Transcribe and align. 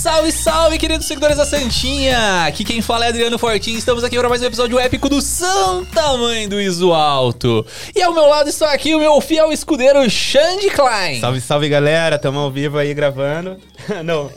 Salve, 0.00 0.32
salve, 0.32 0.78
queridos 0.78 1.04
seguidores 1.04 1.36
da 1.36 1.44
Santinha! 1.44 2.46
Aqui 2.46 2.64
quem 2.64 2.80
fala 2.80 3.04
é 3.04 3.08
Adriano 3.10 3.38
Fortin. 3.38 3.74
Estamos 3.74 4.02
aqui 4.02 4.16
para 4.16 4.30
mais 4.30 4.40
um 4.40 4.46
episódio 4.46 4.78
épico 4.78 5.10
do 5.10 5.20
Santa 5.20 6.16
Mãe 6.16 6.48
do 6.48 6.58
Iso 6.58 6.94
Alto. 6.94 7.66
E 7.94 8.00
ao 8.00 8.14
meu 8.14 8.24
lado 8.24 8.48
está 8.48 8.72
aqui 8.72 8.94
o 8.94 8.98
meu 8.98 9.20
fiel 9.20 9.52
escudeiro 9.52 10.08
Xande 10.08 10.70
Klein. 10.70 11.20
Salve, 11.20 11.40
salve 11.42 11.68
galera, 11.68 12.18
tamo 12.18 12.38
ao 12.38 12.50
vivo 12.50 12.78
aí 12.78 12.94
gravando. 12.94 13.58
Não, 14.02 14.32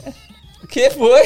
O 0.62 0.66
que 0.66 0.90
foi? 0.90 1.22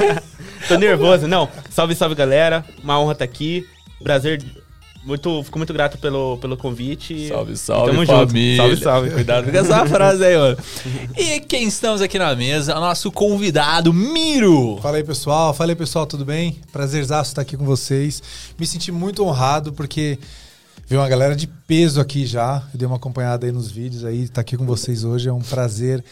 tô 0.68 0.78
nervoso. 0.78 1.28
Não, 1.28 1.46
salve, 1.68 1.94
salve 1.94 2.14
galera, 2.14 2.64
uma 2.82 2.98
honra 2.98 3.12
estar 3.12 3.26
aqui. 3.26 3.68
Prazer, 4.02 4.42
muito, 5.06 5.44
fico 5.44 5.56
muito 5.58 5.72
grato 5.72 5.96
pelo, 5.98 6.36
pelo 6.38 6.56
convite. 6.56 7.28
Salve, 7.28 7.56
salve, 7.56 7.92
Tamo 7.92 8.04
família. 8.04 8.56
junto. 8.56 8.56
Salve, 8.56 8.82
salve. 8.82 9.10
Cuidado 9.10 9.50
com 9.50 9.56
essa 9.56 9.86
frase 9.86 10.24
aí, 10.24 10.36
mano. 10.36 10.56
E 11.16 11.40
quem 11.40 11.68
estamos 11.68 12.02
aqui 12.02 12.18
na 12.18 12.34
mesa? 12.34 12.76
o 12.76 12.80
Nosso 12.80 13.12
convidado, 13.12 13.92
Miro. 13.92 14.78
Fala 14.82 14.96
aí, 14.96 15.04
pessoal. 15.04 15.54
Fala 15.54 15.70
aí, 15.70 15.76
pessoal, 15.76 16.06
tudo 16.06 16.24
bem? 16.24 16.58
Prazerzaço 16.72 17.30
estar 17.30 17.42
aqui 17.42 17.56
com 17.56 17.64
vocês. 17.64 18.20
Me 18.58 18.66
senti 18.66 18.90
muito 18.90 19.24
honrado 19.24 19.72
porque 19.72 20.18
veio 20.88 21.00
uma 21.00 21.08
galera 21.08 21.36
de 21.36 21.46
peso 21.46 22.00
aqui 22.00 22.26
já. 22.26 22.64
Eu 22.74 22.78
dei 22.78 22.86
uma 22.88 22.96
acompanhada 22.96 23.46
aí 23.46 23.52
nos 23.52 23.70
vídeos 23.70 24.04
aí. 24.04 24.24
Estar 24.24 24.40
aqui 24.40 24.56
com 24.56 24.66
vocês 24.66 25.04
hoje 25.04 25.28
é 25.28 25.32
um 25.32 25.40
prazer 25.40 26.04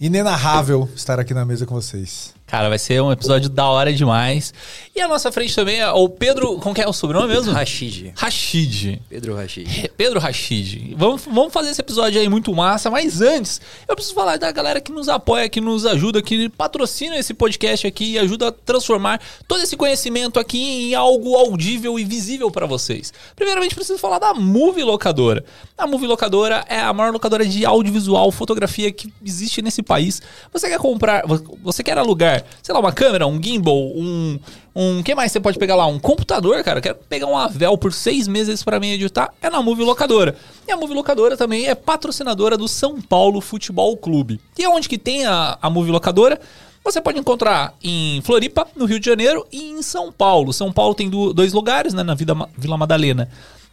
inenarrável 0.00 0.88
estar 0.94 1.18
aqui 1.18 1.34
na 1.34 1.44
mesa 1.44 1.66
com 1.66 1.74
vocês. 1.74 2.35
Cara, 2.46 2.68
vai 2.68 2.78
ser 2.78 3.02
um 3.02 3.10
episódio 3.10 3.50
da 3.50 3.66
hora 3.66 3.92
demais. 3.92 4.54
E 4.94 5.00
à 5.00 5.08
nossa 5.08 5.32
frente 5.32 5.54
também 5.54 5.80
é 5.80 5.90
o 5.90 6.08
Pedro. 6.08 6.58
Como 6.58 6.74
que 6.74 6.80
é 6.80 6.88
o 6.88 6.92
sobrenome 6.92 7.26
mesmo? 7.26 7.52
Rashid. 7.52 8.12
Rashid. 8.14 9.02
Pedro 9.10 9.34
Rashid. 9.34 9.90
Pedro 9.96 10.20
Rashid. 10.20 10.94
Vamos, 10.96 11.24
vamos 11.24 11.52
fazer 11.52 11.70
esse 11.70 11.80
episódio 11.80 12.20
aí 12.20 12.28
muito 12.28 12.54
massa, 12.54 12.88
mas 12.88 13.20
antes, 13.20 13.60
eu 13.88 13.96
preciso 13.96 14.14
falar 14.14 14.36
da 14.36 14.52
galera 14.52 14.80
que 14.80 14.92
nos 14.92 15.08
apoia, 15.08 15.48
que 15.48 15.60
nos 15.60 15.84
ajuda, 15.84 16.22
que 16.22 16.48
patrocina 16.48 17.18
esse 17.18 17.34
podcast 17.34 17.84
aqui 17.84 18.12
e 18.12 18.18
ajuda 18.18 18.48
a 18.48 18.52
transformar 18.52 19.20
todo 19.48 19.60
esse 19.60 19.76
conhecimento 19.76 20.38
aqui 20.38 20.58
em 20.58 20.94
algo 20.94 21.34
audível 21.34 21.98
e 21.98 22.04
visível 22.04 22.48
para 22.48 22.64
vocês. 22.64 23.12
Primeiramente, 23.34 23.74
preciso 23.74 23.98
falar 23.98 24.20
da 24.20 24.32
Movie 24.32 24.84
Locadora. 24.84 25.44
A 25.76 25.86
Movie 25.86 26.06
Locadora 26.06 26.64
é 26.68 26.78
a 26.78 26.92
maior 26.92 27.12
locadora 27.12 27.44
de 27.44 27.66
audiovisual, 27.66 28.30
fotografia 28.30 28.90
que 28.92 29.12
existe 29.24 29.60
nesse 29.60 29.82
país. 29.82 30.22
Você 30.52 30.68
quer 30.68 30.78
comprar, 30.78 31.24
você 31.62 31.82
quer 31.82 31.98
alugar, 31.98 32.35
sei 32.62 32.72
lá, 32.72 32.80
uma 32.80 32.92
câmera, 32.92 33.26
um 33.26 33.42
gimbal, 33.42 33.76
um 33.76 34.38
um, 34.78 35.02
que 35.02 35.14
mais 35.14 35.32
você 35.32 35.40
pode 35.40 35.58
pegar 35.58 35.74
lá? 35.74 35.86
Um 35.86 35.98
computador, 35.98 36.62
cara. 36.62 36.82
Quero 36.82 36.96
pegar 37.08 37.26
um 37.26 37.38
Avel 37.38 37.78
por 37.78 37.94
seis 37.94 38.28
meses 38.28 38.62
pra 38.62 38.78
mim 38.78 38.90
editar. 38.90 39.32
É 39.40 39.48
na 39.48 39.62
Movie 39.62 39.82
Locadora. 39.82 40.36
E 40.68 40.70
a 40.70 40.76
Movie 40.76 40.92
Locadora 40.92 41.34
também 41.34 41.66
é 41.66 41.74
patrocinadora 41.74 42.58
do 42.58 42.68
São 42.68 43.00
Paulo 43.00 43.40
Futebol 43.40 43.96
Clube. 43.96 44.38
E 44.58 44.66
onde 44.66 44.86
que 44.86 44.98
tem 44.98 45.24
a, 45.24 45.56
a 45.62 45.70
Movie 45.70 45.90
Locadora? 45.90 46.38
Você 46.84 47.00
pode 47.00 47.18
encontrar 47.18 47.74
em 47.82 48.20
Floripa, 48.20 48.66
no 48.76 48.84
Rio 48.84 49.00
de 49.00 49.06
Janeiro, 49.06 49.46
e 49.50 49.70
em 49.70 49.80
São 49.80 50.12
Paulo. 50.12 50.52
São 50.52 50.70
Paulo 50.70 50.94
tem 50.94 51.08
dois 51.08 51.54
lugares, 51.54 51.94
né? 51.94 52.02
Na 52.02 52.14
Vila 52.14 52.76
Madalena. 52.76 53.30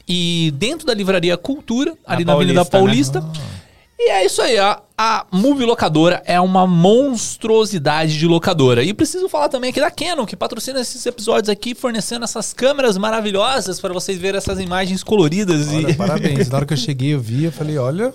E 0.08 0.54
dentro 0.56 0.88
da 0.88 0.94
Livraria 0.94 1.36
Cultura, 1.36 1.96
ali 2.06 2.24
na, 2.24 2.32
Avenida 2.32 2.64
Paulista, 2.64 3.20
né? 3.20 3.28
E 4.00 4.10
é 4.10 4.26
isso 4.26 4.42
aí, 4.42 4.58
a, 4.58 4.82
a 4.98 5.26
Movie 5.32 5.66
Locadora 5.66 6.22
é 6.26 6.40
uma 6.40 6.68
monstruosidade 6.68 8.18
de 8.18 8.28
locadora. 8.28 8.84
E 8.84 8.94
preciso 8.94 9.30
falar 9.30 9.50
também 9.50 9.70
aqui 9.70 9.80
da 9.80 9.92
Canon, 9.92 10.26
que 10.26 10.36
patrocina 10.36 10.82
esses 10.82 11.06
episódios 11.06 11.50
aqui, 11.50 11.74
fornecendo 11.74 12.26
essas 12.26 12.54
câmeras 12.54 12.98
maravilhosas 12.98 13.80
para 13.80 13.94
vocês 13.94 14.18
verem 14.18 14.38
essas 14.38 14.60
imagens 14.60 15.04
coloridas. 15.04 15.70
Olha, 15.70 15.92
e... 15.92 15.94
parabéns. 15.94 16.50
Na 16.50 16.58
hora 16.58 16.66
que 16.66 16.74
eu 16.74 16.78
cheguei, 16.78 17.14
eu 17.14 17.20
vi, 17.20 17.46
eu 17.46 17.52
falei, 17.52 17.78
olha, 17.78 18.14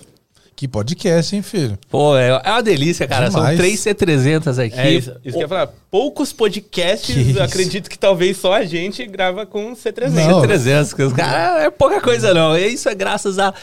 que 0.59 0.67
podcast, 0.67 1.33
hein, 1.33 1.41
filho? 1.41 1.79
Pô, 1.89 2.17
é, 2.17 2.29
é 2.43 2.51
uma 2.51 2.61
delícia, 2.61 3.07
cara. 3.07 3.31
São 3.31 3.39
Demais. 3.39 3.57
três 3.57 3.79
C300 3.79 4.65
aqui. 4.65 4.77
É 4.77 4.91
isso, 4.91 5.11
isso 5.23 5.37
que 5.37 5.37
eu 5.37 5.39
ia 5.39 5.47
falar. 5.47 5.69
Poucos 5.89 6.33
podcasts, 6.33 7.15
Que 7.15 7.39
acredito 7.39 7.89
que 7.89 7.97
talvez 7.97 8.35
só 8.35 8.53
a 8.53 8.65
gente 8.65 9.05
grava 9.05 9.45
com 9.45 9.73
C300. 9.73 10.09
Não. 10.09 10.41
C300, 10.41 11.15
cara, 11.15 11.63
é 11.63 11.69
pouca 11.69 12.01
coisa 12.01 12.33
não. 12.33 12.57
E 12.57 12.67
isso 12.67 12.89
é 12.89 12.93
graças 12.93 13.39
a 13.39 13.53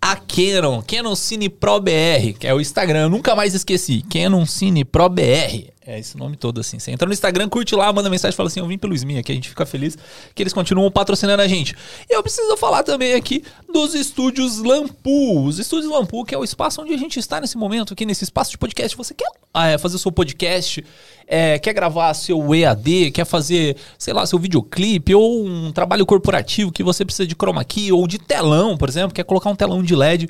a 0.00 0.16
Canon, 0.16 0.82
Canon 0.82 1.14
Cine 1.14 1.48
Pro 1.48 1.80
BR, 1.80 2.38
que 2.38 2.46
é 2.46 2.54
o 2.54 2.60
Instagram, 2.60 3.02
eu 3.02 3.08
nunca 3.10 3.34
mais 3.34 3.54
esqueci. 3.54 4.02
Canon 4.02 4.46
Cine 4.46 4.84
Pro 4.84 5.08
BR. 5.08 5.72
É 5.88 5.98
esse 5.98 6.18
nome 6.18 6.36
todo 6.36 6.60
assim. 6.60 6.78
Você 6.78 6.90
entra 6.90 7.06
no 7.06 7.14
Instagram, 7.14 7.48
curte 7.48 7.74
lá, 7.74 7.90
manda 7.90 8.10
mensagem, 8.10 8.36
fala 8.36 8.48
assim: 8.48 8.60
"Eu 8.60 8.66
vim 8.66 8.76
pelo 8.76 8.94
SMI 8.94 9.16
aqui", 9.16 9.32
a 9.32 9.34
gente 9.34 9.48
fica 9.48 9.64
feliz 9.64 9.96
que 10.34 10.42
eles 10.42 10.52
continuam 10.52 10.90
patrocinando 10.90 11.40
a 11.40 11.48
gente. 11.48 11.74
E 12.10 12.14
eu 12.14 12.22
preciso 12.22 12.54
falar 12.58 12.82
também 12.82 13.14
aqui 13.14 13.42
dos 13.72 13.94
estúdios 13.94 14.58
Lampu. 14.58 15.46
Os 15.46 15.58
estúdios 15.58 15.90
Lampu, 15.90 16.26
que 16.26 16.34
é 16.34 16.38
o 16.38 16.44
espaço 16.44 16.82
onde 16.82 16.92
a 16.92 16.96
gente 16.98 17.18
está 17.18 17.40
nesse 17.40 17.56
momento 17.56 17.94
aqui 17.94 18.04
nesse 18.04 18.22
espaço 18.22 18.50
de 18.50 18.58
podcast. 18.58 18.94
Você 18.98 19.14
quer 19.14 19.30
ah, 19.54 19.68
é, 19.68 19.78
fazer 19.78 19.96
o 19.96 19.98
seu 19.98 20.12
podcast, 20.12 20.84
é, 21.26 21.58
quer 21.58 21.72
gravar 21.72 22.12
seu 22.12 22.54
EAD, 22.54 23.10
quer 23.12 23.24
fazer, 23.24 23.74
sei 23.98 24.12
lá, 24.12 24.26
seu 24.26 24.38
videoclipe 24.38 25.14
ou 25.14 25.46
um 25.46 25.72
trabalho 25.72 26.04
corporativo 26.04 26.70
que 26.70 26.82
você 26.82 27.02
precisa 27.02 27.26
de 27.26 27.34
chroma 27.34 27.64
key 27.64 27.90
ou 27.92 28.06
de 28.06 28.18
telão, 28.18 28.76
por 28.76 28.90
exemplo, 28.90 29.14
quer 29.14 29.24
colocar 29.24 29.48
um 29.48 29.56
telão 29.56 29.82
de 29.82 29.96
LED, 29.96 30.28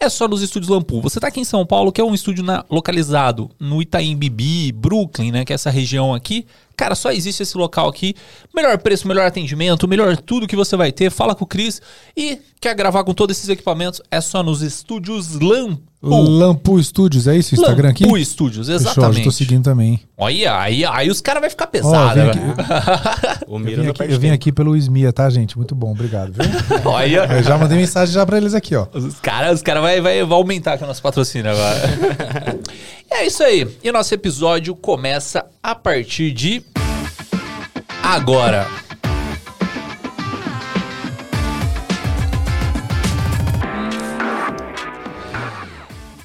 é 0.00 0.08
só 0.08 0.26
nos 0.26 0.40
estúdios 0.40 0.70
Lampu. 0.70 1.00
Você 1.02 1.20
tá 1.20 1.28
aqui 1.28 1.40
em 1.40 1.44
São 1.44 1.64
Paulo, 1.66 1.92
que 1.92 2.00
é 2.00 2.04
um 2.04 2.14
estúdio 2.14 2.42
na- 2.42 2.64
localizado 2.70 3.50
no 3.60 3.82
Itaim 3.82 4.16
Bibi, 4.16 4.72
Brooklyn, 4.72 5.30
né, 5.30 5.44
que 5.44 5.52
é 5.52 5.54
essa 5.54 5.68
região 5.70 6.14
aqui. 6.14 6.46
Cara, 6.80 6.94
só 6.94 7.12
existe 7.12 7.42
esse 7.42 7.58
local 7.58 7.86
aqui. 7.90 8.14
Melhor 8.56 8.78
preço, 8.78 9.06
melhor 9.06 9.26
atendimento, 9.26 9.86
melhor 9.86 10.16
tudo 10.16 10.46
que 10.46 10.56
você 10.56 10.78
vai 10.78 10.90
ter. 10.90 11.10
Fala 11.10 11.34
com 11.34 11.44
o 11.44 11.46
Cris 11.46 11.78
e 12.16 12.38
quer 12.58 12.74
gravar 12.74 13.04
com 13.04 13.12
todos 13.12 13.36
esses 13.36 13.50
equipamentos, 13.50 14.00
é 14.10 14.18
só 14.18 14.42
nos 14.42 14.62
estúdios 14.62 15.38
Lampu. 15.38 15.82
Lampu 16.02 16.82
Studios, 16.82 17.26
é 17.26 17.36
isso? 17.36 17.54
O 17.54 17.58
Instagram 17.58 17.90
aqui? 17.90 18.04
Lampu 18.04 18.24
Studios, 18.24 18.66
Fechou, 18.68 18.82
já 18.82 18.90
exatamente. 18.92 19.24
tô 19.24 19.30
seguindo 19.30 19.62
também. 19.62 20.00
Olha, 20.16 20.58
aí, 20.58 20.82
aí 20.86 21.10
os 21.10 21.20
caras 21.20 21.42
vão 21.42 21.50
ficar 21.50 21.66
pesados. 21.66 22.16
eu, 22.16 22.26
né? 22.26 22.32
vim 22.32 22.50
aqui, 22.50 23.44
O 23.46 23.58
eu, 23.58 23.64
vim 23.64 23.76
não 23.76 23.90
aqui, 23.90 24.02
eu 24.04 24.08
vim 24.08 24.20
tempo. 24.20 24.34
aqui 24.34 24.52
pelo 24.52 24.74
Ismia, 24.74 25.12
tá, 25.12 25.28
gente? 25.28 25.58
Muito 25.58 25.74
bom, 25.74 25.90
obrigado, 25.90 26.32
viu? 26.32 26.44
Olha, 26.90 27.26
Eu 27.30 27.42
já 27.42 27.58
mandei 27.58 27.76
mensagem 27.76 28.14
já 28.14 28.24
pra 28.24 28.38
eles 28.38 28.54
aqui, 28.54 28.74
ó. 28.74 28.86
os 28.94 29.20
caras 29.20 29.56
os 29.56 29.62
cara 29.62 29.82
vai, 29.82 30.00
vai, 30.00 30.24
vai 30.24 30.38
aumentar 30.38 30.74
aqui 30.74 30.84
o 30.84 30.86
nosso 30.86 31.02
patrocínio 31.02 31.50
agora. 31.50 31.80
E 33.12 33.14
é 33.14 33.26
isso 33.26 33.42
aí. 33.42 33.66
E 33.82 33.90
o 33.90 33.92
nosso 33.92 34.14
episódio 34.14 34.72
começa 34.76 35.44
a 35.60 35.74
partir 35.74 36.30
de 36.30 36.60
agora. 38.02 38.66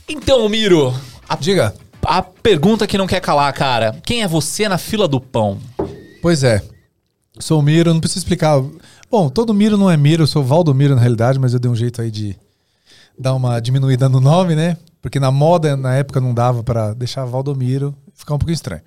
Então, 0.07 0.47
Miro, 0.49 0.93
a, 1.27 1.35
Diga. 1.35 1.73
a 2.03 2.21
pergunta 2.21 2.87
que 2.87 2.97
não 2.97 3.07
quer 3.07 3.19
calar, 3.19 3.53
cara. 3.53 3.99
Quem 4.03 4.23
é 4.23 4.27
você 4.27 4.67
na 4.67 4.77
fila 4.77 5.07
do 5.07 5.19
pão? 5.19 5.59
Pois 6.21 6.43
é. 6.43 6.63
Sou 7.39 7.59
o 7.59 7.61
Miro, 7.61 7.93
não 7.93 7.99
preciso 7.99 8.19
explicar. 8.19 8.61
Bom, 9.11 9.29
todo 9.29 9.53
Miro 9.53 9.77
não 9.77 9.89
é 9.91 9.97
Miro, 9.97 10.23
eu 10.23 10.27
sou 10.27 10.43
Valdomiro 10.43 10.95
na 10.95 11.01
realidade, 11.01 11.37
mas 11.37 11.53
eu 11.53 11.59
dei 11.59 11.69
um 11.69 11.75
jeito 11.75 12.01
aí 12.01 12.09
de 12.09 12.37
dar 13.17 13.33
uma 13.33 13.59
diminuída 13.59 14.09
no 14.09 14.19
nome, 14.19 14.55
né? 14.55 14.77
Porque 15.01 15.19
na 15.19 15.31
moda, 15.31 15.77
na 15.77 15.95
época, 15.95 16.19
não 16.19 16.33
dava 16.33 16.63
pra 16.63 16.93
deixar 16.93 17.25
Valdomiro, 17.25 17.95
ficar 18.13 18.33
um 18.35 18.39
pouquinho 18.39 18.55
estranho. 18.55 18.81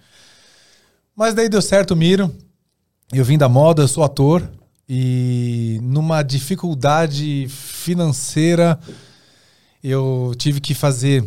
Mas 1.15 1.35
daí 1.35 1.49
deu 1.49 1.63
certo 1.63 1.93
o 1.93 1.97
Miro. 1.97 2.35
Eu 3.13 3.25
vim 3.25 3.39
da 3.39 3.49
moda, 3.49 3.87
sou 3.87 4.05
ator. 4.05 4.49
E 4.89 5.79
numa 5.83 6.23
dificuldade 6.23 7.47
financeira, 7.49 8.79
eu 9.83 10.33
tive 10.37 10.61
que 10.61 10.75
fazer 10.75 11.25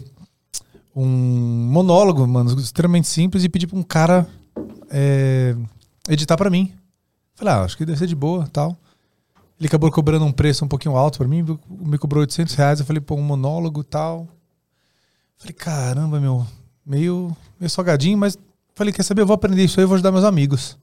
um 0.95 1.07
monólogo, 1.07 2.25
mano, 2.27 2.59
extremamente 2.59 3.07
simples, 3.07 3.43
e 3.43 3.49
pedir 3.49 3.67
pra 3.67 3.77
um 3.77 3.83
cara 3.83 4.27
é, 4.89 5.55
editar 6.09 6.37
pra 6.37 6.49
mim. 6.49 6.73
Falei, 7.35 7.53
ah, 7.53 7.61
acho 7.61 7.77
que 7.77 7.85
deve 7.85 7.97
ser 7.97 8.07
de 8.07 8.15
boa 8.15 8.47
tal. 8.51 8.75
Ele 9.59 9.67
acabou 9.67 9.91
cobrando 9.91 10.25
um 10.25 10.31
preço 10.31 10.65
um 10.65 10.67
pouquinho 10.67 10.95
alto 10.95 11.19
pra 11.19 11.27
mim, 11.27 11.45
me 11.69 11.97
cobrou 11.97 12.21
800 12.21 12.55
reais. 12.55 12.79
Eu 12.79 12.85
falei, 12.85 12.99
pô, 12.99 13.15
um 13.15 13.21
monólogo 13.21 13.83
tal. 13.83 14.27
Falei, 15.37 15.53
caramba, 15.53 16.19
meu, 16.19 16.45
meio, 16.85 17.35
meio 17.59 17.69
salgadinho, 17.69 18.17
mas 18.17 18.37
falei, 18.73 18.91
quer 18.91 19.03
saber, 19.03 19.21
eu 19.21 19.27
vou 19.27 19.35
aprender 19.35 19.63
isso 19.63 19.79
aí, 19.79 19.83
eu 19.83 19.87
vou 19.87 19.95
ajudar 19.95 20.11
meus 20.11 20.25
amigos. 20.25 20.77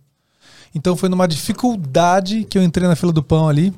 Então 0.75 0.97
foi 0.97 1.09
numa 1.09 1.27
dificuldade 1.27 2.45
que 2.45 2.57
eu 2.59 2.63
entrei 2.63 2.87
na 2.87 2.95
fila 2.97 3.13
do 3.13 3.23
pão 3.23 3.49
ali 3.49 3.73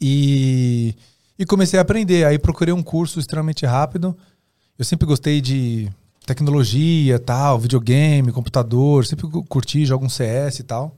e, 0.00 0.94
e 1.38 1.44
comecei 1.46 1.78
a 1.78 1.82
aprender. 1.82 2.24
Aí 2.24 2.38
procurei 2.38 2.72
um 2.72 2.82
curso 2.82 3.18
extremamente 3.20 3.66
rápido. 3.66 4.16
Eu 4.78 4.84
sempre 4.84 5.06
gostei 5.06 5.40
de 5.40 5.90
tecnologia, 6.26 7.18
tal, 7.18 7.58
videogame, 7.58 8.32
computador, 8.32 9.04
sempre 9.04 9.28
cu- 9.28 9.44
curti, 9.44 9.84
jogo 9.84 10.04
um 10.04 10.08
CS 10.08 10.60
e 10.60 10.62
tal. 10.62 10.94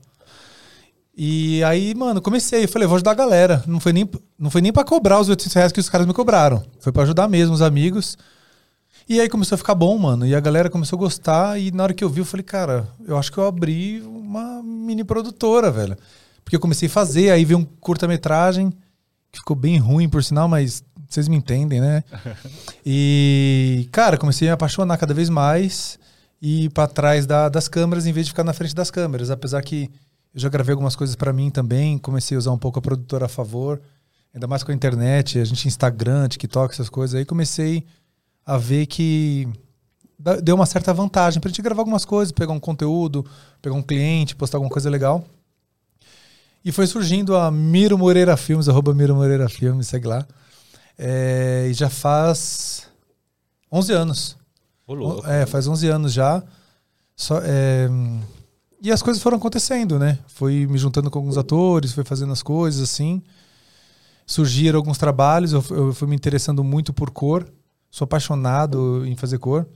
E 1.15 1.63
aí, 1.63 1.93
mano, 1.93 2.21
comecei. 2.21 2.63
Eu 2.63 2.67
falei, 2.69 2.87
vou 2.87 2.95
ajudar 2.95 3.11
a 3.11 3.15
galera. 3.15 3.63
Não 3.67 3.79
foi 3.79 3.93
nem, 3.93 4.09
não 4.39 4.49
foi 4.49 4.61
nem 4.61 4.73
pra 4.73 4.83
cobrar 4.83 5.19
os 5.19 5.29
800 5.29 5.53
reais 5.53 5.71
que 5.71 5.79
os 5.79 5.89
caras 5.89 6.07
me 6.07 6.13
cobraram. 6.13 6.63
Foi 6.79 6.91
pra 6.91 7.03
ajudar 7.03 7.27
mesmo 7.27 7.53
os 7.53 7.61
amigos. 7.61 8.17
E 9.07 9.19
aí 9.19 9.27
começou 9.29 9.55
a 9.55 9.57
ficar 9.57 9.75
bom, 9.75 9.97
mano. 9.97 10.25
E 10.25 10.33
a 10.33 10.39
galera 10.39 10.69
começou 10.69 10.97
a 10.97 10.99
gostar. 10.99 11.59
E 11.59 11.71
na 11.71 11.83
hora 11.83 11.93
que 11.93 12.03
eu 12.03 12.09
vi, 12.09 12.21
eu 12.21 12.25
falei, 12.25 12.43
cara, 12.43 12.87
eu 13.05 13.17
acho 13.17 13.31
que 13.31 13.37
eu 13.37 13.45
abri 13.45 14.01
uma 14.01 14.61
mini 14.63 15.03
produtora, 15.03 15.69
velho. 15.71 15.97
Porque 16.43 16.55
eu 16.55 16.59
comecei 16.59 16.87
a 16.87 16.91
fazer, 16.91 17.29
aí 17.31 17.43
veio 17.45 17.59
um 17.59 17.65
curta-metragem, 17.65 18.71
que 19.31 19.39
ficou 19.39 19.55
bem 19.55 19.77
ruim, 19.77 20.07
por 20.09 20.23
sinal, 20.23 20.47
mas 20.47 20.83
vocês 21.09 21.27
me 21.27 21.35
entendem, 21.37 21.79
né? 21.81 22.03
e, 22.85 23.87
cara, 23.91 24.17
comecei 24.17 24.47
a 24.47 24.51
me 24.51 24.53
apaixonar 24.53 24.97
cada 24.97 25.13
vez 25.13 25.29
mais. 25.29 25.97
e 26.41 26.65
ir 26.65 26.69
para 26.71 26.87
trás 26.89 27.25
da- 27.25 27.47
das 27.47 27.69
câmeras 27.69 28.05
em 28.05 28.11
vez 28.11 28.25
de 28.25 28.33
ficar 28.33 28.43
na 28.43 28.51
frente 28.51 28.75
das 28.75 28.91
câmeras. 28.91 29.31
Apesar 29.31 29.61
que 29.61 29.89
eu 30.33 30.41
já 30.41 30.49
gravei 30.49 30.73
algumas 30.73 30.93
coisas 30.93 31.15
para 31.15 31.31
mim 31.31 31.49
também, 31.49 31.97
comecei 31.97 32.35
a 32.35 32.37
usar 32.37 32.51
um 32.51 32.57
pouco 32.57 32.79
a 32.79 32.81
produtora 32.81 33.27
a 33.27 33.29
favor, 33.29 33.79
ainda 34.33 34.45
mais 34.45 34.61
com 34.61 34.71
a 34.73 34.75
internet, 34.75 35.39
a 35.39 35.45
gente 35.45 35.65
Instagram, 35.69 36.27
TikTok, 36.27 36.73
essas 36.73 36.89
coisas. 36.89 37.15
Aí 37.17 37.23
comecei 37.23 37.85
a 38.45 38.57
ver 38.57 38.85
que 38.85 39.47
deu 40.41 40.55
uma 40.55 40.65
certa 40.65 40.93
vantagem 40.93 41.41
pra 41.41 41.49
gente 41.49 41.61
gravar 41.61 41.81
algumas 41.81 42.05
coisas, 42.05 42.31
pegar 42.31 42.53
um 42.53 42.59
conteúdo, 42.59 43.25
pegar 43.61 43.75
um 43.75 43.81
cliente, 43.81 44.35
postar 44.35 44.57
alguma 44.57 44.71
coisa 44.71 44.89
legal. 44.89 45.23
E 46.63 46.71
foi 46.71 46.87
surgindo 46.87 47.35
a 47.35 47.51
Miro 47.51 47.97
Moreira 47.97 48.37
Filmes, 48.37 48.69
arroba 48.69 48.93
Miro 48.93 49.15
Moreira 49.15 49.49
Filmes, 49.49 49.87
segue 49.87 50.07
lá. 50.07 50.25
É, 50.97 51.67
e 51.69 51.73
já 51.73 51.89
faz 51.89 52.87
11 53.71 53.93
anos. 53.93 54.37
Ô, 54.87 54.93
louco. 54.93 55.27
É, 55.27 55.45
faz 55.45 55.67
11 55.67 55.87
anos 55.89 56.13
já. 56.13 56.41
Só, 57.15 57.39
é, 57.43 57.89
e 58.81 58.91
as 58.91 59.01
coisas 59.01 59.21
foram 59.21 59.37
acontecendo, 59.37 59.99
né? 59.99 60.19
Fui 60.27 60.65
me 60.67 60.77
juntando 60.77 61.09
com 61.09 61.19
alguns 61.19 61.37
atores, 61.37 61.93
fui 61.93 62.03
fazendo 62.03 62.31
as 62.31 62.43
coisas 62.43 62.81
assim. 62.81 63.21
Surgiram 64.25 64.77
alguns 64.77 64.97
trabalhos, 64.97 65.51
eu 65.51 65.93
fui 65.93 66.07
me 66.07 66.15
interessando 66.15 66.63
muito 66.63 66.93
por 66.93 67.11
cor. 67.11 67.45
Sou 67.95 68.05
apaixonado 68.05 69.05
em 69.05 69.15
fazer 69.15 69.37
cor. 69.37 69.67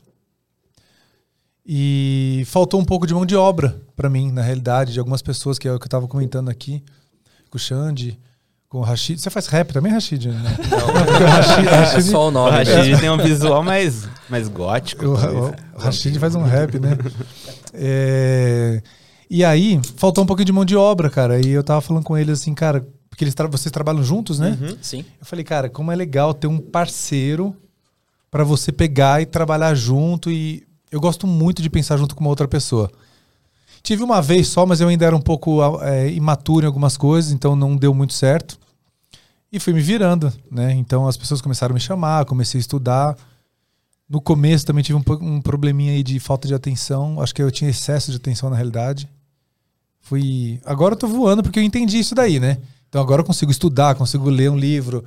E 1.63 2.43
faltou 2.47 2.79
um 2.79 2.85
pouco 2.85 3.05
de 3.05 3.13
mão 3.13 3.27
de 3.27 3.35
obra 3.35 3.79
para 3.95 4.09
mim, 4.09 4.31
na 4.31 4.41
realidade, 4.41 4.93
de 4.93 4.99
algumas 4.99 5.21
pessoas 5.21 5.59
que 5.59 5.67
é 5.67 5.73
o 5.73 5.77
que 5.77 5.85
eu 5.85 5.89
tava 5.89 6.07
comentando 6.07 6.49
aqui, 6.49 6.83
com 7.51 7.57
o 7.57 7.59
Xande, 7.59 8.17
com 8.67 8.79
o 8.79 8.81
Rashid. 8.81 9.21
Você 9.21 9.29
faz 9.29 9.45
rap 9.47 9.71
também, 9.71 9.91
Rashid? 9.91 10.29
Né? 10.29 10.55
Porque 10.55 10.73
o 11.23 11.27
Rashid, 11.27 11.67
É 11.67 11.69
Rashid- 11.75 12.09
só 12.09 12.25
o 12.25 12.27
O 12.29 12.31
nome. 12.31 12.51
né? 12.57 12.63
Rashid 12.63 12.99
tem 12.99 13.09
um 13.11 13.17
visual 13.17 13.61
mais, 13.63 14.07
mais 14.29 14.47
gótico. 14.47 15.05
o, 15.05 15.15
talvez. 15.15 15.55
o 15.75 15.77
Rashid 15.79 16.17
faz 16.17 16.33
um 16.33 16.41
rap, 16.43 16.79
né? 16.79 16.97
É, 17.73 18.81
e 19.29 19.43
aí, 19.43 19.79
faltou 19.97 20.23
um 20.23 20.27
pouquinho 20.27 20.45
de 20.45 20.53
mão 20.53 20.65
de 20.65 20.75
obra, 20.75 21.09
cara. 21.09 21.39
E 21.45 21.49
eu 21.49 21.63
tava 21.63 21.81
falando 21.81 22.03
com 22.03 22.17
ele 22.17 22.31
assim, 22.31 22.55
cara, 22.55 22.87
porque 23.09 23.23
eles 23.25 23.35
tra- 23.35 23.47
vocês 23.47 23.71
trabalham 23.71 24.01
juntos, 24.03 24.39
né? 24.39 24.57
Uhum. 24.59 24.77
Sim. 24.81 25.05
Eu 25.19 25.25
falei, 25.25 25.43
cara, 25.45 25.69
como 25.69 25.91
é 25.91 25.95
legal 25.95 26.33
ter 26.33 26.47
um 26.47 26.57
parceiro 26.59 27.55
pra 28.29 28.43
você 28.43 28.71
pegar 28.71 29.21
e 29.21 29.25
trabalhar 29.25 29.73
junto. 29.75 30.31
E 30.31 30.63
eu 30.91 30.99
gosto 30.99 31.27
muito 31.27 31.61
de 31.61 31.69
pensar 31.69 31.97
junto 31.97 32.15
com 32.15 32.21
uma 32.21 32.29
outra 32.29 32.47
pessoa. 32.47 32.91
Tive 33.83 34.03
uma 34.03 34.21
vez 34.21 34.47
só, 34.47 34.65
mas 34.65 34.81
eu 34.81 34.87
ainda 34.87 35.05
era 35.05 35.15
um 35.15 35.21
pouco 35.21 35.59
é, 35.81 36.11
imaturo 36.11 36.65
em 36.65 36.67
algumas 36.67 36.97
coisas, 36.97 37.31
então 37.31 37.55
não 37.55 37.75
deu 37.75 37.93
muito 37.93 38.13
certo. 38.13 38.59
E 39.51 39.59
fui 39.59 39.71
me 39.71 39.79
virando, 39.79 40.31
né? 40.51 40.73
Então 40.73 41.07
as 41.07 41.15
pessoas 41.15 41.41
começaram 41.41 41.73
a 41.73 41.75
me 41.75 41.79
chamar, 41.79 42.25
comecei 42.25 42.59
a 42.59 42.61
estudar. 42.61 43.17
No 44.09 44.21
começo 44.21 44.65
também 44.65 44.83
tive 44.83 44.97
um, 44.97 45.03
um 45.21 45.41
probleminha 45.41 45.93
aí 45.93 46.03
de 46.03 46.19
falta 46.19 46.47
de 46.47 46.53
atenção. 46.53 47.21
Acho 47.21 47.33
que 47.33 47.41
eu 47.41 47.51
tinha 47.51 47.69
excesso 47.69 48.11
de 48.11 48.17
atenção 48.17 48.49
na 48.49 48.55
realidade. 48.55 49.09
Fui. 50.01 50.59
Agora 50.65 50.93
eu 50.93 50.97
tô 50.97 51.07
voando 51.07 51.43
porque 51.43 51.59
eu 51.59 51.63
entendi 51.63 51.99
isso 51.99 52.15
daí, 52.15 52.39
né? 52.39 52.57
Então 52.89 53.01
agora 53.01 53.21
eu 53.21 53.25
consigo 53.25 53.51
estudar, 53.51 53.95
consigo 53.95 54.29
ler 54.29 54.49
um 54.49 54.57
livro. 54.57 55.03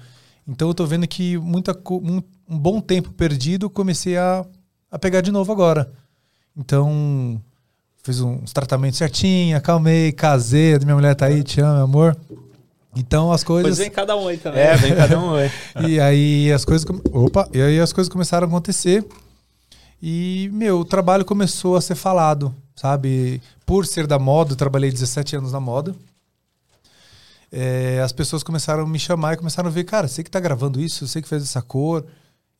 Então 0.46 0.68
eu 0.68 0.74
tô 0.74 0.86
vendo 0.86 1.06
que 1.06 1.36
muita, 1.38 1.78
um, 1.90 2.22
um 2.48 2.58
bom 2.58 2.80
tempo 2.80 3.12
perdido 3.12 3.70
comecei 3.70 4.16
a, 4.16 4.44
a 4.90 4.98
pegar 4.98 5.20
de 5.20 5.30
novo 5.30 5.52
agora. 5.52 5.92
Então 6.56 7.40
fiz 8.02 8.20
uns 8.20 8.52
tratamentos 8.52 8.98
certinho, 8.98 9.56
acalmei, 9.56 10.12
casei, 10.12 10.78
minha 10.78 10.94
mulher 10.94 11.14
tá 11.14 11.26
aí, 11.26 11.42
te 11.42 11.60
amo, 11.60 11.74
meu 11.74 11.84
amor. 11.84 12.16
Então 12.96 13.32
as 13.32 13.44
coisas. 13.44 13.70
Pois 13.70 13.78
vem 13.78 13.90
cada 13.90 14.16
um 14.16 14.26
aí 14.26 14.36
também. 14.36 14.60
É, 14.60 14.76
vem 14.76 14.94
cada 14.94 15.18
um 15.18 15.34
aí. 15.34 15.50
E 15.88 16.00
aí 16.00 16.52
as 16.52 16.64
coisas. 16.64 16.86
Opa! 17.12 17.48
E 17.52 17.60
aí 17.60 17.78
as 17.78 17.92
coisas 17.92 18.12
começaram 18.12 18.46
a 18.46 18.48
acontecer. 18.48 19.06
E, 20.02 20.48
meu, 20.52 20.80
o 20.80 20.84
trabalho 20.84 21.26
começou 21.26 21.76
a 21.76 21.80
ser 21.80 21.94
falado, 21.94 22.54
sabe? 22.74 23.40
Por 23.66 23.84
ser 23.86 24.06
da 24.06 24.18
moda, 24.18 24.52
eu 24.52 24.56
trabalhei 24.56 24.90
17 24.90 25.36
anos 25.36 25.52
na 25.52 25.60
moda. 25.60 25.94
É, 27.52 28.00
as 28.00 28.12
pessoas 28.12 28.42
começaram 28.42 28.84
a 28.84 28.86
me 28.86 28.98
chamar 28.98 29.34
e 29.34 29.36
começaram 29.36 29.68
a 29.68 29.72
ver, 29.72 29.84
cara, 29.84 30.06
você 30.06 30.22
que 30.22 30.30
tá 30.30 30.38
gravando 30.38 30.80
isso, 30.80 31.06
você 31.06 31.20
que 31.20 31.28
fez 31.28 31.42
essa 31.42 31.60
cor. 31.60 32.04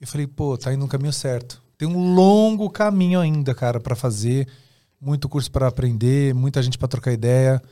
Eu 0.00 0.06
falei, 0.06 0.26
pô, 0.26 0.56
tá 0.56 0.72
indo 0.72 0.81
no 0.81 0.88
caminho 0.88 1.12
certo. 1.12 1.62
Tem 1.78 1.87
um 1.87 2.14
longo 2.14 2.69
caminho 2.70 3.20
ainda, 3.20 3.54
cara, 3.54 3.78
para 3.81 3.94
fazer. 3.94 4.48
Muito 5.00 5.28
curso 5.28 5.50
para 5.50 5.66
aprender, 5.69 6.34
muita 6.34 6.62
gente 6.62 6.76
para 6.76 6.88
trocar 6.88 7.12
ideia. 7.12 7.62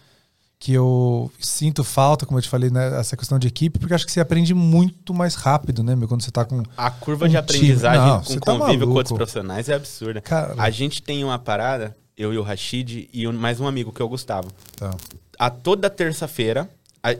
Que 0.60 0.72
eu 0.72 1.30
sinto 1.40 1.84
falta, 1.84 2.26
como 2.26 2.38
eu 2.38 2.42
te 2.42 2.48
falei, 2.48 2.68
né, 2.68 2.98
essa 2.98 3.16
questão 3.16 3.38
de 3.38 3.46
equipe, 3.46 3.78
porque 3.78 3.94
acho 3.94 4.04
que 4.04 4.10
você 4.10 4.18
aprende 4.18 4.52
muito 4.54 5.14
mais 5.14 5.34
rápido, 5.36 5.84
né, 5.84 5.94
meu? 5.94 6.08
Quando 6.08 6.22
você 6.22 6.32
tá 6.32 6.44
com. 6.44 6.62
A 6.76 6.90
curva 6.90 7.26
Um 7.26 7.28
de 7.28 7.36
aprendizagem 7.36 8.00
Não, 8.00 8.20
com 8.22 8.34
tá 8.40 8.52
convívio 8.52 8.64
com 8.64 8.64
maluco. 8.86 8.98
outros 8.98 9.16
profissionais 9.16 9.68
é 9.68 9.74
absurda. 9.74 10.20
Cara, 10.20 10.54
A 10.58 10.68
gente 10.70 11.00
tem 11.00 11.22
uma 11.22 11.38
parada, 11.38 11.96
eu 12.16 12.32
e 12.34 12.38
o 12.38 12.42
Rashid, 12.42 13.08
e 13.12 13.26
mais 13.28 13.60
um 13.60 13.68
amigo 13.68 13.92
que 13.92 14.02
é 14.02 14.04
o 14.04 14.08
Gustavo. 14.08 14.48
tá. 14.76 14.90
A 15.38 15.48
toda 15.48 15.88
terça-feira, 15.88 16.68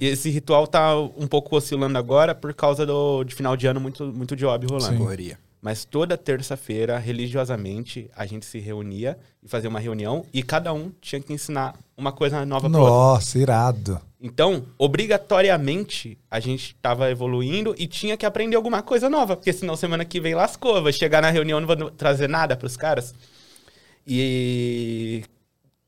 esse 0.01 0.31
ritual 0.31 0.67
tá 0.67 0.99
um 0.99 1.27
pouco 1.27 1.57
oscilando 1.57 1.99
agora 1.99 2.35
por 2.35 2.53
causa 2.55 2.85
do, 2.85 3.25
de 3.25 3.35
final 3.35 3.57
de 3.57 3.67
ano 3.67 3.81
muito, 3.81 4.05
muito 4.07 4.37
job 4.37 4.67
rolando. 4.67 4.93
Sim. 4.93 4.99
Correria. 4.99 5.39
Mas 5.61 5.85
toda 5.85 6.17
terça-feira, 6.17 6.99
religiosamente, 6.99 8.09
a 8.17 8.25
gente 8.25 8.47
se 8.47 8.61
reunia 8.61 9.19
e 9.43 9.49
fazia 9.49 9.69
uma 9.69 9.81
reunião 9.81 10.25
e 10.33 10.41
cada 10.43 10.73
um 10.73 10.93
tinha 11.01 11.21
que 11.21 11.33
ensinar 11.33 11.75
uma 11.97 12.13
coisa 12.13 12.47
nova 12.47 12.71
pro 12.71 12.79
outro. 12.79 12.95
Nossa, 12.95 13.39
irado. 13.39 14.01
Então, 14.21 14.67
obrigatoriamente, 14.79 16.17
a 16.31 16.39
gente 16.39 16.77
tava 16.77 17.11
evoluindo 17.11 17.75
e 17.77 17.89
tinha 17.89 18.17
que 18.17 18.25
aprender 18.25 18.55
alguma 18.55 18.83
coisa 18.83 19.11
nova, 19.11 19.37
porque 19.37 19.53
senão 19.53 19.75
semana 19.75 20.05
que 20.05 20.21
vem 20.21 20.35
lascou, 20.35 20.83
vai 20.83 20.93
chegar 20.93 21.23
na 21.23 21.31
reunião 21.31 21.59
e 21.59 21.61
não 21.61 21.67
vou 21.67 21.91
trazer 21.91 22.29
nada 22.29 22.57
pros 22.57 22.77
caras. 22.77 23.15
E 24.07 25.25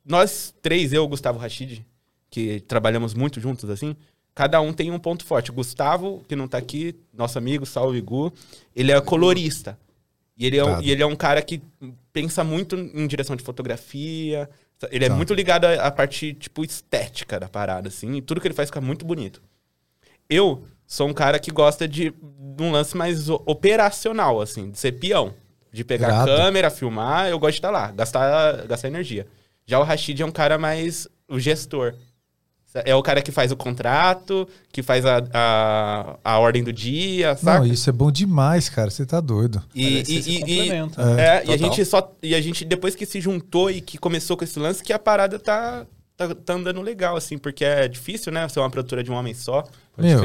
nós 0.05 0.53
três, 0.61 0.93
eu, 0.93 1.07
Gustavo 1.07 1.39
Rachid, 1.39 1.87
que 2.31 2.61
trabalhamos 2.61 3.13
muito 3.13 3.41
juntos 3.41 3.69
assim, 3.69 3.97
cada 4.35 4.61
um 4.61 4.73
tem 4.73 4.91
um 4.91 4.99
ponto 4.99 5.25
forte. 5.25 5.51
Gustavo, 5.51 6.25
que 6.29 6.37
não 6.37 6.47
tá 6.49 6.57
aqui, 6.59 6.95
nosso 7.13 7.37
amigo, 7.37 7.67
salve 7.67 8.01
Gu, 8.01 8.33
ele 8.75 8.93
é 8.93 9.01
colorista. 9.01 9.79
E 10.39 10.47
ele 10.47 10.57
é, 10.57 10.65
um, 10.65 10.77
Tá. 10.77 10.81
e 10.83 10.91
ele 10.91 11.03
é 11.03 11.07
um 11.07 11.17
cara 11.17 11.43
que 11.43 11.61
pensa 12.13 12.43
muito 12.43 12.75
em 12.77 13.07
direção 13.07 13.37
de 13.37 13.43
fotografia. 13.43 14.49
Ele 14.91 15.05
é 15.05 15.09
Tá. 15.09 15.15
muito 15.15 15.35
ligado 15.35 15.67
à, 15.67 15.75
à 15.87 15.91
parte, 15.91 16.33
tipo, 16.33 16.65
estética 16.65 17.39
da 17.39 17.47
parada, 17.49 17.89
assim. 17.89 18.15
E 18.17 18.23
tudo 18.23 18.41
que 18.41 18.47
ele 18.47 18.55
faz 18.55 18.71
fica 18.71 18.81
muito 18.81 19.05
bonito. 19.05 19.43
Eu 20.29 20.65
sou 20.87 21.09
um 21.09 21.13
cara 21.13 21.39
que 21.39 21.51
gosta 21.51 21.87
de, 21.87 22.11
de 22.11 22.63
um 22.63 22.71
lance 22.71 22.97
mais 22.97 23.29
operacional, 23.29 24.41
assim, 24.41 24.71
de 24.71 24.79
ser 24.79 24.93
peão. 24.93 25.35
De 25.73 25.85
pegar 25.85 26.09
Irado. 26.09 26.33
a 26.33 26.37
câmera, 26.37 26.71
filmar, 26.71 27.29
eu 27.29 27.39
gosto 27.39 27.53
de 27.53 27.59
estar 27.59 27.71
lá, 27.71 27.93
gastar, 27.93 28.67
gastar 28.67 28.89
energia. 28.89 29.27
Já 29.67 29.79
o 29.79 29.85
Rashid 29.85 30.21
é 30.21 30.27
um 30.27 30.33
cara 30.33 30.59
mais 30.59 31.07
o 31.29 31.39
gestor. 31.39 31.95
É 32.85 32.95
o 32.95 33.03
cara 33.03 33.21
que 33.21 33.33
faz 33.33 33.51
o 33.51 33.57
contrato, 33.57 34.47
que 34.73 34.81
faz 34.83 35.05
a, 35.05 35.23
a, 35.35 36.17
a 36.25 36.39
ordem 36.39 36.63
do 36.63 36.73
dia, 36.73 37.35
sabe? 37.37 37.67
Não, 37.67 37.75
isso 37.75 37.91
é 37.91 37.93
bom 37.93 38.13
demais, 38.13 38.69
cara. 38.69 38.91
Você 38.91 39.05
tá 39.05 39.21
doido. 39.21 39.61
E, 39.75 39.85
e, 39.85 40.03
e- 40.09 40.19
e- 40.37 40.39
complementa. 40.41 41.03
é, 41.21 41.43
e 41.47 41.53
a 41.53 41.57
gente 41.57 41.85
só. 41.85 42.13
E 42.23 42.35
a 42.35 42.41
gente, 42.41 42.65
depois 42.65 42.95
que 42.95 43.05
se 43.05 43.21
juntou 43.21 43.71
e 43.71 43.81
que 43.81 43.99
começou 43.99 44.37
com 44.37 44.45
esse 44.45 44.59
lance, 44.59 44.85
que 44.85 44.93
a 44.93 44.99
parada 45.01 45.37
tá, 45.39 45.85
tá, 46.17 46.33
tá 46.33 46.55
andando 46.55 46.81
legal, 46.81 47.17
assim, 47.17 47.37
porque 47.39 47.65
é 47.65 47.89
difícil, 47.89 48.31
né? 48.33 48.49
Ser 48.49 48.61
uma 48.61 48.71
produtora 48.71 49.03
de 49.03 49.11
um 49.11 49.15
homem 49.15 49.35
só. 49.35 49.65
Meu, 49.99 50.21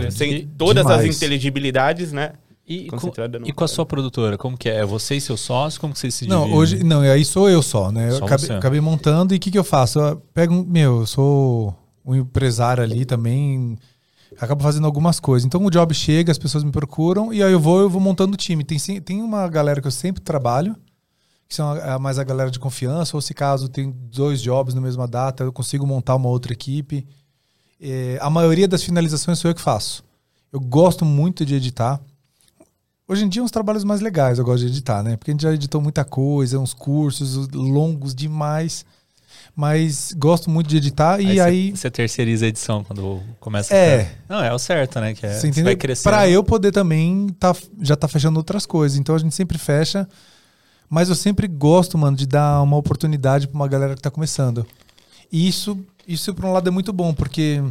todas 0.58 0.86
as 0.86 0.98
demais. 1.00 1.16
inteligibilidades, 1.18 2.12
né? 2.12 2.34
E, 2.68 2.88
com, 2.88 3.12
e 3.46 3.52
com 3.54 3.64
a 3.64 3.68
sua 3.68 3.86
produtora, 3.86 4.38
como 4.40 4.58
que 4.58 4.68
é? 4.70 4.78
É 4.78 4.86
você 4.86 5.16
e 5.16 5.22
seu 5.22 5.38
sócio? 5.38 5.80
Como 5.80 5.94
que 5.94 6.00
vocês 6.00 6.14
se 6.16 6.28
Não, 6.28 6.40
dividem? 6.42 6.58
hoje. 6.60 6.84
Não, 6.84 7.02
aí 7.02 7.24
sou 7.24 7.48
eu 7.50 7.62
só, 7.62 7.92
né? 7.92 8.10
Eu 8.10 8.18
Só 8.18 8.26
acabei, 8.26 8.46
você. 8.48 8.54
acabei 8.54 8.82
montando 8.82 9.34
e 9.34 9.38
o 9.38 9.40
que, 9.40 9.52
que 9.52 9.58
eu 9.58 9.64
faço? 9.64 10.00
Eu 10.00 10.16
pego. 10.34 10.54
um- 10.54 10.64
Meu, 10.64 11.02
eu 11.02 11.06
sou 11.06 11.76
um 12.06 12.16
empresário 12.16 12.84
ali 12.84 13.06
também. 13.06 13.78
Acabo 14.40 14.62
fazendo 14.64 14.86
algumas 14.86 15.20
coisas. 15.20 15.46
Então 15.46 15.64
o 15.66 15.70
job 15.72 15.94
chega, 15.94 16.32
as 16.32 16.38
pessoas 16.38 16.64
me 16.64 16.72
procuram 16.72 17.34
e 17.34 17.42
aí 17.42 17.52
eu 17.52 17.60
vou, 17.60 17.80
eu 17.82 17.90
vou 17.90 18.02
montando 18.02 18.34
o 18.34 18.38
time. 18.38 18.64
Tem, 18.64 18.78
tem 19.02 19.22
uma 19.22 19.48
galera 19.48 19.82
que 19.82 19.88
eu 19.88 19.92
sempre 19.92 20.22
trabalho, 20.22 20.76
que 21.48 21.56
são 21.56 21.72
a- 21.72 21.98
mais 22.00 22.20
a 22.20 22.24
galera 22.24 22.52
de 22.52 22.60
confiança, 22.60 23.16
ou 23.16 23.22
se 23.22 23.34
caso 23.34 23.70
tem 23.70 23.92
dois 24.12 24.42
jobs 24.42 24.74
na 24.74 24.82
mesma 24.82 25.08
data, 25.08 25.44
eu 25.44 25.54
consigo 25.54 25.86
montar 25.86 26.16
uma 26.16 26.28
outra 26.30 26.52
equipe. 26.54 27.06
É, 27.80 28.18
a 28.22 28.30
maioria 28.30 28.68
das 28.68 28.84
finalizações 28.84 29.40
sou 29.40 29.50
eu 29.52 29.56
que 29.56 29.62
faço. 29.62 30.04
Eu 30.52 30.60
gosto 30.60 31.06
muito 31.06 31.46
de 31.46 31.56
editar. 31.56 32.02
Hoje 33.08 33.24
em 33.24 33.30
dia, 33.30 33.44
uns 33.44 33.52
trabalhos 33.52 33.84
mais 33.84 34.02
legais 34.02 34.40
eu 34.40 34.46
gosto 34.46 34.62
de 34.62 34.68
editar, 34.72 35.04
né? 35.04 35.16
Porque 35.16 35.30
a 35.30 35.34
gente 35.34 35.44
já 35.44 35.54
editou 35.54 35.80
muita 35.80 36.04
coisa, 36.04 36.60
uns 36.60 36.74
cursos 36.74 37.48
longos 37.50 38.16
demais. 38.16 38.84
Mas 39.56 40.14
gosto 40.18 40.50
muito 40.50 40.68
de 40.68 40.78
editar 40.78 41.20
e 41.22 41.36
cê- 41.36 41.40
aí. 41.40 41.72
Você 41.72 41.90
terceiriza 41.90 42.46
a 42.46 42.50
edição 42.50 42.84
quando 42.84 43.22
começa 43.40 43.74
a 43.74 43.78
É. 43.78 44.04
ficar- 44.06 44.18
Não, 44.28 44.44
é 44.44 44.54
o 44.54 44.60
certo, 44.60 45.00
né? 45.00 45.14
Que 45.14 45.26
é, 45.26 45.34
Você 45.40 45.64
vai 45.64 45.76
crescendo. 45.78 46.12
Pra 46.12 46.28
eu 46.30 46.44
poder 46.44 46.72
também 46.74 47.30
tá, 47.40 47.56
já 47.82 47.96
tá 47.96 48.08
fechando 48.08 48.38
outras 48.38 48.66
coisas. 48.66 48.98
Então 48.98 49.16
a 49.16 49.18
gente 49.18 49.34
sempre 49.34 49.58
fecha. 49.58 50.08
Mas 50.90 51.08
eu 51.10 51.16
sempre 51.16 51.48
gosto, 51.48 51.98
mano, 51.98 52.18
de 52.18 52.26
dar 52.28 52.62
uma 52.62 52.76
oportunidade 52.76 53.48
pra 53.48 53.56
uma 53.56 53.68
galera 53.68 53.96
que 53.96 54.02
tá 54.02 54.12
começando. 54.12 54.66
E 55.32 55.48
isso, 55.48 55.78
isso 56.08 56.34
por 56.34 56.46
um 56.46 56.52
lado 56.54 56.68
é 56.68 56.72
muito 56.72 56.92
bom, 56.94 57.14
porque 57.14 57.64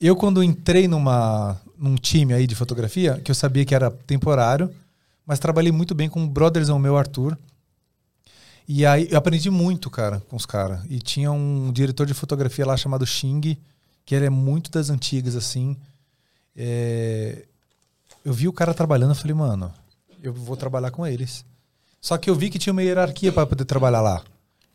eu 0.00 0.14
quando 0.16 0.42
entrei 0.42 0.86
numa, 0.88 1.60
num 1.76 1.96
time 1.96 2.32
aí 2.32 2.46
de 2.46 2.54
fotografia, 2.54 3.20
que 3.22 3.30
eu 3.30 3.34
sabia 3.34 3.64
que 3.64 3.74
era 3.74 3.90
temporário, 3.90 4.70
mas 5.26 5.38
trabalhei 5.40 5.70
muito 5.72 5.94
bem 5.94 6.08
com 6.08 6.20
um 6.20 6.28
brotherzão 6.28 6.78
meu, 6.78 6.96
Arthur. 6.96 7.36
E 8.66 8.86
aí 8.86 9.08
eu 9.10 9.18
aprendi 9.18 9.50
muito, 9.50 9.90
cara, 9.90 10.20
com 10.28 10.36
os 10.36 10.46
caras. 10.46 10.80
E 10.88 10.98
tinha 10.98 11.30
um 11.32 11.72
diretor 11.72 12.06
de 12.06 12.14
fotografia 12.14 12.64
lá 12.66 12.76
chamado 12.76 13.06
Xing, 13.06 13.56
que 14.04 14.14
ele 14.14 14.26
é 14.26 14.30
muito 14.30 14.70
das 14.70 14.88
antigas, 14.90 15.36
assim. 15.36 15.76
É, 16.56 17.44
Eu 18.24 18.32
vi 18.32 18.46
o 18.46 18.52
cara 18.52 18.72
trabalhando, 18.72 19.10
eu 19.10 19.16
falei, 19.16 19.34
mano, 19.34 19.72
eu 20.22 20.32
vou 20.32 20.56
trabalhar 20.56 20.90
com 20.90 21.06
eles. 21.06 21.44
Só 22.00 22.16
que 22.18 22.30
eu 22.30 22.34
vi 22.34 22.50
que 22.50 22.58
tinha 22.58 22.72
uma 22.72 22.82
hierarquia 22.82 23.32
para 23.32 23.46
poder 23.46 23.64
trabalhar 23.64 24.00
lá. 24.00 24.22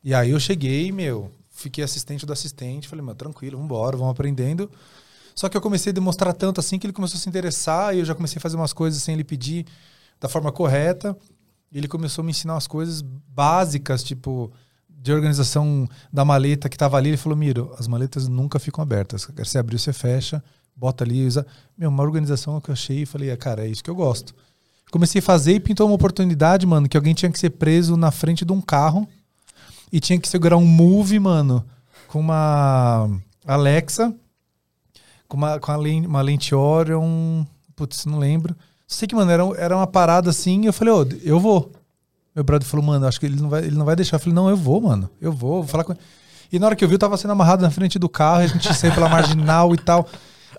E 0.03 0.13
aí 0.13 0.31
eu 0.31 0.39
cheguei, 0.39 0.91
meu, 0.91 1.31
fiquei 1.49 1.83
assistente 1.83 2.25
do 2.25 2.33
assistente, 2.33 2.87
falei, 2.87 3.03
mano, 3.03 3.17
tranquilo, 3.17 3.57
vambora, 3.57 3.97
vamos 3.97 4.11
aprendendo. 4.11 4.69
Só 5.35 5.47
que 5.49 5.55
eu 5.55 5.61
comecei 5.61 5.91
a 5.91 5.93
demonstrar 5.93 6.33
tanto 6.33 6.59
assim 6.59 6.79
que 6.79 6.85
ele 6.87 6.93
começou 6.93 7.17
a 7.17 7.19
se 7.21 7.29
interessar 7.29 7.95
e 7.95 7.99
eu 7.99 8.05
já 8.05 8.15
comecei 8.15 8.37
a 8.37 8.41
fazer 8.41 8.55
umas 8.55 8.73
coisas 8.73 9.01
sem 9.01 9.13
ele 9.13 9.23
pedir 9.23 9.65
da 10.19 10.27
forma 10.27 10.51
correta. 10.51 11.15
E 11.71 11.77
ele 11.77 11.87
começou 11.87 12.21
a 12.21 12.25
me 12.25 12.31
ensinar 12.31 12.53
umas 12.53 12.67
coisas 12.67 13.01
básicas, 13.01 14.03
tipo, 14.03 14.51
de 14.89 15.11
organização 15.11 15.87
da 16.11 16.23
maleta 16.23 16.69
que 16.69 16.77
tava 16.77 16.97
ali. 16.97 17.09
Ele 17.09 17.17
falou, 17.17 17.37
Miro, 17.37 17.73
as 17.77 17.87
maletas 17.87 18.27
nunca 18.27 18.59
ficam 18.59 18.81
abertas. 18.81 19.27
Você 19.37 19.57
abriu, 19.57 19.77
você 19.77 19.93
fecha, 19.93 20.43
bota 20.75 21.03
ali, 21.03 21.25
usa. 21.25 21.45
Meu, 21.77 21.89
uma 21.89 22.03
organização 22.03 22.59
que 22.61 22.69
eu 22.69 22.73
achei 22.73 23.01
e 23.01 23.05
falei, 23.05 23.31
ah, 23.31 23.37
cara, 23.37 23.65
é 23.65 23.69
isso 23.69 23.83
que 23.83 23.89
eu 23.89 23.95
gosto. 23.95 24.33
Comecei 24.91 25.19
a 25.19 25.23
fazer 25.23 25.53
e 25.53 25.59
pintou 25.59 25.87
uma 25.87 25.95
oportunidade, 25.95 26.65
mano, 26.65 26.87
que 26.87 26.95
alguém 26.95 27.13
tinha 27.13 27.31
que 27.31 27.39
ser 27.39 27.49
preso 27.51 27.97
na 27.97 28.11
frente 28.11 28.45
de 28.45 28.53
um 28.53 28.61
carro 28.61 29.07
e 29.91 29.99
tinha 29.99 30.19
que 30.19 30.27
segurar 30.27 30.57
um 30.57 30.65
move, 30.65 31.19
mano, 31.19 31.65
com 32.07 32.19
uma 32.19 33.09
Alexa, 33.45 34.15
com 35.27 35.35
uma, 35.35 35.59
com 35.59 35.71
uma 35.73 36.21
lente 36.21 36.55
Orion, 36.55 37.45
putz, 37.75 38.05
não 38.05 38.17
lembro. 38.17 38.55
Sei 38.87 39.05
que, 39.07 39.13
mano, 39.13 39.29
era, 39.29 39.43
era 39.57 39.75
uma 39.75 39.85
parada 39.85 40.29
assim, 40.29 40.61
e 40.63 40.65
eu 40.65 40.73
falei, 40.73 40.93
ô, 40.93 41.05
eu 41.21 41.39
vou. 41.39 41.71
Meu 42.33 42.43
brother 42.43 42.67
falou, 42.67 42.85
mano, 42.85 43.05
acho 43.05 43.19
que 43.19 43.25
ele 43.25 43.41
não 43.41 43.49
vai, 43.49 43.65
ele 43.65 43.75
não 43.75 43.85
vai 43.85 43.95
deixar. 43.95 44.15
Eu 44.15 44.19
falei, 44.19 44.33
não, 44.33 44.49
eu 44.49 44.55
vou, 44.55 44.79
mano, 44.79 45.09
eu 45.19 45.31
vou, 45.31 45.55
vou 45.61 45.67
falar 45.67 45.83
com 45.83 45.91
ele. 45.91 46.01
E 46.51 46.57
na 46.57 46.67
hora 46.67 46.75
que 46.75 46.83
eu 46.83 46.87
vi, 46.87 46.95
eu 46.95 46.99
tava 46.99 47.17
sendo 47.17 47.31
amarrado 47.31 47.61
na 47.61 47.69
frente 47.69 47.99
do 47.99 48.07
carro, 48.07 48.43
a 48.43 48.47
gente 48.47 48.73
saiu 48.73 48.93
pela 48.93 49.09
marginal 49.09 49.73
e 49.73 49.77
tal. 49.77 50.07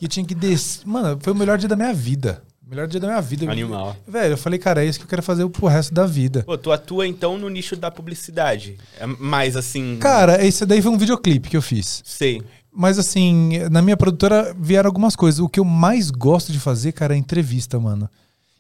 E 0.01 0.05
eu 0.05 0.09
tinha 0.09 0.27
que 0.27 0.35
descer. 0.35 0.87
Mano, 0.87 1.19
foi 1.21 1.33
o 1.33 1.37
melhor 1.37 1.57
dia 1.57 1.69
da 1.69 1.77
minha 1.77 1.95
vida. 1.95 2.43
Melhor 2.69 2.87
dia 2.87 3.01
da 3.01 3.07
minha 3.07 3.21
vida. 3.23 3.51
Animal. 3.51 3.97
Velho, 4.07 4.35
eu 4.35 4.37
falei, 4.37 4.59
cara, 4.59 4.85
é 4.85 4.87
isso 4.87 4.99
que 4.99 5.07
eu 5.07 5.09
quero 5.09 5.23
fazer 5.23 5.49
pro 5.49 5.67
resto 5.67 5.95
da 5.95 6.05
vida. 6.05 6.43
Pô, 6.43 6.59
tu 6.59 6.71
atua 6.71 7.07
então 7.07 7.39
no 7.39 7.49
nicho 7.49 7.75
da 7.75 7.91
publicidade. 7.91 8.77
É 9.01 9.07
mais 9.07 9.57
assim. 9.57 9.97
Cara, 9.99 10.45
esse 10.45 10.67
daí 10.67 10.83
foi 10.83 10.93
um 10.93 10.99
videoclipe 10.99 11.49
que 11.49 11.57
eu 11.57 11.63
fiz. 11.63 12.03
Sei. 12.05 12.43
Mas 12.79 12.97
assim, 12.97 13.59
na 13.73 13.83
minha 13.83 13.97
produtora 13.97 14.55
vieram 14.57 14.87
algumas 14.87 15.17
coisas. 15.17 15.41
O 15.41 15.49
que 15.49 15.59
eu 15.59 15.65
mais 15.65 16.13
gosto 16.13 16.53
de 16.53 16.61
fazer, 16.61 16.93
cara, 16.93 17.13
é 17.13 17.17
entrevista, 17.17 17.77
mano. 17.81 18.09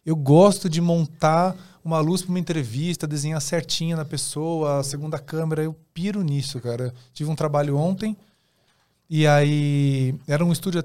Eu 0.04 0.16
gosto 0.16 0.68
de 0.68 0.80
montar 0.80 1.54
uma 1.84 2.00
luz 2.00 2.22
pra 2.22 2.30
uma 2.30 2.40
entrevista, 2.40 3.06
desenhar 3.06 3.40
certinho 3.40 3.96
na 3.96 4.04
pessoa, 4.04 4.80
a 4.80 4.82
segunda 4.82 5.20
câmera. 5.20 5.62
Eu 5.62 5.72
piro 5.94 6.20
nisso, 6.24 6.58
cara. 6.58 6.92
Tive 7.14 7.30
um 7.30 7.36
trabalho 7.36 7.76
ontem 7.76 8.16
e 9.08 9.24
aí 9.24 10.16
era 10.26 10.44
um 10.44 10.50
estúdio 10.50 10.82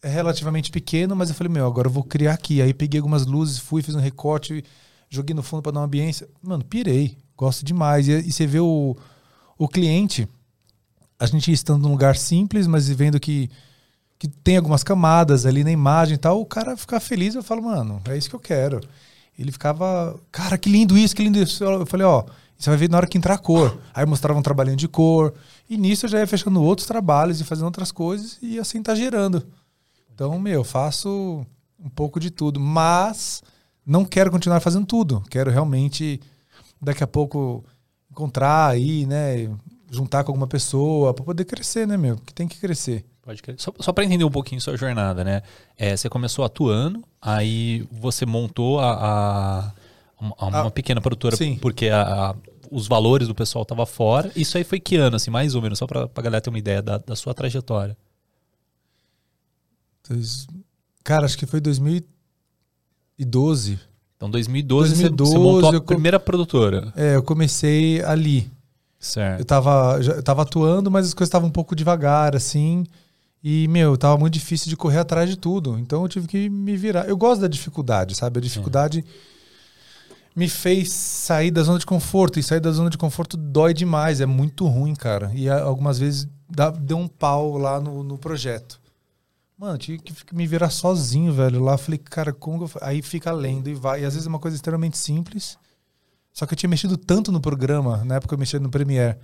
relativamente 0.00 0.70
pequeno, 0.70 1.16
mas 1.16 1.28
eu 1.28 1.34
falei, 1.34 1.52
meu, 1.52 1.66
agora 1.66 1.88
eu 1.88 1.92
vou 1.92 2.04
criar 2.04 2.34
aqui. 2.34 2.62
Aí 2.62 2.72
peguei 2.72 3.00
algumas 3.00 3.26
luzes, 3.26 3.58
fui, 3.58 3.82
fiz 3.82 3.96
um 3.96 4.00
recorte, 4.00 4.64
joguei 5.10 5.34
no 5.34 5.42
fundo 5.42 5.60
pra 5.60 5.72
dar 5.72 5.80
uma 5.80 5.86
ambiência. 5.86 6.28
Mano, 6.40 6.64
pirei. 6.64 7.18
Gosto 7.36 7.64
demais. 7.64 8.06
E, 8.06 8.12
e 8.12 8.30
você 8.30 8.46
vê 8.46 8.60
o, 8.60 8.96
o 9.58 9.66
cliente, 9.66 10.28
a 11.18 11.26
gente 11.26 11.50
estando 11.50 11.82
num 11.82 11.90
lugar 11.90 12.16
simples, 12.16 12.66
mas 12.66 12.88
vendo 12.88 13.18
que, 13.18 13.50
que 14.18 14.28
tem 14.28 14.56
algumas 14.56 14.82
camadas 14.82 15.46
ali 15.46 15.64
na 15.64 15.70
imagem 15.70 16.14
e 16.14 16.18
tal, 16.18 16.40
o 16.40 16.46
cara 16.46 16.76
ficar 16.76 17.00
feliz, 17.00 17.34
eu 17.34 17.42
falo, 17.42 17.62
mano, 17.62 18.00
é 18.08 18.16
isso 18.16 18.28
que 18.28 18.36
eu 18.36 18.40
quero. 18.40 18.80
Ele 19.38 19.52
ficava, 19.52 20.18
cara, 20.32 20.56
que 20.56 20.70
lindo 20.70 20.96
isso, 20.96 21.14
que 21.14 21.22
lindo 21.22 21.38
isso. 21.38 21.62
Eu 21.62 21.86
falei, 21.86 22.06
ó, 22.06 22.24
você 22.58 22.70
vai 22.70 22.78
ver 22.78 22.88
na 22.88 22.96
hora 22.96 23.06
que 23.06 23.18
entrar 23.18 23.34
a 23.34 23.38
cor. 23.38 23.78
Aí 23.92 24.06
mostrava 24.06 24.38
um 24.38 24.42
trabalhinho 24.42 24.76
de 24.76 24.88
cor. 24.88 25.34
E 25.68 25.76
nisso 25.76 26.06
eu 26.06 26.10
já 26.10 26.18
ia 26.20 26.26
fechando 26.26 26.62
outros 26.62 26.86
trabalhos 26.86 27.40
e 27.40 27.44
fazendo 27.44 27.66
outras 27.66 27.92
coisas 27.92 28.38
e 28.40 28.58
assim 28.58 28.82
tá 28.82 28.94
gerando. 28.94 29.46
Então, 30.14 30.38
meu, 30.38 30.60
eu 30.60 30.64
faço 30.64 31.46
um 31.78 31.90
pouco 31.90 32.18
de 32.18 32.30
tudo, 32.30 32.58
mas 32.58 33.42
não 33.84 34.04
quero 34.04 34.30
continuar 34.30 34.60
fazendo 34.60 34.86
tudo. 34.86 35.22
Quero 35.28 35.50
realmente 35.50 36.20
daqui 36.80 37.04
a 37.04 37.06
pouco 37.06 37.62
encontrar 38.10 38.68
aí, 38.68 39.04
né, 39.04 39.50
juntar 39.90 40.24
com 40.24 40.30
alguma 40.32 40.46
pessoa 40.46 41.12
para 41.14 41.24
poder 41.24 41.44
crescer, 41.44 41.86
né, 41.86 41.96
meu? 41.96 42.16
Que 42.18 42.32
tem 42.34 42.46
que 42.48 42.58
crescer. 42.58 43.04
Pode 43.22 43.42
crer. 43.42 43.56
Só, 43.58 43.72
só 43.80 43.92
para 43.92 44.04
entender 44.04 44.24
um 44.24 44.30
pouquinho 44.30 44.60
sua 44.60 44.76
jornada, 44.76 45.24
né? 45.24 45.42
É, 45.76 45.96
você 45.96 46.08
começou 46.08 46.44
atuando, 46.44 47.02
aí 47.20 47.86
você 47.90 48.24
montou 48.24 48.78
a, 48.80 48.92
a- 48.92 49.72
uma, 50.20 50.34
Ah, 50.38 50.70
pequena 50.70 51.00
produtora 51.00 51.36
sim. 51.36 51.58
porque 51.60 51.88
a- 51.88 52.30
a- 52.30 52.34
os 52.70 52.86
valores 52.88 53.26
do 53.28 53.34
pessoal 53.34 53.62
estavam 53.62 53.86
fora. 53.86 54.30
Isso 54.36 54.56
aí 54.58 54.64
foi 54.64 54.78
que 54.80 54.96
ano, 54.96 55.16
assim, 55.16 55.30
mais 55.30 55.54
ou 55.54 55.62
menos, 55.62 55.78
só 55.78 55.86
para 55.86 56.08
a 56.14 56.22
galera 56.22 56.40
ter 56.40 56.50
uma 56.50 56.58
ideia 56.58 56.82
da, 56.82 56.98
da 56.98 57.14
sua 57.16 57.32
trajetória. 57.34 57.96
Cara, 61.04 61.24
acho 61.26 61.36
que 61.38 61.46
foi 61.46 61.60
2012. 61.60 63.78
Então, 64.16 64.30
2012, 64.30 64.96
você- 64.96 65.08
2012, 65.10 65.32
você 65.32 65.38
montou 65.38 65.70
a 65.70 65.74
eu 65.74 65.82
primeira 65.82 66.18
produtora. 66.18 66.92
É, 66.96 67.14
eu 67.16 67.22
comecei 67.22 68.02
ali. 68.02 68.50
Eu 69.06 69.12
Certo. 69.12 69.44
tava, 69.44 70.02
já, 70.02 70.12
eu 70.12 70.22
tava 70.22 70.42
atuando, 70.42 70.90
mas 70.90 71.06
as 71.06 71.14
coisas 71.14 71.28
estavam 71.28 71.48
um 71.48 71.52
pouco 71.52 71.74
devagar, 71.76 72.34
assim. 72.34 72.84
E, 73.42 73.68
meu, 73.68 73.96
tava 73.96 74.16
muito 74.18 74.34
difícil 74.34 74.68
de 74.68 74.76
correr 74.76 74.98
atrás 74.98 75.30
de 75.30 75.36
tudo. 75.36 75.78
Então 75.78 76.02
eu 76.02 76.08
tive 76.08 76.26
que 76.26 76.48
me 76.50 76.76
virar. 76.76 77.06
Eu 77.08 77.16
gosto 77.16 77.40
da 77.42 77.48
dificuldade, 77.48 78.14
sabe? 78.14 78.38
A 78.38 78.42
dificuldade 78.42 79.04
me 80.34 80.48
fez 80.48 80.92
sair 80.92 81.50
da 81.50 81.62
zona 81.62 81.78
de 81.78 81.86
conforto. 81.86 82.38
E 82.38 82.42
sair 82.42 82.60
da 82.60 82.70
zona 82.72 82.90
de 82.90 82.98
conforto 82.98 83.36
dói 83.36 83.72
demais. 83.72 84.20
É 84.20 84.26
muito 84.26 84.66
ruim, 84.66 84.94
cara. 84.94 85.30
E 85.34 85.48
algumas 85.48 85.98
vezes 85.98 86.28
dá- 86.50 86.70
deu 86.70 86.98
um 86.98 87.08
pau 87.08 87.56
lá 87.56 87.80
no, 87.80 88.02
no 88.02 88.18
projeto. 88.18 88.80
Mano, 89.58 89.74
eu 89.74 89.78
tive 89.78 89.98
que 90.24 90.34
me 90.34 90.46
virar 90.46 90.68
sozinho, 90.70 91.32
velho. 91.32 91.62
Lá 91.62 91.72
eu 91.74 91.78
falei, 91.78 91.98
cara, 91.98 92.32
como 92.32 92.58
que 92.58 92.64
eu 92.64 92.68
fa-" 92.68 92.80
Aí 92.82 93.00
fica 93.00 93.32
lendo 93.32 93.70
e 93.70 93.74
vai. 93.74 94.02
E 94.02 94.04
às 94.04 94.12
vezes 94.14 94.26
é 94.26 94.28
uma 94.28 94.38
coisa 94.38 94.54
extremamente 94.56 94.98
simples. 94.98 95.56
Só 96.36 96.44
que 96.44 96.52
eu 96.52 96.56
tinha 96.56 96.68
mexido 96.68 96.98
tanto 96.98 97.32
no 97.32 97.40
programa, 97.40 98.04
na 98.04 98.16
época 98.16 98.34
eu 98.34 98.38
mexia 98.38 98.60
no 98.60 98.68
Premiere. 98.68 99.16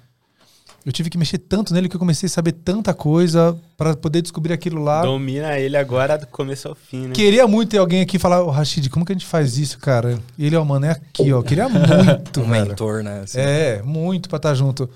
Eu 0.83 0.91
tive 0.91 1.11
que 1.11 1.19
mexer 1.19 1.37
tanto 1.37 1.75
nele 1.75 1.87
que 1.87 1.95
eu 1.95 2.01
comecei 2.01 2.27
a 2.27 2.31
saber 2.31 2.53
tanta 2.53 2.95
coisa 2.95 3.55
pra 3.77 3.95
poder 3.95 4.23
descobrir 4.23 4.55
aquilo 4.55 4.83
lá. 4.83 5.03
Domina 5.03 5.59
ele 5.59 5.77
agora 5.77 6.17
do 6.17 6.27
começo 6.27 6.69
ao 6.69 6.75
fim, 6.75 7.09
né? 7.09 7.13
Queria 7.15 7.47
muito 7.47 7.69
ter 7.69 7.77
alguém 7.79 8.01
aqui 8.01 8.19
falar, 8.19 8.43
ô 8.43 8.49
Rashid, 8.49 8.89
como 8.89 9.05
que 9.05 9.13
a 9.13 9.15
gente 9.15 9.27
faz 9.27 9.59
isso, 9.59 9.79
cara? 9.79 10.19
E 10.39 10.47
ele, 10.47 10.57
ó, 10.57 10.65
mano, 10.65 10.87
é 10.87 10.91
aqui, 10.93 11.31
ó. 11.35 11.43
Queria 11.43 11.69
muito, 11.71 12.41
Um 12.41 12.49
velho. 12.49 12.69
mentor, 12.71 13.03
né? 13.05 13.21
assim. 13.21 13.39
É, 13.39 13.83
muito 13.83 14.31
pra 14.31 14.39
estar 14.39 14.55
junto. 14.55 14.89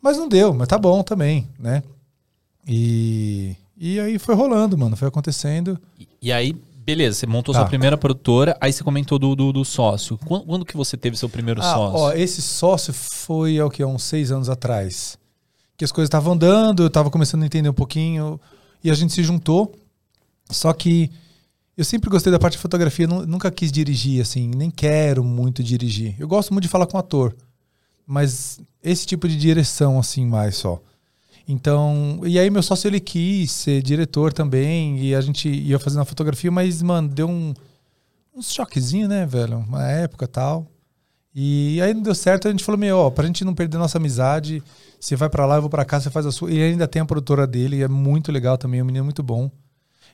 Mas 0.00 0.16
não 0.16 0.30
deu, 0.30 0.54
mas 0.54 0.66
tá 0.66 0.78
bom 0.78 1.02
também, 1.02 1.46
né? 1.58 1.82
E, 2.66 3.54
e 3.76 4.00
aí 4.00 4.18
foi 4.18 4.34
rolando, 4.34 4.78
mano, 4.78 4.96
foi 4.96 5.08
acontecendo. 5.08 5.78
E, 5.98 6.08
e 6.22 6.32
aí, 6.32 6.56
beleza, 6.84 7.18
você 7.18 7.26
montou 7.26 7.52
Tá. 7.54 7.60
sua 7.60 7.68
primeira 7.68 7.96
produtora, 7.96 8.56
aí 8.60 8.72
você 8.72 8.82
comentou 8.82 9.18
do, 9.18 9.34
do, 9.36 9.52
do 9.52 9.64
sócio. 9.64 10.18
Quando, 10.26 10.44
quando 10.46 10.64
que 10.64 10.76
você 10.76 10.96
teve 10.96 11.16
seu 11.16 11.28
primeiro 11.28 11.60
Ah, 11.60 11.74
sócio? 11.74 11.98
ó, 12.00 12.12
esse 12.12 12.40
sócio 12.42 12.92
foi 12.92 13.58
há 13.58 13.66
o 13.66 13.70
quê? 13.70 13.82
Há 13.82 13.86
uns 13.86 14.02
seis 14.02 14.30
anos 14.30 14.48
atrás. 14.48 15.18
Que 15.76 15.84
as 15.84 15.92
coisas 15.92 16.08
estavam 16.08 16.32
andando, 16.34 16.82
eu 16.82 16.90
tava 16.90 17.10
começando 17.10 17.42
a 17.42 17.46
entender 17.46 17.68
um 17.68 17.74
pouquinho, 17.74 18.40
e 18.82 18.90
a 18.90 18.94
gente 18.94 19.12
se 19.12 19.22
juntou. 19.22 19.74
Só 20.50 20.72
que 20.72 21.10
eu 21.76 21.84
sempre 21.84 22.10
gostei 22.10 22.30
da 22.32 22.38
parte 22.38 22.54
de 22.54 22.58
fotografia, 22.58 23.06
nu- 23.06 23.24
nunca 23.26 23.50
quis 23.50 23.70
dirigir, 23.72 24.20
assim, 24.20 24.48
nem 24.54 24.70
quero 24.70 25.22
muito 25.24 25.62
dirigir. 25.62 26.14
Eu 26.18 26.28
gosto 26.28 26.52
muito 26.52 26.64
de 26.64 26.68
falar 26.68 26.86
com 26.86 26.98
ator, 26.98 27.34
mas 28.06 28.60
esse 28.82 29.06
tipo 29.06 29.28
de 29.28 29.36
direção, 29.36 29.98
assim, 29.98 30.26
mais 30.26 30.56
só. 30.56 30.80
Então, 31.48 32.20
e 32.24 32.38
aí 32.38 32.48
meu 32.50 32.62
sócio 32.62 32.88
ele 32.88 33.00
quis 33.00 33.50
ser 33.50 33.82
diretor 33.82 34.32
também, 34.32 35.00
e 35.02 35.14
a 35.14 35.20
gente 35.20 35.48
ia 35.48 35.78
fazendo 35.78 36.02
a 36.02 36.04
fotografia, 36.04 36.50
mas, 36.50 36.80
mano, 36.82 37.08
deu 37.08 37.28
um, 37.28 37.52
uns 38.34 38.52
choquezinho, 38.52 39.08
né, 39.08 39.26
velho? 39.26 39.58
Uma 39.58 39.84
época 39.86 40.24
e 40.26 40.28
tal. 40.28 40.66
E 41.34 41.80
aí 41.80 41.94
não 41.94 42.02
deu 42.02 42.14
certo, 42.14 42.48
a 42.48 42.50
gente 42.50 42.64
falou, 42.64 42.78
meu, 42.78 42.96
ó, 42.98 43.10
pra 43.10 43.26
gente 43.26 43.44
não 43.44 43.54
perder 43.54 43.78
nossa 43.78 43.98
amizade, 43.98 44.62
você 44.98 45.14
vai 45.14 45.28
pra 45.28 45.46
lá, 45.46 45.56
eu 45.56 45.60
vou 45.60 45.70
pra 45.70 45.84
cá, 45.84 46.00
você 46.00 46.10
faz 46.10 46.26
a 46.26 46.32
sua. 46.32 46.50
E 46.50 46.60
ainda 46.60 46.88
tem 46.88 47.00
a 47.02 47.06
produtora 47.06 47.46
dele, 47.46 47.82
é 47.82 47.88
muito 47.88 48.32
legal 48.32 48.58
também, 48.58 48.80
é 48.80 48.82
um 48.82 48.86
menino 48.86 49.04
muito 49.04 49.22
bom. 49.22 49.50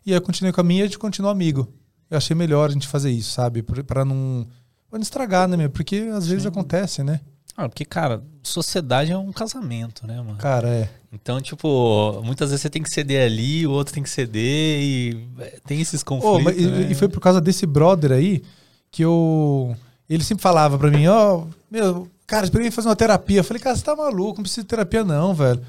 E 0.04 0.12
aí 0.12 0.16
eu 0.16 0.22
continuei 0.22 0.52
com 0.52 0.60
a 0.60 0.64
minha 0.64 0.80
e 0.80 0.84
a 0.84 0.86
gente 0.86 0.98
continuou 0.98 1.32
amigo. 1.32 1.68
Eu 2.10 2.18
achei 2.18 2.36
melhor 2.36 2.68
a 2.70 2.72
gente 2.72 2.86
fazer 2.86 3.10
isso, 3.10 3.32
sabe? 3.32 3.62
Pra 3.62 3.82
pra 3.82 4.04
não, 4.04 4.46
pra 4.88 4.98
não 4.98 5.02
estragar, 5.02 5.48
né, 5.48 5.56
meu? 5.56 5.70
Porque 5.70 5.96
às 6.14 6.26
vezes 6.26 6.42
Sim. 6.42 6.48
acontece, 6.48 7.02
né? 7.02 7.20
Ah, 7.56 7.68
porque, 7.68 7.84
cara, 7.84 8.22
sociedade 8.42 9.10
é 9.12 9.16
um 9.16 9.32
casamento, 9.32 10.06
né, 10.06 10.16
mano? 10.18 10.36
Cara, 10.36 10.68
é. 10.68 10.90
Então, 11.10 11.40
tipo, 11.40 12.20
muitas 12.22 12.50
vezes 12.50 12.60
você 12.62 12.68
tem 12.68 12.82
que 12.82 12.90
ceder 12.90 13.24
ali, 13.24 13.66
o 13.66 13.70
outro 13.70 13.94
tem 13.94 14.02
que 14.02 14.10
ceder 14.10 14.42
e 14.82 15.26
é, 15.38 15.58
tem 15.66 15.80
esses 15.80 16.02
conflitos. 16.02 16.42
mas 16.44 16.58
e- 16.58 16.66
né? 16.66 16.88
e 16.90 16.94
foi 16.94 17.08
por 17.08 17.20
causa 17.20 17.40
desse 17.40 17.64
brother 17.64 18.12
aí 18.12 18.42
que 18.90 19.02
eu. 19.02 19.74
Ele 20.08 20.22
sempre 20.22 20.42
falava 20.42 20.78
pra 20.78 20.90
mim, 20.90 21.06
ó, 21.06 21.44
meu, 21.70 22.08
cara, 22.26 22.44
esperei 22.44 22.70
fazer 22.70 22.88
uma 22.88 22.96
terapia. 22.96 23.40
Eu 23.40 23.44
falei, 23.44 23.62
cara, 23.62 23.74
você 23.74 23.82
tá 23.82 23.96
maluco, 23.96 24.36
não 24.36 24.42
precisa 24.42 24.62
de 24.62 24.68
terapia, 24.68 25.02
não, 25.04 25.34
velho. 25.34 25.60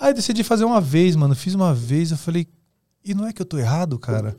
Aí 0.00 0.10
eu 0.10 0.14
decidi 0.14 0.42
fazer 0.42 0.64
uma 0.64 0.80
vez, 0.80 1.14
mano. 1.16 1.34
Fiz 1.34 1.54
uma 1.54 1.74
vez, 1.74 2.10
eu 2.10 2.16
falei, 2.16 2.46
e 3.04 3.14
não 3.14 3.26
é 3.26 3.32
que 3.32 3.40
eu 3.42 3.46
tô 3.46 3.58
errado, 3.58 3.98
cara? 3.98 4.36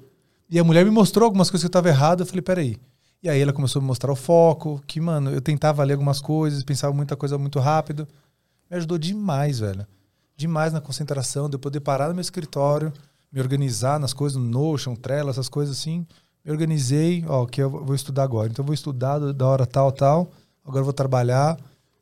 E 0.50 0.60
a 0.60 0.64
mulher 0.64 0.84
me 0.84 0.92
mostrou 0.92 1.26
algumas 1.26 1.50
coisas 1.50 1.64
que 1.64 1.68
eu 1.68 1.72
tava 1.72 1.90
errado. 1.90 2.22
Eu 2.22 2.26
falei, 2.26 2.42
peraí, 2.42 2.78
E 3.22 3.30
aí 3.30 3.42
ela 3.42 3.52
começou 3.52 3.80
a 3.80 3.82
me 3.82 3.88
mostrar 3.88 4.12
o 4.12 4.16
foco, 4.16 4.82
que, 4.86 5.02
mano, 5.02 5.32
eu 5.32 5.42
tentava 5.42 5.84
ler 5.84 5.94
algumas 5.94 6.22
coisas, 6.22 6.64
pensava 6.64 6.94
muita 6.94 7.16
coisa 7.16 7.38
muito 7.38 7.60
rápido. 7.60 8.08
Me 8.70 8.78
ajudou 8.78 8.98
demais, 8.98 9.60
velho. 9.60 9.88
Demais 10.36 10.72
na 10.72 10.80
concentração, 10.80 11.50
de 11.50 11.56
eu 11.56 11.60
poder 11.60 11.80
parar 11.80 12.10
no 12.10 12.14
meu 12.14 12.22
escritório, 12.22 12.94
me 13.32 13.42
organizar 13.42 14.00
nas 14.00 14.14
coisas, 14.14 14.38
no 14.38 14.48
Notion, 14.48 14.96
Trello, 14.96 15.30
essas 15.30 15.50
coisas 15.50 15.78
assim. 15.78 16.06
Me 16.46 16.52
organizei, 16.52 17.26
ó, 17.28 17.46
que 17.46 17.62
eu 17.62 17.70
vou 17.70 17.96
estudar 17.96 18.24
agora. 18.24 18.50
Então 18.50 18.64
eu 18.64 18.68
vou 18.68 18.74
estudar 18.74 19.20
da 19.20 19.48
hora 19.48 19.66
tal, 19.66 19.92
tal. 19.92 20.32
Agora 20.64 20.82
eu 20.82 20.86
vou 20.86 20.94
trabalhar. 20.94 21.58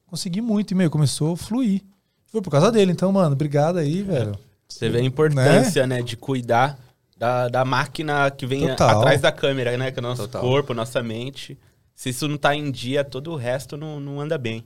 Consegui 0.05 0.41
muito 0.41 0.72
e, 0.72 0.75
meio, 0.75 0.89
começou 0.89 1.34
a 1.34 1.38
fluir. 1.38 1.81
Foi 2.25 2.41
por 2.41 2.51
causa 2.51 2.72
dele. 2.72 2.91
Então, 2.91 3.12
mano, 3.12 3.34
obrigado 3.34 3.77
aí, 3.77 4.03
velho. 4.03 4.38
Você 4.67 4.89
vê 4.89 5.00
a 5.00 5.03
importância, 5.03 5.88
né, 5.88 6.01
de 6.01 6.17
cuidar 6.17 6.77
da, 7.15 7.48
da 7.48 7.63
máquina 7.65 8.29
que 8.31 8.45
vem 8.45 8.67
Total. 8.67 9.00
atrás 9.00 9.22
da 9.22 9.31
câmera, 9.31 9.77
né? 9.77 9.91
Que 9.91 10.00
é 10.00 10.01
o 10.01 10.03
nosso 10.03 10.24
Total. 10.24 10.41
corpo, 10.41 10.74
nossa 10.74 11.01
mente. 11.01 11.57
Se 11.93 12.10
isso 12.10 12.27
não 12.27 12.38
tá 12.38 12.53
em 12.55 12.69
dia, 12.72 13.03
todo 13.03 13.31
o 13.31 13.36
resto 13.38 13.77
não, 13.77 14.00
não 14.00 14.19
anda 14.19 14.38
bem. 14.38 14.65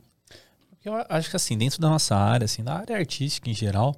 Eu 0.83 0.93
acho 1.09 1.29
que 1.29 1.35
assim, 1.35 1.57
dentro 1.57 1.79
da 1.79 1.89
nossa 1.89 2.15
área, 2.15 2.45
assim, 2.45 2.63
da 2.63 2.73
área 2.75 2.95
artística 2.95 3.49
em 3.49 3.53
geral, 3.53 3.93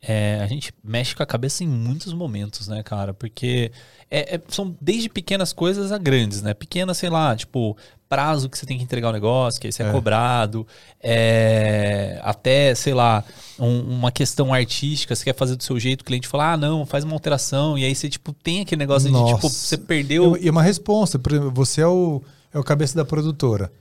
é, 0.00 0.38
a 0.40 0.46
gente 0.46 0.72
mexe 0.84 1.16
com 1.16 1.22
a 1.22 1.26
cabeça 1.26 1.64
em 1.64 1.66
muitos 1.66 2.12
momentos, 2.12 2.68
né, 2.68 2.82
cara? 2.82 3.12
Porque 3.14 3.72
é- 4.10 4.36
é- 4.36 4.40
são 4.48 4.76
desde 4.80 5.08
pequenas 5.08 5.52
coisas 5.52 5.90
a 5.90 5.98
grandes, 5.98 6.42
né? 6.42 6.54
Pequenas, 6.54 6.98
sei 6.98 7.08
lá, 7.08 7.34
tipo, 7.34 7.76
prazo 8.08 8.48
que 8.48 8.56
você 8.56 8.64
tem 8.66 8.76
que 8.78 8.84
entregar 8.84 9.08
o 9.08 9.12
negócio, 9.12 9.60
que 9.60 9.66
aí 9.66 9.72
você 9.72 9.82
é, 9.82 9.88
É. 9.88 9.92
cobrado, 9.92 10.66
é, 11.00 12.20
até, 12.22 12.74
sei 12.74 12.94
lá, 12.94 13.24
um- 13.58 13.80
uma 13.98 14.12
questão 14.12 14.52
artística, 14.52 15.14
você 15.14 15.24
quer 15.24 15.34
fazer 15.34 15.56
do 15.56 15.62
seu 15.62 15.78
jeito, 15.78 16.02
o 16.02 16.04
cliente 16.04 16.28
fala, 16.28 16.52
ah, 16.52 16.56
não, 16.56 16.84
faz 16.86 17.04
uma 17.04 17.12
alteração, 17.14 17.76
e 17.76 17.84
aí 17.84 17.94
você, 17.94 18.08
tipo, 18.08 18.32
tem 18.32 18.60
aquele 18.60 18.78
negócio 18.78 19.08
de, 19.08 19.12
Nossa. 19.12 19.34
tipo, 19.34 19.48
você 19.48 19.76
perdeu... 19.76 20.36
E 20.40 20.48
uma 20.50 20.62
resposta, 20.62 21.18
por 21.18 21.32
exemplo, 21.32 21.50
você 21.52 21.80
é 21.80 21.86
o, 21.86 22.22
é 22.52 22.58
o 22.58 22.64
cabeça 22.64 22.94
da 22.96 23.04
produtora. 23.04 23.72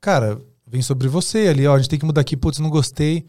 Cara, 0.00 0.38
vem 0.66 0.82
sobre 0.82 1.08
você 1.08 1.48
ali, 1.48 1.66
ó, 1.66 1.74
a 1.74 1.78
gente 1.78 1.88
tem 1.90 1.98
que 1.98 2.04
mudar 2.06 2.20
aqui, 2.20 2.36
putz, 2.36 2.58
não 2.58 2.70
gostei. 2.70 3.24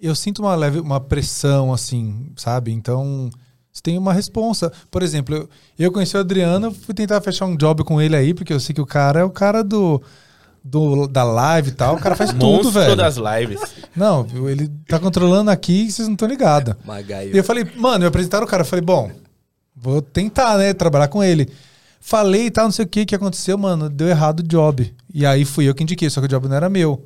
Eu 0.00 0.14
sinto 0.14 0.40
uma 0.40 0.54
leve, 0.54 0.78
uma 0.80 1.00
pressão, 1.00 1.72
assim, 1.72 2.32
sabe? 2.36 2.72
Então, 2.72 3.30
você 3.72 3.82
tem 3.82 3.98
uma 3.98 4.12
responsa. 4.12 4.72
Por 4.90 5.02
exemplo, 5.02 5.34
eu, 5.34 5.48
eu 5.78 5.92
conheci 5.92 6.16
o 6.16 6.20
Adriano, 6.20 6.72
fui 6.72 6.94
tentar 6.94 7.20
fechar 7.20 7.46
um 7.46 7.56
job 7.56 7.84
com 7.84 8.00
ele 8.00 8.16
aí, 8.16 8.34
porque 8.34 8.52
eu 8.52 8.60
sei 8.60 8.74
que 8.74 8.80
o 8.80 8.86
cara 8.86 9.20
é 9.20 9.24
o 9.24 9.30
cara 9.30 9.62
do, 9.62 10.02
do 10.64 11.06
da 11.06 11.22
live 11.24 11.68
e 11.68 11.72
tal, 11.72 11.96
o 11.96 12.00
cara 12.00 12.16
faz 12.16 12.30
tudo, 12.30 12.44
Monstro 12.44 12.70
velho. 12.72 12.96
das 12.96 13.16
lives. 13.16 13.60
Não, 13.94 14.26
ele 14.48 14.68
tá 14.86 14.98
controlando 14.98 15.50
aqui 15.50 15.84
e 15.86 15.92
vocês 15.92 16.08
não 16.08 16.14
estão 16.14 16.28
ligados. 16.28 16.74
E 17.34 17.38
eu 17.38 17.44
falei, 17.44 17.64
mano, 17.76 18.04
eu 18.04 18.08
apresentaram 18.08 18.44
o 18.46 18.48
cara. 18.48 18.62
Eu 18.62 18.66
falei, 18.66 18.84
bom, 18.84 19.10
vou 19.74 20.02
tentar, 20.02 20.58
né? 20.58 20.72
Trabalhar 20.72 21.08
com 21.08 21.22
ele. 21.22 21.48
Falei 22.00 22.46
e 22.46 22.50
tal, 22.50 22.64
não 22.66 22.72
sei 22.72 22.84
o 22.84 22.88
que 22.88 23.04
que 23.04 23.14
aconteceu, 23.14 23.58
mano. 23.58 23.88
Deu 23.88 24.08
errado 24.08 24.40
o 24.40 24.42
job. 24.42 24.94
E 25.12 25.26
aí 25.26 25.44
fui 25.44 25.68
eu 25.68 25.74
que 25.74 25.82
indiquei, 25.82 26.08
só 26.08 26.20
que 26.20 26.26
o 26.26 26.28
job 26.28 26.48
não 26.48 26.56
era 26.56 26.68
meu. 26.68 27.04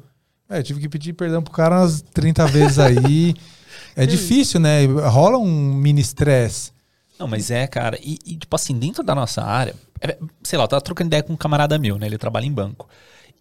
É, 0.49 0.59
eu 0.59 0.62
tive 0.62 0.81
que 0.81 0.88
pedir 0.88 1.12
perdão 1.14 1.42
pro 1.42 1.52
cara 1.52 1.81
umas 1.81 2.02
30 2.12 2.47
vezes 2.47 2.78
aí. 2.78 3.35
É 3.94 4.06
difícil, 4.06 4.61
né? 4.61 4.84
Rola 4.87 5.38
um 5.38 5.75
mini 5.75 6.00
estresse. 6.00 6.72
Não, 7.18 7.28
mas 7.28 7.50
é, 7.50 7.66
cara. 7.66 7.99
E, 8.02 8.18
e, 8.26 8.37
tipo 8.37 8.54
assim, 8.56 8.78
dentro 8.78 9.02
da 9.02 9.14
nossa 9.14 9.42
área, 9.42 9.75
é, 10.00 10.18
sei 10.42 10.58
lá, 10.58 10.64
eu 10.64 10.68
tava 10.68 10.82
trocando 10.82 11.08
ideia 11.08 11.22
com 11.22 11.32
um 11.32 11.37
camarada 11.37 11.78
meu, 11.78 11.99
né? 11.99 12.06
Ele 12.06 12.18
trabalha 12.18 12.46
em 12.46 12.52
banco. 12.52 12.88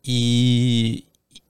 E, 0.06 1.06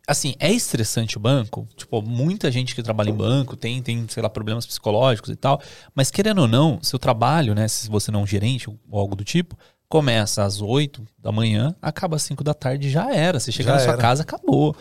assim, 0.08 0.36
é 0.40 0.52
estressante 0.52 1.18
o 1.18 1.20
banco. 1.20 1.68
Tipo, 1.76 2.02
muita 2.02 2.52
gente 2.52 2.76
que 2.76 2.84
trabalha 2.84 3.10
em 3.10 3.14
banco 3.14 3.56
tem, 3.56 3.82
tem, 3.82 4.06
sei 4.08 4.22
lá, 4.24 4.30
problemas 4.30 4.66
psicológicos 4.66 5.30
e 5.30 5.36
tal. 5.36 5.62
Mas 5.96 6.12
querendo 6.12 6.40
ou 6.40 6.48
não, 6.48 6.80
seu 6.82 7.00
trabalho, 7.00 7.54
né? 7.54 7.68
Se 7.68 7.90
você 7.90 8.12
não 8.12 8.22
é 8.22 8.24
um 8.24 8.28
gerente 8.28 8.70
ou 8.70 8.78
algo 9.00 9.16
do 9.16 9.24
tipo, 9.24 9.58
começa 9.90 10.44
às 10.44 10.62
8 10.62 11.06
da 11.20 11.32
manhã, 11.32 11.76
acaba 11.82 12.16
às 12.16 12.24
5 12.24 12.44
da 12.44 12.54
tarde 12.54 12.90
já 12.90 13.14
era. 13.14 13.40
Você 13.40 13.52
chega 13.52 13.70
Já 13.70 13.76
na 13.76 13.80
sua 13.82 13.94
era. 13.94 14.02
casa, 14.02 14.24
acabou. 14.24 14.76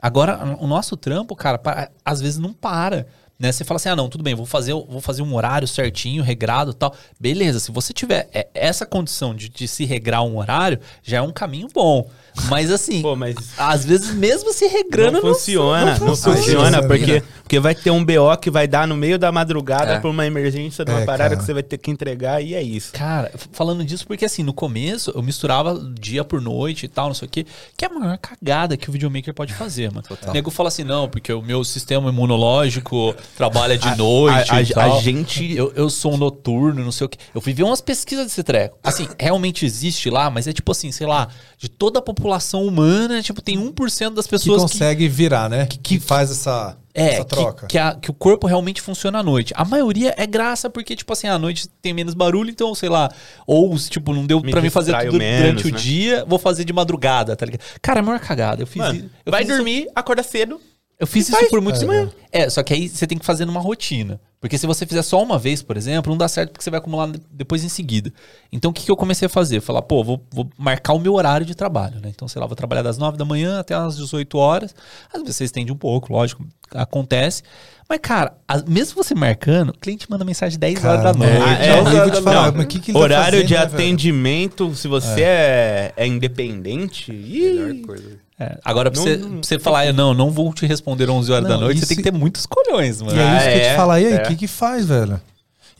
Agora, 0.00 0.56
o 0.60 0.66
nosso 0.66 0.96
trampo, 0.96 1.34
cara, 1.34 1.60
às 2.04 2.20
vezes 2.20 2.38
não 2.38 2.52
para. 2.52 3.06
Né? 3.38 3.52
Você 3.52 3.64
fala 3.64 3.76
assim: 3.76 3.88
ah, 3.88 3.96
não, 3.96 4.08
tudo 4.08 4.24
bem, 4.24 4.34
vou 4.34 4.46
fazer, 4.46 4.72
vou 4.72 5.00
fazer 5.00 5.22
um 5.22 5.34
horário 5.34 5.68
certinho, 5.68 6.22
regrado 6.22 6.72
tal. 6.72 6.94
Beleza, 7.18 7.60
se 7.60 7.70
você 7.70 7.92
tiver 7.92 8.28
é, 8.32 8.48
essa 8.54 8.86
condição 8.86 9.34
de, 9.34 9.48
de 9.48 9.68
se 9.68 9.84
regrar 9.84 10.22
um 10.22 10.38
horário, 10.38 10.80
já 11.02 11.18
é 11.18 11.22
um 11.22 11.32
caminho 11.32 11.68
bom. 11.72 12.08
Mas 12.48 12.70
assim, 12.70 13.02
Pô, 13.02 13.16
mas 13.16 13.34
às 13.58 13.84
vezes 13.84 14.14
mesmo 14.14 14.52
se 14.52 14.66
regrando, 14.66 15.12
não 15.12 15.20
funciona, 15.20 15.98
não, 15.98 16.06
funciona. 16.08 16.36
funciona, 16.36 16.70
Não 16.82 16.88
porque, 16.88 16.98
funciona. 17.20 17.22
porque 17.42 17.60
vai 17.60 17.74
ter 17.74 17.90
um 17.90 18.04
BO 18.04 18.36
que 18.40 18.50
vai 18.50 18.68
dar 18.68 18.86
no 18.86 18.96
meio 18.96 19.18
da 19.18 19.32
madrugada 19.32 19.94
É. 19.94 20.00
por 20.00 20.10
uma 20.10 20.26
emergência 20.26 20.84
de 20.84 20.90
uma 20.90 21.00
É, 21.00 21.04
parada 21.04 21.30
cara. 21.30 21.36
que 21.36 21.44
você 21.44 21.52
vai 21.54 21.62
ter 21.62 21.78
que 21.78 21.90
entregar 21.90 22.40
e 22.42 22.54
é 22.54 22.62
isso. 22.62 22.92
Cara, 22.92 23.32
falando 23.52 23.84
disso, 23.84 24.06
porque 24.06 24.24
assim, 24.24 24.42
no 24.42 24.52
começo 24.52 25.10
eu 25.14 25.22
misturava 25.22 25.74
dia 25.98 26.22
por 26.24 26.40
noite 26.40 26.84
e 26.86 26.88
tal, 26.88 27.06
não 27.08 27.14
sei 27.14 27.26
o 27.26 27.30
quê, 27.30 27.46
que 27.76 27.84
é 27.84 27.88
a 27.88 27.92
maior 27.92 28.18
cagada 28.18 28.76
que 28.76 28.88
o 28.88 28.92
videomaker 28.92 29.32
pode 29.34 29.52
fazer, 29.54 29.90
mano. 29.90 30.06
Total. 30.06 30.30
O 30.30 30.32
nego 30.32 30.50
fala 30.50 30.68
assim, 30.68 30.84
não, 30.84 31.08
porque 31.08 31.32
o 31.32 31.42
meu 31.42 31.64
sistema 31.64 32.10
imunológico 32.10 33.14
trabalha 33.36 33.76
de 33.76 33.96
noite 33.96 34.50
a- 34.52 34.62
e 34.62 34.72
a 34.72 34.74
tal. 34.74 35.00
gente- 35.00 35.54
Eu, 35.56 35.72
eu 35.74 35.88
sou 35.90 36.14
um 36.14 36.16
noturno, 36.16 36.84
não 36.84 36.92
sei 36.92 37.06
o 37.06 37.08
quê. 37.08 37.18
Eu 37.34 37.40
fui 37.40 37.52
ver 37.52 37.62
umas 37.62 37.80
pesquisas 37.80 38.26
desse 38.26 38.42
treco. 38.42 38.78
Assim, 38.84 39.08
realmente 39.18 39.64
existe 39.64 40.10
lá, 40.10 40.30
mas 40.30 40.46
é 40.46 40.52
tipo 40.52 40.70
assim, 40.70 40.92
sei 40.92 41.06
lá, 41.06 41.28
de 41.58 41.68
toda 41.68 41.98
a 41.98 42.02
população 42.02 42.25
humana, 42.66 43.22
tipo, 43.22 43.40
tem 43.40 43.56
1% 43.58 44.14
das 44.14 44.24
Que 44.26 44.30
pessoas 44.32 44.64
que 44.64 44.72
consegue 44.72 45.08
virar, 45.08 45.48
né? 45.50 45.66
Que, 45.66 45.98
faz 46.00 46.30
essa, 46.30 46.76
é, 46.94 47.14
essa 47.14 47.24
que, 47.24 47.30
troca. 47.30 47.66
que, 47.66 47.78
a- 47.78 47.94
que 47.94 48.10
o 48.10 48.14
corpo 48.14 48.46
realmente 48.46 48.80
funciona 48.82 49.18
à 49.18 49.22
noite. 49.22 49.52
A 49.56 49.64
maioria 49.64 50.14
é 50.16 50.26
graça 50.26 50.68
porque, 50.70 50.94
tipo 50.96 51.12
assim, 51.12 51.26
à 51.28 51.38
noite 51.38 51.68
tem 51.80 51.92
menos 51.92 52.14
barulho, 52.14 52.50
então, 52.50 52.74
sei 52.74 52.88
lá, 52.88 53.10
ou, 53.46 53.76
tipo, 53.78 54.12
não 54.12 54.26
deu 54.26 54.40
Me 54.40 54.50
pra 54.50 54.60
mim 54.60 54.70
fazer 54.70 54.96
tudo 55.04 55.18
menos, 55.18 55.40
durante 55.62 55.68
o 55.68 55.72
né? 55.72 55.78
dia, 55.78 56.24
vou 56.26 56.38
fazer 56.38 56.64
de 56.64 56.72
madrugada, 56.72 57.34
tá 57.36 57.46
ligado? 57.46 57.62
Cara, 57.80 58.00
é 58.00 58.02
a 58.02 58.04
maior 58.04 58.20
cagada. 58.20 58.62
Eu 58.62 58.66
fiz 58.66 58.76
Mano, 58.82 58.94
isso. 58.98 59.10
Eu 59.24 59.30
vai 59.32 59.42
fiz 59.42 59.48
isso- 59.50 59.56
dormir, 59.58 59.88
acorda 59.94 60.22
cedo. 60.22 60.60
Eu 60.98 61.06
fiz 61.06 61.28
E 61.28 61.30
isso 61.32 61.38
faz. 61.38 61.50
por 61.50 61.60
muitos 61.60 61.82
É, 61.82 61.86
anos. 61.86 62.14
É, 62.32 62.50
só 62.50 62.62
que 62.62 62.72
aí 62.74 62.88
você 62.88 63.06
tem 63.06 63.18
que 63.18 63.24
fazer 63.26 63.44
numa 63.44 63.60
rotina. 63.60 64.20
Porque 64.38 64.58
se 64.58 64.66
você 64.66 64.86
fizer 64.86 65.02
só 65.02 65.20
uma 65.22 65.38
vez, 65.38 65.62
por 65.62 65.76
exemplo, 65.76 66.10
não 66.10 66.16
dá 66.18 66.28
certo 66.28 66.50
porque 66.52 66.62
você 66.62 66.70
vai 66.70 66.78
acumular 66.78 67.10
depois 67.32 67.64
em 67.64 67.68
seguida. 67.68 68.12
Então 68.52 68.70
o 68.70 68.74
que, 68.74 68.84
que 68.84 68.90
eu 68.90 68.96
comecei 68.96 69.26
a 69.26 69.28
fazer? 69.28 69.60
Falar, 69.60 69.82
pô, 69.82 70.04
vou, 70.04 70.22
vou 70.30 70.48
marcar 70.58 70.92
o 70.92 71.00
meu 71.00 71.14
horário 71.14 71.44
de 71.44 71.54
trabalho, 71.54 71.98
né? 72.00 72.10
Então, 72.14 72.28
sei 72.28 72.38
lá, 72.40 72.46
vou 72.46 72.54
trabalhar 72.54 72.82
das 72.82 72.98
9 72.98 73.16
da 73.16 73.24
manhã 73.24 73.58
até 73.58 73.74
as 73.74 73.96
18 73.96 74.36
horas. 74.38 74.74
Às 75.12 75.20
vezes 75.22 75.36
você 75.36 75.44
estende 75.44 75.72
um 75.72 75.76
pouco, 75.76 76.12
lógico, 76.12 76.46
acontece. 76.72 77.42
Mas, 77.88 77.98
cara, 78.00 78.36
as- 78.46 78.62
mesmo 78.64 79.02
você 79.02 79.14
marcando, 79.14 79.70
o 79.70 79.78
cliente 79.78 80.08
manda 80.08 80.24
mensagem 80.24 80.58
10 80.58 80.84
horas 80.84 81.02
da 81.02 81.14
Cara, 81.14 81.18
noite. 81.18 81.32
é, 81.34 81.42
Ah, 81.42 81.64
é? 81.76 81.80
11 81.80 81.80
horas 81.80 81.92
Eu 81.94 81.98
vou 82.02 82.10
da 82.10 82.16
te 82.18 82.22
falar, 82.22 82.42
noite. 82.42 82.56
mas 82.56 82.64
o 82.64 82.68
que 82.68 82.78
que 82.80 82.90
ele 82.90 82.98
tá 82.98 83.04
Horário 83.04 83.24
fazendo, 83.32 83.46
de 83.48 83.54
né, 83.54 83.60
velho? 83.60 83.74
atendimento, 83.74 84.74
se 84.74 84.86
você 84.88 85.22
é, 85.22 85.92
é 85.96 86.06
independente. 86.06 87.10
ih, 87.12 87.54
Melhor 87.54 87.86
coisa. 87.86 88.25
É, 88.38 88.58
Agora, 88.64 88.90
pra 88.90 89.00
Não- 89.00 89.06
você, 89.06 89.16
não- 89.16 89.30
pra 89.38 89.48
você 89.48 89.58
falar, 89.58 89.92
não, 89.94 90.12
não 90.12 90.30
vou 90.30 90.52
te 90.52 90.66
responder 90.66 91.08
11 91.08 91.32
horas 91.32 91.48
da 91.48 91.54
Não, 91.54 91.62
noite, 91.62 91.78
e 91.78 91.80
você 91.80 91.86
tem 91.86 91.96
que 91.96 92.02
ter 92.02 92.12
muitos 92.12 92.44
colhões, 92.44 93.00
mano. 93.00 93.16
E 93.16 93.20
é 93.20 93.36
isso 93.36 93.44
que 93.44 93.54
eu 93.54 93.60
é, 93.62 93.70
te 93.70 93.76
falar. 93.76 94.00
E 94.00 94.06
aí, 94.06 94.12
o 94.12 94.16
é. 94.16 94.22
que 94.26 94.36
que 94.36 94.46
faz, 94.46 94.84
velho? 94.86 95.20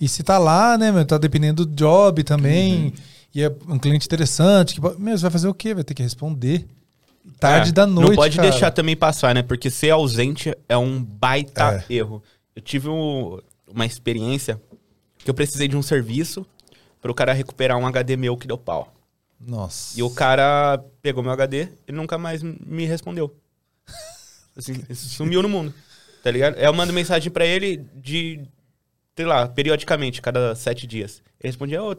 E 0.01 0.09
se 0.09 0.23
tá 0.23 0.38
lá, 0.38 0.77
né, 0.79 0.90
meu? 0.90 1.05
Tá 1.05 1.19
dependendo 1.19 1.66
do 1.66 1.75
job 1.75 2.23
também. 2.25 2.92
E 3.35 3.42
é 3.42 3.53
um 3.69 3.79
cliente 3.79 4.07
interessante. 4.07 4.75
Que, 4.75 4.81
meu, 4.99 5.16
você 5.16 5.23
vai 5.23 5.31
fazer 5.31 5.49
o 5.49 5.55
quê? 5.55 5.75
Vai 5.75 5.85
ter 5.85 5.92
que 5.95 6.03
responder. 6.03 6.66
Tarde 7.38 7.71
É, 7.71 7.73
da 7.73 7.87
noite. 7.87 8.09
Não 8.11 8.16
pode 8.16 8.37
cara. 8.37 8.51
deixar 8.51 8.71
também 8.71 8.97
passar, 8.97 9.35
né? 9.35 9.42
Porque 9.42 9.71
ser 9.71 9.90
ausente 9.90 10.55
é 10.69 10.77
um 10.79 11.03
baita 11.03 11.85
É. 11.88 11.95
erro. 11.95 12.23
Eu 12.55 12.62
tive 12.62 12.88
um- 12.88 13.38
uma 13.71 13.85
experiência 13.85 14.59
que 15.19 15.29
eu 15.29 15.35
precisei 15.35 15.69
de 15.69 15.77
um 15.77 15.83
serviço 15.83 16.47
para 17.03 17.11
o 17.11 17.14
cara 17.14 17.33
recuperar 17.35 17.77
um 17.77 17.87
HD 17.87 18.16
meu 18.16 18.37
que 18.37 18.47
deu 18.47 18.57
pau. 18.57 18.92
Nossa. 19.40 19.99
E 19.99 20.03
o 20.03 20.11
cara 20.11 20.83
pegou 21.03 21.22
meu 21.22 21.33
HD 21.33 21.68
e 21.87 21.92
nunca 21.92 22.16
mais 22.18 22.42
me 22.42 22.85
respondeu. 22.87 23.35
Assim, 24.57 24.75
sumiu 24.94 25.42
no 25.42 25.49
mundo. 25.49 25.72
Tá 26.22 26.31
ligado? 26.31 26.57
Eu 26.57 26.72
mando 26.72 26.92
mensagem 26.92 27.31
pra 27.31 27.44
ele 27.46 27.85
de, 27.94 28.40
sei 29.16 29.27
lá, 29.27 29.46
periodicamente, 29.46 30.20
cada 30.22 30.55
sete 30.55 30.87
dias. 30.87 31.22
Ele 31.40 31.49
respondia, 31.51 31.83
ô, 31.83 31.94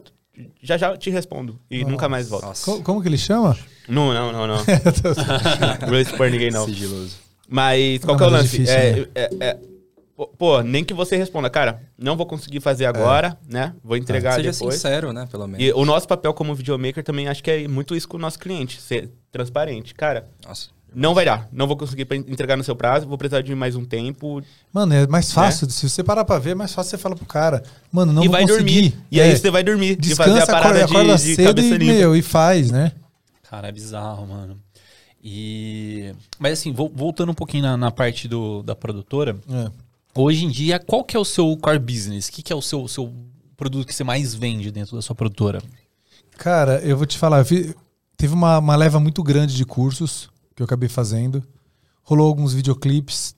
já 0.62 0.76
já 0.76 0.96
te 0.96 1.08
respondo. 1.10 1.58
E 1.70 1.78
Nossa. 1.78 1.90
nunca 1.90 2.08
mais 2.08 2.28
volta. 2.28 2.46
Nossa. 2.46 2.64
Co- 2.64 2.82
como 2.82 3.00
que 3.00 3.08
ele 3.08 3.16
chama? 3.18 3.56
Não, 3.88 4.12
não, 4.12 4.32
não, 4.32 4.46
não. 4.46 4.56
Não 5.80 5.88
vou 5.88 5.98
expor 5.98 6.30
ninguém, 6.30 6.50
não. 6.50 6.66
Sigiloso. 6.66 7.16
Mas 7.48 8.04
qual 8.04 8.18
Não, 8.18 8.18
que 8.18 8.24
é 8.24 8.26
o 8.26 8.28
é 8.28 8.32
lance? 8.42 8.50
difícil, 8.50 8.74
é, 8.74 8.92
né? 8.92 9.06
é- 9.14 9.30
é- 9.40 9.58
pô, 10.18 10.26
pô, 10.26 10.62
nem 10.62 10.82
que 10.84 10.92
você 10.92 11.16
responda, 11.16 11.48
cara, 11.48 11.80
não 11.96 12.16
vou 12.16 12.26
conseguir 12.26 12.58
fazer 12.60 12.86
agora, 12.86 13.38
né? 13.48 13.72
Vou 13.84 13.96
entregar 13.96 14.32
Seja 14.34 14.50
depois. 14.50 14.74
sincero, 14.74 15.12
né? 15.12 15.26
Pelo 15.30 15.46
menos. 15.46 15.64
E 15.64 15.72
o 15.72 15.84
nosso 15.84 16.08
papel 16.08 16.34
como 16.34 16.52
videomaker 16.56 17.04
também 17.04 17.28
acho 17.28 17.42
que 17.44 17.50
é 17.52 17.68
muito 17.68 17.94
isso 17.94 18.08
com 18.08 18.16
o 18.16 18.20
nosso 18.20 18.38
cliente, 18.38 18.80
ser 18.82 19.08
transparente. 19.30 19.94
Cara, 19.94 20.28
Nossa. 20.44 20.70
não 20.92 21.14
vai 21.14 21.24
dar, 21.24 21.48
não 21.52 21.68
vou 21.68 21.76
conseguir 21.76 22.04
entregar 22.26 22.56
no 22.56 22.64
seu 22.64 22.74
prazo, 22.74 23.06
vou 23.06 23.16
precisar 23.16 23.42
de 23.42 23.54
mais 23.54 23.76
um 23.76 23.84
tempo 23.84 24.42
Mano, 24.72 24.92
é 24.92 25.06
mais 25.06 25.30
fácil. 25.32 25.70
Se 25.70 25.88
você 25.88 26.02
parar 26.02 26.24
pra 26.24 26.40
ver, 26.40 26.50
é 26.50 26.54
mais 26.56 26.74
fácil 26.74 26.90
você 26.90 26.98
falar 26.98 27.14
pro 27.14 27.24
cara. 27.24 27.62
Mano, 27.92 28.12
não 28.12 28.24
e 28.24 28.26
vou 28.26 28.32
vai 28.32 28.42
conseguir. 28.42 28.64
dormir. 28.90 28.98
E 29.12 29.20
aí 29.20 29.30
É, 29.30 29.36
você 29.36 29.50
vai 29.52 29.62
dormir 29.62 29.92
e 29.92 29.96
Descansa, 29.96 30.30
fazer 30.30 30.42
a 30.42 30.46
parada 30.46 30.78
acorda, 30.84 30.84
acorda 30.98 31.16
de, 31.16 31.22
de 31.28 31.34
cedo 31.36 31.46
cabeça 31.46 31.74
e, 31.74 31.78
limpa. 31.78 31.92
meu, 31.94 32.16
e 32.16 32.22
faz, 32.22 32.70
né? 32.72 32.90
Cara, 33.48 33.68
é 33.68 33.72
bizarro, 33.72 34.26
mano. 34.26 34.58
E. 35.22 36.12
Mas 36.38 36.54
assim, 36.58 36.72
vol- 36.72 36.92
voltando 36.94 37.30
um 37.30 37.34
pouquinho 37.34 37.62
na, 37.64 37.76
na 37.76 37.90
parte 37.90 38.28
do, 38.28 38.62
da 38.62 38.74
produtora, 38.74 39.36
É. 39.50 39.70
hoje 40.22 40.44
em 40.44 40.48
dia, 40.50 40.78
qual 40.78 41.04
que 41.04 41.16
é 41.16 41.20
o 41.20 41.24
seu 41.24 41.56
core 41.56 41.78
business? 41.78 42.28
O 42.28 42.32
que, 42.32 42.42
que 42.42 42.52
é 42.52 42.56
o 42.56 42.62
seu, 42.62 42.86
seu 42.88 43.12
produto 43.56 43.86
que 43.86 43.94
você 43.94 44.04
mais 44.04 44.34
vende 44.34 44.70
dentro 44.70 44.96
da 44.96 45.02
sua 45.02 45.14
produtora? 45.14 45.62
Cara, 46.36 46.80
eu 46.80 46.96
vou 46.96 47.06
te 47.06 47.18
falar, 47.18 47.44
fi- 47.44 47.74
teve 48.16 48.32
uma, 48.34 48.58
uma 48.58 48.76
leva 48.76 49.00
muito 49.00 49.22
grande 49.22 49.54
de 49.56 49.64
cursos 49.64 50.30
que 50.54 50.62
eu 50.62 50.64
acabei 50.64 50.88
fazendo. 50.88 51.42
Rolou 52.02 52.26
alguns 52.26 52.52
videoclipes. 52.54 53.34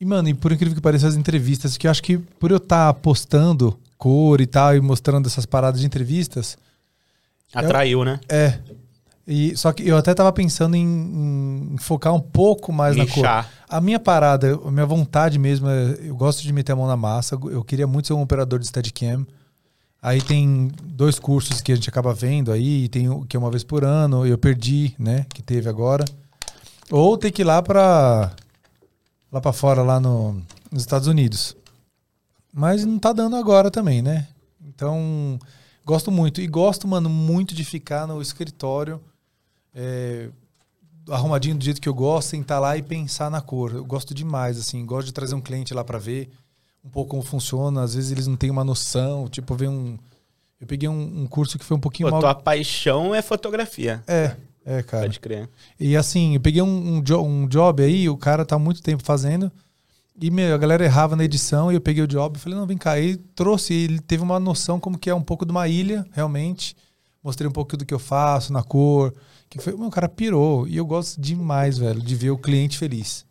E, 0.00 0.04
mano, 0.04 0.28
e 0.28 0.34
por 0.34 0.50
incrível 0.52 0.74
que 0.74 0.80
pareça, 0.80 1.06
as 1.06 1.14
entrevistas, 1.14 1.76
que 1.76 1.86
eu 1.86 1.90
acho 1.90 2.02
que 2.02 2.18
por 2.18 2.50
eu 2.50 2.56
estar 2.56 2.92
postando 2.94 3.78
cor 3.96 4.40
e 4.40 4.46
tal, 4.46 4.74
e 4.74 4.80
mostrando 4.80 5.26
essas 5.26 5.46
paradas 5.46 5.80
de 5.80 5.86
entrevistas, 5.86 6.56
Atraiu, 7.54 8.04
né? 8.04 8.18
é. 8.28 8.58
E, 9.26 9.56
só 9.56 9.72
que 9.72 9.86
eu 9.86 9.96
até 9.96 10.12
tava 10.14 10.32
pensando 10.32 10.74
em, 10.74 11.72
em 11.72 11.78
focar 11.78 12.12
um 12.12 12.20
pouco 12.20 12.72
mais 12.72 12.96
na 12.96 13.06
cor. 13.06 13.24
A 13.68 13.80
minha 13.80 14.00
parada, 14.00 14.58
a 14.64 14.70
minha 14.70 14.86
vontade 14.86 15.38
mesmo, 15.38 15.68
é, 15.68 15.98
eu 16.02 16.16
gosto 16.16 16.42
de 16.42 16.52
meter 16.52 16.72
a 16.72 16.76
mão 16.76 16.86
na 16.86 16.96
massa. 16.96 17.38
Eu 17.44 17.62
queria 17.62 17.86
muito 17.86 18.08
ser 18.08 18.14
um 18.14 18.22
operador 18.22 18.58
de 18.58 18.66
Steadicam. 18.66 19.24
Aí 20.02 20.20
tem 20.20 20.68
dois 20.82 21.20
cursos 21.20 21.60
que 21.60 21.70
a 21.70 21.76
gente 21.76 21.88
acaba 21.88 22.12
vendo 22.12 22.50
aí, 22.50 22.88
tem 22.88 23.08
o 23.08 23.24
que 23.24 23.36
é 23.36 23.38
uma 23.38 23.50
vez 23.50 23.62
por 23.62 23.84
ano, 23.84 24.26
eu 24.26 24.36
perdi, 24.36 24.96
né, 24.98 25.24
que 25.32 25.40
teve 25.40 25.68
agora. 25.68 26.04
Ou 26.90 27.16
ter 27.16 27.30
que 27.30 27.42
ir 27.42 27.44
lá 27.44 27.62
pra 27.62 28.32
lá 29.30 29.40
para 29.40 29.52
fora 29.52 29.82
lá 29.82 30.00
no, 30.00 30.42
nos 30.72 30.82
Estados 30.82 31.06
Unidos. 31.06 31.56
Mas 32.52 32.84
não 32.84 32.98
tá 32.98 33.12
dando 33.12 33.36
agora 33.36 33.70
também, 33.70 34.02
né? 34.02 34.26
Então, 34.66 35.38
gosto 35.86 36.10
muito 36.10 36.40
e 36.40 36.48
gosto, 36.48 36.88
mano, 36.88 37.08
muito 37.08 37.54
de 37.54 37.64
ficar 37.64 38.04
no 38.04 38.20
escritório 38.20 39.00
é, 39.74 40.28
arrumadinho 41.08 41.56
do 41.56 41.64
jeito 41.64 41.80
que 41.80 41.88
eu 41.88 41.94
gosto, 41.94 42.28
sentar 42.30 42.60
lá 42.60 42.76
e 42.76 42.82
pensar 42.82 43.30
na 43.30 43.40
cor. 43.40 43.72
Eu 43.74 43.84
gosto 43.84 44.14
demais, 44.14 44.58
assim, 44.58 44.84
gosto 44.86 45.06
de 45.06 45.12
trazer 45.12 45.34
um 45.34 45.40
cliente 45.40 45.74
lá 45.74 45.82
para 45.84 45.98
ver 45.98 46.30
um 46.84 46.88
pouco 46.90 47.10
como 47.10 47.22
funciona. 47.22 47.82
Às 47.82 47.94
vezes 47.94 48.10
eles 48.12 48.26
não 48.26 48.36
têm 48.36 48.50
uma 48.50 48.64
noção, 48.64 49.28
tipo, 49.28 49.54
ver 49.54 49.68
um. 49.68 49.98
Eu 50.60 50.66
peguei 50.66 50.88
um, 50.88 51.22
um 51.22 51.26
curso 51.26 51.58
que 51.58 51.64
foi 51.64 51.76
um 51.76 51.80
pouquinho 51.80 52.08
Pô, 52.08 52.12
mal. 52.12 52.20
tua 52.20 52.34
paixão 52.34 53.12
é 53.14 53.20
fotografia. 53.20 54.02
É, 54.06 54.36
é, 54.64 54.82
cara. 54.82 55.04
Pode 55.04 55.18
crer. 55.18 55.48
E 55.78 55.96
assim, 55.96 56.34
eu 56.34 56.40
peguei 56.40 56.62
um, 56.62 56.96
um, 56.96 57.02
jo- 57.02 57.20
um 57.22 57.48
job 57.48 57.82
aí, 57.82 58.08
o 58.08 58.16
cara 58.16 58.44
tá 58.44 58.54
há 58.54 58.58
muito 58.60 58.80
tempo 58.80 59.02
fazendo. 59.04 59.50
E 60.20 60.30
meu, 60.30 60.54
a 60.54 60.58
galera 60.58 60.84
errava 60.84 61.16
na 61.16 61.24
edição 61.24 61.72
e 61.72 61.74
eu 61.74 61.80
peguei 61.80 62.04
o 62.04 62.06
job 62.06 62.36
e 62.36 62.40
falei, 62.40 62.56
não, 62.56 62.66
vem 62.66 62.78
cá. 62.78 63.00
E 63.00 63.16
trouxe, 63.16 63.74
ele 63.74 63.98
teve 63.98 64.22
uma 64.22 64.38
noção 64.38 64.78
como 64.78 64.96
que 64.98 65.10
é 65.10 65.14
um 65.14 65.22
pouco 65.22 65.44
de 65.44 65.50
uma 65.50 65.66
ilha, 65.66 66.06
realmente. 66.12 66.76
Mostrei 67.24 67.48
um 67.48 67.52
pouco 67.52 67.76
do 67.76 67.84
que 67.84 67.94
eu 67.94 67.98
faço, 67.98 68.52
na 68.52 68.62
cor. 68.62 69.12
Que 69.58 69.60
foi, 69.62 69.74
meu, 69.76 69.88
o 69.88 69.90
cara 69.90 70.08
pirou. 70.08 70.66
E 70.66 70.76
eu 70.78 70.86
gosto 70.86 71.20
demais, 71.20 71.76
velho, 71.76 72.00
de 72.00 72.14
ver 72.14 72.30
o 72.30 72.38
cliente 72.38 72.78
feliz. 72.78 73.24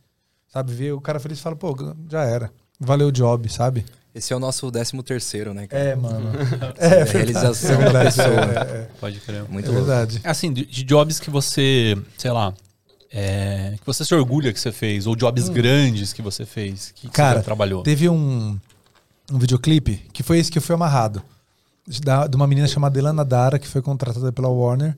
Sabe, 0.48 0.72
ver 0.72 0.92
o 0.94 1.02
cara 1.02 1.20
feliz 1.20 1.40
e 1.40 1.42
fala, 1.42 1.56
pô, 1.56 1.76
já 2.10 2.24
era. 2.24 2.52
Valeu 2.80 3.08
o 3.08 3.12
job, 3.12 3.52
sabe? 3.52 3.84
Esse 4.14 4.32
é 4.32 4.36
o 4.36 4.40
nosso 4.40 4.70
décimo 4.70 5.02
terceiro, 5.02 5.54
né? 5.54 5.66
cara? 5.66 5.82
É, 5.84 5.96
mano. 5.96 6.32
É, 6.78 7.04
realização 7.04 7.72
da 7.72 7.78
verdade, 7.78 8.16
pessoa. 8.16 8.28
é, 8.28 8.76
é, 8.82 8.90
Pode 9.00 9.20
crer. 9.22 9.46
Muito 9.50 9.66
é 9.70 9.72
louco. 9.74 9.86
verdade. 9.88 10.22
Assim, 10.24 10.52
de, 10.54 10.66
de 10.66 10.84
jobs 10.84 11.20
que 11.20 11.30
você, 11.32 11.98
sei 12.18 12.30
lá, 12.32 12.54
é, 13.12 13.76
que 13.80 13.86
você 13.86 14.06
se 14.06 14.14
orgulha 14.14 14.54
que 14.54 14.60
você 14.60 14.72
fez, 14.72 15.08
ou 15.08 15.16
jobs 15.16 15.50
grandes 15.50 16.14
que 16.14 16.22
você 16.22 16.46
fez, 16.46 16.92
que, 16.94 17.08
que 17.08 17.14
Cara, 17.14 17.40
você 17.40 17.46
trabalhou. 17.46 17.82
Teve 17.84 18.08
um, 18.10 18.60
um 19.32 19.40
videoclipe 19.40 20.06
que 20.14 20.22
foi 20.22 20.38
esse 20.38 20.52
que 20.52 20.58
eu 20.60 20.62
fui 20.62 20.76
amarrado. 20.76 21.24
Da- 22.04 22.28
de 22.28 22.36
uma 22.36 22.46
menina 22.46 22.68
chamada 22.68 23.00
Elana 23.00 23.26
Dara, 23.26 23.58
que 23.58 23.68
foi 23.68 23.82
contratada 23.82 24.32
pela 24.32 24.50
Warner, 24.50 24.96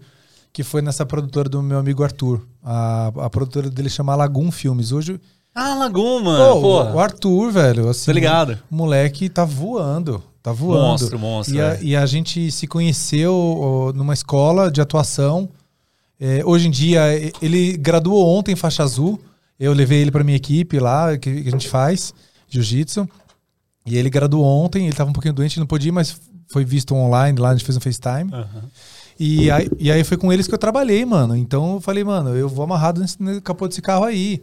que 0.54 0.64
foi 0.64 0.82
nessa 0.82 1.06
produtora 1.06 1.50
do 1.50 1.62
meu 1.64 1.80
amigo 1.80 2.04
Arthur. 2.04 2.42
A, 2.64 3.08
a 3.18 3.30
produtora 3.30 3.70
dele 3.70 3.90
chama 3.90 4.16
Lagoon 4.16 4.52
Filmes. 4.52 4.92
Hoje, 4.92 5.20
Ah, 5.56 5.74
Lagoon, 5.76 6.22
mano. 6.24 6.62
pô, 6.62 6.84
o 6.94 7.00
Arthur, 7.00 7.52
velho, 7.52 7.90
assim, 7.90 8.06
Tô 8.06 8.12
ligado. 8.12 8.60
o 8.72 8.76
moleque 8.76 9.30
tá 9.30 9.44
voando. 9.44 10.24
Tá 10.44 10.52
voando. 10.52 10.82
Monstro, 10.84 11.18
monstro, 11.20 11.56
E 11.56 11.62
a, 11.62 11.74
é. 11.74 11.80
e 11.84 11.96
a 11.96 12.06
gente 12.06 12.52
se 12.52 12.68
conheceu 12.68 13.34
ó, 13.34 13.94
numa 13.94 14.14
escola 14.14 14.70
de 14.70 14.80
atuação. 14.82 15.50
É, 16.20 16.42
hoje 16.46 16.68
em 16.68 16.72
dia, 16.72 17.02
ele 17.42 17.76
graduou 17.78 18.28
ontem 18.38 18.52
em 18.52 18.56
faixa 18.56 18.84
azul. 18.84 19.20
Eu 19.60 19.74
levei 19.74 20.00
ele 20.02 20.12
pra 20.12 20.24
minha 20.24 20.36
equipe 20.38 20.80
lá, 20.80 21.18
que, 21.18 21.44
que 21.44 21.48
a 21.48 21.52
gente 21.52 21.68
faz, 21.70 22.14
jiu-jitsu. 22.50 23.08
E 23.86 23.98
ele 23.98 24.10
graduou 24.10 24.46
ontem, 24.46 24.86
ele 24.86 24.96
tava 24.96 25.10
um 25.10 25.14
pouquinho 25.14 25.34
doente, 25.34 25.60
não 25.60 25.66
podia 25.68 25.90
ir, 25.90 25.92
mas 25.92 26.16
foi 26.52 26.64
visto 26.66 26.94
online 26.94 27.40
lá, 27.40 27.50
a 27.50 27.56
gente 27.56 27.66
fez 27.66 27.78
um 27.78 27.82
FaceTime. 27.82 28.32
Aham. 28.34 28.64
E 29.26 29.50
aí, 29.50 29.70
e 29.80 29.90
aí 29.90 30.04
foi 30.04 30.18
com 30.18 30.34
eles 30.34 30.48
que 30.48 30.54
eu 30.54 30.58
trabalhei, 30.58 31.06
mano. 31.06 31.34
Então 31.34 31.76
eu 31.76 31.80
falei, 31.82 32.04
mano, 32.04 32.36
eu 32.36 32.50
vou 32.50 32.66
amarrado 32.66 33.00
nesse, 33.00 33.18
capô 33.42 33.70
desse 33.70 33.82
carro 33.82 34.04
aí. 34.04 34.42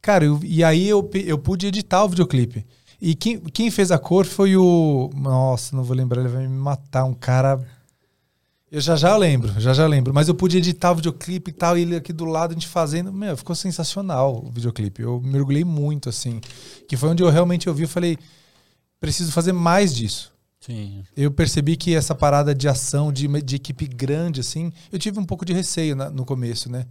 Cara, 0.00 0.24
eu- 0.24 0.38
e 0.44 0.62
aí 0.62 0.88
eu, 0.88 1.08
eu 1.14 1.36
pude 1.36 1.66
editar 1.66 2.04
o 2.04 2.08
videoclipe. 2.08 2.64
E 3.00 3.16
quem, 3.16 3.40
quem 3.40 3.72
fez 3.72 3.90
a 3.90 3.98
cor 3.98 4.24
foi 4.24 4.56
o. 4.56 5.10
Nossa, 5.16 5.74
não 5.74 5.82
vou 5.82 5.96
lembrar, 5.96 6.20
ele 6.20 6.28
vai 6.28 6.46
me 6.46 6.56
matar. 6.56 7.04
Um 7.04 7.14
cara. 7.14 7.60
Eu 8.70 8.80
já 8.80 8.94
já 8.94 9.16
lembro, 9.16 9.52
já 9.58 9.74
já 9.74 9.84
lembro. 9.88 10.14
Mas 10.14 10.28
eu 10.28 10.34
pude 10.34 10.58
editar 10.58 10.92
o 10.92 10.94
videoclipe 10.94 11.50
e 11.50 11.54
tal, 11.54 11.76
e 11.76 11.82
ele 11.82 11.96
aqui 11.96 12.12
do 12.12 12.24
lado, 12.24 12.52
a 12.52 12.54
gente 12.54 12.68
fazendo. 12.68 13.12
Meu, 13.12 13.36
ficou 13.36 13.56
sensacional 13.56 14.44
o 14.46 14.50
videoclipe. 14.50 15.02
Eu 15.02 15.20
me 15.20 15.36
orgulhei 15.40 15.64
muito, 15.64 16.08
assim. 16.08 16.40
Que 16.86 16.96
foi 16.96 17.08
onde 17.08 17.20
eu 17.22 17.30
realmente 17.30 17.68
ouvi, 17.68 17.82
eu 17.82 17.88
falei, 17.88 18.16
preciso 19.00 19.32
fazer 19.32 19.52
mais 19.52 19.92
disso 19.92 20.32
Sim. 20.60 21.02
eu 21.16 21.30
percebi 21.30 21.76
que 21.76 21.94
essa 21.94 22.14
parada 22.14 22.54
de 22.54 22.68
ação, 22.68 23.10
de, 23.12 23.26
de 23.42 23.56
equipe 23.56 23.86
grande, 23.86 24.40
assim, 24.40 24.70
eu 24.92 24.98
tive 24.98 25.18
um 25.18 25.24
pouco 25.24 25.44
de 25.44 25.52
receio 25.54 25.96
na- 25.96 26.10
no 26.10 26.24
começo, 26.24 26.70
né? 26.70 26.86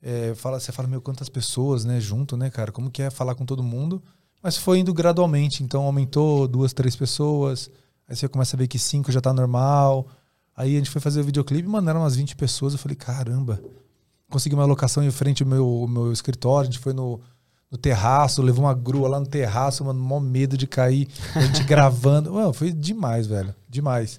É, 0.00 0.34
fala, 0.34 0.58
você 0.60 0.72
fala, 0.72 0.88
meu, 0.88 1.02
quantas 1.02 1.28
pessoas, 1.28 1.84
né, 1.84 2.00
junto, 2.00 2.36
né, 2.36 2.50
cara? 2.50 2.70
Como 2.72 2.90
que 2.90 3.02
é 3.02 3.10
falar 3.10 3.34
com 3.34 3.44
todo 3.44 3.62
mundo? 3.62 4.02
Mas 4.42 4.56
foi 4.56 4.78
indo 4.78 4.94
gradualmente, 4.94 5.62
então 5.62 5.82
aumentou 5.82 6.46
duas, 6.48 6.72
três 6.72 6.94
pessoas, 6.94 7.68
aí 8.08 8.14
você 8.16 8.28
começa 8.28 8.56
a 8.56 8.58
ver 8.58 8.68
que 8.68 8.78
cinco 8.78 9.10
já 9.12 9.20
tá 9.20 9.32
normal. 9.32 10.06
Aí 10.56 10.74
a 10.74 10.78
gente 10.78 10.90
foi 10.90 11.00
fazer 11.00 11.20
o 11.20 11.24
videoclipe, 11.24 11.68
mano, 11.68 11.88
eram 11.90 12.00
umas 12.00 12.16
20 12.16 12.36
pessoas, 12.36 12.72
eu 12.72 12.78
falei, 12.78 12.96
caramba. 12.96 13.60
Consegui 14.30 14.54
uma 14.54 14.64
locação 14.64 15.02
em 15.02 15.10
frente 15.10 15.42
ao 15.42 15.48
meu, 15.48 15.86
meu 15.88 16.12
escritório, 16.12 16.68
a 16.68 16.72
gente 16.72 16.78
foi 16.80 16.92
no, 16.92 17.20
no 17.70 17.76
terraço, 17.78 18.40
levou 18.42 18.64
uma 18.64 18.74
grua 18.74 19.08
lá 19.08 19.20
no 19.20 19.26
terraço, 19.26 19.84
mano, 19.84 20.00
mó 20.00 20.18
medo 20.20 20.56
de 20.56 20.66
cair, 20.66 21.06
a 21.34 21.40
gente 21.40 21.62
gravando. 21.64 22.32
Mano, 22.32 22.52
foi 22.52 22.72
demais, 22.72 23.26
velho, 23.26 23.54
demais. 23.68 24.18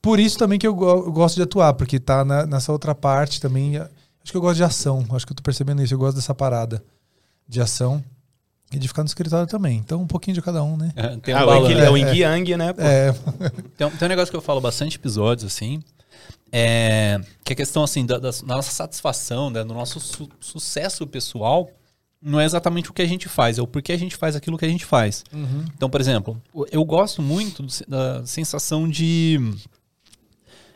Por 0.00 0.20
isso 0.20 0.38
também 0.38 0.58
que 0.58 0.66
eu, 0.66 0.78
eu 0.80 1.10
gosto 1.12 1.34
de 1.36 1.42
atuar, 1.42 1.74
porque 1.74 1.98
tá 1.98 2.24
na- 2.24 2.46
nessa 2.46 2.70
outra 2.70 2.94
parte 2.94 3.40
também. 3.40 3.76
Acho 3.76 4.30
que 4.32 4.36
eu 4.36 4.40
gosto 4.40 4.56
de 4.56 4.64
ação, 4.64 5.04
acho 5.10 5.26
que 5.26 5.32
eu 5.32 5.36
tô 5.36 5.42
percebendo 5.42 5.82
isso, 5.82 5.94
eu 5.94 5.98
gosto 5.98 6.16
dessa 6.16 6.34
parada 6.34 6.82
de 7.48 7.60
ação 7.60 8.02
e 8.72 8.78
de 8.78 8.86
ficar 8.88 9.02
no 9.02 9.06
escritório 9.08 9.46
também. 9.48 9.78
Então, 9.78 10.00
um 10.02 10.06
pouquinho 10.06 10.34
de 10.34 10.42
cada 10.42 10.62
um, 10.62 10.76
né? 10.76 10.92
É, 10.96 11.16
Tem 11.16 11.34
um, 11.34 11.38
ah. 11.38 11.56
Yin- 11.68 11.78
é 11.80 11.90
o 11.90 11.96
Yin 11.96 12.16
Yang, 12.18 12.56
né? 12.56 12.72
pô? 12.72 12.82
É, 12.82 13.12
Tem, 13.76 13.86
um- 13.86 13.90
tem 13.90 14.06
um 14.06 14.08
negócio 14.08 14.30
que 14.30 14.36
eu 14.36 14.40
falo 14.42 14.60
bastante 14.60 14.96
episódios, 14.96 15.44
assim, 15.52 15.82
é, 16.52 17.20
que 17.44 17.52
a 17.52 17.56
questão, 17.56 17.82
assim, 17.84 18.04
da, 18.06 18.18
da- 18.18 18.30
da 18.30 18.54
nossa 18.56 18.70
satisfação, 18.70 19.50
né, 19.50 19.62
do 19.64 19.74
nosso 19.74 19.98
su- 20.00 20.28
sucesso 20.40 21.06
pessoal, 21.06 21.68
não 22.20 22.40
é 22.40 22.44
exatamente 22.44 22.90
o 22.90 22.92
que 22.92 23.02
a 23.02 23.06
gente 23.06 23.28
faz, 23.28 23.58
é 23.58 23.62
o 23.62 23.66
porquê 23.66 23.92
a 23.92 23.98
gente 23.98 24.16
faz 24.16 24.34
aquilo 24.34 24.58
que 24.58 24.64
a 24.64 24.68
gente 24.68 24.84
faz. 24.84 25.24
Então, 25.74 25.88
por 25.88 26.00
exemplo, 26.00 26.40
eu 26.70 26.84
gosto 26.84 27.22
muito 27.22 27.64
da 27.86 28.24
sensação 28.24 28.88
de... 28.88 29.38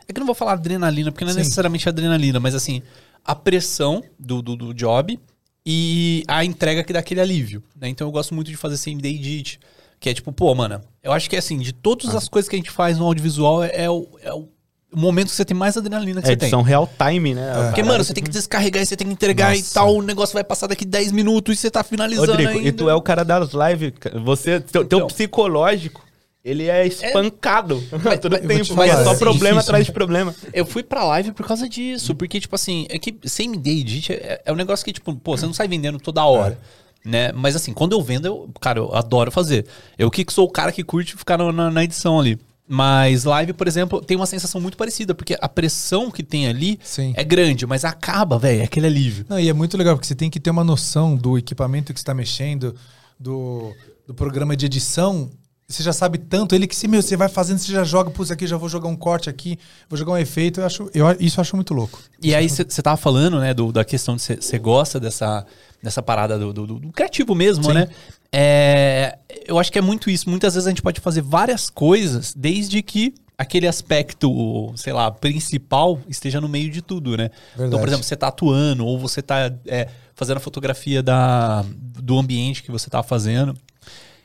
É 0.07 0.13
que 0.13 0.19
eu 0.19 0.21
não 0.21 0.27
vou 0.27 0.35
falar 0.35 0.53
adrenalina, 0.53 1.11
porque 1.11 1.23
não 1.23 1.31
é 1.31 1.35
Sim. 1.35 1.39
necessariamente 1.39 1.87
adrenalina, 1.87 2.39
mas 2.39 2.53
assim, 2.53 2.81
a 3.23 3.35
pressão 3.35 4.03
do, 4.19 4.41
do, 4.41 4.55
do 4.55 4.73
job 4.73 5.19
e 5.65 6.23
a 6.27 6.43
entrega 6.43 6.83
que 6.83 6.93
dá 6.93 6.99
aquele 6.99 7.21
alívio. 7.21 7.63
né? 7.79 7.87
Então 7.87 8.07
eu 8.07 8.11
gosto 8.11 8.33
muito 8.33 8.49
de 8.49 8.57
fazer 8.57 8.77
same 8.77 9.01
day 9.01 9.15
edit. 9.15 9.59
Que 9.99 10.09
é 10.09 10.13
tipo, 10.15 10.31
pô, 10.33 10.53
mano, 10.55 10.81
eu 11.03 11.11
acho 11.11 11.29
que 11.29 11.35
assim, 11.35 11.59
de 11.59 11.71
todas 11.71 12.15
as 12.15 12.27
coisas 12.27 12.49
que 12.49 12.55
a 12.55 12.59
gente 12.59 12.71
faz 12.71 12.97
no 12.97 13.05
audiovisual, 13.05 13.63
é, 13.63 13.83
é 13.83 13.89
o, 13.89 14.07
é 14.23 14.33
o 14.33 14.49
momento 14.93 15.29
que 15.29 15.35
você 15.35 15.45
tem 15.45 15.55
mais 15.55 15.77
adrenalina 15.77 16.21
que 16.21 16.27
É 16.27 16.31
você 16.31 16.37
tem. 16.37 16.47
edição 16.47 16.61
real 16.61 16.89
time, 16.97 17.33
né? 17.33 17.53
Porque, 17.67 17.81
mano, 17.83 18.03
você 18.03 18.13
tem 18.13 18.23
que 18.23 18.29
descarregar 18.29 18.83
e 18.83 18.85
você 18.85 18.95
tem 18.95 19.07
que 19.07 19.13
entregar 19.13 19.55
e 19.55 19.59
Nossa. 19.59 19.73
tal, 19.73 19.95
o 19.95 20.01
negócio 20.01 20.33
vai 20.33 20.43
passar 20.43 20.67
daqui 20.67 20.85
10 20.85 21.11
minutos 21.11 21.57
e 21.57 21.61
você 21.61 21.71
tá 21.71 21.83
finalizando 21.83 22.27
Rodrigo, 22.31 22.51
ainda. 22.51 22.67
e 22.67 22.71
tu 22.71 22.89
é 22.89 22.93
o 22.95 23.01
cara 23.01 23.23
das 23.23 23.49
lives. 23.53 23.93
Você, 24.23 24.59
teu, 24.59 24.83
teu 24.85 24.97
Então. 24.99 25.07
psicológico, 25.07 26.03
ele 26.43 26.67
é 26.67 26.85
espancado 26.87 27.81
todo 28.21 28.35
eu 28.35 28.39
vou 28.41 28.47
tempo. 28.49 28.63
te 28.65 28.73
Mas 28.73 28.91
é 28.91 29.03
só 29.03 29.13
é 29.13 29.17
problema 29.17 29.39
difícil, 29.39 29.59
atrás 29.59 29.85
de 29.85 29.91
problema. 29.91 30.35
Eu 30.53 30.65
fui 30.65 30.83
pra 30.83 31.03
live 31.03 31.31
por 31.31 31.45
causa 31.45 31.69
disso, 31.69 32.15
porque, 32.15 32.39
tipo 32.39 32.55
assim, 32.55 32.85
é 32.89 32.97
que 32.97 33.15
same 33.25 33.57
day 33.57 33.79
edit 33.81 34.11
é, 34.13 34.41
é 34.45 34.51
um 34.51 34.55
negócio 34.55 34.83
que, 34.83 34.91
tipo, 34.91 35.15
pô, 35.15 35.37
você 35.37 35.45
não 35.45 35.53
sai 35.53 35.67
vendendo 35.67 35.99
toda 35.99 36.23
hora. 36.25 36.57
Né? 37.03 37.31
Mas 37.31 37.55
assim, 37.55 37.73
quando 37.73 37.93
eu 37.93 38.01
vendo, 38.01 38.25
eu, 38.27 38.49
cara, 38.59 38.77
eu 38.79 38.93
adoro 38.93 39.31
fazer. 39.31 39.65
Eu 39.97 40.11
que 40.11 40.23
sou 40.29 40.45
o 40.47 40.51
cara 40.51 40.71
que 40.71 40.83
curte 40.83 41.15
ficar 41.15 41.35
na, 41.37 41.71
na 41.71 41.83
edição 41.83 42.19
ali. 42.19 42.37
Mas 42.73 43.25
live, 43.25 43.51
por 43.51 43.67
exemplo, 43.67 43.99
tem 43.99 44.15
uma 44.15 44.25
sensação 44.25 44.61
muito 44.61 44.77
parecida, 44.77 45.13
porque 45.13 45.37
a 45.41 45.49
pressão 45.49 46.09
que 46.09 46.23
tem 46.23 46.47
ali 46.47 46.79
Sim. 46.81 47.11
é 47.17 47.23
grande, 47.23 47.65
mas 47.67 47.83
acaba, 47.83 48.39
velho, 48.39 48.61
é 48.61 48.63
aquele 48.63 48.87
alívio. 48.87 49.25
Não, 49.27 49.37
e 49.37 49.49
é 49.49 49.53
muito 49.53 49.75
legal, 49.77 49.93
porque 49.95 50.07
você 50.07 50.15
tem 50.15 50.29
que 50.29 50.39
ter 50.39 50.51
uma 50.51 50.63
noção 50.63 51.17
do 51.17 51.37
equipamento 51.37 51.91
que 51.93 51.99
você 51.99 52.03
está 52.03 52.13
mexendo, 52.13 52.73
do, 53.19 53.73
do 54.07 54.13
programa 54.13 54.55
de 54.55 54.67
edição. 54.67 55.29
Você 55.67 55.83
já 55.83 55.91
sabe 55.91 56.17
tanto 56.17 56.55
ele 56.55 56.65
que 56.65 56.75
se 56.75 56.87
meu, 56.87 57.01
você 57.01 57.17
vai 57.17 57.27
fazendo, 57.27 57.57
você 57.59 57.73
já 57.73 57.83
joga, 57.83 58.09
putz, 58.09 58.31
aqui 58.31 58.47
já 58.47 58.55
vou 58.55 58.69
jogar 58.69 58.87
um 58.87 58.95
corte 58.95 59.29
aqui, 59.29 59.59
vou 59.89 59.97
jogar 59.97 60.13
um 60.13 60.17
efeito. 60.17 60.61
Eu 60.61 60.65
acho, 60.65 60.89
eu, 60.93 61.05
isso 61.19 61.39
eu 61.39 61.41
acho 61.41 61.57
muito 61.57 61.73
louco. 61.73 61.99
E 62.23 62.33
aí 62.33 62.47
você 62.47 62.81
tava 62.81 62.95
falando, 62.95 63.37
né, 63.39 63.53
do- 63.53 63.71
da 63.73 63.83
questão 63.83 64.15
de 64.15 64.21
você 64.21 64.57
gosta 64.57 64.97
dessa, 64.97 65.45
dessa 65.83 66.01
parada 66.01 66.39
do, 66.39 66.53
do- 66.53 66.67
do 66.79 66.91
criativo 66.93 67.35
mesmo, 67.35 67.65
Sim. 67.65 67.73
né? 67.73 67.87
É, 68.33 69.17
eu 69.45 69.59
acho 69.59 69.71
que 69.71 69.77
é 69.77 69.81
muito 69.81 70.09
isso. 70.09 70.29
Muitas 70.29 70.53
vezes 70.53 70.65
a 70.67 70.69
gente 70.69 70.81
pode 70.81 71.01
fazer 71.01 71.21
várias 71.21 71.69
coisas, 71.69 72.33
desde 72.33 72.81
que 72.81 73.13
aquele 73.37 73.67
aspecto, 73.67 74.71
sei 74.75 74.93
lá, 74.93 75.09
principal 75.11 75.99
esteja 76.07 76.39
no 76.39 76.47
meio 76.47 76.69
de 76.69 76.81
tudo, 76.81 77.17
né? 77.17 77.25
Então, 77.25 77.55
por 77.55 77.61
Verdade. 77.69 77.87
exemplo, 77.89 78.03
você 78.03 78.15
tá 78.15 78.27
atuando 78.27 78.85
ou 78.85 78.99
você 78.99 79.21
tá 79.21 79.51
é, 79.65 79.87
fazendo 80.15 80.37
a 80.37 80.41
fotografia 80.41 81.01
da, 81.01 81.65
do 81.75 82.17
ambiente 82.19 82.61
que 82.63 82.71
você 82.71 82.89
tá 82.89 83.01
fazendo. 83.03 83.55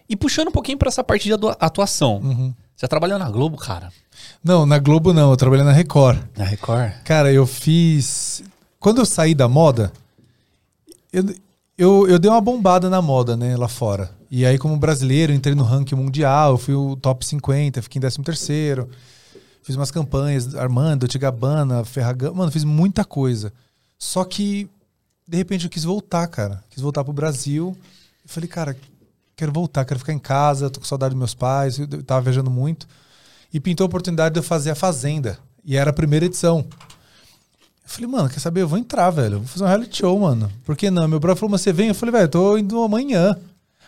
E 0.09 0.15
puxando 0.15 0.49
um 0.49 0.53
pouquinho 0.53 0.79
pra 0.79 0.89
essa 0.89 1.03
parte 1.03 1.25
de 1.25 1.33
atua- 1.33 1.57
atuação. 1.59 2.19
Uhum. 2.19 2.55
Você 2.77 2.87
trabalhou 2.87 3.19
na 3.19 3.29
Globo, 3.31 3.57
cara? 3.57 3.91
Não, 4.45 4.67
na 4.67 4.79
Globo 4.79 5.13
não, 5.13 5.31
eu 5.31 5.37
trabalhei 5.37 5.65
na 5.65 5.73
Record. 5.73 6.19
Na 6.37 6.45
Record? 6.45 6.93
Cara, 7.05 7.33
eu 7.33 7.47
fiz. 7.47 8.45
Quando 8.79 8.99
eu 9.01 9.07
saí 9.07 9.35
da 9.35 9.49
moda, 9.49 9.91
eu, 11.13 11.25
eu, 11.79 12.09
eu 12.09 12.19
dei 12.19 12.31
uma 12.31 12.41
bombada 12.41 12.89
na 12.89 13.03
moda, 13.03 13.37
né, 13.37 13.57
lá 13.57 13.69
fora. 13.69 14.11
E 14.31 14.45
aí, 14.45 14.59
como 14.59 14.77
brasileiro, 14.77 15.33
entrei 15.33 15.55
no 15.55 15.63
ranking 15.63 15.95
mundial, 15.95 16.53
eu 16.53 16.59
fui 16.59 16.75
o 16.75 16.97
top 16.97 17.25
50, 17.25 17.83
fiquei 17.83 17.99
em 17.99 18.01
13 18.01 18.23
terceiro. 18.23 18.89
Fiz 19.63 19.77
umas 19.77 19.91
campanhas, 19.91 20.55
Armando, 20.55 21.09
Tigabana, 21.09 21.85
Ferragamo. 21.85 22.37
Mano, 22.37 22.53
fiz 22.53 22.65
muita 22.65 23.05
coisa. 23.05 23.53
Só 23.99 24.25
que, 24.25 24.69
de 25.27 25.37
repente, 25.37 25.65
eu 25.65 25.71
quis 25.71 25.85
voltar, 25.85 26.27
cara. 26.29 26.63
Quis 26.71 26.81
voltar 26.81 27.03
pro 27.03 27.13
Brasil. 27.13 27.77
Eu 28.25 28.29
falei, 28.29 28.49
cara, 28.49 28.77
quero 29.35 29.53
voltar, 29.53 29.85
quero 29.85 29.99
ficar 29.99 30.13
em 30.13 30.19
casa, 30.19 30.71
tô 30.71 30.81
com 30.81 30.87
saudade 30.87 31.11
dos 31.15 31.19
meus 31.19 31.35
pais, 31.35 31.79
eu 31.79 32.03
tava 32.03 32.23
viajando 32.23 32.51
muito. 32.51 32.87
E 33.53 33.59
pintou 33.61 33.85
a 33.85 33.89
oportunidade 33.89 34.35
de 34.35 34.39
eu 34.39 34.45
fazer 34.45 34.71
a 34.71 34.75
Fazenda. 34.75 35.39
E 35.65 35.77
era 35.77 35.91
a 35.91 35.93
primeira 35.93 36.27
edição. 36.27 36.65
Eu 37.87 37.91
falei, 37.91 38.11
mano, 38.11 38.29
quer 38.29 38.41
saber? 38.41 38.63
Eu 38.63 38.69
vou 38.69 38.79
entrar, 38.79 39.11
velho. 39.11 39.35
Eu 39.35 39.39
Vou 39.39 39.49
fazer 39.49 39.63
um 39.65 39.69
reality 39.69 39.99
show, 39.99 40.19
mano. 40.19 40.51
Por 40.65 40.77
que 40.77 40.91
não? 40.91 41.07
Meu 41.07 41.21
brother 41.21 41.39
falou, 41.39 41.53
mas 41.53 41.61
você 41.61 41.73
vem? 41.73 41.89
Eu 41.89 41.95
falei, 41.95 42.13
velho, 42.13 42.29
tô 42.29 42.59
indo 42.59 42.83
amanhã. 42.83 43.37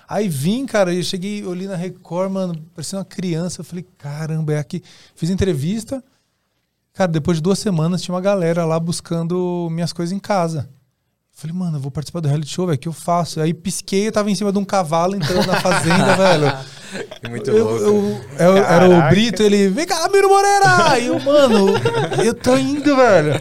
Aí 0.09 0.29
vim, 0.29 0.65
cara, 0.65 0.95
e 0.95 0.99
eu 0.99 1.03
cheguei, 1.03 1.45
olhei 1.45 1.67
na 1.67 1.75
Record, 1.75 2.31
mano, 2.31 2.57
parecia 2.75 2.97
uma 2.97 3.05
criança. 3.05 3.61
Eu 3.61 3.65
falei, 3.65 3.85
caramba, 3.99 4.53
é 4.53 4.59
aqui. 4.59 4.83
Fiz 5.17 5.29
entrevista. 5.29 6.03
Cara, 6.95 7.11
depois 7.11 7.39
de 7.39 7.43
duas 7.43 7.59
semanas 7.59 8.01
tinha 8.01 8.15
uma 8.15 8.21
galera 8.21 8.65
lá 8.65 8.79
buscando 8.79 9.69
minhas 9.71 9.93
coisas 9.93 10.17
em 10.17 10.19
casa. 10.21 10.71
Eu 11.39 11.43
falei, 11.43 11.57
mano, 11.57 11.77
eu 11.77 11.81
vou 11.81 11.91
participar 11.93 12.19
do 12.19 12.27
reality 12.27 12.53
show, 12.53 12.67
velho, 12.67 12.75
o 12.75 12.79
que 12.81 12.89
eu 12.89 12.93
faço? 12.93 13.41
Aí 13.41 13.55
pisquei, 13.55 14.09
eu 14.09 14.13
tava 14.13 14.29
em 14.29 14.35
cima 14.35 14.51
de 14.51 14.59
um 14.59 14.65
cavalo 14.65 15.15
entrando 15.15 15.47
na 15.47 15.61
fazenda, 15.61 16.17
velho. 16.19 16.53
Muito 17.31 17.49
Eu- 17.53 17.65
louco. 17.65 17.85
eu- 17.85 18.21
eu- 18.41 18.57
era 18.57 18.89
o. 18.89 19.09
Brito, 19.09 19.41
ele, 19.45 19.69
vem 19.69 19.87
cá, 19.87 20.09
Miro 20.13 20.29
Moreira! 20.29 20.99
E 20.99 21.07
eu, 21.07 21.21
mano, 21.21 21.69
eu 22.25 22.35
tô 22.35 22.57
indo, 22.57 22.97
velho. 22.97 23.41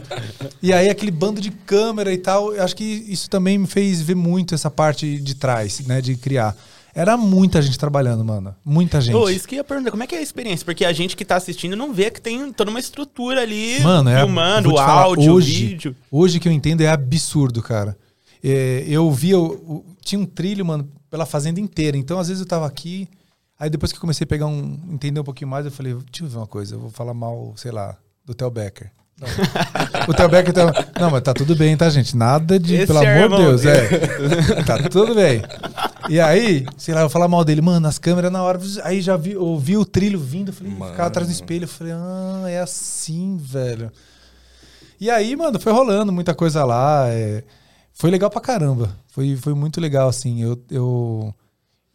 E 0.62 0.72
aí 0.72 0.92
aquele 0.92 1.10
bando 1.10 1.42
de 1.42 1.50
câmera 1.50 2.14
e 2.14 2.20
tal, 2.20 2.54
eu 2.54 2.64
acho 2.64 2.76
que 2.76 2.84
isso 2.84 3.28
também 3.32 3.58
me 3.58 3.66
fez 3.66 4.00
ver 4.00 4.16
muito 4.16 4.54
essa 4.54 4.70
parte 4.70 5.18
de 5.18 5.34
trás, 5.34 5.80
né, 5.88 6.00
de 6.00 6.16
criar. 6.16 6.56
Era 6.98 7.16
muita 7.16 7.62
gente 7.62 7.78
trabalhando, 7.78 8.26
mano. 8.26 8.56
Muita 8.66 9.00
gente. 9.00 9.14
Ô, 9.16 9.30
isso 9.30 9.48
que 9.48 9.54
eu 9.54 9.58
ia 9.58 9.64
perguntar, 9.64 9.92
como 9.92 10.02
é 10.02 10.08
que 10.08 10.16
é 10.16 10.18
a 10.18 10.22
experiência? 10.22 10.66
Porque 10.66 10.84
a 10.84 10.92
gente 10.92 11.16
que 11.16 11.24
tá 11.24 11.36
assistindo 11.36 11.76
não 11.76 11.94
vê 11.94 12.10
que 12.10 12.20
tem 12.20 12.52
toda 12.52 12.72
uma 12.72 12.80
estrutura 12.80 13.44
ali, 13.44 13.80
Mano, 13.82 14.10
é, 14.10 14.26
vou 14.26 14.74
o 14.74 14.78
falar, 14.78 15.04
áudio, 15.04 15.32
hoje, 15.32 15.52
o 15.52 15.68
vídeo. 15.70 15.96
Hoje 16.12 16.40
que 16.40 16.48
eu 16.48 16.52
entendo 16.52 16.82
é 16.82 16.88
absurdo, 16.90 17.62
cara. 17.62 17.96
É, 18.44 18.84
eu 18.88 19.12
via, 19.12 19.38
o- 19.40 19.86
tinha 20.04 20.20
um 20.20 20.26
trilho, 20.26 20.66
mano, 20.66 20.90
pela 21.08 21.28
fazenda 21.28 21.60
inteira. 21.60 21.96
Então, 21.96 22.18
às 22.18 22.30
vezes 22.30 22.42
eu 22.42 22.48
tava 22.48 22.66
aqui, 22.66 23.08
aí 23.60 23.70
depois 23.70 23.92
que 23.92 23.98
eu 24.00 24.02
comecei 24.02 24.26
a 24.26 24.28
pegar 24.28 24.48
um, 24.48 24.80
entender 24.92 25.20
um 25.20 25.24
pouquinho 25.24 25.52
mais, 25.52 25.68
eu 25.68 25.72
falei, 25.72 25.94
deixa 25.94 26.24
eu 26.24 26.28
ver 26.28 26.38
uma 26.38 26.48
coisa, 26.48 26.74
eu 26.74 26.80
vou 26.80 26.90
falar 26.90 27.14
mal, 27.14 27.54
sei 27.58 27.72
lá, 27.72 27.96
do 28.26 28.34
Theo 28.34 28.50
Becker. 28.50 28.90
Não. 29.22 29.28
o 30.10 30.14
Theo 30.16 30.30
Becker 30.30 30.52
tá, 30.54 30.66
não, 31.00 31.12
mas 31.12 31.22
tá 31.22 31.34
tudo 31.34 31.56
bem, 31.56 31.78
tá, 31.78 31.90
gente? 31.92 32.18
Nada 32.18 32.60
de, 32.60 32.74
Esse 32.76 32.88
pelo 32.88 33.04
é 33.04 33.24
amor 33.24 33.38
de 33.38 33.46
Deus, 33.46 33.66
é. 33.66 34.64
tá 34.66 34.90
tudo 34.90 35.14
bem. 35.14 35.44
E 36.10 36.20
aí, 36.20 36.66
sei 36.78 36.94
lá, 36.94 37.02
eu 37.02 37.10
falar 37.10 37.28
mal 37.28 37.44
dele, 37.44 37.62
mano, 37.62 37.88
as 37.88 38.00
câmeras 38.00 38.32
na 38.32 38.42
hora, 38.42 38.60
aí 38.84 39.02
já 39.02 39.18
vi, 39.18 39.32
eu 39.34 39.58
vi 39.58 39.78
o 39.78 39.86
trilho 39.86 40.20
vindo, 40.20 40.54
falei, 40.54 40.72
Mano. 40.74 40.92
ficava 40.92 41.08
atrás 41.08 41.28
do 41.28 41.32
espelho, 41.32 41.66
eu 41.66 41.68
falei, 41.68 41.94
ah, 41.94 42.46
é 42.48 42.60
assim, 42.62 43.38
velho. 43.38 43.92
E 45.00 45.10
aí, 45.10 45.36
mano, 45.36 45.60
foi 45.60 45.72
rolando 45.72 46.12
muita 46.12 46.34
coisa 46.34 46.64
lá. 46.64 47.08
é, 47.10 47.44
Foi 47.94 48.10
legal 48.10 48.30
pra 48.30 48.42
caramba. 48.42 48.96
Foi, 49.08 49.36
foi 49.36 49.54
muito 49.54 49.80
legal, 49.80 50.08
assim. 50.10 50.42
Eu, 50.42 50.60
eu, 50.72 51.34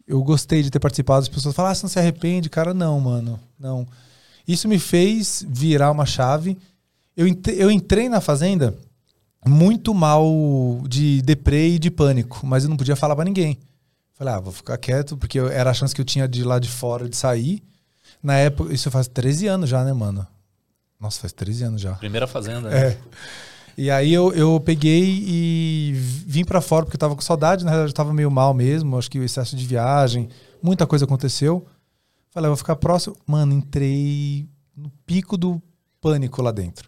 eu 0.07 0.23
gostei 0.23 0.61
de 0.63 0.69
ter 0.69 0.79
participado. 0.79 1.21
As 1.21 1.27
pessoas 1.27 1.53
falam, 1.55 1.71
ah, 1.71 1.75
você 1.75 1.83
não 1.83 1.89
se 1.89 1.99
arrepende? 1.99 2.49
Cara, 2.49 2.73
não, 2.73 2.99
mano. 3.01 3.39
Não. 3.59 3.85
Isso 4.47 4.67
me 4.69 4.79
fez 4.79 5.45
virar 5.49 5.91
uma 5.91 6.05
chave. 6.05 6.57
Eu, 7.15 7.27
eu 7.55 7.69
entrei 7.69 8.07
na 8.07 8.21
Fazenda 8.21 8.73
muito 9.45 9.93
mal 9.93 10.81
de 10.87 11.21
deprê 11.21 11.71
e 11.75 11.79
de 11.79 11.91
pânico, 11.91 12.39
mas 12.45 12.63
eu 12.63 12.69
não 12.69 12.77
podia 12.77 12.95
falar 12.95 13.15
pra 13.15 13.25
ninguém. 13.25 13.57
Falei, 14.15 14.33
ah, 14.33 14.39
vou 14.39 14.53
ficar 14.53 14.77
quieto, 14.77 15.17
porque 15.17 15.39
eu- 15.39 15.47
era 15.47 15.71
a 15.71 15.73
chance 15.73 15.93
que 15.93 15.99
eu 16.01 16.05
tinha 16.05 16.27
de 16.27 16.41
ir 16.41 16.43
lá 16.43 16.59
de 16.59 16.69
fora 16.69 17.07
de 17.09 17.15
sair. 17.17 17.63
Na 18.21 18.35
época, 18.37 18.73
isso 18.73 18.89
faz 18.91 19.07
13 19.07 19.47
anos 19.47 19.69
já, 19.69 19.83
né, 19.83 19.91
mano? 19.91 20.25
Nossa, 20.99 21.19
faz 21.21 21.33
13 21.33 21.63
anos 21.63 21.81
já. 21.81 21.93
Primeira 21.95 22.27
fazenda. 22.27 22.69
né? 22.69 22.87
É. 22.89 22.97
E 23.75 23.89
aí 23.89 24.13
eu, 24.13 24.31
eu 24.33 24.59
peguei 24.59 25.03
e 25.27 25.93
vim 25.95 26.45
pra 26.45 26.61
fora 26.61 26.85
porque 26.85 26.95
eu 26.95 26.99
tava 26.99 27.15
com 27.15 27.21
saudade, 27.21 27.65
na 27.65 27.71
verdade 27.71 27.89
eu 27.89 27.95
tava 27.95 28.13
meio 28.13 28.29
mal 28.29 28.53
mesmo, 28.53 28.95
acho 28.99 29.09
que 29.09 29.17
o 29.19 29.23
excesso 29.23 29.55
de 29.55 29.65
viagem, 29.65 30.29
muita 30.61 30.85
coisa 30.85 31.05
aconteceu. 31.05 31.65
Falei, 32.29 32.45
eu 32.47 32.51
vou 32.51 32.57
ficar 32.57 32.75
próximo. 32.75 33.15
Mano, 33.25 33.51
entrei 33.53 34.47
no 34.77 34.91
pico 35.07 35.35
do 35.37 35.59
pânico 35.99 36.41
lá 36.43 36.51
dentro. 36.51 36.87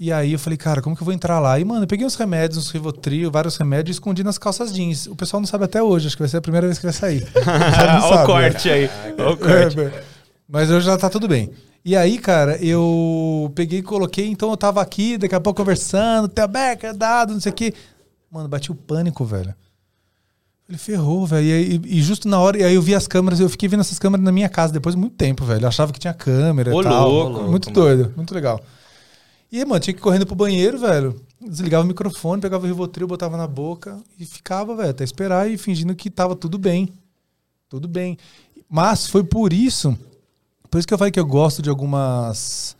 E 0.00 0.12
aí 0.12 0.32
eu 0.32 0.38
falei, 0.38 0.56
cara, 0.56 0.80
como 0.80 0.94
que 0.94 1.02
eu 1.02 1.04
vou 1.04 1.12
entrar 1.12 1.40
lá? 1.40 1.58
E, 1.58 1.64
mano, 1.64 1.82
eu 1.82 1.86
peguei 1.88 2.06
uns 2.06 2.14
remédios, 2.14 2.56
uns 2.56 2.70
Rivotril, 2.70 3.30
vários 3.32 3.56
remédios 3.56 3.96
e 3.96 3.98
escondi 3.98 4.22
nas 4.22 4.38
calças 4.38 4.72
jeans. 4.72 5.06
O 5.08 5.16
pessoal 5.16 5.40
não 5.40 5.46
sabe 5.46 5.64
até 5.64 5.82
hoje, 5.82 6.06
acho 6.06 6.16
que 6.16 6.22
vai 6.22 6.28
ser 6.28 6.36
a 6.36 6.40
primeira 6.40 6.66
vez 6.68 6.78
que 6.78 6.84
vai 6.86 6.92
sair. 6.92 7.26
Não 7.34 7.42
Olha 7.52 7.98
o 7.98 8.08
sabe, 8.08 8.26
corte 8.26 8.70
aí. 8.70 8.88
Olha 9.18 9.30
o 9.30 9.36
corte. 9.36 9.80
é, 9.80 10.02
mas 10.48 10.70
hoje 10.70 10.86
já 10.86 10.96
tá 10.96 11.10
tudo 11.10 11.26
bem. 11.26 11.50
E 11.84 11.96
aí, 11.96 12.16
cara, 12.18 12.56
eu 12.64 13.50
peguei 13.56 13.80
e 13.80 13.82
coloquei, 13.82 14.28
então 14.28 14.50
eu 14.50 14.56
tava 14.56 14.80
aqui, 14.80 15.18
daqui 15.18 15.34
a 15.34 15.40
pouco 15.40 15.60
conversando, 15.60 16.28
Theo 16.28 16.46
Becker, 16.46 16.94
dado, 16.96 17.32
não 17.32 17.40
sei 17.40 17.50
o 17.50 17.54
quê. 17.54 17.74
Mano, 18.30 18.48
bati 18.48 18.70
o 18.70 18.74
pânico, 18.76 19.24
velho. 19.24 19.52
Ele 20.68 20.78
ferrou, 20.78 21.26
velho. 21.26 21.44
E, 21.46 21.52
aí- 21.52 21.80
e 21.86 22.02
justo 22.02 22.28
na 22.28 22.38
hora, 22.38 22.58
e 22.58 22.62
aí 22.62 22.74
eu 22.74 22.82
vi 22.82 22.94
as 22.94 23.08
câmeras, 23.08 23.40
eu 23.40 23.48
fiquei 23.48 23.68
vendo 23.68 23.80
essas 23.80 23.98
câmeras 23.98 24.24
na 24.24 24.30
minha 24.30 24.48
casa 24.48 24.72
depois 24.72 24.94
de 24.94 25.00
muito 25.00 25.16
tempo, 25.16 25.44
velho. 25.44 25.64
Eu 25.64 25.68
achava 25.68 25.92
que 25.92 25.98
tinha 25.98 26.14
câmera 26.14 26.72
Ô, 26.72 26.82
e 26.82 26.84
tal. 26.84 27.10
louco. 27.10 27.42
muito 27.50 27.70
doido, 27.70 28.12
muito 28.16 28.32
legal. 28.34 28.60
E 29.50 29.64
mano, 29.64 29.80
tinha 29.80 29.94
que 29.94 30.00
ir 30.00 30.02
correndo 30.02 30.26
pro 30.26 30.34
banheiro, 30.34 30.78
velho. 30.78 31.20
Desligava 31.40 31.84
o 31.84 31.86
microfone, 31.86 32.42
pegava 32.42 32.64
o 32.64 32.66
Rivotril, 32.66 33.06
botava 33.06 33.36
na 33.36 33.46
boca 33.46 33.98
e 34.18 34.26
ficava, 34.26 34.76
velho, 34.76 34.90
até 34.90 35.04
esperar 35.04 35.50
e 35.50 35.56
fingindo 35.56 35.94
que 35.94 36.10
tava 36.10 36.36
tudo 36.36 36.58
bem. 36.58 36.88
Tudo 37.68 37.88
bem. 37.88 38.18
Mas 38.68 39.06
foi 39.06 39.24
por 39.24 39.52
isso, 39.52 39.96
por 40.70 40.78
isso 40.78 40.86
que 40.86 40.92
eu 40.92 40.98
falei 40.98 41.10
que 41.10 41.20
eu 41.20 41.26
gosto 41.26 41.62
de 41.62 41.70
algumas 41.70 42.76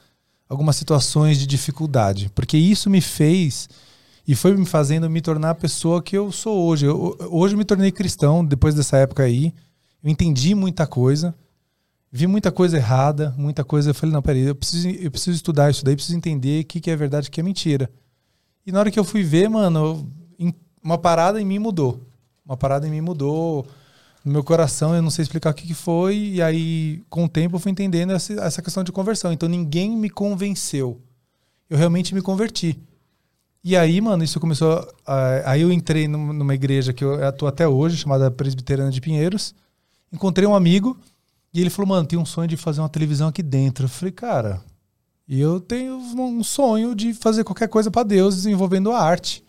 algumas 0.49 0.77
situações 0.77 1.39
de 1.39 1.47
dificuldade, 1.47 2.31
porque 2.35 2.57
isso 2.57 2.89
me 2.89 3.03
fez 3.03 3.69
e 4.27 4.35
foi 4.35 4.57
me 4.57 4.65
fazendo 4.65 5.09
me 5.11 5.21
tornar 5.21 5.51
a 5.51 5.55
pessoa 5.55 6.03
que 6.03 6.17
eu 6.17 6.33
sou 6.33 6.67
hoje. 6.67 6.87
Eu- 6.87 7.17
hoje 7.31 7.55
eu 7.55 7.59
me 7.59 7.65
tornei 7.67 7.93
cristão 7.93 8.43
depois 8.45 8.75
dessa 8.75 8.97
época 8.97 9.23
aí. 9.25 9.53
Eu 10.03 10.11
entendi 10.11 10.55
muita 10.55 10.87
coisa, 10.87 11.35
vi 12.11 12.27
muita 12.27 12.51
coisa 12.51 12.77
errada, 12.77 13.35
muita 13.37 13.65
coisa. 13.65 13.91
Eu 13.91 13.95
falei, 13.95 14.13
não, 14.13 14.23
peraí, 14.23 14.43
eu 14.43 14.55
preciso, 14.55 14.89
eu 14.89 15.11
preciso 15.11 15.37
estudar 15.37 15.71
isso 15.71 15.85
daí, 15.85 15.95
preciso 15.95 16.17
entender 16.17 16.63
o 16.63 16.67
que, 16.67 16.81
que 16.81 16.91
é 16.91 16.97
verdade 16.97 17.29
o 17.29 17.31
que 17.31 17.41
é 17.41 17.45
mentira. 17.45 17.91
E 18.67 18.73
na 18.73 18.81
hora 18.81 18.91
que 18.91 18.99
eu 18.99 19.05
fui 19.05 19.23
ver, 19.23 19.49
mano, 19.49 20.11
uma 20.83 20.99
parada 20.99 21.41
em 21.41 21.45
mim 21.45 21.59
mudou. 21.59 22.01
Uma 22.45 22.57
parada 22.57 22.87
em 22.87 22.91
mim 22.91 23.01
mudou. 23.01 23.67
No 24.25 24.33
meu 24.33 24.45
coração, 24.45 24.95
eu 24.95 25.03
não 25.03 25.11
sei 25.11 25.23
explicar 25.23 25.51
o 25.51 25.55
que, 25.55 25.67
que 25.67 25.75
foi. 25.75 26.17
E 26.17 26.43
aí, 26.43 27.03
com 27.09 27.25
o 27.25 27.29
tempo, 27.29 27.57
eu 27.57 27.61
fui 27.61 27.73
entendendo 27.73 28.13
essa, 28.13 28.33
essa 28.35 28.63
questão 28.63 28.85
de 28.85 28.93
conversão. 28.93 29.33
Então, 29.33 29.49
ninguém 29.49 29.97
me 29.97 30.11
convenceu. 30.11 31.01
Eu 31.71 31.79
realmente 31.79 32.15
me 32.15 32.21
converti. 32.21 32.79
E 33.63 33.77
aí, 33.77 34.01
mano, 34.01 34.25
isso 34.25 34.39
começou. 34.41 34.87
aí 35.45 35.63
eu 35.63 35.73
entrei 35.73 36.09
num- 36.09 36.33
numa 36.33 36.55
igreja 36.55 36.93
que 36.93 37.05
eu 37.05 37.27
atuo 37.27 37.49
até 37.49 37.67
hoje, 37.67 37.97
chamada 37.97 38.31
Presbiterana 38.31 38.91
de 38.91 39.01
Pinheiros. 39.01 39.55
Encontrei 40.13 40.47
um 40.47 40.55
amigo 40.55 40.97
e 41.53 41.61
ele 41.61 41.71
falou, 41.71 41.89
mano, 41.89 42.07
tem 42.07 42.19
um 42.19 42.27
sonho 42.27 42.49
de 42.49 42.57
fazer 42.57 42.81
uma 42.81 42.89
televisão 42.89 43.29
aqui 43.29 43.43
dentro. 43.43 43.87
Eu 43.87 43.89
falei, 43.89 44.13
cara, 44.13 44.63
eu 45.29 45.61
tenho 45.61 45.97
um 45.97 46.45
sonho 46.45 46.95
de 46.95 47.13
fazer 47.15 47.45
qualquer 47.45 47.69
coisa 47.69 47.91
para 47.91 48.03
Deus 48.03 48.47
envolvendo 48.47 48.93
a 48.93 49.01
arte. 49.01 49.45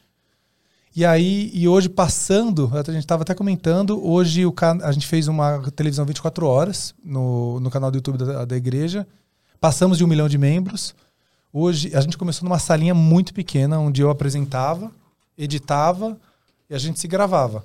E 0.96 1.06
aí, 1.06 1.52
e 1.54 1.68
hoje 1.68 1.88
passando, 1.88 2.70
a 2.74 2.92
gente 2.92 3.00
estava 3.00 3.22
até 3.22 3.34
comentando, 3.34 4.04
hoje 4.04 4.46
o 4.46 4.54
a 4.84 4.92
gente 4.92 5.08
fez 5.08 5.28
uma 5.28 5.62
televisão 5.72 6.06
24 6.06 6.46
horas 6.46 6.96
no, 7.04 7.60
no 7.60 7.70
canal 7.70 7.92
do 7.92 7.98
YouTube 7.98 8.18
da, 8.18 8.44
da 8.44 8.58
igreja. 8.58 9.08
Passamos 9.62 9.98
de 9.98 10.04
um 10.04 10.08
milhão 10.08 10.28
de 10.28 10.38
membros. 10.38 10.96
Hoje 11.54 11.96
a 11.96 12.02
gente 12.02 12.18
começou 12.18 12.48
numa 12.48 12.60
salinha 12.60 12.94
muito 12.94 13.34
pequena, 13.34 13.80
onde 13.80 14.02
eu 14.02 14.10
apresentava, 14.10 14.92
editava 15.38 16.18
e 16.70 16.76
a 16.76 16.78
gente 16.78 17.00
se 17.00 17.08
gravava. 17.08 17.64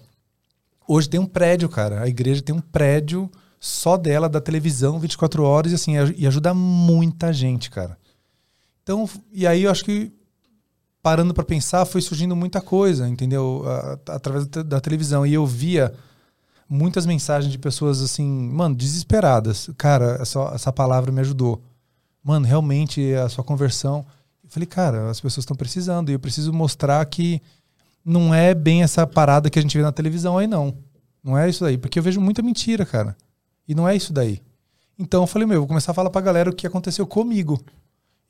Hoje 0.87 1.09
tem 1.09 1.19
um 1.19 1.27
prédio, 1.27 1.69
cara. 1.69 2.03
A 2.03 2.09
igreja 2.09 2.43
tem 2.43 2.55
um 2.55 2.61
prédio 2.61 3.31
só 3.65 3.97
dela, 3.97 4.29
da 4.29 4.43
televisão, 4.43 4.99
24 4.99 5.43
horas, 5.43 5.73
e 5.73 5.75
assim, 5.75 5.93
e 6.19 6.27
ajuda 6.27 6.53
muita 6.53 7.33
gente, 7.33 7.71
cara. 7.71 7.97
Então, 8.83 9.09
e 9.33 9.47
aí 9.47 9.63
eu 9.63 9.71
acho 9.71 9.83
que 9.83 10.13
parando 11.03 11.33
para 11.33 11.45
pensar, 11.45 11.87
foi 11.87 12.03
surgindo 12.03 12.37
muita 12.37 12.61
coisa, 12.61 13.09
entendeu? 13.09 13.65
Através 14.07 14.47
da 14.47 14.79
televisão. 14.81 15.25
E 15.25 15.33
eu 15.33 15.47
via 15.47 15.95
muitas 16.69 17.07
mensagens 17.07 17.51
de 17.51 17.59
pessoas 17.59 18.03
assim, 18.03 18.27
mano, 18.27 18.75
desesperadas. 18.75 19.71
Cara, 19.79 20.19
essa, 20.21 20.41
essa 20.55 20.71
palavra 20.71 21.11
me 21.11 21.21
ajudou. 21.23 21.63
mano, 22.23 22.45
realmente 22.45 23.15
a 23.15 23.31
sua 23.31 23.43
conversão. 23.43 24.05
Eu 24.43 24.51
falei, 24.51 24.67
cara, 24.67 25.09
as 25.09 25.23
pessoas 25.23 25.45
estão 25.45 25.57
precisando 25.57 26.11
e 26.11 26.13
eu 26.13 26.21
preciso 26.21 26.53
mostrar 26.53 27.03
que 27.07 27.41
não 28.05 28.35
é 28.35 28.55
bem 28.55 28.83
essa 28.83 29.07
parada 29.07 29.49
que 29.49 29.59
a 29.59 29.63
gente 29.63 29.77
vê 29.79 29.83
na 29.83 29.93
televisão 29.93 30.37
aí, 30.37 30.47
não. 30.47 30.77
Não 31.23 31.39
é 31.39 31.49
isso 31.49 31.65
daí, 31.65 31.79
porque 31.79 31.99
eu 31.99 32.03
vejo 32.03 32.21
muita 32.21 32.43
mentira, 32.43 32.85
cara. 32.85 33.17
E 33.67 33.75
não 33.75 33.89
é 33.89 33.97
isso 33.97 34.13
daí. 34.13 34.41
Então 34.99 35.23
eu 35.23 35.27
falei, 35.27 35.47
meu, 35.47 35.57
eu 35.57 35.61
vou 35.63 35.69
começar 35.69 35.93
a 35.93 35.95
falar 35.95 36.11
pra 36.11 36.21
galera 36.21 36.51
o 36.51 36.55
que 36.55 36.67
aconteceu 36.67 37.07
comigo. 37.07 37.61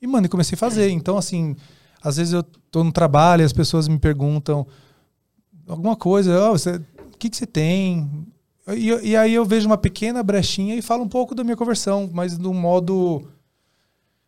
E, 0.01 0.07
mano, 0.07 0.25
eu 0.25 0.29
comecei 0.29 0.55
a 0.55 0.59
fazer. 0.59 0.89
Então, 0.89 1.17
assim, 1.17 1.55
às 2.01 2.17
vezes 2.17 2.33
eu 2.33 2.43
tô 2.71 2.83
no 2.83 2.91
trabalho 2.91 3.41
e 3.41 3.45
as 3.45 3.53
pessoas 3.53 3.87
me 3.87 3.99
perguntam 3.99 4.65
alguma 5.67 5.95
coisa, 5.95 6.49
oh, 6.49 6.51
você, 6.51 6.75
o 6.75 7.17
que, 7.17 7.29
que 7.29 7.37
você 7.37 7.45
tem? 7.45 8.09
E, 8.67 9.09
e, 9.09 9.15
aí 9.15 9.33
eu 9.33 9.45
vejo 9.45 9.67
uma 9.67 9.77
pequena 9.77 10.23
brechinha 10.23 10.75
e 10.75 10.81
falo 10.81 11.03
um 11.03 11.09
pouco 11.09 11.35
da 11.35 11.43
minha 11.43 11.55
conversão, 11.55 12.09
mas 12.11 12.37
de 12.37 12.47
um 12.47 12.53
modo 12.53 13.23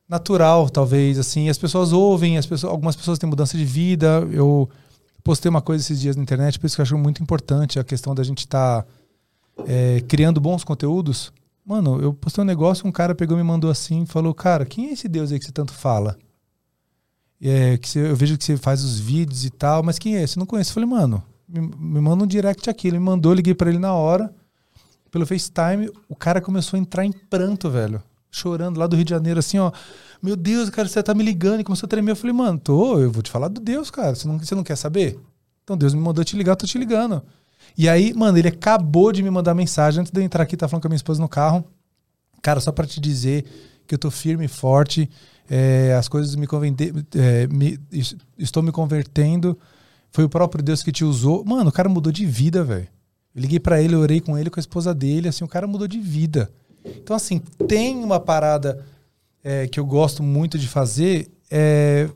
natural, 0.07 0.69
talvez, 0.69 1.17
assim. 1.17 1.49
As 1.49 1.57
pessoas 1.57 1.91
ouvem, 1.91 2.37
as 2.37 2.45
pessoas, 2.45 2.71
algumas 2.71 2.95
pessoas 2.95 3.17
têm 3.19 3.29
mudança 3.29 3.57
de 3.57 3.65
vida. 3.65 4.27
Eu 4.31 4.69
postei 5.23 5.49
uma 5.49 5.61
coisa 5.61 5.83
esses 5.83 5.99
dias 5.99 6.15
na 6.15 6.23
internet, 6.23 6.59
por 6.59 6.67
isso 6.67 6.75
que 6.75 6.81
eu 6.81 6.83
acho 6.83 6.97
muito 6.97 7.21
importante 7.21 7.79
a 7.79 7.83
questão 7.83 8.15
da 8.15 8.23
gente 8.23 8.39
estar 8.39 8.83
tá, 8.83 8.87
é, 9.65 10.01
criando 10.01 10.39
bons 10.39 10.63
conteúdos. 10.63 11.31
Mano, 11.65 12.01
eu 12.01 12.13
postei 12.13 12.43
um 12.43 12.47
negócio, 12.47 12.87
um 12.87 12.91
cara 12.91 13.13
pegou 13.13 13.37
e 13.37 13.41
me 13.41 13.47
mandou 13.47 13.69
assim, 13.69 14.05
falou, 14.05 14.33
cara, 14.33 14.65
quem 14.65 14.87
é 14.87 14.93
esse 14.93 15.07
Deus 15.07 15.31
aí 15.31 15.39
que 15.39 15.45
você 15.45 15.51
tanto 15.51 15.73
fala? 15.73 16.17
É, 17.41 17.77
que 17.77 17.89
você, 17.89 17.99
eu 17.99 18.15
vejo 18.15 18.37
que 18.37 18.43
você 18.43 18.57
faz 18.57 18.83
os 18.83 18.99
vídeos 18.99 19.45
e 19.45 19.49
tal, 19.49 19.83
mas 19.83 19.99
quem 19.99 20.15
é 20.15 20.23
esse? 20.23 20.37
Eu 20.37 20.39
não 20.39 20.47
conheço. 20.47 20.71
Eu 20.71 20.75
falei, 20.75 20.89
mano, 20.89 21.23
me, 21.47 21.59
me 21.59 22.01
manda 22.01 22.23
um 22.23 22.27
direct 22.27 22.69
aqui. 22.69 22.87
Ele 22.87 22.99
me 22.99 23.05
mandou, 23.05 23.33
liguei 23.33 23.53
para 23.53 23.69
ele 23.69 23.79
na 23.79 23.93
hora, 23.93 24.33
pelo 25.11 25.25
FaceTime. 25.25 25.91
O 26.09 26.15
cara 26.15 26.41
começou 26.41 26.77
a 26.77 26.79
entrar 26.79 27.05
em 27.05 27.11
pranto, 27.11 27.69
velho. 27.69 28.01
Chorando 28.31 28.77
lá 28.77 28.87
do 28.87 28.95
Rio 28.95 29.05
de 29.05 29.11
Janeiro, 29.11 29.39
assim, 29.39 29.57
ó. 29.57 29.71
Meu 30.21 30.35
Deus, 30.35 30.69
cara, 30.69 30.87
você 30.87 31.01
tá 31.01 31.13
me 31.13 31.23
ligando. 31.23 31.61
E 31.61 31.63
começou 31.63 31.85
a 31.87 31.89
tremer. 31.89 32.11
Eu 32.11 32.15
falei, 32.15 32.33
mano, 32.33 32.59
tô, 32.59 32.99
eu 32.99 33.11
vou 33.11 33.21
te 33.21 33.29
falar 33.29 33.47
do 33.47 33.61
Deus, 33.61 33.91
cara. 33.91 34.15
Você 34.15 34.27
não, 34.27 34.39
você 34.39 34.55
não 34.55 34.63
quer 34.63 34.75
saber? 34.75 35.19
Então 35.63 35.77
Deus 35.77 35.93
me 35.93 35.99
mandou 35.99 36.23
te 36.23 36.35
ligar, 36.35 36.55
tô 36.55 36.65
te 36.65 36.77
ligando. 36.77 37.21
E 37.75 37.89
aí, 37.89 38.13
mano, 38.13 38.37
ele 38.37 38.49
acabou 38.49 39.11
de 39.11 39.23
me 39.23 39.29
mandar 39.29 39.53
mensagem 39.53 40.01
antes 40.01 40.11
de 40.11 40.19
eu 40.19 40.23
entrar 40.23 40.43
aqui, 40.43 40.55
tá 40.55 40.67
falando 40.67 40.83
com 40.83 40.87
a 40.87 40.91
minha 40.91 40.97
esposa 40.97 41.21
no 41.21 41.29
carro. 41.29 41.65
Cara, 42.41 42.59
só 42.59 42.71
para 42.71 42.85
te 42.85 42.99
dizer 42.99 43.45
que 43.87 43.95
eu 43.95 43.99
tô 43.99 44.11
firme 44.11 44.45
e 44.45 44.47
forte, 44.47 45.09
é, 45.49 45.95
as 45.97 46.07
coisas 46.07 46.35
me, 46.35 46.45
é, 47.15 47.47
me 47.47 47.79
estou 48.37 48.61
me 48.61 48.71
convertendo 48.71 49.57
foi 50.11 50.23
o 50.23 50.29
próprio 50.29 50.63
Deus 50.63 50.83
que 50.83 50.91
te 50.91 51.05
usou. 51.05 51.43
Mano, 51.45 51.69
o 51.69 51.71
cara 51.71 51.87
mudou 51.89 52.11
de 52.11 52.25
vida, 52.25 52.63
velho. 52.63 52.87
Liguei 53.35 53.59
para 53.59 53.81
ele, 53.81 53.95
orei 53.95 54.19
com 54.19 54.37
ele, 54.37 54.49
com 54.49 54.59
a 54.59 54.61
esposa 54.61 54.93
dele, 54.93 55.27
assim, 55.27 55.43
o 55.43 55.47
cara 55.47 55.67
mudou 55.67 55.87
de 55.87 55.99
vida. 55.99 56.51
Então, 56.83 57.15
assim, 57.15 57.39
tem 57.67 57.95
uma 57.97 58.19
parada 58.19 58.83
é, 59.43 59.67
que 59.67 59.79
eu 59.79 59.85
gosto 59.85 60.23
muito 60.23 60.57
de 60.57 60.67
fazer, 60.67 61.29
é, 61.51 62.09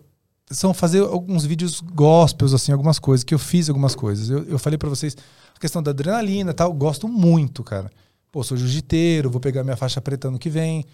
são 0.52 0.74
fazer 0.74 1.02
alguns 1.02 1.46
vídeos 1.46 1.82
gospels, 1.82 2.54
assim, 2.54 2.72
algumas 2.72 3.00
coisas, 3.00 3.24
que 3.24 3.34
eu 3.34 3.40
fiz 3.40 3.70
algumas 3.70 3.96
coisas. 3.96 4.30
Eu, 4.30 4.44
eu 4.44 4.60
falei 4.60 4.78
para 4.78 4.90
vocês 4.90 5.16
a 5.56 5.60
questão 5.60 5.82
da 5.82 5.92
adrenalina 5.92 6.54
tal, 6.54 6.74
gosto 6.74 7.08
muito, 7.08 7.64
cara. 7.64 7.90
Pô, 8.32 8.44
sou 8.44 8.58
jiu-jiteiro, 8.58 9.30
vou 9.30 9.42
pegar 9.42 9.64
minha 9.64 9.76
faixa 9.76 10.02
preta 10.02 10.28
ano 10.28 10.40
que 10.40 10.50
vem. 10.50 10.86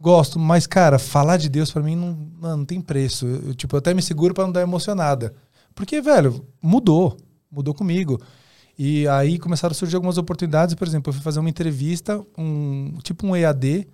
Gosto, 0.00 0.38
mas, 0.38 0.66
cara, 0.66 0.98
falar 0.98 1.36
de 1.36 1.48
Deus 1.48 1.70
para 1.70 1.82
mim 1.82 1.94
não, 1.94 2.56
não, 2.56 2.64
tem 2.64 2.80
preço. 2.80 3.24
Eu, 3.24 3.54
tipo, 3.54 3.76
eu 3.76 3.78
até 3.78 3.94
me 3.94 4.02
seguro 4.02 4.34
para 4.34 4.44
não 4.44 4.52
dar 4.52 4.62
emocionada. 4.62 5.32
Porque, 5.74 6.00
velho, 6.00 6.44
mudou. 6.60 7.16
Mudou 7.50 7.72
comigo. 7.72 8.20
E 8.76 9.06
aí 9.06 9.38
começaram 9.38 9.70
a 9.70 9.74
surgir 9.74 9.94
algumas 9.94 10.18
oportunidades. 10.18 10.74
Por 10.74 10.88
exemplo, 10.88 11.10
eu 11.10 11.14
fui 11.14 11.22
fazer 11.22 11.38
uma 11.38 11.48
entrevista, 11.48 12.20
um 12.36 12.98
tipo 13.02 13.26
um 13.26 13.36
EAD. 13.36 13.86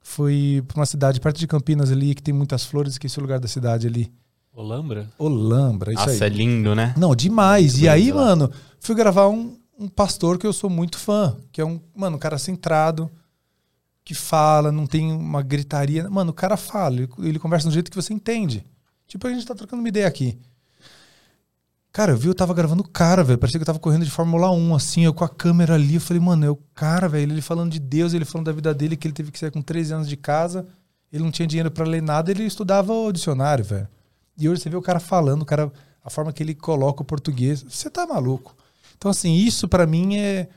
Fui 0.00 0.62
para 0.66 0.80
uma 0.80 0.86
cidade 0.86 1.20
perto 1.20 1.38
de 1.38 1.46
Campinas 1.46 1.90
ali, 1.92 2.14
que 2.14 2.22
tem 2.22 2.32
muitas 2.34 2.64
flores, 2.64 2.94
esqueci 2.94 3.18
o 3.18 3.22
lugar 3.22 3.38
da 3.38 3.48
cidade 3.48 3.86
ali. 3.86 4.12
Olambra? 4.52 5.08
Olambra, 5.18 5.92
isso 5.92 6.06
Nossa, 6.06 6.24
aí. 6.24 6.30
é 6.30 6.34
lindo, 6.34 6.74
né? 6.74 6.94
Não, 6.96 7.14
demais. 7.14 7.72
Muito 7.72 7.84
e 7.84 7.88
aí, 7.88 8.12
lá. 8.12 8.24
mano, 8.24 8.50
fui 8.78 8.94
gravar 8.94 9.28
um, 9.28 9.56
um 9.78 9.88
pastor 9.88 10.38
que 10.38 10.46
eu 10.46 10.52
sou 10.52 10.68
muito 10.68 10.98
fã, 10.98 11.36
que 11.52 11.60
é 11.60 11.64
um, 11.64 11.80
mano, 11.94 12.16
um 12.16 12.20
cara 12.20 12.38
centrado, 12.38 13.10
que 14.04 14.14
fala, 14.14 14.72
não 14.72 14.86
tem 14.86 15.12
uma 15.12 15.42
gritaria. 15.42 16.08
Mano, 16.10 16.30
o 16.30 16.34
cara 16.34 16.56
fala, 16.56 16.96
ele, 16.96 17.08
ele 17.20 17.38
conversa 17.38 17.68
do 17.68 17.72
jeito 17.72 17.90
que 17.90 17.96
você 17.96 18.12
entende. 18.12 18.64
Tipo, 19.06 19.26
a 19.26 19.32
gente 19.32 19.46
tá 19.46 19.54
trocando 19.54 19.80
uma 19.82 19.88
ideia 19.88 20.06
aqui. 20.06 20.38
Cara, 21.92 22.12
eu 22.12 22.16
vi, 22.16 22.28
eu 22.28 22.34
tava 22.34 22.54
gravando 22.54 22.82
o 22.82 22.88
cara, 22.88 23.24
velho. 23.24 23.38
Parecia 23.38 23.58
que 23.58 23.62
eu 23.62 23.66
tava 23.66 23.80
correndo 23.80 24.04
de 24.04 24.10
Fórmula 24.10 24.50
1, 24.50 24.74
assim, 24.76 25.04
eu 25.04 25.12
com 25.12 25.24
a 25.24 25.28
câmera 25.28 25.74
ali. 25.74 25.96
Eu 25.96 26.00
falei, 26.00 26.22
mano, 26.22 26.46
é 26.46 26.50
o 26.50 26.56
cara, 26.72 27.08
velho. 27.08 27.32
Ele 27.32 27.42
falando 27.42 27.72
de 27.72 27.80
Deus, 27.80 28.14
ele 28.14 28.24
falando 28.24 28.46
da 28.46 28.52
vida 28.52 28.72
dele, 28.72 28.96
que 28.96 29.08
ele 29.08 29.14
teve 29.14 29.32
que 29.32 29.38
sair 29.38 29.50
com 29.50 29.60
13 29.60 29.94
anos 29.94 30.08
de 30.08 30.16
casa. 30.16 30.66
Ele 31.12 31.24
não 31.24 31.32
tinha 31.32 31.48
dinheiro 31.48 31.70
para 31.70 31.84
ler 31.84 32.00
nada, 32.00 32.30
ele 32.30 32.44
estudava 32.44 32.92
o 32.92 33.10
dicionário, 33.10 33.64
velho. 33.64 33.88
E 34.38 34.48
hoje 34.48 34.62
você 34.62 34.70
vê 34.70 34.76
o 34.76 34.82
cara 34.82 35.00
falando, 35.00 35.42
o 35.42 35.44
cara, 35.44 35.72
a 36.04 36.08
forma 36.08 36.32
que 36.32 36.42
ele 36.42 36.54
coloca 36.54 37.02
o 37.02 37.04
português. 37.04 37.64
Você 37.68 37.90
tá 37.90 38.06
maluco. 38.06 38.54
Então, 38.96 39.10
assim, 39.10 39.34
isso 39.34 39.66
para 39.68 39.86
mim 39.86 40.16
é. 40.16 40.48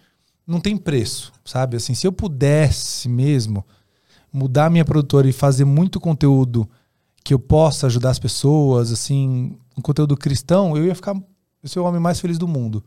Não 0.45 0.59
tem 0.59 0.75
preço, 0.75 1.31
sabe? 1.45 1.77
Assim, 1.77 1.93
se 1.93 2.05
eu 2.05 2.11
pudesse 2.11 3.07
mesmo 3.07 3.65
mudar 4.31 4.69
minha 4.69 4.83
produtora 4.83 5.27
e 5.27 5.31
fazer 5.31 5.63
muito 5.63 6.01
conteúdo 6.01 6.69
que 7.23 7.33
eu 7.33 7.39
possa 7.39 7.87
ajudar 7.87 8.09
as 8.09 8.19
pessoas, 8.19 8.91
assim, 8.91 9.57
um 9.77 9.81
conteúdo 9.81 10.17
cristão, 10.17 10.75
eu 10.75 10.85
ia 10.85 10.95
ficar 10.95 11.15
eu 11.15 11.69
ser 11.69 11.79
o 11.79 11.85
homem 11.85 12.01
mais 12.01 12.19
feliz 12.19 12.37
do 12.37 12.47
mundo. 12.47 12.83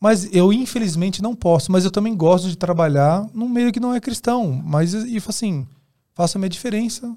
Mas 0.00 0.28
eu, 0.32 0.52
infelizmente, 0.52 1.22
não 1.22 1.34
posso. 1.34 1.72
Mas 1.72 1.84
eu 1.84 1.90
também 1.90 2.14
gosto 2.14 2.48
de 2.48 2.56
trabalhar 2.56 3.26
num 3.32 3.48
meio 3.48 3.72
que 3.72 3.80
não 3.80 3.94
é 3.94 4.00
cristão. 4.00 4.52
Mas, 4.64 4.92
e 4.92 5.16
assim, 5.16 5.66
faço 6.14 6.36
a 6.36 6.38
minha 6.38 6.48
diferença 6.48 7.16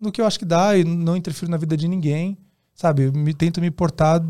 no 0.00 0.12
que 0.12 0.20
eu 0.20 0.26
acho 0.26 0.38
que 0.38 0.44
dá 0.44 0.76
e 0.76 0.84
não 0.84 1.16
interfiro 1.16 1.50
na 1.50 1.56
vida 1.56 1.76
de 1.76 1.88
ninguém. 1.88 2.36
Sabe? 2.74 3.10
Me, 3.10 3.32
tento 3.32 3.60
me 3.60 3.70
portar 3.70 4.20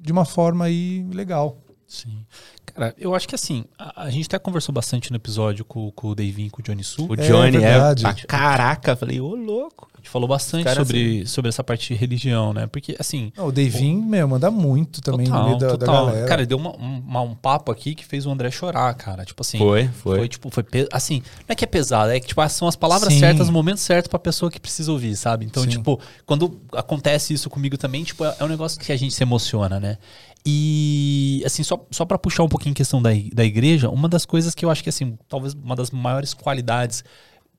de 0.00 0.12
uma 0.12 0.24
forma 0.24 0.64
aí 0.64 1.06
legal. 1.12 1.61
Sim. 1.92 2.24
Cara, 2.64 2.94
eu 2.98 3.14
acho 3.14 3.28
que 3.28 3.34
assim, 3.34 3.66
a, 3.78 4.04
a, 4.04 4.10
gente 4.10 4.24
até 4.24 4.38
conversou 4.38 4.72
bastante 4.72 5.10
no 5.10 5.16
episódio 5.16 5.62
com, 5.62 5.90
com 5.90 6.08
o 6.08 6.14
Davinho 6.14 6.50
com 6.50 6.62
o 6.62 6.64
Johnny 6.64 6.82
Su. 6.82 7.04
O 7.04 7.14
Johnny 7.14 7.58
é, 7.58 7.76
é 7.76 8.26
caraca, 8.26 8.96
falei, 8.96 9.20
ô 9.20 9.34
louco. 9.34 9.90
A 9.92 9.98
gente 9.98 10.08
falou 10.08 10.26
bastante 10.26 10.72
sobre, 10.74 11.18
assim. 11.18 11.26
sobre 11.26 11.48
essa 11.50 11.62
parte 11.62 11.92
de 11.92 12.00
religião, 12.00 12.54
né? 12.54 12.66
Porque, 12.66 12.96
assim. 12.98 13.30
o 13.36 13.52
Davinho, 13.52 14.02
meu, 14.02 14.26
manda 14.26 14.50
muito 14.50 15.02
também 15.02 15.26
total, 15.26 15.42
no 15.42 15.46
meio 15.48 15.58
da, 15.58 15.68
total. 15.68 16.06
da 16.06 16.12
galera. 16.12 16.26
Cara, 16.26 16.46
deu 16.46 16.56
uma, 16.56 16.72
uma, 16.72 17.20
um 17.20 17.34
papo 17.34 17.70
aqui 17.70 17.94
que 17.94 18.06
fez 18.06 18.24
o 18.24 18.30
André 18.30 18.50
chorar, 18.50 18.92
cara. 18.94 19.22
Tipo 19.26 19.42
assim. 19.42 19.58
Foi, 19.58 19.88
foi. 19.88 20.18
Foi, 20.18 20.28
tipo, 20.28 20.50
foi. 20.50 20.64
Assim, 20.90 21.22
não 21.40 21.52
é 21.52 21.54
que 21.54 21.62
é 21.62 21.68
pesado, 21.68 22.10
é 22.10 22.18
que, 22.18 22.26
tipo, 22.26 22.48
são 22.48 22.66
as 22.66 22.74
palavras 22.74 23.12
Sim. 23.12 23.20
certas 23.20 23.48
no 23.48 23.52
momento 23.52 23.78
certo 23.78 24.08
pra 24.08 24.18
pessoa 24.18 24.50
que 24.50 24.58
precisa 24.58 24.90
ouvir, 24.90 25.14
sabe? 25.14 25.44
Então, 25.44 25.62
Sim. 25.62 25.68
tipo, 25.68 26.00
quando 26.24 26.58
acontece 26.72 27.34
isso 27.34 27.50
comigo 27.50 27.76
também, 27.76 28.02
tipo, 28.02 28.24
é, 28.24 28.34
é 28.40 28.44
um 28.44 28.48
negócio 28.48 28.80
que 28.80 28.90
a 28.90 28.96
gente 28.96 29.14
se 29.14 29.22
emociona, 29.22 29.78
né? 29.78 29.98
E, 30.44 31.42
assim, 31.46 31.62
só, 31.62 31.84
só 31.90 32.04
para 32.04 32.18
puxar 32.18 32.42
um 32.42 32.48
pouquinho 32.48 32.72
em 32.72 32.74
questão 32.74 33.00
da, 33.00 33.10
da 33.32 33.44
igreja, 33.44 33.88
uma 33.88 34.08
das 34.08 34.26
coisas 34.26 34.54
que 34.54 34.64
eu 34.64 34.70
acho 34.70 34.82
que, 34.82 34.88
assim, 34.88 35.16
talvez 35.28 35.54
uma 35.54 35.76
das 35.76 35.90
maiores 35.90 36.34
qualidades, 36.34 37.04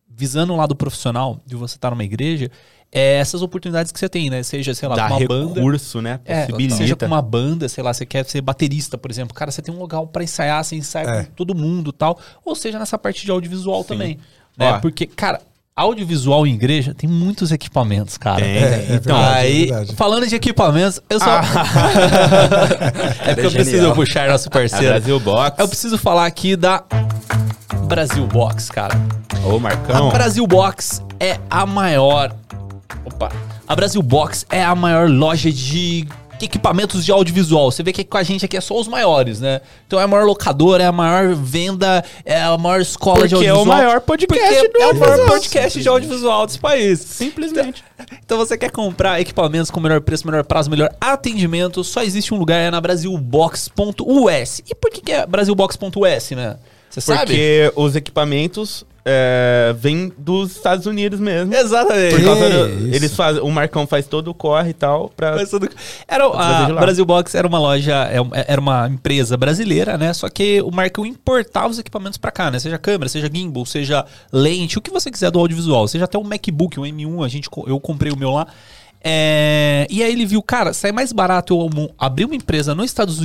visando 0.09 0.53
o 0.53 0.55
lado 0.57 0.75
profissional 0.75 1.39
de 1.45 1.55
você 1.55 1.75
estar 1.75 1.91
numa 1.91 2.03
igreja, 2.03 2.51
é 2.91 3.15
essas 3.15 3.41
oportunidades 3.41 3.91
que 3.91 3.97
você 3.97 4.07
tem, 4.07 4.29
né? 4.29 4.43
Seja, 4.43 4.75
sei 4.75 4.87
lá, 4.87 4.95
Dá 4.95 5.07
com 5.07 5.13
uma 5.13 5.19
recurso, 5.19 5.97
banda. 5.97 6.09
né? 6.09 6.19
É, 6.25 6.69
seja 6.69 6.95
com 6.95 7.05
uma 7.05 7.21
banda, 7.21 7.67
sei 7.67 7.83
lá, 7.83 7.91
você 7.91 8.05
quer 8.05 8.23
ser 8.25 8.41
baterista, 8.41 8.97
por 8.97 9.09
exemplo. 9.09 9.33
Cara, 9.33 9.49
você 9.49 9.61
tem 9.61 9.73
um 9.73 9.79
lugar 9.79 10.05
para 10.07 10.23
ensaiar, 10.23 10.63
você 10.63 10.75
ensaia 10.75 11.07
é. 11.07 11.23
com 11.23 11.31
todo 11.31 11.55
mundo 11.55 11.91
tal. 11.91 12.19
Ou 12.45 12.53
seja, 12.53 12.77
nessa 12.77 12.97
parte 12.97 13.25
de 13.25 13.31
audiovisual 13.31 13.81
Sim. 13.81 13.87
também. 13.87 14.19
Né? 14.55 14.77
Porque, 14.79 15.07
cara, 15.07 15.41
audiovisual 15.75 16.45
em 16.45 16.53
igreja 16.53 16.93
tem 16.93 17.09
muitos 17.09 17.51
equipamentos, 17.51 18.17
cara. 18.17 18.41
Tem. 18.41 18.55
É, 18.55 18.61
é 18.61 18.95
então, 18.95 19.17
verdade, 19.17 19.37
aí, 19.37 19.71
é 19.71 19.85
falando 19.93 20.27
de 20.27 20.35
equipamentos, 20.35 20.99
eu 21.09 21.19
só. 21.19 21.25
Ah. 21.29 21.43
é 23.25 23.33
porque 23.33 23.47
eu 23.47 23.51
preciso 23.51 23.93
puxar 23.93 24.29
nosso 24.29 24.49
parceiro. 24.49 24.87
A 24.87 24.99
Brasil 24.99 25.19
Box. 25.19 25.59
Eu 25.59 25.67
preciso 25.67 25.97
falar 25.97 26.25
aqui 26.25 26.55
da 26.55 26.83
Brasil 27.87 28.25
Box, 28.27 28.69
cara. 28.69 28.93
Ô, 29.45 29.59
Marcão. 29.59 30.09
A 30.09 30.11
Brasil 30.11 30.45
Box 30.45 31.01
é 31.19 31.39
a 31.49 31.65
maior. 31.65 32.33
Opa. 33.05 33.31
A 33.67 33.75
Brasil 33.75 34.01
Box 34.01 34.45
é 34.49 34.63
a 34.63 34.75
maior 34.75 35.09
loja 35.09 35.51
de 35.51 36.07
equipamentos 36.43 37.05
de 37.05 37.11
audiovisual. 37.11 37.71
Você 37.71 37.83
vê 37.83 37.91
que 37.91 38.03
com 38.03 38.17
a 38.17 38.23
gente 38.23 38.45
aqui 38.45 38.57
é 38.57 38.61
só 38.61 38.79
os 38.79 38.87
maiores, 38.87 39.39
né? 39.39 39.61
Então 39.87 39.99
é 39.99 40.03
a 40.03 40.07
maior 40.07 40.25
locadora, 40.25 40.83
é 40.83 40.87
a 40.87 40.91
maior 40.91 41.33
venda, 41.35 42.03
é 42.25 42.41
a 42.41 42.57
maior 42.57 42.81
escola 42.81 43.19
Porque 43.19 43.29
de 43.29 43.35
audiovisual. 43.35 43.65
Porque 43.65 43.81
é 43.81 43.85
o 43.85 43.85
maior 43.85 44.01
podcast 44.01 44.67
do 44.67 44.81
É 44.81 44.87
o 44.87 44.95
maior 44.95 45.27
podcast 45.27 45.81
de 45.81 45.87
audiovisual 45.87 46.45
desse 46.45 46.59
país. 46.59 46.99
Simplesmente. 46.99 47.83
Então, 47.95 48.33
então, 48.33 48.37
você 48.37 48.57
quer 48.57 48.71
comprar 48.71 49.21
equipamentos 49.21 49.69
com 49.69 49.79
melhor 49.79 50.01
preço, 50.01 50.25
melhor 50.25 50.43
prazo, 50.43 50.69
melhor 50.69 50.89
atendimento, 50.99 51.83
só 51.83 52.01
existe 52.01 52.33
um 52.33 52.37
lugar, 52.37 52.57
é 52.57 52.71
na 52.71 52.81
brasilbox.us. 52.81 54.61
E 54.67 54.73
por 54.73 54.89
que, 54.89 55.01
que 55.01 55.11
é 55.11 55.25
brasilbox.us, 55.25 56.31
né? 56.31 56.57
Você 56.93 57.01
sabe? 57.01 57.25
Porque 57.33 57.71
os 57.75 57.95
equipamentos 57.95 58.85
é, 59.05 59.75
vêm 59.77 60.13
dos 60.17 60.51
Estados 60.51 60.85
Unidos 60.85 61.19
mesmo. 61.19 61.53
Exatamente. 61.53 62.15
Por 62.15 62.23
causa 62.23 62.49
do- 62.49 62.87
eles 62.95 63.13
fazem, 63.15 63.41
o 63.41 63.49
Marcão 63.51 63.85
faz 63.87 64.05
todo 64.05 64.29
o 64.29 64.33
corre 64.33 64.69
e 64.69 64.73
tal 64.73 65.09
pra. 65.09 65.35
Mas 65.35 65.49
tudo- 65.49 65.67
Era, 66.07 66.29
trazer 66.29 66.71
a. 66.71 66.75
Brasil 66.79 67.03
Box 67.05 67.35
era 67.35 67.47
uma 67.47 67.59
loja, 67.59 67.95
é 68.05 68.21
um- 68.21 68.29
era 68.31 68.61
uma 68.61 68.87
empresa 68.87 69.35
brasileira, 69.35 69.97
né? 69.97 70.13
Só 70.13 70.29
que 70.29 70.61
o 70.61 70.71
Marcão 70.71 71.05
importava 71.05 71.67
os 71.67 71.79
equipamentos 71.79 72.17
pra 72.17 72.31
cá, 72.31 72.49
né? 72.51 72.59
Seja 72.59 72.77
câmera, 72.77 73.09
seja 73.09 73.29
gimbal, 73.33 73.65
seja 73.65 74.05
lente, 74.31 74.77
o 74.77 74.81
que 74.81 74.91
você 74.91 75.09
quiser 75.11 75.31
do 75.31 75.39
audiovisual. 75.39 75.87
Seja 75.87 76.05
até 76.05 76.17
um 76.17 76.23
MacBook, 76.23 76.79
um 76.79 76.83
M1, 76.85 77.25
a 77.25 77.27
gente, 77.27 77.49
eu 77.67 77.79
comprei 77.79 78.11
o 78.11 78.17
meu 78.17 78.29
lá. 78.31 78.47
É, 79.03 79.85
e 79.89 80.01
aí 80.01 80.11
ele 80.11 80.25
viu, 80.25 80.41
cara, 80.41 80.73
sai 80.73 80.91
mais 80.91 81.11
barato 81.11 81.53
eu 81.53 81.93
abrir 81.97 82.25
uma 82.25 82.35
empresa 82.35 82.73
nos 82.73 82.85
Estados, 82.85 83.19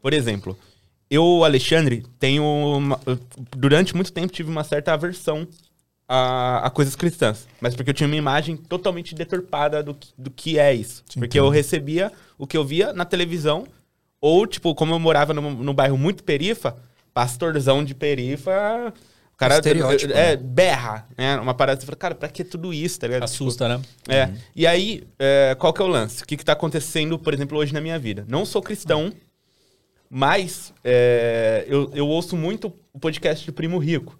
Por 0.00 0.12
exemplo, 0.14 0.56
eu, 1.10 1.42
Alexandre, 1.44 2.04
tenho 2.20 2.44
uma- 2.44 2.98
durante 3.56 3.94
muito 3.94 4.12
tempo 4.12 4.32
tive 4.32 4.48
uma 4.50 4.62
certa 4.64 4.92
aversão 4.92 5.46
a, 6.12 6.66
a 6.66 6.70
coisas 6.70 6.96
cristãs, 6.96 7.46
mas 7.60 7.76
porque 7.76 7.90
eu 7.90 7.94
tinha 7.94 8.08
uma 8.08 8.16
imagem 8.16 8.56
totalmente 8.56 9.14
deturpada 9.14 9.80
do, 9.80 9.94
que- 9.94 10.12
do 10.18 10.28
que 10.28 10.58
é 10.58 10.74
isso. 10.74 11.04
Porque 11.20 11.38
eu 11.38 11.48
recebia 11.48 12.10
o 12.36 12.48
que 12.48 12.56
eu 12.56 12.64
via 12.64 12.92
na 12.92 13.04
televisão 13.04 13.64
ou 14.20 14.44
tipo, 14.44 14.74
como 14.74 14.92
eu 14.92 14.98
morava 14.98 15.32
num, 15.32 15.52
num 15.54 15.72
bairro 15.72 15.96
muito 15.96 16.24
perifa, 16.24 16.76
pastorzão 17.14 17.84
de 17.84 17.94
perifa, 17.94 18.92
o 19.32 19.36
cara 19.36 19.54
Estereótipo, 19.54 20.12
é, 20.12 20.36
berra, 20.36 21.06
né? 21.16 21.36
Uma 21.38 21.54
parada, 21.54 21.80
você 21.80 21.86
fala, 21.86 21.96
cara, 21.96 22.14
pra 22.16 22.28
que 22.28 22.42
tudo 22.42 22.74
isso, 22.74 22.98
tá 22.98 23.06
ligado? 23.06 23.22
Tipo, 23.30 23.32
Assusta, 23.44 23.68
né? 23.68 23.80
é. 24.08 24.30
E 24.56 24.66
aí, 24.66 25.04
é, 25.16 25.54
qual 25.58 25.72
que 25.72 25.80
é 25.80 25.84
o 25.84 25.88
lance? 25.88 26.24
O 26.24 26.26
que, 26.26 26.36
que 26.36 26.44
tá 26.44 26.52
acontecendo, 26.54 27.18
por 27.20 27.32
exemplo, 27.32 27.56
hoje 27.56 27.72
na 27.72 27.80
minha 27.80 27.98
vida? 28.00 28.24
Não 28.28 28.44
sou 28.44 28.60
cristão, 28.60 29.12
mas 30.10 30.74
é, 30.82 31.64
eu, 31.68 31.90
eu 31.94 32.06
ouço 32.08 32.36
muito 32.36 32.72
o 32.92 32.98
podcast 32.98 33.46
do 33.46 33.52
Primo 33.52 33.78
Rico. 33.78 34.18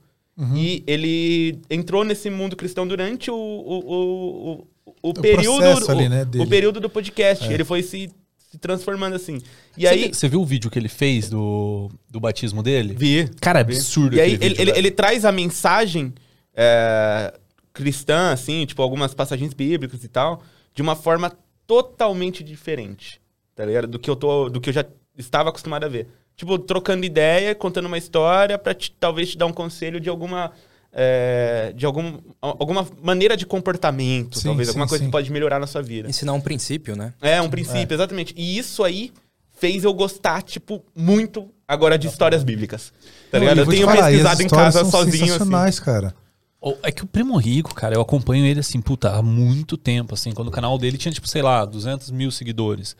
E 0.54 0.82
ele 0.86 1.58
entrou 1.68 2.02
nesse 2.04 2.30
mundo 2.30 2.56
cristão 2.56 2.86
durante 2.88 3.30
o, 3.30 3.34
o, 3.34 3.78
o, 3.92 4.66
o, 5.02 5.10
o 5.10 5.14
período. 5.14 5.58
processo 5.58 5.90
ali, 5.90 6.06
o- 6.06 6.08
né, 6.10 6.26
o, 6.38 6.46
período 6.46 6.80
do 6.80 6.88
podcast. 6.88 7.44
Ele 7.52 7.62
foi 7.64 7.82
se, 7.82 8.10
se 8.38 8.56
transformando 8.58 9.14
assim. 9.16 9.38
E 9.76 9.82
Você 9.82 9.86
aí. 9.88 10.02
vi- 10.08 10.14
Você 10.14 10.28
viu 10.28 10.40
o 10.40 10.46
vídeo 10.46 10.70
que 10.70 10.78
ele 10.78 10.88
fez 10.88 11.28
do, 11.28 11.90
do 12.08 12.18
batismo 12.18 12.62
dele? 12.62 12.94
Vi. 12.96 13.28
Cara, 13.40 13.60
é 13.60 13.64
vi. 13.64 13.74
absurdo 13.74 14.16
E 14.16 14.20
aí 14.20 14.30
ele, 14.32 14.38
vídeo, 14.38 14.56
ele, 14.62 14.64
velho. 14.72 14.78
ele 14.78 14.90
traz 14.90 15.24
a 15.26 15.32
mensagem 15.32 16.14
é, 16.54 17.34
cristã, 17.74 18.32
assim, 18.32 18.64
tipo, 18.64 18.80
algumas 18.82 19.12
passagens 19.12 19.52
bíblicas 19.52 20.02
e 20.04 20.08
tal, 20.08 20.42
de 20.74 20.80
uma 20.80 20.96
forma 20.96 21.30
totalmente 21.66 22.42
diferente, 22.42 23.20
tá 23.54 23.64
ligado? 23.64 23.86
Do 23.86 23.98
que 23.98 24.08
eu, 24.10 24.16
tô, 24.16 24.48
do 24.48 24.60
que 24.60 24.70
eu 24.70 24.74
já 24.74 24.84
estava 25.18 25.50
acostumado 25.50 25.84
a 25.84 25.88
ver. 25.88 26.08
Tipo, 26.41 26.59
trocando 26.59 27.05
ideia, 27.05 27.55
contando 27.55 27.84
uma 27.84 27.99
história 27.99 28.57
pra 28.59 28.72
te- 28.72 28.91
talvez 28.99 29.28
te 29.28 29.36
dar 29.36 29.45
um 29.45 29.53
conselho 29.53 30.01
de 30.01 30.09
alguma. 30.09 30.51
é, 30.91 31.72
de 31.76 31.84
algum, 31.84 32.18
alguma 32.41 32.84
maneira 33.03 33.36
de 33.36 33.45
comportamento, 33.45 34.38
Sim, 34.38 34.45
talvez, 34.49 34.68
sim, 34.68 34.70
alguma 34.70 34.88
coisa 34.88 35.05
sim. 35.05 35.09
que 35.09 35.12
pode 35.12 35.30
melhorar 35.30 35.59
na 35.61 35.66
sua 35.66 35.82
vida. 35.82 36.09
Ensinar 36.09 36.32
um 36.32 36.41
princípio, 36.41 36.97
né? 36.97 37.12
É, 37.20 37.41
um 37.43 37.49
princípio, 37.51 37.95
exatamente. 37.95 38.32
E 38.36 38.57
isso 38.59 38.82
aí 38.82 39.12
fez 39.59 39.84
eu 39.84 39.93
gostar, 39.93 40.43
tipo, 40.43 40.82
muito 40.97 41.49
agora 41.68 41.99
de 41.99 42.09
histórias 42.09 42.43
bíblicas. 42.43 42.91
Tá 43.30 43.38
ligado? 43.38 43.59
e 43.59 43.61
Eu 43.61 43.64
vou 43.66 43.74
te 43.74 43.76
tenho 43.76 43.86
falar, 43.88 44.07
pesquisado 44.09 44.43
em 44.43 44.47
histórias 44.47 44.74
casa 44.74 44.91
são 44.91 44.91
sozinho, 44.91 45.14
assim. 45.24 45.32
sensacionais, 45.32 45.78
cara. 45.78 46.14
Ou- 46.59 46.78
É 46.82 46.91
que 46.91 47.05
o 47.05 47.07
Primo 47.07 47.36
Rico, 47.36 47.72
cara, 47.74 47.95
eu 47.95 48.01
acompanho 48.01 48.45
ele 48.47 48.61
assim, 48.61 48.80
puta, 48.80 49.11
há 49.11 49.22
muito 49.22 49.76
tempo, 49.76 50.14
assim, 50.14 50.32
quando 50.32 50.49
o 50.49 50.51
canal 50.51 50.76
dele 50.78 50.97
tinha, 50.99 51.12
tipo, 51.12 51.28
sei 51.28 51.43
lá, 51.43 51.64
200 51.66 52.11
mil 52.11 52.30
seguidores. 52.32 52.97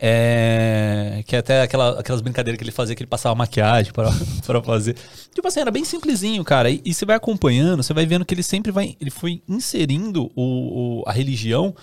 É, 0.00 1.22
que 1.26 1.34
até 1.34 1.62
aquela, 1.62 1.98
aquelas 1.98 2.20
brincadeiras 2.20 2.56
que 2.56 2.62
ele 2.64 2.70
fazia, 2.70 2.94
que 2.94 3.02
ele 3.02 3.08
passava 3.08 3.34
maquiagem 3.34 3.92
pra, 3.92 4.10
pra 4.46 4.62
fazer. 4.62 4.96
Tipo 5.34 5.46
assim, 5.48 5.60
era 5.60 5.70
bem 5.70 5.84
simplesinho, 5.84 6.44
cara. 6.44 6.70
E, 6.70 6.80
e 6.84 6.94
você 6.94 7.04
vai 7.04 7.16
acompanhando, 7.16 7.82
você 7.82 7.92
vai 7.92 8.06
vendo 8.06 8.24
que 8.24 8.32
ele 8.34 8.42
sempre 8.42 8.70
vai. 8.70 8.96
Ele 9.00 9.10
foi 9.10 9.42
inserindo 9.48 10.30
o, 10.36 11.00
o- 11.00 11.04
a 11.06 11.12
religião 11.12 11.74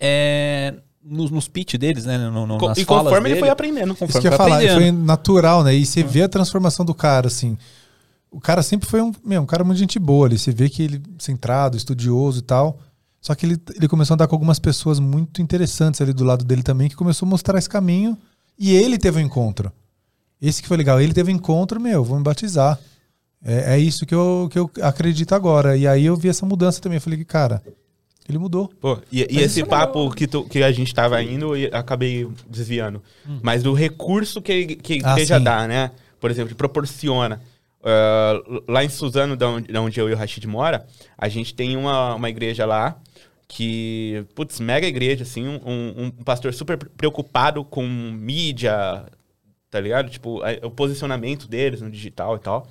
é, 0.00 0.74
nos, 1.04 1.30
nos 1.30 1.46
pitch 1.48 1.74
deles, 1.74 2.04
né? 2.06 2.16
No, 2.18 2.46
no, 2.46 2.56
E 2.80 2.84
conforme 2.84 3.28
ele 3.30 3.40
foi 3.40 3.48
aprendendo. 3.50 3.92
Isso 3.92 3.98
Conforme 3.98 4.20
que 4.22 4.26
eu 4.28 4.32
ia 4.32 4.36
foi 4.36 4.46
falar, 4.46 4.62
foi 4.74 4.92
natural, 4.92 5.64
né? 5.64 5.74
E 5.74 5.84
você 5.84 6.02
vê 6.02 6.22
a 6.22 6.28
transformação 6.28 6.84
do 6.86 6.94
cara, 6.94 7.26
assim. 7.26 7.56
O 8.30 8.40
cara 8.40 8.62
sempre 8.62 8.88
foi 8.88 9.00
um, 9.00 9.12
meu, 9.24 9.40
um 9.42 9.46
cara 9.46 9.64
muito 9.64 9.78
gente 9.78 9.98
boa 9.98 10.26
ali. 10.26 10.38
Você 10.38 10.52
vê 10.52 10.68
que 10.68 10.82
ele 10.82 11.02
centrado, 11.18 11.76
estudioso 11.76 12.40
e 12.40 12.42
tal. 12.42 12.78
Só 13.20 13.34
que 13.34 13.44
ele, 13.46 13.56
ele 13.74 13.88
começou 13.88 14.12
a 14.12 14.16
andar 14.16 14.28
com 14.28 14.34
algumas 14.34 14.58
pessoas 14.58 15.00
muito 15.00 15.42
interessantes 15.42 16.00
ali 16.00 16.12
do 16.12 16.24
lado 16.24 16.44
dele 16.44 16.62
também, 16.62 16.88
que 16.88 16.96
começou 16.96 17.26
a 17.26 17.28
mostrar 17.30 17.58
esse 17.58 17.68
caminho. 17.68 18.16
E 18.58 18.74
ele 18.74 18.96
teve 18.98 19.18
um 19.18 19.24
encontro. 19.26 19.72
Esse 20.40 20.62
que 20.62 20.68
foi 20.68 20.76
legal. 20.76 21.00
Ele 21.00 21.12
teve 21.12 21.32
um 21.32 21.34
encontro, 21.36 21.80
meu, 21.80 22.04
vou 22.04 22.16
me 22.16 22.22
batizar. 22.22 22.78
É, 23.44 23.74
é 23.74 23.78
isso 23.78 24.04
que 24.06 24.14
eu, 24.14 24.48
que 24.50 24.58
eu 24.58 24.70
acredito 24.82 25.34
agora. 25.34 25.76
E 25.76 25.86
aí 25.86 26.06
eu 26.06 26.16
vi 26.16 26.28
essa 26.28 26.46
mudança 26.46 26.80
também. 26.80 26.96
Eu 26.96 27.00
falei 27.02 27.18
que, 27.18 27.24
cara, 27.24 27.62
ele 28.28 28.38
mudou. 28.38 28.68
Pô, 28.80 28.98
e, 29.12 29.26
e 29.30 29.40
esse 29.40 29.64
papo 29.64 30.10
que, 30.12 30.26
tu- 30.28 30.44
que 30.44 30.62
a 30.62 30.70
gente 30.72 30.94
tava 30.94 31.20
indo, 31.22 31.56
e 31.56 31.66
acabei 31.66 32.28
desviando. 32.48 33.02
Mas 33.42 33.62
do 33.62 33.72
recurso 33.72 34.40
que, 34.40 34.76
que 34.76 34.94
a 35.04 35.08
Ah, 35.08 35.12
igreja 35.12 35.38
sim. 35.38 35.44
dá, 35.44 35.66
né? 35.66 35.90
Por 36.20 36.30
exemplo, 36.30 36.54
proporciona. 36.54 37.40
Ah, 37.82 38.34
lá 38.68 38.84
em 38.84 38.88
Suzano, 38.88 39.36
da 39.36 39.48
onde, 39.48 39.72
da 39.72 39.80
onde 39.80 40.00
eu 40.00 40.08
e 40.08 40.12
o 40.12 40.16
Rashid 40.16 40.44
mora, 40.46 40.84
a 41.16 41.28
gente 41.28 41.54
tem 41.54 41.76
uma, 41.76 42.14
uma 42.16 42.28
igreja 42.28 42.66
lá 42.66 42.96
que, 43.48 44.24
putz, 44.34 44.60
mega 44.60 44.86
igreja, 44.86 45.22
assim, 45.24 45.48
um, 45.48 45.56
um- 45.66 46.04
um 46.06 46.10
pastor 46.10 46.52
super 46.52 46.76
preocupado 46.76 47.64
com 47.64 47.82
mídia, 47.86 49.06
tá 49.70 49.80
ligado? 49.80 50.10
Tipo, 50.10 50.42
a- 50.42 50.66
o 50.66 50.70
posicionamento 50.70 51.48
deles 51.48 51.80
no 51.80 51.90
digital 51.90 52.36
e 52.36 52.40
tal. 52.40 52.68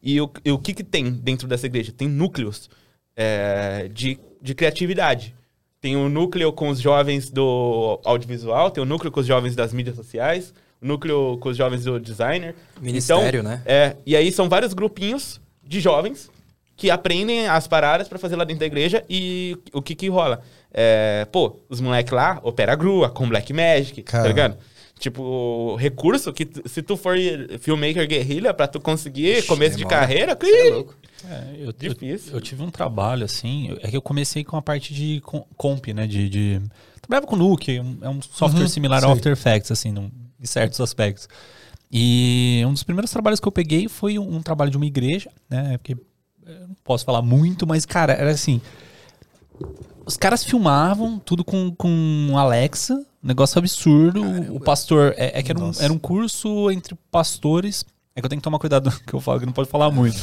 E 0.00 0.20
o, 0.20 0.30
e 0.44 0.52
o 0.52 0.58
que 0.58 0.72
que 0.72 0.84
tem 0.84 1.10
dentro 1.10 1.48
dessa 1.48 1.66
igreja? 1.66 1.92
Tem 1.92 2.08
núcleos 2.08 2.70
é, 3.20 3.88
de, 3.92 4.16
de 4.40 4.54
criatividade. 4.54 5.34
Tem 5.80 5.96
o 5.96 6.08
núcleo 6.08 6.52
com 6.52 6.68
os 6.68 6.80
jovens 6.80 7.30
do 7.30 8.00
audiovisual, 8.04 8.70
tem 8.70 8.80
o 8.80 8.86
núcleo 8.86 9.10
com 9.10 9.18
os 9.18 9.26
jovens 9.26 9.56
das 9.56 9.72
mídias 9.72 9.96
sociais, 9.96 10.54
o 10.80 10.86
núcleo 10.86 11.36
com 11.40 11.48
os 11.48 11.56
jovens 11.56 11.82
do 11.82 11.98
designer. 11.98 12.54
Ministério, 12.80 13.40
Então, 13.40 13.50
né? 13.50 13.62
É, 13.66 13.96
e 14.06 14.14
aí 14.14 14.30
são 14.30 14.48
vários 14.48 14.72
grupinhos 14.72 15.40
de 15.66 15.80
jovens 15.80 16.30
que 16.78 16.90
aprendem 16.90 17.46
as 17.48 17.66
paradas 17.68 18.08
pra 18.08 18.18
fazer 18.18 18.36
lá 18.36 18.44
dentro 18.44 18.60
da 18.60 18.66
igreja 18.66 19.04
e 19.10 19.58
o 19.74 19.82
que 19.82 19.94
que 19.94 20.08
rola? 20.08 20.40
É, 20.72 21.26
pô, 21.30 21.58
os 21.68 21.80
moleques 21.80 22.12
lá 22.12 22.40
opera 22.42 22.74
grua 22.74 23.10
com 23.10 23.28
Black 23.28 23.52
Magic, 23.52 24.02
Cara. 24.04 24.22
tá 24.22 24.28
ligado? 24.28 24.56
tipo, 24.98 25.76
recurso 25.76 26.32
que 26.32 26.44
tu- 26.44 26.68
se 26.68 26.82
tu 26.82 26.96
for 26.96 27.16
filmmaker 27.60 28.04
guerrilha, 28.08 28.52
pra 28.52 28.66
tu 28.66 28.80
conseguir 28.80 29.44
começo 29.46 29.76
de 29.76 29.84
demora. 29.84 30.00
carreira, 30.00 30.34
que 30.34 30.44
É 30.46 30.70
louco. 30.70 30.96
É, 31.30 31.50
eu, 31.56 31.66
eu, 31.66 31.72
difícil. 31.72 32.32
eu 32.32 32.40
tive 32.40 32.62
um 32.64 32.70
trabalho, 32.70 33.24
assim, 33.24 33.76
é 33.80 33.90
que 33.90 33.96
eu 33.96 34.02
comecei 34.02 34.42
com 34.42 34.56
a 34.56 34.62
parte 34.62 34.92
de 34.92 35.20
com- 35.20 35.46
comp, 35.56 35.86
né, 35.94 36.04
de... 36.06 36.28
de 36.28 36.60
trabalhava 37.00 37.28
com 37.28 37.36
Nuke, 37.36 37.76
é 38.02 38.08
um 38.08 38.20
software 38.20 38.62
Uhum, 38.62 38.68
similar 38.68 38.98
sei. 39.00 39.08
ao 39.08 39.14
After 39.14 39.32
Effects, 39.32 39.70
assim, 39.70 39.92
num- 39.92 40.10
em 40.40 40.46
certos 40.46 40.80
aspectos. 40.80 41.28
E 41.92 42.62
um 42.66 42.72
dos 42.72 42.82
primeiros 42.82 43.10
trabalhos 43.10 43.38
que 43.40 43.46
eu 43.48 43.52
peguei 43.52 43.88
foi 43.88 44.18
um, 44.18 44.36
um 44.36 44.42
trabalho 44.42 44.70
de 44.70 44.76
uma 44.76 44.86
igreja, 44.86 45.30
né, 45.48 45.78
porque 45.78 45.92
eu 45.94 46.00
não 46.68 46.76
posso 46.84 47.04
falar 47.04 47.22
muito, 47.22 47.66
mas, 47.66 47.84
cara, 47.86 48.12
era 48.12 48.30
assim... 48.30 48.60
Os 50.06 50.16
caras 50.16 50.42
filmavam 50.42 51.18
tudo 51.18 51.44
com, 51.44 51.70
com 51.74 52.32
Alexa, 52.38 52.94
um 52.94 53.26
negócio 53.26 53.58
absurdo. 53.58 54.22
O- 54.22 54.56
O 54.56 54.60
pastor. 54.60 55.14
É, 55.16 55.38
é 55.38 55.42
que 55.42 55.50
era 55.52 55.60
um, 55.60 55.70
era 55.78 55.92
um 55.92 55.98
curso 55.98 56.70
entre 56.70 56.94
pastores. 57.10 57.84
É 58.16 58.20
que 58.20 58.24
eu 58.24 58.28
tenho 58.30 58.40
que 58.40 58.44
tomar 58.44 58.58
cuidado 58.58 58.90
que 59.06 59.12
eu 59.14 59.20
falo, 59.20 59.40
que 59.40 59.46
não 59.46 59.52
pode 59.52 59.68
falar 59.68 59.90
muito. 59.90 60.16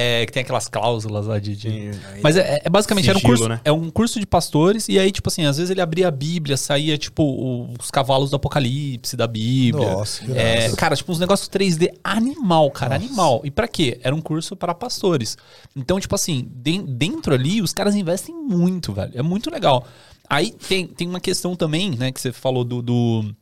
É, 0.00 0.24
que 0.26 0.32
tem 0.32 0.42
aquelas 0.42 0.68
cláusulas 0.68 1.26
lá 1.26 1.38
de. 1.40 1.56
de- 1.56 1.92
Sim. 1.94 2.00
Mas 2.22 2.36
é, 2.36 2.60
é 2.64 2.70
basicamente 2.70 3.08
era 3.08 3.18
um 3.18 3.20
Sigilo, 3.20 3.36
curso, 3.38 3.48
né? 3.48 3.60
é 3.64 3.72
um 3.72 3.90
curso 3.90 4.20
de 4.20 4.26
pastores, 4.26 4.88
e 4.88 4.98
aí, 4.98 5.10
tipo 5.10 5.28
assim, 5.28 5.44
às 5.44 5.56
vezes 5.56 5.70
ele 5.70 5.80
abria 5.80 6.06
a 6.06 6.10
Bíblia, 6.10 6.56
saía, 6.56 6.96
tipo, 6.96 7.68
os 7.80 7.90
cavalos 7.90 8.30
do 8.30 8.36
Apocalipse 8.36 9.16
da 9.16 9.26
Bíblia. 9.26 9.90
Nossa, 9.90 10.24
que 10.24 10.32
É, 10.32 10.70
cara, 10.76 10.94
tipo, 10.94 11.10
uns 11.10 11.18
negócios 11.18 11.48
3D 11.48 11.90
animal, 12.04 12.70
cara, 12.70 12.94
Nossa. 12.94 13.06
animal. 13.06 13.40
E 13.44 13.50
pra 13.50 13.66
quê? 13.66 13.98
Era 14.02 14.14
um 14.14 14.20
curso 14.20 14.54
para 14.54 14.72
pastores. 14.74 15.36
Então, 15.74 15.98
tipo 15.98 16.14
assim, 16.14 16.46
den- 16.54 16.84
dentro 16.84 17.34
ali, 17.34 17.60
os 17.60 17.72
caras 17.72 17.94
investem 17.96 18.34
muito, 18.34 18.92
velho. 18.92 19.12
É 19.14 19.22
muito 19.22 19.50
legal. 19.50 19.84
Aí 20.30 20.52
tem, 20.52 20.86
tem 20.86 21.08
uma 21.08 21.20
questão 21.20 21.56
também, 21.56 21.90
né, 21.96 22.12
que 22.12 22.20
você 22.20 22.30
falou 22.32 22.62
do, 22.62 22.82
do, 22.82 23.34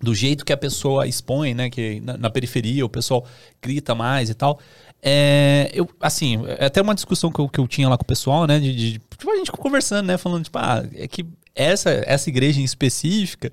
do 0.00 0.14
jeito 0.14 0.44
que 0.44 0.52
a 0.52 0.56
pessoa 0.56 1.06
expõe, 1.06 1.52
né, 1.52 1.68
que 1.68 2.00
na, 2.00 2.16
na 2.16 2.30
periferia 2.30 2.86
o 2.86 2.88
pessoal 2.88 3.26
grita 3.60 3.94
mais 3.94 4.30
e 4.30 4.34
tal. 4.34 4.58
É, 5.04 5.70
eu, 5.74 5.88
assim, 6.00 6.44
é 6.58 6.66
até 6.66 6.80
uma 6.80 6.94
discussão 6.94 7.30
que 7.32 7.40
eu, 7.40 7.48
que 7.48 7.58
eu 7.58 7.66
tinha 7.66 7.88
lá 7.88 7.96
com 7.98 8.04
o 8.04 8.06
pessoal, 8.06 8.46
né, 8.46 8.60
de, 8.60 8.72
de 8.74 8.92
tipo, 9.18 9.30
a 9.30 9.36
gente 9.36 9.50
conversando, 9.50 10.06
né, 10.06 10.16
falando, 10.16 10.44
tipo, 10.44 10.56
ah, 10.58 10.84
é 10.94 11.08
que 11.08 11.26
essa, 11.54 11.90
essa 12.06 12.28
igreja 12.30 12.60
em 12.60 12.64
específica, 12.64 13.50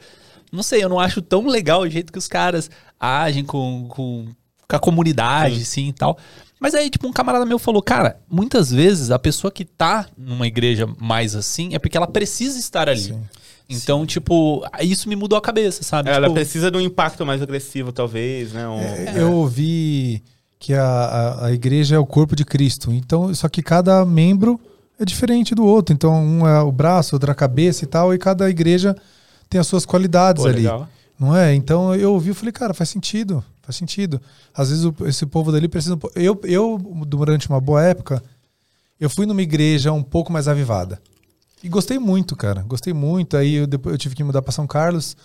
não 0.52 0.62
sei, 0.62 0.84
eu 0.84 0.90
não 0.90 1.00
acho 1.00 1.22
tão 1.22 1.48
legal 1.48 1.82
o 1.82 1.90
jeito 1.90 2.14
que 2.14 2.20
os 2.20 2.28
caras 2.28 2.70
agem 3.00 3.44
com, 3.44 3.88
com, 3.90 4.28
com 4.68 4.76
a 4.76 4.80
comunidade, 4.80 5.62
assim, 5.64 5.88
e 5.88 5.94
tal. 5.94 6.18
Mas 6.60 6.76
aí, 6.76 6.90
tipo, 6.90 7.08
um 7.08 7.14
camarada 7.14 7.46
meu 7.46 7.58
falou, 7.58 7.82
cara, 7.82 8.20
muitas 8.30 8.70
vezes 8.70 9.10
a 9.12 9.18
pessoa 9.18 9.50
que 9.50 9.64
tá 9.66 10.06
numa 10.18 10.46
igreja 10.46 10.88
mais 11.00 11.34
assim 11.36 11.74
é 11.74 11.80
porque 11.80 11.96
ela 11.98 12.08
precisa 12.08 12.60
estar 12.60 12.88
ali. 12.90 13.00
Sim. 13.02 13.24
Então, 13.68 14.06
tipo, 14.06 14.64
isso 14.82 15.08
me 15.08 15.16
mudou 15.16 15.38
a 15.38 15.42
cabeça, 15.42 15.84
sabe? 15.84 16.10
Ela 16.10 16.22
Tipo, 16.28 16.34
precisa 16.34 16.70
de 16.72 16.78
um 16.78 16.82
impacto 16.82 17.26
mais 17.26 17.42
agressivo, 17.42 17.92
talvez, 17.92 18.52
né? 18.52 18.68
Um- 18.68 18.80
É, 18.82 19.14
Eu 19.22 19.32
ouvi 19.34 20.24
que 20.60 20.74
a, 20.74 20.84
a, 20.84 21.46
a 21.46 21.52
igreja 21.54 21.96
é 21.96 22.00
o 22.00 22.06
corpo 22.06 22.36
de 22.36 22.44
Cristo. 22.44 22.92
Então, 22.92 23.34
só 23.34 23.48
que 23.48 23.64
cada 23.64 24.06
membro 24.06 24.60
é 25.00 25.06
diferente 25.06 25.56
do 25.56 25.66
outro. 25.66 25.94
Então, 25.96 26.14
um 26.22 26.46
é 26.46 26.62
o 26.62 26.72
braço, 26.72 27.16
outro 27.16 27.32
a 27.32 27.36
cabeça 27.36 27.86
e 27.86 27.88
tal, 27.88 28.14
e 28.14 28.18
cada 28.18 28.50
igreja 28.50 28.96
tem 29.50 29.60
as 29.60 29.68
suas 29.68 29.86
qualidades 29.86 30.44
Pô, 30.44 30.50
ali. 30.50 30.58
legal. 30.64 30.88
Não 31.18 31.36
é? 31.36 31.54
Então 31.54 31.94
eu 31.96 32.14
ouvi 32.14 32.32
e 32.32 32.34
falei, 32.34 32.52
cara, 32.52 32.74
faz 32.74 32.90
sentido. 32.90 33.44
Faz 33.62 33.76
sentido. 33.76 34.22
Às 34.54 34.70
vezes 34.70 34.86
o- 34.86 34.96
esse 35.06 35.26
povo 35.26 35.52
dali 35.52 35.68
precisa. 35.68 35.98
Eu, 36.16 36.40
eu, 36.44 36.78
durante 37.06 37.50
uma 37.50 37.60
boa 37.60 37.84
época, 37.84 38.24
eu 39.00 39.10
fui 39.10 39.26
numa 39.26 39.42
igreja 39.42 39.92
um 39.92 40.02
pouco 40.04 40.32
mais 40.32 40.48
avivada. 40.48 41.00
E 41.62 41.68
gostei 41.68 42.00
muito, 42.00 42.36
cara. 42.38 42.64
Gostei 42.66 42.94
muito. 42.94 43.36
Aí 43.36 43.56
eu, 43.56 43.68
depois 43.68 43.94
eu 43.94 43.98
tive 43.98 44.16
que 44.16 44.24
mudar 44.24 44.42
pra 44.42 44.52
São 44.54 44.66
Carlos. 44.66 45.16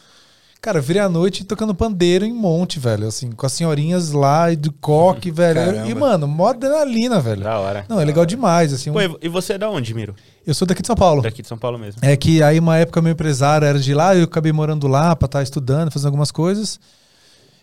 Cara, 0.64 0.80
virei 0.80 1.02
à 1.02 1.10
noite 1.10 1.44
tocando 1.44 1.74
pandeiro 1.74 2.24
em 2.24 2.32
monte, 2.32 2.80
velho. 2.80 3.06
Assim, 3.06 3.30
com 3.30 3.44
as 3.44 3.52
senhorinhas 3.52 4.12
lá 4.12 4.50
e 4.50 4.56
do 4.56 4.72
coque, 4.72 5.28
velho. 5.30 5.56
Caramba. 5.62 5.86
E, 5.90 5.94
mano, 5.94 6.26
mó 6.26 6.46
adrenalina, 6.48 7.20
velho. 7.20 7.42
Da 7.42 7.58
hora. 7.58 7.84
Não, 7.86 8.00
é 8.00 8.04
legal 8.06 8.24
demais, 8.24 8.72
assim. 8.72 8.88
um- 8.88 8.94
Pô, 8.94 9.18
e- 9.20 9.28
você 9.28 9.52
é 9.52 9.58
da 9.58 9.68
onde, 9.68 9.92
Miro? 9.92 10.14
Eu 10.46 10.54
sou 10.54 10.66
daqui 10.66 10.80
de 10.80 10.86
São 10.86 10.96
Paulo. 10.96 11.20
Daqui 11.20 11.42
de 11.42 11.48
São 11.48 11.58
Paulo 11.58 11.78
mesmo. 11.78 12.00
É 12.02 12.16
que 12.16 12.42
aí 12.42 12.58
uma 12.58 12.78
época 12.78 13.02
meu 13.02 13.12
empresário 13.12 13.66
era 13.66 13.78
de 13.78 13.92
lá, 13.92 14.16
eu 14.16 14.24
acabei 14.24 14.52
morando 14.52 14.88
lá 14.88 15.14
pra 15.14 15.26
estar 15.26 15.42
estudando, 15.42 15.90
fazendo 15.90 16.06
algumas 16.06 16.30
coisas. 16.30 16.80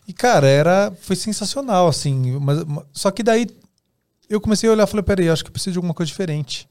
E 0.08 0.14
cara, 0.14 0.46
era 0.48 0.94
foi 1.02 1.16
sensacional 1.16 1.88
assim, 1.88 2.38
mas, 2.40 2.60
só 2.94 3.10
que 3.10 3.24
daí 3.24 3.48
eu 4.30 4.40
comecei 4.40 4.70
a 4.70 4.74
olhar, 4.74 4.84
e 4.84 4.88
falei, 4.88 5.04
peraí, 5.04 5.28
acho 5.28 5.44
que 5.44 5.50
eu 5.50 5.54
preciso 5.54 5.72
de 5.72 5.78
alguma 5.80 5.96
coisa 5.96 6.08
diferente. 6.08 6.70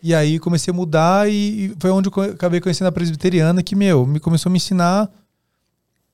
E 0.00 0.14
aí 0.14 0.38
comecei 0.38 0.70
a 0.70 0.74
mudar 0.74 1.28
e, 1.28 1.32
e 1.66 1.74
foi 1.80 1.90
onde 1.90 2.08
eu 2.08 2.22
acabei 2.22 2.60
conhecendo 2.60 2.86
a 2.86 2.92
presbiteriana 2.92 3.60
que, 3.60 3.74
meu, 3.74 4.06
me 4.06 4.20
começou 4.20 4.48
a 4.50 4.52
me 4.52 4.58
ensinar 4.58 5.10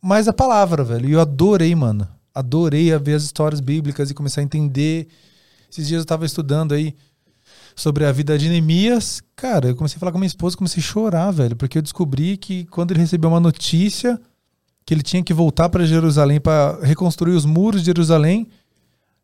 mais 0.05 0.29
a 0.29 0.33
palavra, 0.33 0.85
velho. 0.85 1.09
E 1.09 1.13
eu 1.13 1.21
adorei, 1.21 1.75
mano. 1.75 2.07
Adorei 2.35 2.93
a 2.93 2.99
ver 2.99 3.15
as 3.15 3.23
histórias 3.23 3.61
bíblicas 3.61 4.11
e 4.11 4.15
começar 4.15 4.43
a 4.43 4.45
entender. 4.45 5.09
Esses 5.71 5.89
dias 5.89 6.01
eu 6.01 6.05
tava 6.05 6.27
estudando 6.27 6.75
aí 6.75 6.95
sobre 7.75 8.05
a 8.05 8.13
vida 8.13 8.39
de 8.39 8.49
Neemias. 8.49 9.23
Cara, 9.35 9.69
eu 9.69 9.75
comecei 9.77 9.97
a 9.97 10.01
falar 10.01 10.13
com 10.13 10.19
minha 10.19 10.27
esposa, 10.27 10.57
comecei 10.57 10.83
a 10.83 10.87
chorar, 10.87 11.31
velho, 11.31 11.57
porque 11.57 11.79
eu 11.79 11.83
descobri 11.83 12.37
que 12.37 12.67
quando 12.67 12.91
ele 12.91 13.01
recebeu 13.01 13.31
uma 13.31 13.41
notícia 13.41 14.21
que 14.85 14.93
ele 14.93 15.03
tinha 15.03 15.23
que 15.23 15.33
voltar 15.33 15.71
para 15.71 15.87
Jerusalém 15.87 16.39
para 16.39 16.79
reconstruir 16.83 17.33
os 17.33 17.47
muros 17.47 17.81
de 17.81 17.87
Jerusalém, 17.87 18.47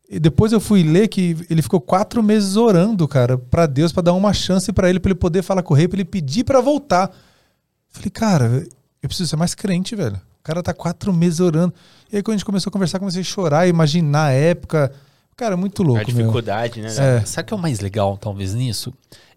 e 0.08 0.18
depois 0.18 0.52
eu 0.52 0.60
fui 0.60 0.82
ler 0.82 1.08
que 1.08 1.36
ele 1.50 1.60
ficou 1.60 1.80
quatro 1.80 2.22
meses 2.22 2.56
orando, 2.56 3.06
cara, 3.06 3.36
para 3.36 3.66
Deus, 3.66 3.92
para 3.92 4.04
dar 4.04 4.14
uma 4.14 4.32
chance 4.32 4.72
para 4.72 4.88
ele, 4.88 4.98
para 4.98 5.10
ele 5.10 5.18
poder 5.18 5.42
falar 5.42 5.62
com 5.62 5.74
o 5.74 5.76
rei, 5.76 5.86
para 5.86 5.98
ele 5.98 6.04
pedir 6.04 6.44
para 6.44 6.60
voltar. 6.60 7.14
Falei, 7.90 8.10
cara, 8.10 8.66
eu 9.02 9.08
preciso 9.08 9.28
ser 9.28 9.36
mais 9.36 9.54
crente, 9.54 9.94
velho. 9.94 10.20
O 10.40 10.42
cara 10.42 10.62
tá 10.62 10.72
quatro 10.74 11.12
meses 11.12 11.40
orando. 11.40 11.72
E 12.12 12.16
aí 12.16 12.22
quando 12.22 12.34
a 12.34 12.38
gente 12.38 12.44
começou 12.44 12.70
a 12.70 12.72
conversar, 12.72 12.98
comecei 12.98 13.20
a 13.20 13.24
chorar, 13.24 13.68
imaginar 13.68 14.26
a 14.26 14.32
época. 14.32 14.92
Cara, 15.36 15.56
muito 15.56 15.82
a 15.82 15.86
louco, 15.86 16.12
meu. 16.12 16.16
dificuldade, 16.16 16.80
né? 16.80 16.88
É. 16.88 17.24
Sabe 17.24 17.44
o 17.44 17.48
que 17.48 17.54
é 17.54 17.56
o 17.56 17.60
mais 17.60 17.80
legal, 17.80 18.16
talvez, 18.16 18.54
nisso? 18.54 18.92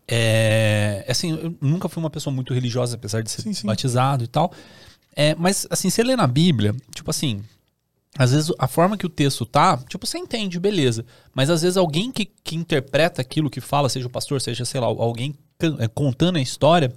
É, 0.07 1.05
assim, 1.07 1.31
eu 1.31 1.55
nunca 1.61 1.87
fui 1.87 2.01
uma 2.03 2.09
pessoa 2.09 2.33
muito 2.33 2.53
religiosa, 2.53 2.95
apesar 2.95 3.21
de 3.21 3.31
ser 3.31 3.41
Sim, 3.41 3.53
sim. 3.53 3.65
batizado 3.67 4.23
e 4.23 4.27
tal. 4.27 4.51
É, 5.15 5.35
mas, 5.35 5.65
assim, 5.69 5.89
você 5.89 6.03
lê 6.03 6.15
na 6.15 6.27
Bíblia, 6.27 6.75
tipo 6.93 7.09
assim, 7.09 7.41
às 8.17 8.31
vezes 8.31 8.51
a 8.59 8.67
forma 8.67 8.97
que 8.97 9.05
o 9.05 9.09
texto 9.09 9.45
tá, 9.45 9.77
tipo, 9.87 10.05
você 10.05 10.17
entende, 10.17 10.59
beleza. 10.59 11.05
Mas 11.33 11.49
às 11.49 11.61
vezes 11.61 11.77
alguém 11.77 12.11
que, 12.11 12.25
que 12.25 12.55
interpreta 12.55 13.21
aquilo 13.21 13.49
que 13.49 13.61
fala, 13.61 13.89
seja 13.89 14.07
o 14.07 14.09
pastor, 14.09 14.41
seja, 14.41 14.65
sei 14.65 14.81
lá, 14.81 14.87
alguém 14.87 15.35
é, 15.79 15.87
contando 15.87 16.37
a 16.37 16.41
história, 16.41 16.93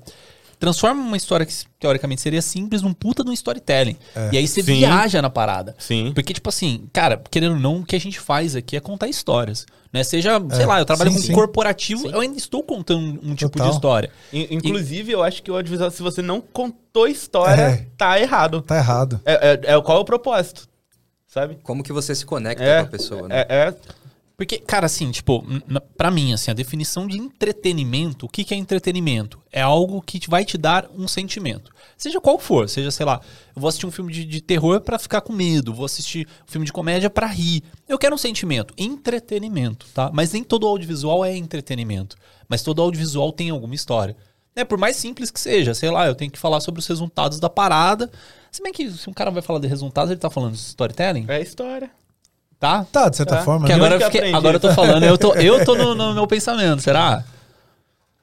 transforma 0.58 1.02
uma 1.02 1.16
história 1.16 1.44
que 1.44 1.52
teoricamente 1.78 2.20
seria 2.22 2.40
simples 2.42 2.82
num 2.82 2.92
puta 2.92 3.22
de 3.22 3.30
um 3.30 3.32
storytelling. 3.32 3.96
E 4.32 4.38
aí 4.38 4.46
você 4.48 4.62
Sim. 4.62 4.74
viaja 4.78 5.20
na 5.20 5.30
parada. 5.30 5.74
Sim. 5.78 6.12
Porque, 6.14 6.32
tipo 6.32 6.48
assim, 6.48 6.88
cara, 6.92 7.22
querendo 7.30 7.52
ou 7.54 7.60
não, 7.60 7.80
o 7.80 7.84
que 7.84 7.94
a 7.96 8.00
gente 8.00 8.18
faz 8.18 8.56
aqui 8.56 8.76
é 8.76 8.80
contar 8.80 9.08
histórias. 9.08 9.66
Né? 9.92 10.02
Seja, 10.04 10.40
sei 10.54 10.66
lá, 10.66 10.78
eu 10.78 10.84
trabalho 10.84 11.10
sim, 11.10 11.16
com 11.16 11.22
sim. 11.22 11.32
corporativo, 11.32 12.08
eu 12.08 12.20
ainda 12.20 12.36
estou 12.36 12.62
contando 12.62 13.18
um 13.22 13.34
tipo 13.34 13.52
Total. 13.52 13.68
de 13.68 13.74
história. 13.74 14.10
In- 14.32 14.48
Inclusive, 14.50 15.12
eu 15.12 15.22
acho 15.22 15.42
que 15.42 15.50
o 15.50 15.54
audiovisual, 15.56 15.90
se 15.90 16.02
você 16.02 16.20
não 16.20 16.40
contou 16.40 17.06
história, 17.06 17.62
É. 17.62 17.86
tá 17.96 18.20
errado. 18.20 18.60
Tá 18.62 18.76
errado. 18.76 19.20
É, 19.24 19.60
é- 19.64 19.74
é- 19.74 19.80
qual 19.80 19.98
é 19.98 20.00
o 20.00 20.04
propósito? 20.04 20.68
Sabe? 21.26 21.58
Como 21.62 21.82
que 21.82 21.92
você 21.92 22.14
se 22.14 22.24
conecta 22.26 22.64
É, 22.64 22.80
com 22.80 22.86
a 22.86 22.90
pessoa, 22.90 23.28
né? 23.28 23.44
é, 23.48 23.68
é- 23.68 23.74
Porque, 24.36 24.58
cara, 24.58 24.84
assim, 24.84 25.10
tipo, 25.10 25.42
pra 25.96 26.10
mim, 26.10 26.34
assim, 26.34 26.50
a 26.50 26.54
definição 26.54 27.06
de 27.06 27.16
entretenimento, 27.16 28.26
o 28.26 28.28
que, 28.28 28.44
que 28.44 28.52
é 28.52 28.56
entretenimento? 28.56 29.40
É 29.50 29.62
algo 29.62 30.02
que 30.02 30.20
vai 30.28 30.44
te 30.44 30.58
dar 30.58 30.90
um 30.94 31.08
sentimento. 31.08 31.72
Seja 31.96 32.20
qual 32.20 32.38
for, 32.38 32.68
seja, 32.68 32.90
sei 32.90 33.06
lá, 33.06 33.18
eu 33.54 33.62
vou 33.62 33.68
assistir 33.68 33.86
um 33.86 33.90
filme 33.90 34.12
de, 34.12 34.26
de 34.26 34.42
terror 34.42 34.82
pra 34.82 34.98
ficar 34.98 35.22
com 35.22 35.32
medo, 35.32 35.72
vou 35.72 35.86
assistir 35.86 36.28
um 36.46 36.50
filme 36.52 36.66
de 36.66 36.72
comédia 36.72 37.08
pra 37.08 37.26
rir. 37.26 37.62
Eu 37.88 37.98
quero 37.98 38.14
um 38.14 38.18
sentimento, 38.18 38.74
entretenimento, 38.76 39.86
tá? 39.94 40.10
Mas 40.12 40.32
nem 40.32 40.44
todo 40.44 40.66
audiovisual 40.66 41.24
é 41.24 41.34
entretenimento. 41.34 42.14
Mas 42.46 42.62
todo 42.62 42.82
audiovisual 42.82 43.32
tem 43.32 43.48
alguma 43.48 43.74
história. 43.74 44.14
É, 44.54 44.64
por 44.64 44.76
mais 44.76 44.96
simples 44.96 45.30
que 45.30 45.40
seja, 45.40 45.72
sei 45.72 45.90
lá, 45.90 46.06
eu 46.06 46.14
tenho 46.14 46.30
que 46.30 46.38
falar 46.38 46.60
sobre 46.60 46.80
os 46.80 46.86
resultados 46.86 47.40
da 47.40 47.48
parada. 47.48 48.10
Se 48.50 48.62
bem 48.62 48.72
que 48.72 48.90
se 48.90 49.08
um 49.08 49.14
cara 49.14 49.30
vai 49.30 49.40
falar 49.40 49.60
de 49.60 49.66
resultados, 49.66 50.10
ele 50.10 50.20
tá 50.20 50.28
falando 50.28 50.52
de 50.52 50.58
storytelling, 50.58 51.24
é 51.28 51.40
história. 51.40 51.90
Tá? 52.58 52.84
Tá, 52.90 53.08
de 53.08 53.16
certa 53.16 53.36
Tá. 53.36 53.42
forma. 53.42 53.66
Que 53.66 53.72
né? 53.72 53.76
agora, 53.76 53.94
eu 53.94 53.98
que 53.98 54.04
fiquei- 54.18 54.32
agora 54.34 54.56
eu 54.56 54.60
tô 54.60 54.72
falando, 54.72 55.02
eu 55.04 55.18
tô, 55.18 55.34
eu 55.34 55.64
tô 55.64 55.74
no, 55.74 55.94
no 55.94 56.12
meu 56.14 56.26
pensamento, 56.26 56.80
será? 56.82 57.24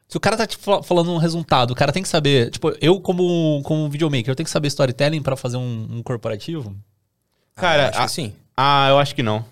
Se 0.07 0.17
o 0.17 0.19
cara 0.19 0.37
tá 0.37 0.45
tipo, 0.45 0.63
fal- 0.63 0.83
falando 0.83 1.11
um 1.11 1.17
resultado, 1.17 1.71
o 1.71 1.75
cara 1.75 1.91
tem 1.91 2.03
que 2.03 2.09
saber. 2.09 2.51
Tipo, 2.51 2.71
eu, 2.79 2.99
como, 2.99 3.61
como 3.63 3.89
videomaker, 3.89 4.29
eu 4.29 4.35
tenho 4.35 4.45
que 4.45 4.51
saber 4.51 4.67
storytelling 4.67 5.21
pra 5.21 5.35
fazer 5.35 5.57
um, 5.57 5.87
um 5.89 6.03
corporativo? 6.03 6.75
Cara, 7.55 7.85
Ah, 7.85 7.89
acho 7.89 7.99
a- 7.99 8.05
que 8.05 8.11
sim. 8.11 8.33
Ah, 8.55 8.87
eu 8.89 8.99
acho 8.99 9.15
que 9.15 9.23
não. 9.23 9.43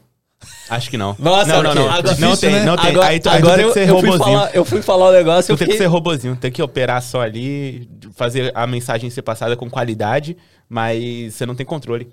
Acho 0.69 0.89
que 0.89 0.97
não. 0.97 1.15
Nossa, 1.19 1.47
não, 1.47 1.63
não, 1.63 1.73
não. 1.75 1.89
Agora- 1.91 2.15
não 2.19 2.35
tem, 2.37 2.51
né? 2.51 2.63
não 2.63 2.75
tem. 2.75 2.89
Agora, 2.91 3.07
aí 3.07 3.19
tu, 3.19 3.29
aí 3.29 3.41
tu 3.41 3.45
agora 3.47 3.55
tem 3.57 3.65
eu, 3.65 3.67
que 3.69 3.73
ser 3.73 3.89
eu, 3.89 3.99
fui 3.99 4.17
falar, 4.17 4.55
eu 4.55 4.65
fui 4.65 4.81
falar 4.81 5.09
o 5.09 5.11
negócio 5.13 5.47
Tu 5.47 5.53
eu 5.53 5.57
tem 5.57 5.67
que 5.67 5.73
fiquei... 5.73 5.85
ser 5.87 5.91
robozinho, 5.91 6.35
tem 6.35 6.51
que 6.51 6.61
operar 6.61 7.01
só 7.01 7.21
ali, 7.21 7.89
fazer 8.15 8.51
a 8.55 8.65
mensagem 8.67 9.09
ser 9.09 9.21
passada 9.23 9.55
com 9.55 9.69
qualidade, 9.69 10.37
mas 10.69 11.33
você 11.33 11.45
não 11.45 11.55
tem 11.55 11.65
controle 11.65 12.11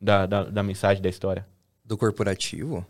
da, 0.00 0.26
da, 0.26 0.44
da 0.44 0.62
mensagem, 0.62 1.02
da 1.02 1.08
história. 1.08 1.46
Do 1.84 1.96
corporativo? 1.96 2.86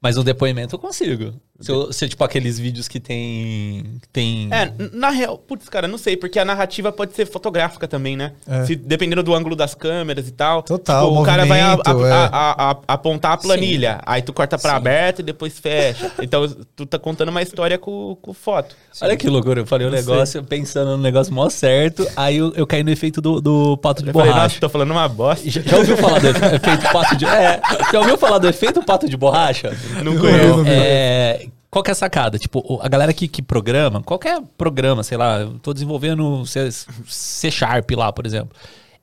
Mas 0.00 0.16
o 0.18 0.24
depoimento 0.24 0.74
eu 0.74 0.78
consigo. 0.78 1.40
Se, 1.60 1.70
eu- 1.70 1.92
se, 1.92 2.08
tipo 2.08 2.24
aqueles 2.24 2.58
vídeos 2.58 2.88
que 2.88 2.98
tem. 2.98 3.84
tem. 4.12 4.48
É, 4.52 4.72
na 4.92 5.10
real, 5.10 5.38
putz, 5.38 5.68
cara, 5.68 5.86
não 5.86 5.96
sei, 5.96 6.16
porque 6.16 6.38
a 6.40 6.44
narrativa 6.44 6.90
pode 6.90 7.14
ser 7.14 7.26
fotográfica 7.26 7.86
também, 7.86 8.16
né? 8.16 8.32
É. 8.44 8.64
Se, 8.64 8.74
dependendo 8.74 9.22
do 9.22 9.32
ângulo 9.32 9.54
das 9.54 9.72
câmeras 9.72 10.26
e 10.26 10.32
tal. 10.32 10.64
Total, 10.64 11.08
Tipo, 11.08 11.22
o 11.22 11.24
cara 11.24 11.46
vai 11.46 11.60
a- 11.60 11.74
a- 11.74 11.76
é. 11.76 12.12
a- 12.12 12.70
a- 12.72 12.78
apontar 12.88 13.32
a 13.32 13.36
planilha, 13.36 14.00
aí 14.04 14.20
tu 14.20 14.32
corta 14.32 14.58
pra 14.58 14.72
Sim. 14.72 14.76
aberto 14.78 15.20
e 15.20 15.22
depois 15.22 15.56
fecha. 15.58 16.10
Então, 16.20 16.44
tu 16.74 16.84
tá 16.86 16.98
contando 16.98 17.28
uma 17.28 17.40
história 17.42 17.78
com, 17.78 18.16
com 18.20 18.34
foto. 18.34 18.74
Olha 19.00 19.16
que 19.16 19.28
loucura, 19.28 19.60
eu 19.60 19.66
falei 19.66 19.86
um 19.86 19.90
Não 19.90 19.96
negócio 19.96 20.42
pensando 20.42 20.96
no 20.96 21.02
negócio 21.02 21.32
mó 21.32 21.48
certo, 21.50 22.04
aí 22.16 22.36
eu, 22.36 22.52
eu 22.56 22.66
caí 22.66 22.82
no 22.82 22.90
efeito 22.90 23.20
do, 23.20 23.40
do 23.40 23.76
pato 23.76 24.02
de 24.02 24.08
Eu 24.08 24.12
falei, 24.12 24.28
borracha. 24.28 24.44
nossa, 24.48 24.60
tô 24.60 24.68
falando 24.68 24.90
uma 24.90 25.08
bosta. 25.08 25.48
Já, 25.48 25.60
já 25.60 25.76
ouviu 25.76 25.96
falar 25.96 26.18
do 26.20 26.28
efe- 26.28 26.46
efeito 26.56 26.92
pato 26.92 27.16
de. 27.16 27.24
É, 27.26 27.60
já 27.92 27.98
ouviu 28.00 28.18
falar 28.18 28.38
do 28.38 28.48
efeito 28.48 28.82
pato 28.82 29.08
de 29.08 29.16
borracha? 29.16 29.76
Não 30.02 30.14
Eu 30.14 30.20
conheço. 30.20 30.64
É, 30.66 31.46
qual 31.74 31.82
que 31.82 31.90
é 31.90 31.92
a 31.92 31.94
sacada? 31.96 32.38
Tipo, 32.38 32.78
a 32.80 32.88
galera 32.88 33.12
que, 33.12 33.26
que 33.26 33.42
programa, 33.42 34.00
qualquer 34.00 34.40
programa, 34.56 35.02
sei 35.02 35.18
lá, 35.18 35.40
eu 35.40 35.58
tô 35.58 35.74
desenvolvendo 35.74 36.46
C, 36.46 36.70
C 36.70 37.50
Sharp 37.50 37.90
lá, 37.90 38.12
por 38.12 38.24
exemplo. 38.24 38.56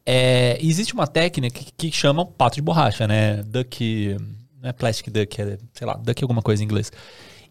É, 0.06 0.58
existe 0.62 0.94
uma 0.94 1.06
técnica 1.06 1.60
que, 1.60 1.90
que 1.90 1.92
chama 1.92 2.26
pato 2.26 2.56
de 2.56 2.62
borracha, 2.62 3.06
né? 3.06 3.44
Duck. 3.44 4.16
Não 4.62 4.70
é 4.70 4.72
plastic 4.72 5.10
duck, 5.12 5.42
é, 5.42 5.58
sei 5.74 5.86
lá, 5.86 5.96
duck 5.96 6.24
alguma 6.24 6.42
coisa 6.42 6.64
em 6.64 6.66
inglês. 6.66 6.94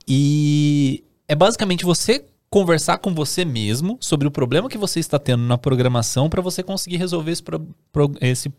E 0.09 1.05
é 1.29 1.35
basicamente 1.35 1.85
você 1.85 2.25
conversar 2.49 2.97
com 2.97 3.15
você 3.15 3.45
mesmo 3.45 3.99
sobre 4.01 4.27
o 4.27 4.31
problema 4.31 4.71
que 4.71 4.79
você 4.79 5.01
está 5.01 5.19
tendo 5.19 5.43
na 5.43 5.59
programação 5.59 6.31
para 6.31 6.41
você 6.41 6.63
conseguir 6.63 6.97
resolver 6.97 7.33
esse, 7.33 7.43
pro- 7.43 7.69
pro- 7.93 8.15
esse 8.23 8.51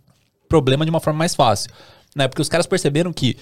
problema 0.47 0.86
de 0.86 0.91
uma 0.91 0.99
forma 0.99 1.18
mais 1.18 1.34
fácil. 1.34 1.72
Né? 2.16 2.28
Porque 2.28 2.41
os 2.43 2.49
caras 2.49 2.68
perceberam 2.68 3.12
que 3.12 3.36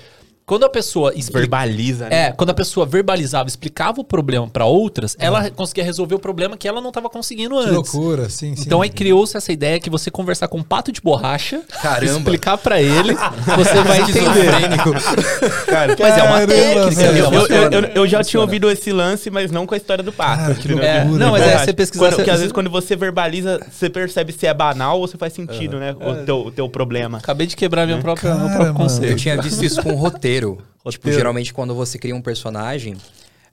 quando 0.49 0.63
a 0.65 0.69
pessoa 0.69 1.13
explica- 1.15 1.41
Verbaliza, 1.41 2.09
né? 2.09 2.27
é, 2.27 2.31
quando 2.31 2.49
a 2.49 2.53
pessoa 2.55 2.83
verbalizava, 2.83 3.47
explicava 3.47 4.01
o 4.01 4.03
problema 4.03 4.47
para 4.47 4.65
outras, 4.65 5.15
ela 5.19 5.47
conseguia 5.51 5.83
resolver 5.83 6.15
o 6.15 6.19
problema 6.19 6.57
que 6.57 6.67
ela 6.67 6.81
não 6.81 6.89
estava 6.89 7.07
conseguindo 7.07 7.53
Que 7.55 7.61
antes. 7.61 7.73
loucura, 7.93 8.29
sim, 8.29 8.55
sim. 8.55 8.63
Então 8.65 8.81
aí 8.81 8.89
criou-se 8.89 9.37
essa 9.37 9.51
ideia 9.53 9.79
que 9.79 9.91
você 9.91 10.09
conversar 10.09 10.47
com 10.47 10.57
um 10.57 10.63
pato 10.63 10.91
de 10.91 11.01
borracha, 11.01 11.61
Caramba. 11.83 12.17
explicar 12.17 12.57
para 12.57 12.81
ele, 12.81 13.13
você 13.55 13.81
vai 13.83 14.01
entender. 14.01 15.65
Cara, 15.67 15.95
Mas 15.99 16.17
é 16.17 16.23
uma 16.23 16.47
técnica, 16.47 17.01
é 17.03 17.09
Eu, 17.09 17.31
eu- 17.33 17.47
eu- 17.47 17.71
eu- 17.71 17.89
eu 17.95 18.07
já 18.07 18.23
tinha 18.23 18.41
ouvido 18.41 18.69
esse 18.71 18.91
lance, 18.91 19.29
mas 19.29 19.51
não 19.51 19.67
com 19.67 19.73
a 19.75 19.77
história 19.77 20.03
do 20.03 20.11
pato. 20.11 20.39
Cara, 20.41 20.55
que 20.55 20.67
entendeu? 20.67 20.83
É, 20.83 20.99
loucura, 21.03 21.25
não, 21.25 21.31
mas 21.33 21.43
é, 21.43 21.57
você 21.59 21.73
pesquisar... 21.73 22.05
Quando, 22.05 22.09
você- 22.11 22.15
porque 22.17 22.31
às 22.31 22.39
vezes 22.39 22.51
quando 22.51 22.69
você 22.71 22.95
verbaliza, 22.95 23.59
você 23.71 23.89
percebe 23.89 24.33
se 24.33 24.47
é 24.47 24.53
banal 24.53 24.99
ou 24.99 25.07
se 25.07 25.15
faz 25.15 25.31
sentido, 25.33 25.77
né? 25.77 25.95
O, 25.99 26.25
teu, 26.25 26.37
o 26.47 26.51
teu 26.51 26.67
problema. 26.69 27.19
Acabei 27.19 27.45
de 27.45 27.55
quebrar 27.55 27.85
meu 27.85 27.97
Cara, 28.01 28.03
próprio 28.15 28.29
mano. 28.35 28.65
Eu 28.65 28.73
conceito. 28.73 29.15
tinha 29.17 29.39
visto 29.41 29.63
isso 29.63 29.81
com 29.83 29.93
roteiro. 29.93 30.38
Tipo, 30.47 30.63
Roteiro. 30.85 31.17
geralmente 31.17 31.53
quando 31.53 31.75
você 31.75 31.97
cria 31.97 32.15
um 32.15 32.21
personagem 32.21 32.95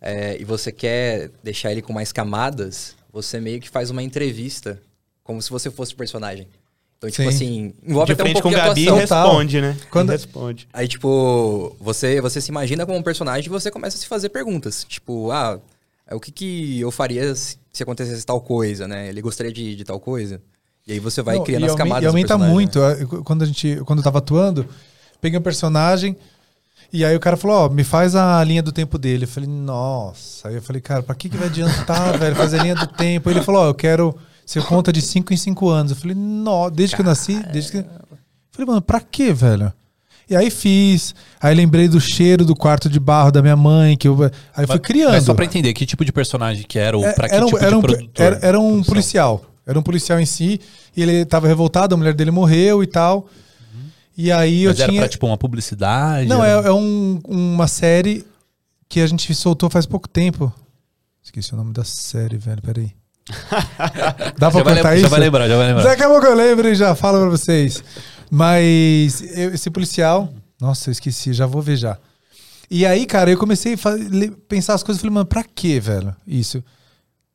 é, 0.00 0.36
e 0.40 0.44
você 0.44 0.70
quer 0.72 1.30
deixar 1.42 1.72
ele 1.72 1.82
com 1.82 1.92
mais 1.92 2.12
camadas, 2.12 2.94
você 3.12 3.40
meio 3.40 3.60
que 3.60 3.68
faz 3.68 3.90
uma 3.90 4.02
entrevista, 4.02 4.80
como 5.24 5.40
se 5.42 5.50
você 5.50 5.70
fosse 5.70 5.92
o 5.94 5.96
personagem. 5.96 6.46
Então, 6.98 7.10
tipo 7.10 7.22
Sim. 7.24 7.28
assim, 7.28 7.74
envolve 7.86 8.06
De 8.06 8.12
até 8.12 8.22
um 8.22 8.26
frente 8.26 8.42
pouco 8.42 8.48
com 8.48 8.54
o 8.54 8.58
de 8.58 8.66
Gabi 8.68 8.88
atuação. 8.88 9.22
Responde, 9.26 9.60
né? 9.60 9.76
Quando- 9.90 10.10
responde. 10.10 10.68
Aí, 10.72 10.88
tipo, 10.88 11.76
você, 11.78 12.20
você 12.22 12.40
se 12.40 12.50
imagina 12.50 12.86
como 12.86 12.98
um 12.98 13.02
personagem 13.02 13.46
e 13.46 13.50
você 13.50 13.70
começa 13.70 13.96
a 13.96 14.00
se 14.00 14.06
fazer 14.06 14.30
perguntas. 14.30 14.82
Tipo, 14.88 15.30
ah, 15.30 15.60
é, 16.06 16.14
o 16.14 16.20
que, 16.20 16.30
que 16.32 16.80
eu 16.80 16.90
faria 16.90 17.34
se, 17.34 17.58
se 17.70 17.82
acontecesse 17.82 18.24
tal 18.24 18.40
coisa, 18.40 18.88
né? 18.88 19.08
Ele 19.08 19.20
gostaria 19.20 19.52
de, 19.52 19.76
de 19.76 19.84
tal 19.84 20.00
coisa. 20.00 20.40
E 20.86 20.92
aí 20.92 20.98
você 20.98 21.20
vai 21.20 21.36
Não, 21.36 21.44
criando 21.44 21.64
e 21.66 21.68
as 21.68 21.74
camadas 21.74 22.02
E 22.02 22.06
do 22.06 22.08
aumenta 22.08 22.28
personagem, 22.28 22.54
muito. 22.54 22.78
né? 22.80 23.22
Quando, 23.24 23.42
a 23.42 23.46
gente, 23.46 23.76
quando 23.84 23.98
eu 23.98 24.04
tava 24.04 24.18
atuando, 24.18 24.66
peguei 25.20 25.38
um 25.38 25.42
personagem 25.42 26.16
e 26.92 27.04
aí 27.04 27.14
o 27.16 27.20
cara 27.20 27.36
falou, 27.36 27.66
ó, 27.66 27.68
me 27.68 27.84
faz 27.84 28.14
a 28.14 28.42
linha 28.44 28.62
do 28.62 28.72
tempo 28.72 28.98
dele. 28.98 29.24
Eu 29.24 29.28
falei, 29.28 29.48
nossa. 29.48 30.48
Aí 30.48 30.54
eu 30.54 30.62
falei, 30.62 30.80
cara, 30.80 31.02
pra 31.02 31.14
que, 31.14 31.28
que 31.28 31.36
vai 31.36 31.48
adiantar, 31.48 32.16
velho, 32.18 32.34
fazer 32.36 32.60
a 32.60 32.62
linha 32.62 32.74
do 32.74 32.86
tempo? 32.86 33.28
Ele 33.30 33.42
falou, 33.42 33.62
ó, 33.62 33.66
eu 33.68 33.74
quero 33.74 34.16
ser 34.44 34.62
conta 34.64 34.92
de 34.92 35.02
5 35.02 35.32
em 35.32 35.36
5 35.36 35.68
anos. 35.68 35.92
Eu 35.92 35.96
falei, 35.98 36.14
não, 36.16 36.70
desde 36.70 36.94
que 36.96 37.02
eu 37.02 37.06
nasci, 37.06 37.42
desde 37.52 37.72
que... 37.72 37.78
Eu 37.78 37.84
falei, 38.52 38.66
mano, 38.68 38.80
pra 38.82 39.00
quê, 39.00 39.32
velho? 39.32 39.72
E 40.28 40.34
aí 40.34 40.50
fiz, 40.50 41.14
aí 41.40 41.54
lembrei 41.54 41.86
do 41.86 42.00
cheiro 42.00 42.44
do 42.44 42.56
quarto 42.56 42.88
de 42.88 42.98
barro 42.98 43.30
da 43.30 43.40
minha 43.42 43.54
mãe, 43.56 43.96
que 43.96 44.08
eu... 44.08 44.16
Aí 44.56 44.64
eu 44.64 44.68
fui 44.68 44.78
criando. 44.80 45.12
Mas 45.12 45.24
só 45.24 45.34
pra 45.34 45.44
entender, 45.44 45.72
que 45.72 45.86
tipo 45.86 46.04
de 46.04 46.10
personagem 46.12 46.64
que 46.66 46.78
era, 46.78 46.96
ou 46.96 47.04
É, 47.04 47.12
pra 47.12 47.28
que 47.28 47.34
era, 47.34 47.44
um, 47.44 47.48
tipo 47.48 47.58
era 47.58 47.68
de 47.70 47.74
um- 47.76 47.80
produtor? 47.80 48.10
era- 48.26 48.38
era 48.42 48.58
um 48.58 48.68
produção? 48.70 48.92
policial. 48.92 49.44
Era 49.64 49.78
um 49.78 49.82
policial 49.82 50.18
em 50.20 50.26
si. 50.26 50.60
E 50.96 51.02
ele 51.02 51.24
tava 51.24 51.46
revoltado, 51.46 51.94
a 51.94 51.98
mulher 51.98 52.14
dele 52.14 52.30
morreu 52.32 52.82
e 52.82 52.86
tal. 52.88 53.28
E 54.16 54.32
aí 54.32 54.64
Mas 54.66 54.78
eu 54.78 54.82
era 54.84 54.90
tinha. 54.92 55.02
pra, 55.02 55.08
tipo, 55.08 55.26
uma 55.26 55.36
publicidade? 55.36 56.28
Não, 56.28 56.42
era- 56.42 56.62
é, 56.66 56.68
é 56.68 56.72
um- 56.72 57.20
uma 57.28 57.66
série 57.68 58.24
que 58.88 59.00
a 59.00 59.06
gente 59.06 59.34
soltou 59.34 59.68
faz 59.68 59.84
pouco 59.86 60.08
tempo. 60.08 60.52
Esqueci 61.22 61.52
o 61.52 61.56
nome 61.56 61.72
da 61.72 61.84
série, 61.84 62.38
velho. 62.38 62.62
Peraí. 62.62 62.92
Dá 64.38 64.50
pra 64.50 64.60
já, 64.62 64.70
lembrar, 64.70 64.94
isso? 64.94 65.02
já 65.02 65.08
vai 65.08 65.20
lembrar, 65.20 65.48
já 65.48 65.56
vai 65.56 65.66
lembrar. 65.66 65.82
Daqui 65.84 66.02
a 66.02 66.08
pouco 66.08 66.26
eu 66.26 66.34
lembro 66.34 66.68
e 66.68 66.74
já 66.74 66.94
falo 66.94 67.20
pra 67.20 67.30
vocês. 67.30 67.82
Mas 68.30 69.20
eu- 69.36 69.52
esse 69.54 69.68
policial. 69.70 70.32
Nossa, 70.60 70.88
eu 70.88 70.92
esqueci, 70.92 71.32
já 71.32 71.44
vou 71.46 71.60
ver 71.60 71.76
já. 71.76 71.98
E 72.70 72.86
aí, 72.86 73.04
cara, 73.06 73.30
eu 73.30 73.36
comecei 73.38 73.74
a 73.74 73.78
pensar 74.48 74.74
as 74.74 74.82
coisas 74.82 74.98
e 74.98 75.02
falei, 75.02 75.14
mano, 75.14 75.26
pra 75.26 75.44
quê, 75.44 75.78
velho? 75.78 76.14
Isso. 76.26 76.62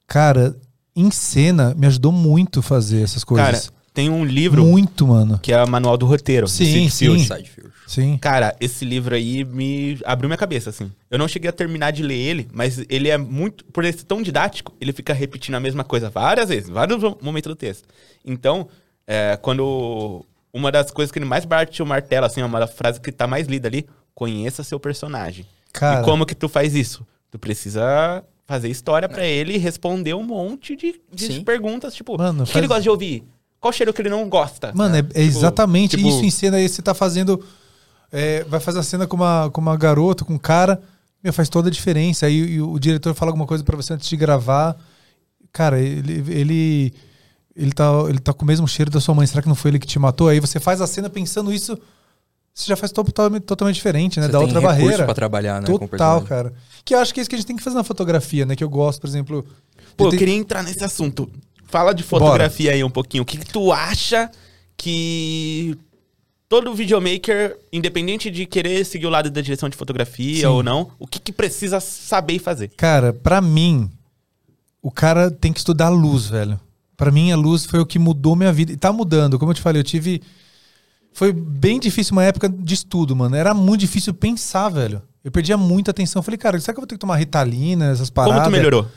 Cara, 0.08 0.56
em 0.96 1.10
cena 1.12 1.74
me 1.78 1.88
ajudou 1.88 2.12
muito 2.12 2.62
fazer 2.62 3.02
essas 3.04 3.24
Cara, 3.24 3.44
coisas. 3.52 3.72
Tem 3.94 4.10
um 4.10 4.24
livro 4.24 4.64
muito, 4.64 5.06
mano. 5.08 5.40
que 5.42 5.52
é 5.52 5.64
o 5.64 5.68
Manual 5.68 5.98
do 5.98 6.06
Roteiro. 6.06 6.48
Sim, 6.48 6.66
Sid 6.66 6.90
sim. 6.92 7.06
Field. 7.06 7.22
Side 7.28 7.50
Field. 7.50 7.72
Sim. 7.88 8.18
Cara, 8.18 8.56
esse 8.62 8.86
livro 8.86 9.14
aí 9.14 9.44
me 9.44 10.00
abriu 10.06 10.30
minha 10.30 10.38
cabeça, 10.38 10.70
assim. 10.70 10.90
Eu 11.10 11.20
não 11.20 11.28
cheguei 11.28 11.50
a 11.50 11.54
terminar 11.54 11.92
de 11.92 12.02
ler 12.02 12.16
ele, 12.18 12.48
mas 12.54 12.84
ele 12.90 13.10
é 13.10 13.18
muito. 13.18 13.66
Por 13.66 13.84
ele 13.84 13.92
ser 13.98 14.06
tão 14.06 14.22
didático, 14.22 14.74
ele 14.80 14.94
fica 14.94 15.14
repetindo 15.14 15.56
a 15.56 15.60
mesma 15.60 15.84
coisa 15.84 16.10
várias 16.10 16.48
vezes, 16.50 16.70
vários 16.70 17.02
momentos 17.22 17.50
do 17.50 17.56
texto. 17.56 17.88
Então, 18.26 18.68
é, 19.06 19.38
quando. 19.42 20.26
Uma 20.54 20.70
das 20.72 20.92
coisas 20.92 21.12
que 21.12 21.18
ele 21.20 21.26
mais 21.26 21.46
bate 21.46 21.82
o 21.82 21.86
martelo, 21.86 22.26
assim, 22.26 22.42
é 22.42 22.46
uma 22.46 22.68
frase 22.68 23.00
que 23.00 23.12
tá 23.12 23.26
mais 23.28 23.48
lida 23.48 23.68
ali: 23.70 23.86
conheça 24.14 24.64
seu 24.64 24.80
personagem. 24.80 25.46
Cara. 25.74 26.02
E 26.02 26.04
como 26.04 26.26
que 26.26 26.36
tu 26.36 26.48
faz 26.50 26.76
isso? 26.76 27.06
Tu 27.30 27.40
precisa 27.40 28.24
fazer 28.46 28.68
história 28.70 29.08
pra 29.08 29.26
ele 29.26 29.54
e 29.54 29.58
responder 29.58 30.14
um 30.14 30.24
monte 30.24 30.76
de, 30.76 31.00
de 31.14 31.40
perguntas, 31.42 31.94
tipo, 31.96 32.18
Mano, 32.18 32.44
o 32.44 32.46
que 32.46 32.52
faz- 32.52 32.58
ele 32.62 32.68
gosta 32.68 32.84
de 32.84 32.90
ouvir? 32.90 33.24
Qual 33.62 33.72
cheiro 33.72 33.94
que 33.94 34.02
ele 34.02 34.10
não 34.10 34.28
gosta? 34.28 34.74
Mano, 34.74 34.96
é, 34.96 35.00
é 35.00 35.04
Tipo, 35.04 35.20
exatamente 35.20 35.96
tipo, 35.96 36.10
isso 36.10 36.26
em 36.26 36.32
cena 36.32 36.58
aí. 36.58 36.68
Você 36.68 36.82
tá 36.82 36.96
fazendo. 36.96 37.42
é, 38.12 38.44
vai 38.46 38.60
fazer 38.60 38.80
a 38.80 38.84
cena 38.84 39.06
com 39.06 39.16
uma, 39.16 39.50
com 39.54 39.62
uma 39.62 39.78
garota, 39.78 40.26
com 40.26 40.34
um 40.34 40.38
cara. 40.40 40.82
Meu, 41.24 41.32
faz 41.32 41.48
toda 41.48 41.70
a 41.70 41.72
diferença. 41.72 42.26
Aí 42.26 42.36
e 42.56 42.62
o, 42.62 42.80
diretor 42.80 43.14
fala 43.14 43.30
alguma 43.30 43.46
coisa 43.46 43.64
pra 43.64 43.78
você 43.78 43.94
antes 43.94 44.10
de 44.10 44.18
gravar. 44.18 44.76
Cara, 45.54 45.80
ele. 45.80 46.24
Ele, 46.28 46.94
ele, 47.56 47.72
tá, 47.72 47.88
ele 48.10 48.18
tá 48.20 48.34
com 48.34 48.44
o 48.44 48.48
mesmo 48.48 48.68
cheiro 48.68 48.90
da 48.90 49.00
sua 49.00 49.14
mãe. 49.14 49.28
Será 49.28 49.44
que 49.44 49.48
não 49.48 49.56
foi 49.56 49.70
ele 49.72 49.80
que 49.80 49.86
te 49.86 50.00
matou? 50.00 50.28
Aí 50.28 50.40
você 50.40 50.60
faz 50.60 50.82
a 50.82 50.88
cena 50.88 51.08
pensando 51.08 51.54
isso. 51.54 51.78
Você 52.54 52.68
já 52.68 52.76
faz 52.76 52.92
totalmente, 52.92 53.44
totalmente 53.44 53.76
diferente, 53.76 54.20
né? 54.20 54.26
Você 54.26 54.32
da 54.32 54.40
tem 54.40 54.48
outra 54.48 54.60
recurso 54.60 54.82
barreira. 54.82 55.06
pra 55.06 55.14
trabalhar, 55.14 55.62
né, 55.62 55.70
o 55.70 55.80
Total, 55.80 56.22
cara. 56.24 56.54
Que 56.84 56.96
eu 56.96 57.00
acho 57.00 57.14
que 57.14 57.20
é 57.20 57.22
isso 57.22 57.30
que 57.30 57.36
a 57.36 57.38
gente 57.40 57.48
tem 57.48 57.56
que 57.56 57.64
fazer 57.64 57.78
na 57.78 57.84
fotografia, 57.84 58.46
né? 58.46 58.56
Que 58.56 58.64
eu 58.64 58.70
gosto, 58.70 59.00
por 59.00 59.08
exemplo. 59.08 59.46
Pô, 59.96 60.08
eu 60.08 60.12
ter- 60.12 60.18
queria 60.18 60.34
entrar 60.36 60.64
nesse 60.64 60.84
assunto. 60.84 61.30
Fala 61.72 61.94
de 61.94 62.04
fotografia 62.04 62.74
aí 62.74 62.84
um 62.84 62.90
pouquinho. 62.90 63.24
O 63.24 63.26
que, 63.26 63.38
que 63.38 63.46
tu 63.46 63.72
acha 63.72 64.30
que 64.76 65.78
todo 66.50 66.74
videomaker, 66.76 67.58
independente 67.72 68.30
de 68.30 68.46
querer 68.46 68.86
seguir 68.86 69.08
o 69.08 69.10
lado 69.10 69.32
da 69.32 69.40
direção 69.40 69.70
de 69.70 69.78
fotografia 69.78 70.42
Sim. 70.42 70.46
ou 70.48 70.62
não, 70.62 70.92
o 71.00 71.08
que, 71.08 71.18
que 71.18 71.32
precisa 71.32 71.80
saber 71.80 72.34
e 72.34 72.40
fazer? 72.40 72.68
Cara, 72.76 73.14
pra 73.14 73.40
mim, 73.40 73.90
o 74.82 74.92
cara 74.92 75.32
tem 75.32 75.54
que 75.54 75.60
estudar 75.60 75.88
luz, 75.88 76.28
velho. 76.28 76.60
Pra 76.98 77.10
mim, 77.10 77.32
a 77.32 77.38
luz 77.38 77.66
foi 77.66 77.80
o 77.80 77.86
que 77.86 77.98
mudou 77.98 78.36
minha 78.36 78.52
vida. 78.52 78.74
E 78.74 78.78
tá 78.78 78.92
mudando. 78.92 79.40
Como 79.40 79.52
eu 79.52 79.56
te 79.56 79.62
falei, 79.62 79.80
eu 79.80 79.84
tive. 79.84 80.22
Foi 81.14 81.32
bem 81.32 81.80
difícil 81.80 82.12
uma 82.12 82.24
época 82.24 82.50
de 82.50 82.74
estudo, 82.74 83.16
mano. 83.16 83.36
Era 83.36 83.54
muito 83.54 83.80
difícil 83.80 84.14
pensar, 84.14 84.68
velho. 84.68 85.02
Eu 85.24 85.32
perdia 85.32 85.56
muita 85.56 85.92
atenção. 85.92 86.20
Eu 86.20 86.24
Falei, 86.24 86.38
cara, 86.38 86.60
será 86.60 86.74
que 86.74 86.80
eu 86.80 86.82
vou 86.82 86.88
ter 86.88 86.96
que 86.96 87.00
tomar 87.00 87.16
ritalina, 87.16 87.92
essas 87.92 88.10
paradas? 88.10 88.44
Como 88.44 88.50
tu 88.50 88.52
melhorou? 88.52 88.88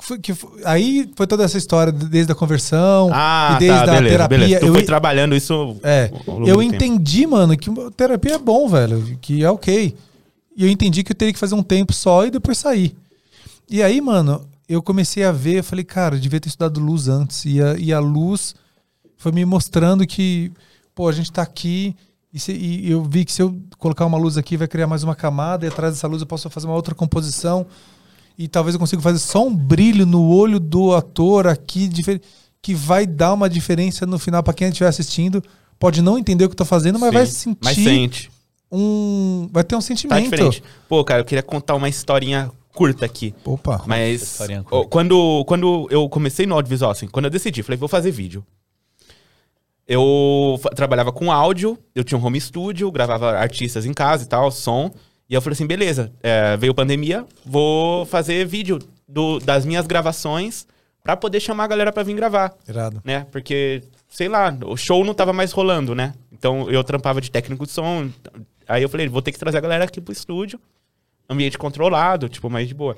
Foi, 0.00 0.18
que 0.18 0.34
foi- 0.34 0.60
aí 0.64 1.10
foi 1.16 1.26
toda 1.26 1.44
essa 1.44 1.56
história, 1.56 1.90
desde 1.92 2.30
a 2.30 2.34
conversão 2.34 3.08
Ah, 3.12 3.54
e 3.56 3.58
desde 3.60 3.76
tá, 3.78 3.82
a 3.82 3.94
beleza, 3.94 4.08
terapia. 4.10 4.38
beleza. 4.38 4.60
Tu 4.60 4.66
eu, 4.66 4.72
foi 4.74 4.82
trabalhando 4.82 5.34
isso 5.34 5.76
é, 5.82 6.10
eu 6.26 6.38
do 6.38 6.44
tempo. 6.46 6.62
entendi, 6.62 7.26
mano, 7.26 7.56
que 7.56 7.70
terapia 7.96 8.34
é 8.34 8.38
bom, 8.38 8.68
velho. 8.68 9.16
Que 9.20 9.42
é 9.42 9.50
ok. 9.50 9.94
E 10.56 10.64
eu 10.64 10.68
entendi 10.70 11.02
que 11.02 11.12
eu 11.12 11.16
teria 11.16 11.32
que 11.32 11.38
fazer 11.38 11.54
um 11.54 11.62
tempo 11.62 11.92
só 11.92 12.26
e 12.26 12.30
depois 12.30 12.58
sair. 12.58 12.94
E 13.70 13.82
aí, 13.82 14.00
mano, 14.00 14.42
eu 14.68 14.82
comecei 14.82 15.24
a 15.24 15.32
ver, 15.32 15.58
eu 15.58 15.64
falei, 15.64 15.84
cara, 15.84 16.16
eu 16.16 16.20
devia 16.20 16.38
ter 16.40 16.48
estudado 16.48 16.78
luz 16.80 17.08
antes. 17.08 17.44
E 17.44 17.62
a, 17.62 17.74
e 17.78 17.92
a 17.92 17.98
luz 17.98 18.54
foi 19.16 19.32
me 19.32 19.44
mostrando 19.44 20.06
que, 20.06 20.52
pô, 20.94 21.08
a 21.08 21.12
gente 21.12 21.32
tá 21.32 21.40
aqui. 21.42 21.96
E, 22.32 22.38
se- 22.38 22.52
e 22.52 22.90
eu 22.90 23.02
vi 23.02 23.24
que 23.24 23.32
se 23.32 23.40
eu 23.42 23.56
colocar 23.78 24.04
uma 24.04 24.18
luz 24.18 24.36
aqui, 24.36 24.56
vai 24.56 24.68
criar 24.68 24.86
mais 24.86 25.02
uma 25.02 25.14
camada. 25.14 25.64
E 25.64 25.68
atrás 25.68 25.94
dessa 25.94 26.06
luz 26.06 26.20
eu 26.20 26.26
posso 26.26 26.50
fazer 26.50 26.66
uma 26.66 26.74
outra 26.76 26.94
composição. 26.94 27.64
E 28.36 28.48
talvez 28.48 28.74
eu 28.74 28.80
consiga 28.80 29.00
fazer 29.00 29.18
só 29.18 29.46
um 29.46 29.54
brilho 29.54 30.04
no 30.04 30.28
olho 30.28 30.58
do 30.58 30.92
ator 30.92 31.46
aqui, 31.46 31.88
que 32.60 32.74
vai 32.74 33.06
dar 33.06 33.32
uma 33.32 33.48
diferença 33.48 34.04
no 34.06 34.18
final 34.18 34.42
para 34.42 34.52
quem 34.54 34.68
estiver 34.68 34.88
assistindo. 34.88 35.42
Pode 35.78 36.02
não 36.02 36.18
entender 36.18 36.44
o 36.44 36.48
que 36.48 36.52
eu 36.54 36.56
tô 36.58 36.64
fazendo, 36.64 36.98
mas 36.98 37.10
Sim, 37.10 37.14
vai 37.14 37.26
sentir 37.26 37.58
Mas 37.62 37.74
sente. 37.76 38.30
um. 38.70 39.48
Vai 39.52 39.62
ter 39.62 39.74
um 39.76 39.78
Tá 39.78 39.82
sentimento. 39.86 40.24
diferente. 40.24 40.62
Pô, 40.88 41.04
cara, 41.04 41.20
eu 41.20 41.24
queria 41.24 41.42
contar 41.42 41.74
uma 41.74 41.88
historinha 41.88 42.50
curta 42.72 43.04
aqui. 43.04 43.34
Opa. 43.44 43.82
Mas 43.86 44.36
curta? 44.38 44.64
quando, 44.88 45.44
quando 45.46 45.86
eu 45.90 46.08
comecei 46.08 46.46
no 46.46 46.54
audiovisual, 46.54 46.90
assim, 46.90 47.06
quando 47.06 47.26
eu 47.26 47.30
decidi, 47.30 47.62
falei, 47.62 47.76
vou 47.78 47.88
fazer 47.88 48.10
vídeo. 48.10 48.44
Eu 49.86 50.58
trabalhava 50.74 51.12
com 51.12 51.30
áudio, 51.30 51.78
eu 51.94 52.02
tinha 52.02 52.18
um 52.18 52.24
home 52.24 52.40
studio, 52.40 52.90
gravava 52.90 53.32
artistas 53.32 53.84
em 53.84 53.92
casa 53.92 54.24
e 54.24 54.26
tal, 54.26 54.50
som. 54.50 54.90
E 55.28 55.34
eu 55.34 55.40
falei 55.40 55.54
assim, 55.54 55.66
beleza, 55.66 56.12
é, 56.22 56.56
veio 56.56 56.74
pandemia, 56.74 57.24
vou 57.46 58.04
fazer 58.06 58.46
vídeo 58.46 58.78
do- 59.08 59.38
das 59.40 59.64
minhas 59.64 59.86
gravações 59.86 60.66
pra 61.02 61.16
poder 61.16 61.40
chamar 61.40 61.64
a 61.64 61.68
galera 61.68 61.92
pra 61.92 62.02
vir 62.02 62.14
gravar 62.14 62.54
Irado. 62.68 63.00
né? 63.04 63.26
Porque, 63.32 63.82
sei 64.08 64.28
lá, 64.28 64.54
o 64.66 64.76
show 64.76 65.04
não 65.04 65.14
tava 65.14 65.32
mais 65.32 65.50
rolando, 65.52 65.94
né? 65.94 66.14
Então 66.32 66.70
eu 66.70 66.82
trampava 66.84 67.20
de 67.20 67.30
técnico 67.30 67.64
de 67.66 67.72
som. 67.72 68.10
Aí 68.68 68.82
eu 68.82 68.88
falei, 68.88 69.08
vou 69.08 69.22
ter 69.22 69.32
que 69.32 69.38
trazer 69.38 69.58
a 69.58 69.60
galera 69.62 69.84
aqui 69.84 70.00
pro 70.00 70.12
estúdio. 70.12 70.60
Ambiente 71.28 71.56
controlado, 71.56 72.28
tipo, 72.28 72.50
mais 72.50 72.68
de 72.68 72.74
boa. 72.74 72.96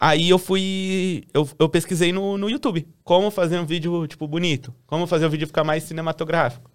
Aí 0.00 0.28
eu 0.28 0.38
fui. 0.38 1.24
Eu, 1.32 1.48
eu 1.58 1.68
pesquisei 1.68 2.12
no, 2.12 2.36
no 2.38 2.48
YouTube 2.50 2.86
como 3.04 3.30
fazer 3.30 3.58
um 3.58 3.64
vídeo, 3.66 4.06
tipo, 4.06 4.26
bonito. 4.26 4.74
Como 4.86 5.06
fazer 5.06 5.26
o 5.26 5.30
vídeo 5.30 5.46
ficar 5.46 5.64
mais 5.64 5.82
cinematográfico. 5.84 6.70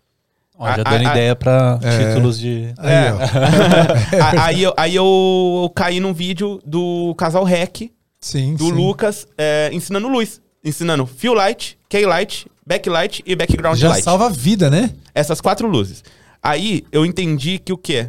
Ó, 0.64 0.68
já 0.68 0.74
A- 0.74 0.84
dando 0.84 1.08
a- 1.08 1.12
ideia 1.12 1.36
pra 1.36 1.80
É. 1.82 2.08
títulos 2.08 2.40
de. 2.40 2.72
Aí, 2.78 2.94
É. 2.94 3.12
aí, 4.40 4.64
eu, 4.64 4.74
aí 4.78 4.96
eu 4.96 5.72
caí 5.76 6.00
num 6.00 6.14
vídeo 6.14 6.60
do 6.64 7.16
casal 7.18 7.44
Rec, 7.44 7.90
Sim, 8.20 8.54
do 8.56 8.66
sim. 8.66 8.72
Lucas, 8.72 9.28
é, 9.38 9.70
ensinando 9.74 10.08
luz. 10.08 10.40
Ensinando 10.64 11.08
fill 11.08 11.34
light, 11.34 11.80
key 11.90 12.06
light, 12.06 12.46
backlight 12.64 13.24
e 13.26 13.36
background 13.36 13.76
Já 13.80 13.90
light. 13.90 14.04
salva 14.04 14.28
a 14.28 14.30
vida, 14.30 14.70
né? 14.70 14.92
essas 15.16 15.42
quatro 15.42 15.68
luzes. 15.68 16.04
Aí 16.44 16.84
eu 16.92 17.04
entendi 17.06 17.58
que 17.58 17.74
o 17.74 17.78
quê? 17.78 18.08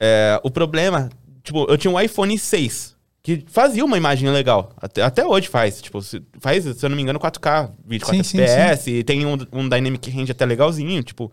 É, 0.00 0.40
o 0.42 0.50
problema, 0.50 1.08
tipo, 1.44 1.64
eu 1.70 1.78
tinha 1.78 1.90
um 1.92 2.00
iPhone 2.00 2.36
6 2.36 2.96
que 3.22 3.44
fazia 3.46 3.84
uma 3.84 3.96
imagem 3.96 4.28
legal. 4.30 4.72
Até, 4.76 5.00
até 5.02 5.24
hoje 5.24 5.46
faz. 5.48 5.80
Tipo, 5.80 6.02
se- 6.02 6.20
faz, 6.40 6.64
se 6.64 6.84
eu 6.84 6.88
não 6.90 6.96
me 6.96 7.02
engano, 7.02 7.20
4K, 7.20 7.70
vídeo 7.86 8.04
Sim, 8.06 8.16
4 8.16 8.24
sim, 8.24 8.40
FPS, 8.40 8.90
e 8.90 9.04
tem 9.04 9.24
um, 9.24 9.38
um 9.52 9.68
Dynamic 9.68 10.10
Range 10.10 10.32
até 10.32 10.44
legalzinho, 10.44 11.00
tipo, 11.04 11.30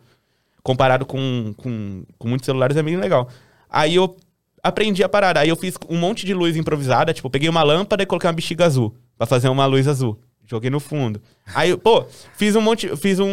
comparado 0.70 1.04
com, 1.04 1.52
com, 1.58 2.04
com 2.20 2.28
muitos 2.28 2.46
celulares 2.46 2.78
é 2.78 2.84
bem 2.84 2.96
legal. 2.96 3.28
Aí 3.68 3.96
eu 3.96 4.16
aprendi 4.62 5.04
a 5.04 5.10
parada. 5.10 5.40
Aí 5.40 5.50
eu 5.50 5.56
fiz 5.56 5.74
um 5.90 5.98
monte 5.98 6.28
de 6.28 6.34
luz 6.36 6.56
improvisada, 6.56 7.12
tipo, 7.12 7.28
peguei 7.28 7.50
uma 7.50 7.64
lâmpada 7.64 8.04
e 8.04 8.06
coloquei 8.06 8.28
uma 8.28 8.34
bexiga 8.34 8.66
azul 8.66 8.94
pra 9.18 9.26
fazer 9.26 9.50
uma 9.50 9.66
luz 9.66 9.88
azul. 9.88 10.20
Joguei 10.46 10.70
no 10.70 10.80
fundo. 10.80 11.20
Aí, 11.56 11.76
pô, 11.76 12.06
fiz 12.38 12.56
um 12.56 12.62
monte. 12.62 12.96
Fiz 12.98 13.20
um, 13.20 13.28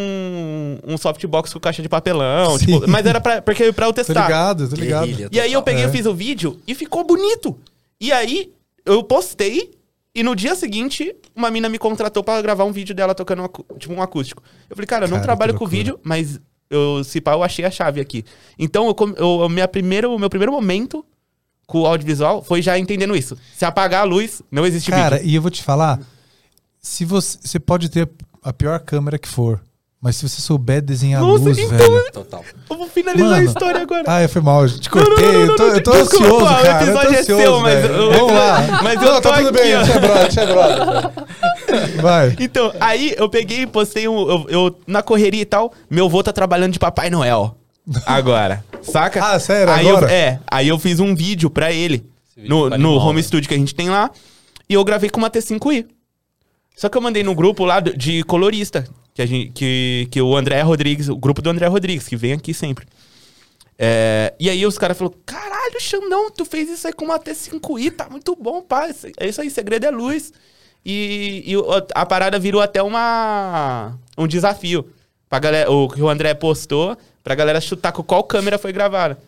um 0.87 0.97
softbox 0.97 1.53
com 1.53 1.61
caixa 1.61 1.82
de 1.82 1.91
papelão. 1.91 2.59
Tipo, 2.59 2.89
mas 2.89 3.05
era 3.05 3.20
pra, 3.20 3.43
porque, 3.43 3.70
pra 3.70 3.84
eu 3.87 3.93
Tô 3.93 4.03
testar. 4.03 4.22
ligado, 4.26 4.68
tô 4.68 4.76
ligado. 4.76 5.07
Guerrilha 5.07 5.28
E 5.30 5.39
aí 5.39 5.53
eu 5.53 5.62
peguei 5.62 5.84
É. 5.84 5.89
e 5.89 5.91
fiz 5.93 6.07
o 6.07 6.14
vídeo 6.14 6.59
e 6.66 6.74
ficou 6.74 7.05
bonito. 7.05 7.59
E 8.01 8.12
aí 8.12 8.51
eu 8.87 9.03
postei 9.03 9.72
e 10.14 10.22
no 10.22 10.34
dia 10.34 10.55
seguinte 10.55 11.14
uma 11.34 11.51
mina 11.51 11.68
me 11.68 11.78
contratou 11.78 12.24
pra 12.24 12.41
gravar 12.41 12.64
um 12.64 12.72
vídeo 12.72 12.95
dela 12.95 13.14
tocando 13.14 13.43
um 13.43 13.76
tipo 13.78 13.93
um 13.93 14.01
acústico. 14.01 14.43
Eu 14.70 14.76
falei, 14.76 14.87
cara, 14.87 15.05
eu 15.05 15.09
não 15.11 15.16
Cara, 15.18 15.26
trabalho 15.26 15.55
com 15.55 15.66
vídeo, 15.66 15.99
mas 16.03 16.41
eu 16.71 17.03
se 17.05 17.21
pá, 17.21 17.33
eu 17.33 17.43
achei 17.43 17.64
a 17.64 17.71
chave 17.71 18.01
aqui. 18.01 18.25
Então 18.59 18.87
eu, 18.87 18.95
com- 18.95 19.14
eu, 19.17 19.41
eu- 19.43 19.49
minha 19.49 19.69
primeiro, 19.69 20.14
o 20.14 20.19
meu 20.19 20.29
primeiro 20.31 20.53
momento 20.53 21.05
com 21.67 21.81
o 21.83 21.87
audiovisual 21.87 22.43
foi 22.43 22.62
já 22.62 22.79
entendendo 22.79 23.17
isso. 23.17 23.37
Se 23.57 23.64
apagar 23.64 24.03
a 24.03 24.05
luz, 24.05 24.43
não 24.51 24.64
existe 24.67 24.91
Cara, 24.91 25.17
vídeo. 25.19 25.31
e 25.31 25.35
eu 25.35 25.43
vou 25.43 25.51
te 25.51 25.62
falar, 25.62 25.99
se 26.81 27.05
você, 27.05 27.39
você 27.43 27.59
pode 27.59 27.89
ter 27.89 28.09
a 28.43 28.53
pior 28.53 28.79
câmera 28.81 29.19
que 29.19 29.29
for, 29.29 29.61
mas 30.01 30.14
se 30.17 30.29
você 30.29 30.41
souber 30.41 30.81
desenhar 30.81 31.21
Nossa, 31.21 31.43
luz, 31.45 31.59
então 31.59 31.77
velho. 31.77 32.12
Total. 32.12 32.45
Eu 32.71 32.77
vou 32.77 32.89
finalizar 32.89 33.27
a 33.27 33.31
Mano, 33.33 33.45
história 33.47 33.81
agora. 33.83 34.05
Ah, 34.07 34.29
foi 34.29 34.41
mal, 34.43 34.62
eu 34.62 34.79
te 34.79 34.89
Não, 34.95 35.01
não, 35.03 35.07
cortei. 35.09 35.27
não, 35.27 35.33
não, 35.33 35.41
eu 35.41 35.57
tô, 35.57 35.64
eu 35.64 35.83
tô 35.83 35.91
desculpa, 35.93 36.25
ansioso, 36.27 36.39
pô, 36.39 36.45
o 36.45 36.62
cara. 36.62 36.69
Eu 36.69 36.77
tô 36.77 36.85
episódio 36.85 37.17
é 37.17 37.21
ansioso, 37.21 37.43
seu, 37.43 37.61
mas 37.61 37.75
velho. 37.83 37.95
eu- 37.95 38.12
Vamos 38.12 38.33
lá. 38.33 38.83
mas 38.85 39.03
eu 39.03 39.09
não, 39.12 39.21
tô 39.21 39.29
tá 39.29 39.37
tudo 39.39 39.49
aqui, 39.49 39.59
bem, 39.59 39.77
ó. 39.77 39.85
você 39.85 39.93
é 39.93 39.99
brother, 39.99 40.33
você 40.33 40.41
é 40.41 40.47
brother. 40.47 41.11
Vai. 42.01 42.37
Então, 42.41 42.72
aí 42.81 43.14
eu 43.16 43.29
peguei 43.29 43.62
e 43.62 43.66
postei 43.66 44.07
um. 44.09 44.29
Eu, 44.29 44.47
eu- 44.49 44.81
na 44.87 45.03
correria 45.03 45.43
e 45.43 45.47
tal, 45.47 45.72
meu 45.91 46.07
avô 46.07 46.22
tá 46.22 46.33
trabalhando 46.33 46.72
de 46.72 46.79
Papai 46.79 47.11
Noel. 47.11 47.57
Agora. 48.05 48.64
Saca? 48.83 49.24
Ah, 49.24 49.39
sério? 49.39 49.72
Aí 49.72 49.87
Agora? 49.89 50.07
Eu, 50.07 50.11
é, 50.11 50.41
aí 50.47 50.68
eu 50.68 50.79
fiz 50.79 50.99
um 51.01 51.14
vídeo 51.14 51.49
pra 51.51 51.72
ele. 51.72 52.05
No, 52.37 52.68
no 52.70 52.97
home 52.97 53.16
né? 53.16 53.22
studio 53.22 53.49
que 53.49 53.55
a 53.55 53.59
gente 53.59 53.74
tem 53.74 53.89
lá. 53.89 54.11
E 54.68 54.74
eu 54.74 54.85
gravei 54.85 55.09
com 55.09 55.18
uma 55.18 55.31
T5i. 55.31 55.87
Só 56.77 56.89
que 56.89 56.99
eu 56.99 57.01
mandei 57.01 57.22
no 57.22 57.35
grupo 57.35 57.64
lá 57.64 57.81
de 57.81 58.22
colorista. 58.24 58.87
Que, 59.14 59.22
a 59.22 59.27
gente, 59.27 59.51
que, 59.53 60.09
que 60.11 60.20
o 60.20 60.37
André 60.37 60.61
Rodrigues, 60.61 61.09
o 61.09 61.16
grupo 61.16 61.41
do 61.41 61.49
André 61.49 61.66
Rodrigues, 61.68 62.07
que 62.07 62.16
vem 62.16 62.35
aqui 62.35 62.53
sempre. 62.53 62.87
É, 63.79 64.35
e 64.39 64.49
aí 64.51 64.66
os 64.66 64.77
caras 64.79 64.97
falaram: 64.99 65.16
caralho, 65.24 65.81
Xandão, 65.81 66.31
tu 66.31 66.45
fez 66.45 66.68
isso 66.68 66.87
aí 66.87 66.93
com 66.93 67.05
uma 67.07 67.18
T5i, 67.18 67.91
tá 67.93 68.09
muito 68.11 68.35
bom, 68.37 68.61
pá. 68.62 68.89
Isso- 68.89 69.07
É 69.18 69.29
isso 69.29 69.41
aí, 69.41 69.49
segredo 69.51 69.85
é 69.87 69.91
luz. 69.91 70.33
E, 70.89 71.43
e 71.45 71.55
a 71.97 72.07
parada 72.07 72.39
virou 72.39 72.62
até 72.62 72.80
uma, 72.80 73.99
um 74.16 74.26
desafio. 74.28 74.87
Pra 75.28 75.41
galera, 75.41 75.68
o 75.68 75.89
que 75.89 76.01
o 76.01 76.09
André 76.09 76.32
postou, 76.34 76.97
pra 77.24 77.34
galera 77.34 77.61
chutar 77.61 77.91
com 77.91 78.05
qual 78.05 78.22
câmera 78.22 78.57
foi 78.57 78.72
gravada. 78.72 79.18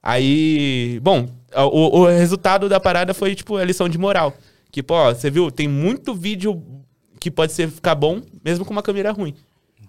Aí, 0.00 1.00
bom, 1.02 1.28
o, 1.56 2.00
o 2.02 2.06
resultado 2.06 2.68
da 2.68 2.78
parada 2.78 3.12
foi, 3.12 3.34
tipo, 3.34 3.56
a 3.56 3.64
lição 3.64 3.88
de 3.88 3.98
moral. 3.98 4.32
Que, 4.70 4.80
pô, 4.82 4.94
você 5.12 5.28
viu, 5.28 5.50
tem 5.50 5.66
muito 5.66 6.14
vídeo 6.14 6.62
que 7.18 7.30
pode 7.32 7.52
ser, 7.52 7.68
ficar 7.68 7.96
bom, 7.96 8.22
mesmo 8.44 8.64
com 8.64 8.70
uma 8.72 8.82
câmera 8.82 9.10
ruim. 9.10 9.34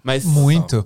Mas. 0.02 0.24
Muito. 0.24 0.84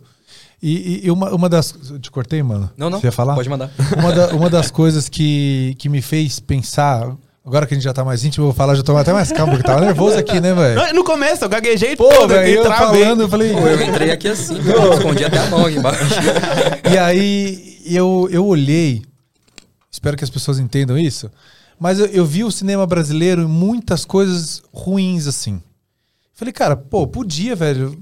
E, 0.62 1.00
e- 1.02 1.06
e 1.06 1.10
uma, 1.10 1.30
uma 1.34 1.48
das. 1.48 1.74
eu 1.90 1.98
Te 1.98 2.10
cortei, 2.10 2.42
mano? 2.42 2.70
Não, 2.76 2.90
não. 2.90 3.00
Você 3.00 3.06
ia 3.06 3.12
falar? 3.12 3.34
Pode 3.34 3.48
mandar. 3.48 3.70
Uma, 3.98 4.12
da- 4.12 4.28
uma 4.34 4.50
das 4.50 4.70
coisas 4.70 5.08
que, 5.08 5.74
que 5.78 5.88
me 5.88 6.02
fez 6.02 6.38
pensar. 6.38 7.16
Agora 7.44 7.66
que 7.66 7.74
a 7.74 7.76
gente 7.76 7.84
já 7.84 7.92
tá 7.92 8.02
mais 8.02 8.24
íntimo, 8.24 8.44
eu 8.44 8.46
vou 8.46 8.54
falar, 8.54 8.74
já 8.74 8.82
tô 8.82 8.96
até 8.96 9.12
mais 9.12 9.30
calmo, 9.30 9.52
porque 9.52 9.66
tava 9.66 9.82
nervoso 9.82 10.16
aqui, 10.16 10.40
né, 10.40 10.54
velho? 10.54 10.76
Não, 10.76 10.94
No 10.94 11.04
começo, 11.04 11.44
eu 11.44 11.48
gaguejei 11.48 11.94
Pô, 11.94 12.08
todo, 12.08 12.32
e 12.32 12.54
eu 12.54 12.62
travei. 12.62 13.02
falando, 13.02 13.20
eu 13.22 13.28
falei. 13.28 13.52
Pô, 13.52 13.60
eu 13.60 13.82
entrei 13.82 14.10
aqui 14.10 14.28
assim, 14.28 14.56
eu 14.66 14.94
escondi 14.94 15.24
até 15.26 15.38
a 15.38 15.50
mão 15.50 15.66
aqui 15.66 15.76
embaixo. 15.76 16.04
E 16.90 16.96
aí 16.96 17.78
eu, 17.84 18.28
eu 18.30 18.46
olhei, 18.46 19.02
espero 19.90 20.16
que 20.16 20.24
as 20.24 20.30
pessoas 20.30 20.58
entendam 20.58 20.96
isso, 20.96 21.30
mas 21.78 21.98
eu, 21.98 22.06
eu 22.06 22.24
vi 22.24 22.44
o 22.44 22.50
cinema 22.50 22.86
brasileiro 22.86 23.42
em 23.42 23.48
muitas 23.48 24.06
coisas 24.06 24.62
ruins 24.72 25.26
assim. 25.26 25.60
Falei, 26.32 26.52
cara, 26.52 26.76
pô, 26.76 27.06
podia, 27.06 27.54
velho. 27.54 27.96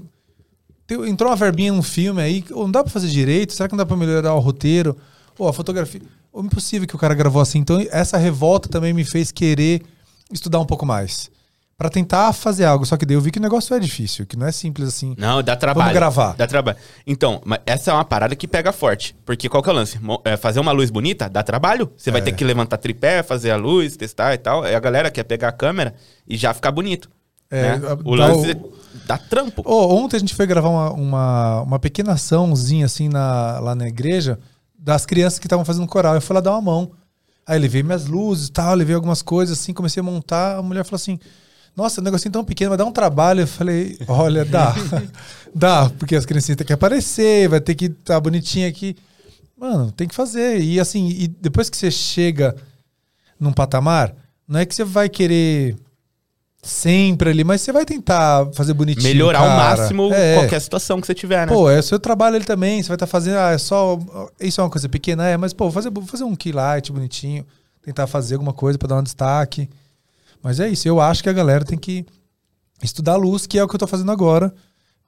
Entrou 1.05 1.29
uma 1.29 1.35
verbinha 1.35 1.71
num 1.73 1.81
filme 1.83 2.21
aí, 2.21 2.45
não 2.49 2.71
dá 2.71 2.83
pra 2.83 2.91
fazer 2.91 3.07
direito? 3.07 3.53
Será 3.53 3.67
que 3.67 3.73
não 3.73 3.77
dá 3.79 3.85
pra 3.85 3.97
melhorar 3.97 4.33
o 4.35 4.39
roteiro? 4.39 4.95
Ou 5.37 5.47
a 5.47 5.53
fotografia? 5.53 6.01
Impossível 6.35 6.87
que 6.87 6.95
o 6.95 6.99
cara 6.99 7.13
gravou 7.13 7.41
assim. 7.41 7.59
Então 7.59 7.83
essa 7.91 8.17
revolta 8.17 8.67
também 8.69 8.93
me 8.93 9.03
fez 9.03 9.31
querer 9.31 9.81
estudar 10.31 10.59
um 10.59 10.65
pouco 10.65 10.85
mais. 10.85 11.31
Pra 11.75 11.89
tentar 11.89 12.31
fazer 12.33 12.65
algo. 12.65 12.85
Só 12.85 12.95
que 12.95 13.05
daí 13.05 13.17
eu 13.17 13.21
vi 13.21 13.31
que 13.31 13.39
o 13.39 13.41
negócio 13.41 13.75
é 13.75 13.79
difícil, 13.79 14.25
que 14.27 14.37
não 14.37 14.45
é 14.47 14.51
simples 14.51 14.87
assim. 14.87 15.15
Não, 15.17 15.41
dá 15.41 15.55
trabalho. 15.55 15.85
Vamos 15.87 15.93
gravar. 15.93 16.35
Dá 16.35 16.45
trabalho. 16.47 16.77
Então, 17.05 17.41
essa 17.65 17.89
é 17.91 17.93
uma 17.93 18.05
parada 18.05 18.35
que 18.35 18.47
pega 18.47 18.71
forte. 18.71 19.15
Porque 19.25 19.49
qual 19.49 19.61
que 19.61 19.69
é 19.69 19.73
o 19.73 19.75
lance? 19.75 19.99
É, 20.23 20.37
fazer 20.37 20.59
uma 20.59 20.71
luz 20.71 20.91
bonita 20.91 21.27
dá 21.27 21.41
trabalho. 21.43 21.91
Você 21.97 22.11
vai 22.11 22.21
É. 22.21 22.23
ter 22.23 22.31
que 22.33 22.43
levantar 22.43 22.77
tripé, 22.77 23.23
fazer 23.23 23.49
a 23.51 23.55
luz, 23.57 23.97
testar 23.97 24.33
e 24.35 24.37
tal. 24.37 24.63
Aí 24.63 24.75
a 24.75 24.79
galera 24.79 25.09
quer 25.09 25.23
pegar 25.23 25.49
a 25.49 25.51
câmera 25.51 25.95
e 26.27 26.37
já 26.37 26.53
ficar 26.53 26.71
bonito. 26.71 27.09
É, 27.49 27.77
né? 27.77 27.81
O 28.05 28.15
lance 28.15 28.51
o- 28.51 28.71
dá 29.05 29.17
trampo. 29.17 29.61
Ô, 29.65 29.95
ontem 29.95 30.15
a 30.17 30.19
gente 30.19 30.35
foi 30.35 30.45
gravar 30.45 30.69
uma, 30.69 30.91
uma, 30.93 31.61
uma 31.63 31.79
pequena 31.79 32.13
açãozinha 32.13 32.85
assim 32.85 33.09
na, 33.09 33.59
lá 33.59 33.75
na 33.75 33.87
igreja 33.87 34.39
das 34.83 35.05
crianças 35.05 35.39
que 35.39 35.45
estavam 35.45 35.63
fazendo 35.63 35.87
coral. 35.87 36.15
Eu 36.15 36.21
fui 36.21 36.33
lá 36.33 36.41
dar 36.41 36.51
uma 36.51 36.61
mão. 36.61 36.91
Aí 37.47 37.57
levei 37.57 37.81
minhas 37.81 38.05
luzes 38.05 38.49
e 38.49 38.51
tal, 38.51 38.75
levei 38.75 38.93
algumas 38.93 39.21
coisas 39.21 39.57
assim, 39.57 39.73
comecei 39.73 40.01
a 40.01 40.03
montar. 40.03 40.57
A 40.57 40.61
mulher 40.61 40.83
falou 40.83 40.97
assim: 40.97 41.17
Nossa, 41.75 42.01
um 42.01 42.03
negocinho 42.03 42.31
tão 42.31 42.43
pequeno, 42.43 42.69
vai 42.69 42.77
dar 42.77 42.85
um 42.85 42.91
trabalho. 42.91 43.41
Eu 43.41 43.47
falei: 43.47 43.97
Olha, 44.07 44.43
dá. 44.43 44.75
dá, 45.55 45.89
porque 45.89 46.15
as 46.15 46.25
criancinhas 46.25 46.57
têm 46.57 46.67
que 46.67 46.73
aparecer, 46.73 47.47
vai 47.47 47.61
ter 47.61 47.75
que 47.75 47.85
estar 47.85 48.15
tá 48.15 48.19
bonitinho 48.19 48.67
aqui. 48.67 48.95
Mano, 49.57 49.91
tem 49.91 50.07
que 50.07 50.15
fazer. 50.15 50.61
E 50.61 50.79
assim, 50.79 51.09
e 51.09 51.27
depois 51.27 51.69
que 51.69 51.77
você 51.77 51.89
chega 51.89 52.55
num 53.39 53.53
patamar, 53.53 54.13
não 54.47 54.59
é 54.59 54.65
que 54.65 54.75
você 54.75 54.83
vai 54.83 55.07
querer 55.07 55.77
sempre 56.63 57.29
ali, 57.29 57.43
mas 57.43 57.61
você 57.61 57.71
vai 57.71 57.85
tentar 57.85 58.47
fazer 58.53 58.73
bonitinho. 58.73 59.03
Melhorar 59.03 59.39
ao 59.39 59.47
cara. 59.47 59.77
máximo 59.77 60.13
É. 60.13 60.35
qualquer 60.35 60.61
situação 60.61 60.99
que 61.01 61.05
você 61.05 61.13
tiver, 61.13 61.45
né? 61.45 61.53
Pô, 61.53 61.69
é 61.69 61.79
o 61.79 61.83
seu 61.83 61.99
trabalho 61.99 62.37
ali 62.37 62.45
também. 62.45 62.81
Você 62.81 62.87
vai 62.87 62.95
estar 62.95 63.05
fazendo. 63.05 63.37
Ah, 63.37 63.51
é 63.51 63.57
só. 63.57 63.99
Isso 64.39 64.61
é 64.61 64.63
uma 64.63 64.69
coisa 64.69 64.87
pequena, 64.87 65.27
é, 65.27 65.35
mas, 65.35 65.53
pô, 65.53 65.65
vou 65.65 65.73
fazer, 65.73 65.91
fazer 66.05 66.23
um 66.23 66.35
key 66.35 66.53
light 66.53 66.91
bonitinho. 66.91 67.45
Tentar 67.81 68.07
fazer 68.07 68.35
alguma 68.35 68.53
coisa 68.53 68.79
pra 68.79 68.87
dar 68.87 68.95
um 68.95 69.03
destaque. 69.03 69.69
Mas 70.41 70.59
é 70.59 70.69
isso. 70.69 70.87
Eu 70.87 71.01
acho 71.01 71.21
que 71.21 71.29
a 71.29 71.33
galera 71.33 71.65
tem 71.65 71.77
que 71.77 72.05
estudar 72.81 73.17
luz, 73.17 73.45
que 73.45 73.59
é 73.59 73.63
o 73.63 73.67
que 73.67 73.75
eu 73.75 73.79
tô 73.79 73.87
fazendo 73.87 74.11
agora. 74.11 74.53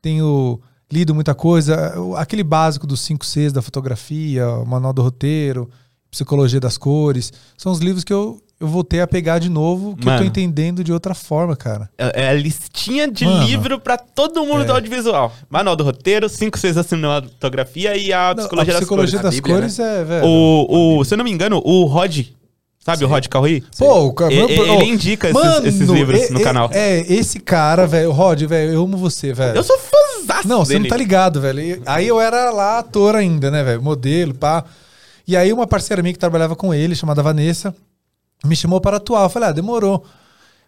Tenho 0.02 0.60
lido 0.92 1.16
muita 1.16 1.34
coisa. 1.34 1.94
Aquele 2.18 2.44
básico 2.44 2.86
dos 2.86 3.00
5 3.02 3.26
Cs 3.26 3.54
da 3.54 3.62
fotografia, 3.62 4.48
o 4.50 4.66
manual 4.66 4.92
do 4.94 5.02
roteiro, 5.02 5.70
psicologia 6.12 6.60
das 6.60 6.78
cores. 6.78 7.32
São 7.58 7.72
os 7.72 7.80
livros 7.80 8.04
que 8.04 8.14
eu 8.14 8.42
eu 8.60 8.68
voltei 8.68 9.02
a 9.02 9.08
pegar 9.08 9.40
de 9.40 9.50
novo, 9.50 9.96
que 9.96 10.04
eu 10.04 10.06
Mano. 10.06 10.20
tô 10.20 10.26
entendendo 10.26 10.84
de 10.84 10.94
outra 10.94 11.14
forma, 11.14 11.56
cara. 11.56 11.90
É 11.98 12.24
é 12.24 12.30
a 12.30 12.34
listinha 12.34 13.08
de 13.08 13.26
Mano. 13.26 13.46
livro 13.46 13.80
pra 13.80 13.98
todo 13.98 14.46
mundo 14.46 14.62
É. 14.62 14.66
do 14.66 14.74
audiovisual. 14.74 15.34
Manual 15.50 15.76
do 15.76 15.84
roteiro, 15.84 16.30
5, 16.30 16.58
6 16.58 16.76
da 16.76 16.84
cinematografia 16.84 17.96
e 17.98 18.12
a 18.14 18.30
Não, 18.30 18.36
psicologia, 18.38 18.74
a 18.74 18.78
psicologia 18.78 19.20
das 19.20 19.24
das, 19.24 19.34
A 19.34 19.36
Bíblia, 19.38 19.56
cores 19.56 19.80
é, 19.80 20.04
velho. 20.04 20.22
cores. 20.22 20.26
O, 20.70 20.98
o, 21.00 21.04
se 21.06 21.14
eu 21.14 21.18
não 21.18 21.26
me 21.26 21.32
engano, 21.32 21.62
o 21.66 21.86
Rod, 21.86 22.22
sabe 22.80 23.04
o 23.04 23.08
Rod 23.08 23.28
Calri? 23.28 23.64
Pô, 23.78 24.06
o 24.06 24.14
cara- 24.14 24.34
E- 24.34 24.38
meu- 24.38 24.50
ele 24.50 24.72
ô, 24.72 24.82
indica 24.84 25.30
esses- 25.30 25.66
esses 25.66 25.90
livros 25.90 26.22
é- 26.22 26.30
no 26.32 26.40
canal. 26.42 26.70
É, 26.72 27.00
esse 27.12 27.40
cara, 27.40 27.86
velho, 27.86 28.12
Rod, 28.12 28.42
velho, 28.44 28.72
eu 28.74 28.84
amo 28.84 28.96
você, 28.98 29.34
velho. 29.34 29.56
Eu 29.58 29.64
sou 29.64 29.78
fãzaço 29.78 30.48
Não, 30.48 30.64
você 30.64 30.74
dele. 30.74 30.84
não 30.84 30.90
tá 30.90 30.98
ligado, 30.98 31.42
velho. 31.42 31.82
Aí 31.86 32.08
eu 32.08 32.22
era 32.22 32.50
lá 32.52 32.80
ator 32.80 33.16
ainda, 33.16 33.52
né, 33.52 33.64
velho? 33.64 33.82
Modelo, 33.82 34.34
pá. 34.34 34.64
E 35.28 35.36
aí 35.36 35.52
uma 35.52 35.68
parceira 35.68 36.02
minha 36.02 36.14
que 36.14 36.20
trabalhava 36.20 36.56
com 36.56 36.74
ele, 36.74 36.96
chamada 36.96 37.22
Vanessa, 37.24 37.76
me 38.46 38.56
chamou 38.56 38.80
para 38.80 38.98
atuar. 38.98 39.24
Eu 39.24 39.30
falei, 39.30 39.50
ah, 39.50 39.52
demorou. 39.52 40.06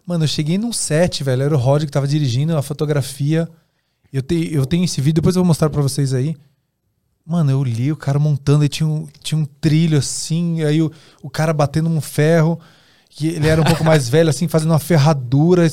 Mano, 0.05 0.23
eu 0.23 0.27
cheguei 0.27 0.57
num 0.57 0.71
set, 0.71 1.23
velho. 1.23 1.43
Era 1.43 1.55
o 1.55 1.57
Rod 1.57 1.83
que 1.83 1.91
tava 1.91 2.07
dirigindo 2.07 2.55
a 2.55 2.61
fotografia. 2.61 3.47
Eu, 4.11 4.21
te, 4.21 4.53
eu 4.53 4.65
tenho 4.65 4.85
esse 4.85 5.01
vídeo, 5.01 5.15
depois 5.15 5.35
eu 5.35 5.41
vou 5.41 5.47
mostrar 5.47 5.69
pra 5.69 5.81
vocês 5.81 6.13
aí. 6.13 6.35
Mano, 7.25 7.51
eu 7.51 7.61
li 7.61 7.91
o 7.91 7.97
cara 7.97 8.17
montando 8.17 8.63
e 8.63 8.69
tinha 8.69 8.87
um, 8.87 9.05
tinha 9.21 9.37
um 9.37 9.45
trilho 9.59 9.97
assim, 9.97 10.63
aí 10.63 10.81
o, 10.81 10.89
o 11.21 11.29
cara 11.29 11.51
batendo 11.51 11.89
um 11.89 11.99
ferro, 11.99 12.57
e 13.19 13.27
ele 13.27 13.47
era 13.47 13.59
um 13.59 13.65
pouco 13.65 13.83
mais 13.83 14.07
velho, 14.09 14.29
assim, 14.29 14.47
fazendo 14.47 14.71
uma 14.71 14.79
ferradura. 14.79 15.67
E. 15.67 15.69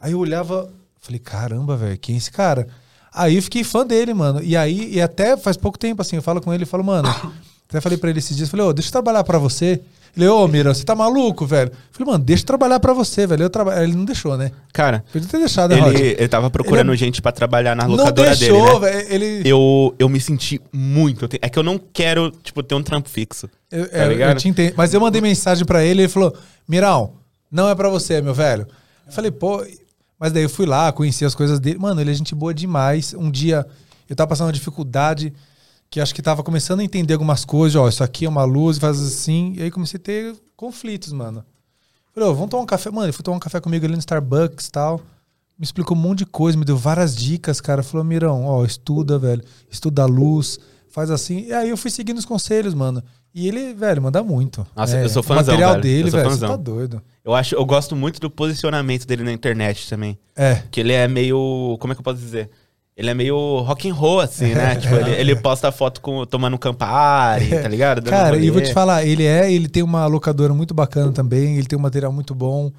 Aí 0.00 0.12
eu 0.12 0.18
olhava, 0.20 0.70
falei, 1.00 1.18
caramba, 1.18 1.76
velho, 1.76 1.98
quem 1.98 2.14
é 2.14 2.18
esse 2.18 2.30
cara? 2.30 2.68
Aí 3.12 3.34
eu 3.34 3.42
fiquei 3.42 3.64
fã 3.64 3.84
dele, 3.84 4.14
mano. 4.14 4.40
E 4.42 4.56
aí, 4.56 4.94
e 4.94 5.00
até 5.00 5.36
faz 5.36 5.56
pouco 5.56 5.76
tempo, 5.76 6.00
assim, 6.00 6.16
eu 6.16 6.22
falo 6.22 6.40
com 6.40 6.54
ele 6.54 6.62
e 6.62 6.66
falo, 6.66 6.84
mano, 6.84 7.08
até 7.68 7.80
falei 7.80 7.98
pra 7.98 8.08
ele 8.08 8.20
esses 8.20 8.36
dias, 8.36 8.48
falei, 8.48 8.64
ô, 8.64 8.72
deixa 8.72 8.88
eu 8.88 8.92
trabalhar 8.92 9.24
pra 9.24 9.38
você. 9.38 9.82
Ele, 10.14 10.28
ô, 10.28 10.46
Mira, 10.46 10.74
você 10.74 10.84
tá 10.84 10.94
maluco, 10.94 11.46
velho? 11.46 11.70
Eu 11.70 11.76
falei, 11.90 12.12
mano, 12.12 12.24
deixa 12.24 12.42
eu 12.42 12.46
trabalhar 12.46 12.78
pra 12.80 12.92
você, 12.92 13.26
velho. 13.26 13.44
Eu 13.44 13.50
traba... 13.50 13.82
Ele 13.82 13.94
não 13.94 14.04
deixou, 14.04 14.36
né? 14.36 14.50
Cara, 14.72 15.02
Podia 15.10 15.26
ter 15.28 15.38
deixado, 15.38 15.74
né, 15.74 15.88
ele, 15.88 16.16
ele 16.18 16.28
tava 16.28 16.50
procurando 16.50 16.88
Ele 16.88 16.94
é- 16.94 16.98
gente 16.98 17.22
pra 17.22 17.32
trabalhar 17.32 17.74
na 17.74 17.84
Não 17.84 17.96
locadora 17.96 18.36
deixou, 18.36 18.80
dele, 18.80 18.94
né? 18.96 19.02
velho. 19.04 19.14
Ele. 19.14 19.48
Eu, 19.48 19.94
eu 19.98 20.08
me 20.08 20.20
senti 20.20 20.60
muito. 20.72 21.26
É 21.40 21.48
que 21.48 21.58
eu 21.58 21.62
não 21.62 21.78
quero, 21.78 22.30
tipo, 22.42 22.62
ter 22.62 22.74
um 22.74 22.82
trampo 22.82 23.08
fixo. 23.08 23.48
Eu, 23.70 23.88
Tá 23.88 23.96
é, 23.98 24.30
eu 24.32 24.34
te 24.36 24.48
entendo. 24.48 24.74
Mas 24.76 24.92
eu 24.92 25.00
mandei 25.00 25.20
mensagem 25.22 25.64
pra 25.64 25.82
ele 25.82 26.02
e 26.02 26.04
ele 26.04 26.08
falou: 26.12 26.36
Mirão, 26.68 27.14
não 27.50 27.68
é 27.68 27.74
pra 27.74 27.88
você, 27.88 28.20
meu 28.20 28.34
velho. 28.34 28.66
Eu 29.06 29.12
falei, 29.12 29.30
pô. 29.30 29.64
Mas 30.20 30.30
daí 30.30 30.42
eu 30.44 30.48
fui 30.50 30.66
lá, 30.66 30.92
conheci 30.92 31.24
as 31.24 31.34
coisas 31.34 31.58
dele. 31.58 31.78
Mano, 31.78 32.00
ele 32.00 32.10
é 32.10 32.14
gente 32.14 32.34
boa 32.34 32.52
demais. 32.54 33.12
Um 33.14 33.30
dia 33.30 33.66
eu 34.08 34.14
tava 34.14 34.28
passando 34.28 34.46
uma 34.48 34.52
dificuldade 34.52 35.32
que 35.92 36.00
acho 36.00 36.14
que 36.14 36.22
tava 36.22 36.42
começando 36.42 36.80
a 36.80 36.84
entender 36.84 37.12
algumas 37.12 37.44
coisas. 37.44 37.76
Ó, 37.76 37.86
isso 37.86 38.02
aqui 38.02 38.24
é 38.24 38.28
uma 38.28 38.44
luz, 38.44 38.78
faz 38.78 38.98
assim. 38.98 39.52
E 39.58 39.62
aí 39.62 39.70
comecei 39.70 39.98
a 40.00 40.02
ter 40.02 40.34
conflitos, 40.56 41.12
mano. 41.12 41.44
Falei, 42.14 42.32
vamos 42.32 42.48
tomar 42.48 42.62
um 42.62 42.66
café. 42.66 42.90
Mano, 42.90 43.04
ele 43.04 43.12
foi 43.12 43.22
tomar 43.22 43.36
um 43.36 43.40
café 43.40 43.60
comigo 43.60 43.84
ali 43.84 43.92
no 43.92 43.98
Starbucks 44.00 44.68
e 44.68 44.72
tal. 44.72 44.98
Me 45.58 45.64
explicou 45.64 45.94
um 45.94 46.00
monte 46.00 46.20
de 46.20 46.26
coisa, 46.26 46.56
me 46.56 46.64
deu 46.64 46.78
várias 46.78 47.14
dicas, 47.14 47.60
cara. 47.60 47.82
Falou, 47.82 48.02
Mirão, 48.04 48.46
ó, 48.46 48.64
estuda, 48.64 49.18
velho. 49.18 49.42
Estuda 49.70 50.04
a 50.04 50.06
luz, 50.06 50.58
faz 50.90 51.10
assim. 51.10 51.40
E 51.48 51.52
aí 51.52 51.68
eu 51.68 51.76
fui 51.76 51.90
seguindo 51.90 52.16
os 52.16 52.24
conselhos, 52.24 52.72
mano. 52.72 53.02
E 53.34 53.46
ele, 53.46 53.74
velho, 53.74 54.00
manda 54.00 54.22
muito. 54.22 54.66
Nossa, 54.74 54.96
É, 54.96 55.04
eu 55.04 55.10
sou 55.10 55.20
O 55.20 55.22
fãzão, 55.22 55.44
material 55.54 55.70
velho. 55.72 55.82
dele, 55.82 56.10
velho, 56.10 56.30
você 56.30 56.46
tá 56.46 56.56
doido. 56.56 57.02
Eu 57.22 57.34
acho, 57.34 57.54
eu 57.54 57.64
gosto 57.66 57.94
muito 57.94 58.18
do 58.18 58.30
posicionamento 58.30 59.06
dele 59.06 59.24
na 59.24 59.32
internet 59.32 59.88
também. 59.90 60.18
É. 60.34 60.62
Que 60.70 60.80
ele 60.80 60.92
é 60.94 61.06
meio. 61.06 61.76
Como 61.80 61.92
é 61.92 61.94
que 61.94 62.00
eu 62.00 62.04
posso 62.04 62.18
dizer? 62.18 62.50
Ele 62.96 63.08
é 63.08 63.14
meio 63.14 63.60
rock 63.60 63.88
and 63.88 63.94
roll, 63.94 64.20
assim, 64.20 64.54
né? 64.54 64.76
tipo, 64.80 64.94
ele, 64.94 65.10
ele 65.12 65.36
posta 65.36 65.72
foto 65.72 66.00
com, 66.00 66.26
tomando 66.26 66.54
um 66.54 66.58
Campari, 66.58 67.48
tá 67.48 67.68
ligado? 67.68 68.00
Dando 68.00 68.10
Cara, 68.10 68.30
rolê. 68.36 68.46
e 68.46 68.50
vou 68.50 68.60
te 68.60 68.72
falar, 68.72 69.04
ele 69.04 69.24
é, 69.24 69.50
ele 69.50 69.68
tem 69.68 69.82
uma 69.82 70.06
locadora 70.06 70.52
muito 70.52 70.74
bacana 70.74 71.10
também, 71.10 71.56
ele 71.56 71.66
tem 71.66 71.78
um 71.78 71.82
material 71.82 72.12
muito 72.12 72.34
bom. 72.34 72.70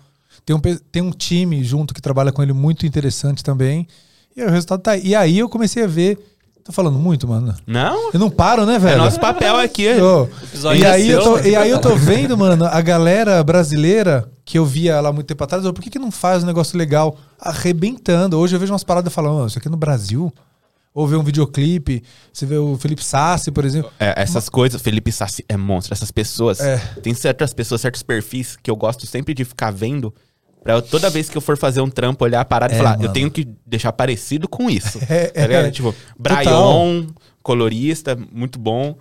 Tem 0.46 0.56
um, 0.56 0.60
tem 0.60 1.02
um 1.02 1.12
time 1.12 1.64
junto 1.64 1.94
que 1.94 2.02
trabalha 2.02 2.32
com 2.32 2.44
ele 2.44 2.54
muito 2.54 2.86
interessante 2.86 3.44
também. 3.44 3.88
E 4.36 4.42
aí 4.42 4.48
o 4.48 4.52
resultado 4.52 4.82
tá 4.82 4.92
aí. 4.92 5.02
E 5.04 5.16
aí 5.16 5.40
eu 5.40 5.50
comecei 5.50 5.84
a 5.84 5.88
ver. 5.88 6.18
Tô 6.64 6.72
falando 6.72 6.98
muito, 6.98 7.28
mano. 7.28 7.54
Não? 7.68 8.12
Eu 8.14 8.20
não 8.20 8.30
paro, 8.30 8.66
né, 8.66 8.80
velho? 8.80 8.96
É 8.96 8.98
nosso 8.98 9.20
papel 9.20 9.58
aqui. 9.60 9.86
Episódio 9.86 10.82
e, 10.82 10.86
é 10.86 10.90
aí 10.90 11.10
eu 11.10 11.22
seu, 11.22 11.32
tô, 11.34 11.40
e 11.40 11.56
aí 11.56 11.70
eu 11.70 11.80
tô 11.80 11.94
vendo, 11.96 12.38
mano, 12.38 12.66
a 12.66 12.80
galera 12.80 13.44
brasileira 13.44 14.30
que 14.46 14.58
eu 14.58 14.66
via 14.66 15.02
lá 15.02 15.12
muito 15.12 15.28
tempo 15.28 15.44
atrás, 15.44 15.66
eu, 15.66 15.74
por 15.74 15.82
que, 15.82 15.90
que 15.90 16.00
não 16.00 16.10
faz 16.10 16.44
um 16.44 16.46
negócio 16.46 16.78
legal? 16.78 17.18
Arrebentando. 17.40 18.40
Hoje 18.40 18.56
eu 18.56 18.60
vejo 18.60 18.72
umas 18.72 18.84
paradas 18.84 19.12
falando, 19.14 19.44
"Oh, 19.44 19.48
isso 19.48 19.58
aqui 19.58 19.68
é 19.68 19.72
no 19.72 19.78
Brasil. 19.78 20.32
Ou 20.94 21.08
vê 21.08 21.16
um 21.16 21.24
videoclipe, 21.24 22.04
você 22.32 22.46
vê 22.46 22.56
o 22.58 22.78
Felipe 22.78 23.04
Sassi, 23.04 23.52
por 23.52 23.66
exemplo. 23.66 23.92
É, 24.00 24.14
essas 24.22 24.48
coisas, 24.48 24.80
Felipe 24.80 25.12
Sassi 25.12 25.44
é 25.50 25.58
monstro. 25.58 25.92
Essas 25.94 26.12
pessoas. 26.12 26.60
É. 26.60 26.78
Tem 27.02 27.14
certas 27.16 27.52
pessoas, 27.52 27.82
certos 27.82 28.04
perfis 28.04 28.56
que 28.62 28.70
eu 28.70 28.76
gosto 28.76 29.08
sempre 29.08 29.34
de 29.34 29.44
ficar 29.44 29.72
vendo. 29.72 30.14
Pra 30.64 30.74
eu, 30.76 30.82
toda 30.82 31.10
vez 31.10 31.30
que 31.30 31.38
eu 31.38 31.42
for 31.42 31.58
fazer 31.58 31.82
um 31.82 31.90
trampo, 31.90 32.24
olhar 32.24 32.42
a 32.42 32.46
parada 32.46 32.74
É, 32.74 32.76
e 32.76 32.80
falar, 32.80 32.92
mano. 32.98 33.04
eu 33.04 33.12
tenho 33.14 33.30
que 33.30 33.46
deixar 33.66 33.92
parecido 33.92 34.48
com 34.48 34.70
isso. 34.70 34.98
É, 35.10 35.28
tá 35.34 35.42
ligado? 35.48 35.66
é. 35.66 35.72
Tipo, 35.72 35.94
Total. 36.22 36.44
Brian, 36.44 37.08
colorista, 37.44 38.18
muito 38.32 38.58
bom. 38.58 38.96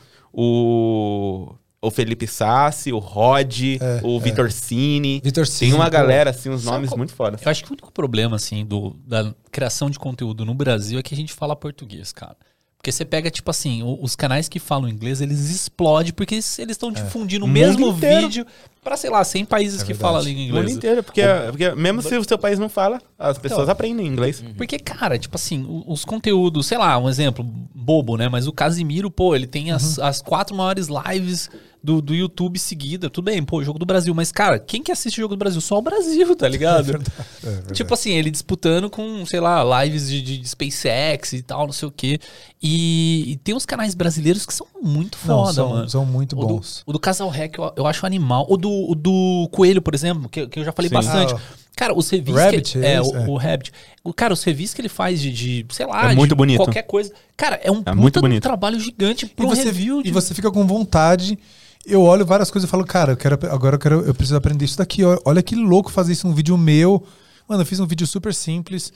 O. 0.57 1.55
O 1.85 1.91
Felipe 1.91 2.29
Sassi, 2.29 2.93
o 2.93 3.01
Rod, 3.01 3.61
É, 3.81 4.01
o 4.05 4.21
Vitor 4.21 4.53
Cine. 4.53 5.21
Vitor 5.25 5.45
Tem 5.45 5.53
Cine, 5.53 5.73
uma 5.73 5.87
pô. 5.87 5.91
galera, 5.91 6.31
assim, 6.31 6.49
uns 6.49 6.63
Sabe 6.63 6.77
nomes 6.77 6.91
qual- 6.91 6.99
muito 6.99 7.13
foda. 7.13 7.37
Eu 7.45 7.51
acho 7.51 7.65
que 7.65 7.71
o 7.71 7.73
único 7.73 7.93
problema, 7.93 8.37
assim, 8.37 8.65
do, 8.65 8.95
da 9.05 9.35
criação 9.51 9.91
de 9.91 9.99
conteúdo 9.99 10.45
no 10.45 10.55
Brasil 10.55 11.01
é 11.01 11.03
que 11.03 11.13
a 11.13 11.17
gente 11.17 11.33
fala 11.33 11.57
português, 11.57 12.13
cara. 12.13 12.37
Porque 12.83 12.91
você 12.91 13.05
pega, 13.05 13.31
tipo 13.31 13.49
assim, 13.49 13.81
o- 13.85 13.97
os 14.03 14.17
canais 14.17 14.49
que 14.49 14.59
falam 14.59 14.89
inglês, 14.89 15.21
eles 15.21 15.51
explodem 15.51 16.13
porque 16.13 16.35
eles 16.35 16.59
estão 16.59 16.91
difundindo 16.91 17.45
o 17.45 17.49
Mundo 17.49 17.55
mesmo 17.55 17.87
inteiro. 17.91 18.23
vídeo 18.23 18.47
pra, 18.83 18.97
sei 18.97 19.09
lá, 19.09 19.23
100 19.23 19.45
países 19.45 19.83
É 19.83 19.85
que 19.87 19.95
falam 19.95 20.21
a 20.21 20.25
língua 20.25 20.43
O 20.43 20.47
mundo 20.47 20.59
inglesa. 20.63 20.75
inteiro, 20.79 21.03
porque, 21.05 21.23
porque 21.49 21.71
mesmo 21.77 22.03
se 22.03 22.17
o 22.17 22.25
seu 22.25 22.37
país 22.37 22.59
não 22.59 22.69
fala, 22.69 23.01
as 23.17 23.39
pessoas 23.39 23.63
Então. 23.63 23.73
aprendem 23.73 24.05
inglês. 24.05 24.43
Porque, 24.57 24.81
cara, 24.81 25.17
tipo 25.17 25.37
assim, 25.37 25.63
o- 25.63 25.85
os 25.87 26.05
conteúdos, 26.05 26.67
sei 26.67 26.77
lá, 26.77 26.99
um 26.99 27.09
exemplo 27.09 27.45
bobo, 27.73 28.17
né? 28.17 28.29
Mas 28.29 28.49
o 28.49 28.53
Casimiro, 28.53 29.13
pô, 29.13 29.37
ele 29.37 29.47
tem 29.47 29.71
as, 29.71 29.99
Uhum. 29.99 30.05
as 30.05 30.21
quatro 30.21 30.57
maiores 30.57 30.89
lives 30.89 31.49
do, 31.83 32.01
do 32.01 32.15
YouTube 32.15 32.59
seguida. 32.59 33.11
Tudo 33.11 33.25
bem, 33.25 33.43
pô, 33.43 33.63
jogo 33.65 33.79
do 33.79 33.85
Brasil. 33.87 34.15
Mas, 34.15 34.31
cara, 34.31 34.59
quem 34.59 34.83
que 34.83 34.93
assiste 34.93 35.19
o 35.19 35.23
jogo 35.23 35.35
do 35.35 35.39
Brasil? 35.39 35.61
Só 35.61 35.79
o 35.79 35.83
Brasil, 35.83 36.35
tá 36.37 36.49
ligado? 36.49 36.83
É 37.45 37.51
verdade. 37.51 37.73
Tipo 37.75 37.93
assim, 37.95 38.13
ele 38.13 38.31
disputando 38.31 38.89
com, 38.89 39.27
sei 39.27 39.41
lá, 39.41 39.83
lives 39.85 40.09
de, 40.09 40.23
de 40.23 40.49
SpaceX 40.49 41.33
e 41.33 41.43
tal, 41.43 41.67
não 41.67 41.73
sei 41.73 41.89
o 41.89 41.91
quê. 41.91 42.21
E, 42.63 43.33
e 43.33 43.37
tem 43.39 43.55
uns 43.55 43.67
canais 43.67 43.95
brasileiros 43.95 44.47
que 44.47 44.55
são 44.55 44.67
muito 44.81 45.19
Não, 45.25 45.39
foda, 45.41 45.53
são, 45.53 45.71
mano. 45.71 45.89
são 45.91 46.07
muito 46.07 46.37
O 46.37 46.41
do, 46.41 46.47
bons. 46.47 46.83
o 46.87 46.93
do 46.93 47.01
Casal 47.01 47.29
Rec 47.29 47.59
eu, 47.59 47.73
eu 47.77 47.87
acho 47.87 48.07
animal. 48.07 48.47
O 48.49 48.57
do, 48.57 48.71
o 48.71 48.95
do 48.95 49.49
Coelho, 49.51 49.83
por 49.83 49.95
exemplo, 49.95 50.29
que, 50.29 50.47
que 50.47 50.61
eu 50.61 50.65
já 50.65 50.71
falei 50.73 50.89
Sim. 50.89 50.95
bastante. 50.95 51.35
Ah, 51.35 51.41
Cara, 51.75 51.95
os 51.97 52.09
revis 52.11 52.35
Rabbit, 52.35 52.79
que, 52.79 52.85
é 52.85 52.95
é, 52.97 53.01
esse, 53.01 53.11
o, 53.11 53.17
é. 53.17 53.27
o 53.29 53.37
Rabbit. 53.37 53.73
O, 54.05 54.13
cara, 54.13 54.33
os 54.35 54.45
revis 54.45 54.75
que 54.75 54.81
ele 54.81 54.91
faz 54.91 55.19
de, 55.21 55.33
de 55.33 55.67
sei 55.71 55.87
lá, 55.87 56.07
É 56.07 56.09
de 56.11 56.17
muito 56.17 56.37
bonito. 56.37 56.59
qualquer 56.59 56.83
coisa. 56.83 57.13
Cara, 57.37 57.59
é 57.65 57.71
um 57.71 57.77
puta 57.79 57.95
muito 57.95 58.13
de 58.15 58.19
um 58.19 58.23
bonito. 58.23 58.43
trabalho 58.43 58.79
gigante 58.79 59.25
E 59.25 59.29
pro 59.29 59.49
você, 59.49 59.65
review. 59.65 60.01
e 60.01 60.05
de- 60.05 60.11
você 60.13 60.35
fica 60.35 60.51
com 60.53 60.67
vontade. 60.67 61.37
Eu 61.85 62.03
olho 62.03 62.25
várias 62.25 62.51
coisas 62.51 62.69
e 62.69 62.71
falo, 62.71 62.85
cara, 62.85 63.13
eu 63.13 63.17
quero, 63.17 63.39
agora 63.51 63.75
eu, 63.75 63.79
quero, 63.79 64.01
eu 64.03 64.15
preciso 64.15 64.37
aprender 64.37 64.65
isso 64.65 64.79
daqui. 64.79 65.03
Olha 65.25 65.43
que 65.43 65.57
louco 65.57 65.91
fazer 65.91 66.13
isso 66.13 66.27
num 66.27 66.35
vídeo 66.35 66.57
meu. 66.57 67.03
Mano, 67.49 67.63
eu 67.63 67.67
fiz 67.67 67.81
um 67.81 67.87
vídeo 67.87 68.07
super 68.07 68.33
simples 68.33 68.93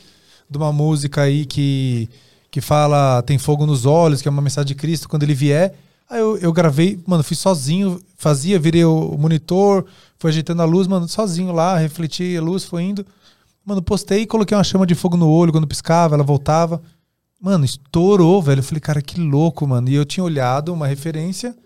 de 0.48 0.56
uma 0.56 0.72
música 0.72 1.22
aí 1.22 1.44
que, 1.44 2.08
que 2.50 2.60
fala 2.60 3.22
tem 3.22 3.38
fogo 3.38 3.66
nos 3.66 3.84
olhos, 3.86 4.22
que 4.22 4.28
é 4.28 4.30
uma 4.30 4.42
mensagem 4.42 4.68
de 4.68 4.74
Cristo 4.74 5.08
quando 5.08 5.24
ele 5.24 5.34
vier. 5.34 5.74
Aí 6.08 6.20
eu, 6.20 6.38
eu 6.38 6.52
gravei, 6.52 7.00
mano, 7.04 7.24
fiz 7.24 7.38
sozinho, 7.38 8.00
fazia, 8.16 8.58
virei 8.58 8.84
o 8.84 9.16
monitor, 9.18 9.84
fui 10.18 10.30
ajeitando 10.30 10.62
a 10.62 10.64
luz, 10.64 10.86
mano, 10.86 11.08
sozinho 11.08 11.52
lá, 11.52 11.76
refleti 11.76 12.36
a 12.36 12.40
luz, 12.40 12.64
foi 12.64 12.84
indo. 12.84 13.04
Mano, 13.64 13.82
postei 13.82 14.22
e 14.22 14.26
coloquei 14.26 14.56
uma 14.56 14.62
chama 14.62 14.86
de 14.86 14.94
fogo 14.94 15.16
no 15.16 15.28
olho, 15.28 15.50
quando 15.50 15.66
piscava, 15.66 16.14
ela 16.14 16.22
voltava. 16.22 16.80
Mano, 17.40 17.64
estourou, 17.64 18.40
velho. 18.40 18.60
Eu 18.60 18.62
falei, 18.62 18.80
cara, 18.80 19.02
que 19.02 19.20
louco, 19.20 19.66
mano. 19.66 19.88
E 19.88 19.94
eu 19.94 20.04
tinha 20.04 20.22
olhado 20.22 20.72
uma 20.72 20.86
referência, 20.86 21.56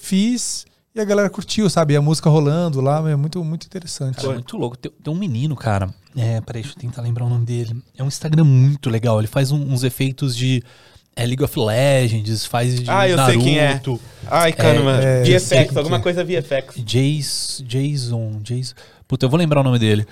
fiz 0.00 0.66
e 0.94 1.00
a 1.00 1.04
galera 1.04 1.30
curtiu, 1.30 1.68
sabe? 1.70 1.94
E 1.94 1.96
a 1.96 2.02
música 2.02 2.28
rolando 2.28 2.80
lá, 2.80 3.08
é 3.10 3.14
muito, 3.16 3.42
muito 3.44 3.64
interessante. 3.66 4.16
Cara, 4.16 4.30
é 4.30 4.34
muito 4.34 4.56
louco. 4.56 4.76
Tem, 4.76 4.90
tem 4.90 5.12
um 5.12 5.16
menino, 5.16 5.54
cara. 5.54 5.88
É, 6.16 6.40
peraí, 6.40 6.62
deixa 6.62 6.76
eu 6.76 6.80
tentar 6.80 7.02
lembrar 7.02 7.24
o 7.24 7.28
nome 7.28 7.44
dele. 7.44 7.76
É 7.96 8.02
um 8.02 8.08
Instagram 8.08 8.44
muito 8.44 8.90
legal. 8.90 9.20
Ele 9.20 9.28
faz 9.28 9.52
um- 9.52 9.72
uns 9.72 9.84
efeitos 9.84 10.36
de 10.36 10.62
é, 11.14 11.24
League 11.26 11.42
of 11.44 11.58
Legends, 11.58 12.44
faz 12.46 12.80
de 12.80 12.90
Ah, 12.90 13.08
eu 13.08 13.16
sei 13.26 13.38
quem 13.38 13.58
é. 13.58 13.68
Naruto. 13.68 14.00
Ai, 14.26 14.52
caramba. 14.52 14.92
é, 15.02 15.22
VFX, 15.22 15.42
sei 15.42 15.64
quem 15.66 15.76
alguma 15.78 15.96
é. 15.98 16.00
coisa 16.00 16.24
VFX. 16.24 16.82
Jason, 16.82 18.40
Jason. 18.42 18.74
Puta, 19.06 19.26
eu 19.26 19.30
vou 19.30 19.38
lembrar 19.38 19.60
o 19.60 19.64
nome 19.64 19.78
dele. 19.78 20.06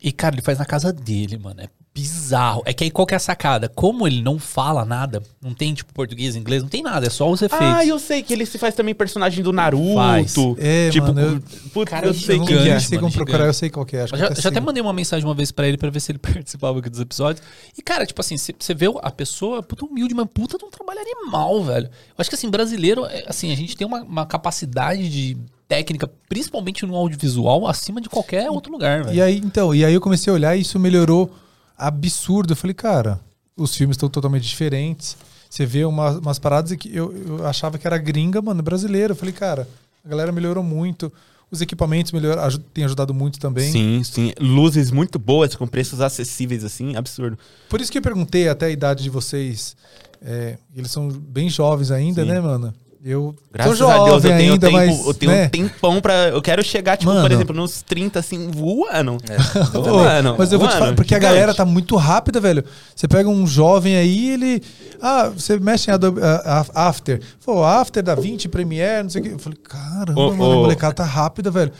E, 0.00 0.12
cara, 0.12 0.34
ele 0.34 0.42
faz 0.42 0.58
na 0.58 0.64
casa 0.64 0.92
dele, 0.92 1.36
mano. 1.38 1.60
É 1.60 1.68
bizarro. 1.92 2.62
É 2.64 2.72
que 2.72 2.84
aí 2.84 2.90
qual 2.92 3.04
que 3.04 3.12
é 3.14 3.16
a 3.16 3.20
sacada? 3.20 3.68
Como 3.68 4.06
ele 4.06 4.22
não 4.22 4.38
fala 4.38 4.84
nada, 4.84 5.20
não 5.42 5.52
tem, 5.52 5.74
tipo, 5.74 5.92
português, 5.92 6.36
inglês, 6.36 6.62
não 6.62 6.68
tem 6.68 6.80
nada, 6.80 7.08
é 7.08 7.10
só 7.10 7.28
os 7.28 7.42
efeitos. 7.42 7.66
Ah, 7.66 7.84
eu 7.84 7.98
sei 7.98 8.22
que 8.22 8.32
ele 8.32 8.46
se 8.46 8.56
faz 8.56 8.76
também 8.76 8.94
personagem 8.94 9.42
do 9.42 9.52
Naruto. 9.52 9.94
Faz. 9.94 10.34
É, 10.58 10.90
tipo, 10.90 11.08
mano, 11.08 11.20
eu- 11.20 11.70
putz, 11.72 11.90
Cara, 11.90 12.06
eu 12.06 12.10
é 12.12 12.14
sei 12.14 12.36
eu 12.36 12.44
quem 12.44 12.56
gigante, 12.56 12.64
que 12.68 12.70
é. 12.70 12.80
sei 12.80 12.98
como 12.98 13.08
mano, 13.10 13.14
procurar, 13.16 13.38
gigante. 13.38 13.48
eu 13.48 13.54
sei 13.54 13.70
qual 13.70 13.84
que 13.84 13.96
é. 13.96 14.02
Acho 14.02 14.12
que 14.12 14.18
já, 14.20 14.26
até 14.26 14.40
já 14.40 14.48
até 14.48 14.60
mandei 14.60 14.80
uma 14.80 14.92
mensagem 14.92 15.26
uma 15.26 15.34
vez 15.34 15.50
pra 15.50 15.66
ele 15.66 15.76
pra 15.76 15.90
ver 15.90 15.98
se 15.98 16.12
ele 16.12 16.18
participava 16.22 16.78
aqui 16.78 16.88
dos 16.88 17.00
episódios. 17.00 17.44
E, 17.76 17.82
cara, 17.82 18.06
tipo 18.06 18.20
assim, 18.20 18.36
você 18.38 18.74
vê 18.74 18.86
a 19.02 19.10
pessoa, 19.10 19.60
puta 19.60 19.84
humilde, 19.84 20.14
mas 20.14 20.28
puta 20.32 20.56
de 20.56 20.64
um 20.64 20.70
trabalho 20.70 21.00
animal, 21.00 21.64
velho. 21.64 21.86
Eu 21.86 22.14
acho 22.18 22.30
que, 22.30 22.36
assim, 22.36 22.48
brasileiro, 22.48 23.04
é, 23.06 23.24
assim, 23.26 23.52
a 23.52 23.56
gente 23.56 23.76
tem 23.76 23.84
uma, 23.84 24.02
uma 24.02 24.24
capacidade 24.24 25.08
de 25.10 25.36
técnica, 25.68 26.10
principalmente 26.28 26.84
no 26.86 26.96
audiovisual, 26.96 27.66
acima 27.66 28.00
de 28.00 28.08
qualquer 28.08 28.50
outro 28.50 28.72
lugar, 28.72 29.04
velho. 29.04 29.14
E 29.16 29.20
aí, 29.20 29.36
então, 29.36 29.74
e 29.74 29.84
aí 29.84 29.92
eu 29.92 30.00
comecei 30.00 30.30
a 30.30 30.34
olhar 30.34 30.56
e 30.56 30.62
isso 30.62 30.78
melhorou 30.78 31.30
absurdo. 31.76 32.52
Eu 32.52 32.56
falei, 32.56 32.74
cara, 32.74 33.20
os 33.56 33.74
filmes 33.76 33.94
estão 33.96 34.08
totalmente 34.08 34.48
diferentes. 34.48 35.16
Você 35.50 35.64
vê 35.66 35.84
uma- 35.84 36.18
umas 36.18 36.38
paradas 36.38 36.74
que 36.76 36.94
eu, 36.94 37.12
eu 37.26 37.46
achava 37.46 37.78
que 37.78 37.86
era 37.86 37.98
gringa, 37.98 38.40
mano, 38.42 38.62
brasileiro. 38.62 39.12
Eu 39.12 39.16
falei, 39.16 39.32
cara, 39.34 39.68
a 40.04 40.08
galera 40.08 40.32
melhorou 40.32 40.62
muito. 40.64 41.12
Os 41.50 41.62
equipamentos 41.62 42.12
melhor, 42.12 42.38
aju- 42.38 42.58
têm 42.58 42.84
ajudado 42.84 43.14
muito 43.14 43.38
também. 43.38 43.70
Sim, 43.72 44.02
sim. 44.04 44.32
Luzes 44.38 44.90
muito 44.90 45.18
boas, 45.18 45.54
com 45.54 45.66
preços 45.66 46.00
acessíveis, 46.00 46.62
assim, 46.64 46.94
absurdo. 46.96 47.38
Por 47.70 47.80
isso 47.80 47.90
que 47.90 47.96
eu 47.96 48.02
perguntei 48.02 48.48
até 48.48 48.66
a 48.66 48.70
idade 48.70 49.02
de 49.02 49.08
vocês. 49.10 49.74
É, 50.20 50.58
eles 50.76 50.90
são 50.90 51.08
bem 51.08 51.48
jovens 51.48 51.90
ainda, 51.90 52.22
Sim. 52.22 52.28
né, 52.28 52.40
mano? 52.40 52.74
Eu 53.04 53.34
Graças 53.52 53.78
sou 53.78 53.88
a 53.88 53.94
jovem 53.96 54.10
Deus, 54.10 54.24
eu 54.24 54.30
tenho, 54.36 54.52
ainda, 54.52 54.66
tempo, 54.66 54.76
mas. 54.78 55.06
eu 55.06 55.14
tenho 55.14 55.32
né? 55.32 55.46
um 55.46 55.48
tempão 55.48 56.00
pra. 56.00 56.28
Eu 56.28 56.42
quero 56.42 56.64
chegar, 56.64 56.96
tipo, 56.96 57.10
Mano. 57.10 57.22
por 57.22 57.32
exemplo, 57.32 57.54
nos 57.54 57.80
30, 57.82 58.18
assim, 58.18 58.50
voando. 58.50 59.18
Voando, 59.72 60.34
mas 60.36 60.52
eu 60.52 60.58
vou 60.58 60.66
te 60.66 60.72
voando, 60.72 60.84
falar, 60.84 60.94
porque 60.94 61.14
a 61.14 61.18
gigante. 61.18 61.32
galera 61.34 61.54
tá 61.54 61.64
muito 61.64 61.94
rápida, 61.96 62.40
velho. 62.40 62.64
Você 62.94 63.06
pega 63.06 63.28
um 63.28 63.46
jovem 63.46 63.96
aí, 63.96 64.30
ele. 64.30 64.62
Ah, 65.00 65.28
você 65.28 65.58
mexe 65.60 65.90
em 65.90 65.94
Adobe, 65.94 66.20
ah, 66.22 66.66
After. 66.74 67.20
Pô, 67.44 67.62
After 67.64 68.02
da 68.02 68.14
20, 68.16 68.48
Premiere, 68.48 69.04
não 69.04 69.10
sei 69.10 69.20
o 69.20 69.24
quê. 69.24 69.30
Eu 69.32 69.38
falei, 69.38 69.58
caramba, 69.62 70.20
Ô, 70.20 70.30
mano, 70.32 70.42
ô. 70.44 70.52
a 70.52 70.56
molecada 70.56 70.94
tá 70.94 71.04
rápida, 71.04 71.50
velho. 71.50 71.72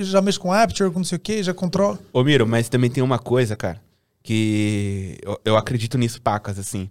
Já 0.00 0.22
mexe 0.22 0.38
com 0.38 0.52
Aperture, 0.52 0.90
com 0.90 1.00
não 1.00 1.04
sei 1.04 1.16
o 1.16 1.20
quê, 1.20 1.42
já 1.42 1.52
controla. 1.52 1.98
Ô, 2.12 2.24
Miro, 2.24 2.46
mas 2.46 2.68
também 2.68 2.88
tem 2.90 3.02
uma 3.02 3.18
coisa, 3.18 3.54
cara, 3.54 3.78
que 4.22 5.18
eu, 5.22 5.38
eu 5.44 5.56
acredito 5.56 5.98
nisso, 5.98 6.20
pacas, 6.22 6.58
assim. 6.58 6.88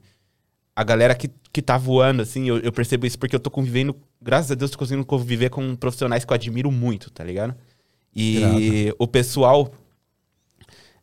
A 0.75 0.83
galera 0.83 1.15
que, 1.15 1.29
que 1.53 1.61
tá 1.61 1.77
voando, 1.77 2.21
assim, 2.21 2.49
eu, 2.49 2.59
eu 2.59 2.71
percebo 2.71 3.05
isso 3.05 3.17
porque 3.17 3.35
eu 3.35 3.39
tô 3.39 3.49
convivendo, 3.49 3.95
graças 4.21 4.51
a 4.51 4.55
Deus, 4.55 4.71
tô 4.71 4.77
conseguindo 4.77 5.05
conviver 5.05 5.49
com 5.49 5.75
profissionais 5.75 6.25
que 6.25 6.31
eu 6.31 6.35
admiro 6.35 6.71
muito, 6.71 7.09
tá 7.09 7.23
ligado? 7.23 7.55
E 8.15 8.93
o 8.97 9.07
pessoal 9.07 9.71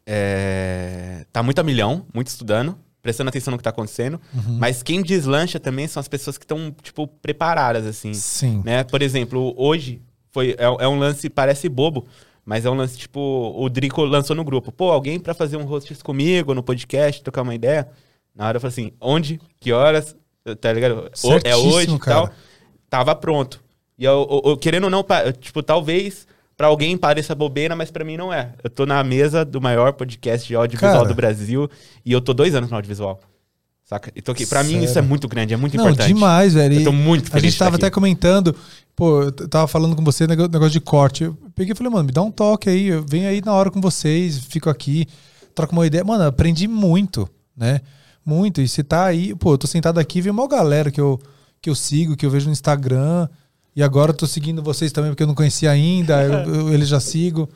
é, 0.07 1.27
tá 1.33 1.43
muito 1.43 1.59
a 1.59 1.63
milhão, 1.63 2.07
muito 2.15 2.29
estudando, 2.29 2.79
prestando 3.03 3.29
atenção 3.29 3.51
no 3.51 3.59
que 3.59 3.65
tá 3.65 3.71
acontecendo, 3.71 4.21
mas 4.59 4.83
quem 4.83 5.03
deslancha 5.03 5.59
também 5.59 5.87
são 5.89 6.01
as 6.01 6.09
pessoas 6.09 6.39
que 6.39 6.45
estão, 6.45 6.75
tipo, 6.83 7.07
preparadas, 7.07 7.85
assim 7.87 8.15
Sim. 8.15 8.63
né? 8.65 8.85
Por 8.85 9.03
exemplo, 9.03 9.55
hoje 9.57 10.01
foi 10.31 10.53
é, 10.53 10.65
é 10.65 10.89
um 10.89 10.99
lance 10.99 11.29
parece 11.29 11.69
bobo, 11.69 12.07
mas 12.45 12.65
é 12.65 12.71
um 12.71 12.75
lance 12.75 12.97
tipo 12.97 13.21
o 13.57 13.69
Drico 13.69 14.03
lançou 14.05 14.35
no 14.35 14.45
grupo. 14.45 14.73
Pô, 14.73 14.91
alguém 14.91 15.21
pra 15.21 15.35
fazer 15.35 15.57
um 15.57 15.65
host 15.65 15.95
comigo 16.03 16.55
no 16.55 16.63
podcast, 16.63 17.23
trocar 17.23 17.43
uma 17.43 17.55
ideia. 17.55 17.89
Na 18.35 18.47
hora 18.49 18.57
eu 18.57 18.61
falei 18.61 18.73
assim, 18.73 18.93
onde? 19.01 19.41
Que 19.61 19.73
horas? 19.73 20.17
Tá 20.61 20.73
ligado? 20.73 21.11
É 21.45 21.55
hoje 21.57 21.95
e 21.95 21.99
tal. 21.99 22.31
Tava 22.89 23.15
pronto. 23.15 23.63
E 23.99 24.05
eu, 24.05 24.27
eu- 24.45 24.51
eu, 24.53 24.57
querendo 24.57 24.85
ou 24.85 24.91
não, 24.91 25.05
tipo, 25.41 25.63
talvez 25.63 26.27
pra 26.57 26.67
alguém 26.67 26.97
pareça 26.97 27.35
bobeira, 27.35 27.77
mas 27.77 27.91
pra 27.91 28.05
mim 28.05 28.17
não 28.17 28.33
é. 28.33 28.53
Eu 28.63 28.71
tô 28.71 28.85
na 28.87 29.03
mesa 29.05 29.45
do 29.45 29.61
maior 29.61 29.93
podcast 29.93 30.47
de 30.47 30.55
audiovisual 30.55 30.93
Cara. 31.03 31.09
do 31.09 31.15
Brasil 31.15 31.69
e 32.05 32.13
eu 32.13 32.21
tô 32.21 32.33
dois 32.35 32.55
anos 32.55 32.71
no 32.71 32.77
audiovisual. 32.77 33.21
Saca? 33.85 34.11
E 34.15 34.23
tô 34.23 34.33
aqui. 34.33 34.47
Pra 34.47 34.63
mim 34.65 34.77
isso 34.79 34.85
é 34.85 34.95
Sério? 34.95 35.09
muito 35.09 35.29
grande, 35.29 35.53
é 35.55 35.57
muito 35.57 35.77
Não, 35.77 35.85
importante. 35.85 36.09
demais, 36.15 36.55
velho. 36.55 36.77
Eu 36.81 36.85
tô 36.85 36.93
muito 36.93 37.29
A 37.29 37.31
feliz 37.31 37.43
gente 37.43 37.51
de 37.51 37.55
estar 37.57 37.65
tava 37.67 37.77
até 37.77 37.91
comentando, 37.91 38.55
pô, 38.97 39.23
eu 39.25 39.33
tava 39.33 39.67
falando 39.67 39.95
com 39.95 40.03
você 40.05 40.27
negócio 40.27 40.71
de 40.71 40.81
corte. 40.81 41.25
Eu 41.25 41.37
peguei 41.55 41.73
e 41.73 41.77
falei, 41.77 41.93
mano, 41.93 42.05
me 42.05 42.13
dá 42.13 42.23
um 42.23 42.31
toque 42.31 42.69
aí, 42.71 42.87
eu 42.89 43.05
venho 43.07 43.29
aí 43.29 43.41
na 43.45 43.53
hora 43.53 43.71
com 43.71 43.81
vocês, 43.81 44.39
fico 44.39 44.71
aqui, 44.71 45.07
troco 45.55 45.73
uma 45.73 45.87
ideia. 45.87 46.05
Mano, 46.05 46.25
aprendi 46.25 46.67
muito, 46.69 47.29
né? 47.57 47.81
Muito. 48.25 48.61
E 48.61 48.69
você 48.69 48.83
tá 48.83 49.05
aí, 49.05 49.35
pô, 49.35 49.55
eu 49.55 49.59
tô 49.59 49.67
sentado 49.67 49.99
aqui, 49.99 50.21
vem 50.21 50.33
uma 50.33 50.49
galera 50.49 50.91
que 50.91 51.01
eu, 51.01 51.21
que 51.61 51.69
eu 51.69 51.75
sigo, 51.75 52.17
que 52.17 52.25
eu 52.25 52.31
vejo 52.31 52.47
no 52.47 52.53
Instagram. 52.53 53.29
E 53.75 53.83
agora 53.83 54.11
eu 54.11 54.17
tô 54.17 54.27
seguindo 54.27 54.63
vocês 54.63 54.93
também, 54.93 55.11
porque 55.11 55.23
eu 55.23 55.27
não 55.27 55.35
conhecia 55.35 55.71
ainda, 55.71 56.23
eu, 56.23 56.55
eu, 56.55 56.75
eles 56.75 56.89
já 56.89 57.01
sigo. 57.01 57.49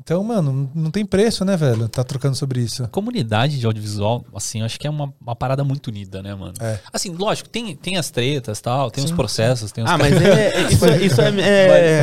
Então, 0.00 0.22
mano, 0.24 0.68
não 0.74 0.90
tem 0.90 1.06
preço, 1.06 1.44
né, 1.44 1.56
velho? 1.56 1.88
Tá 1.88 2.02
trocando 2.02 2.34
sobre 2.34 2.60
isso. 2.60 2.88
comunidade 2.88 3.60
de 3.60 3.64
audiovisual, 3.66 4.24
assim, 4.34 4.58
eu 4.58 4.64
acho 4.66 4.78
que 4.78 4.86
é 4.86 4.90
uma, 4.90 5.14
uma 5.20 5.36
parada 5.36 5.62
muito 5.62 5.86
unida, 5.88 6.20
né, 6.20 6.34
mano? 6.34 6.54
É. 6.60 6.80
Assim, 6.92 7.10
lógico, 7.14 7.48
tem, 7.48 7.76
tem 7.76 7.96
as 7.96 8.10
tretas 8.10 8.60
tal, 8.60 8.90
tem 8.90 9.04
os 9.04 9.10
Sim. 9.10 9.16
processos, 9.16 9.70
tem 9.70 9.84
os 9.84 9.88
Ah, 9.90 9.96
mas 9.96 10.12
é, 10.20 10.56
é- 10.56 10.72
isso, 10.72 10.84
é- 10.86 10.98
isso 11.02 11.20
é, 11.20 11.28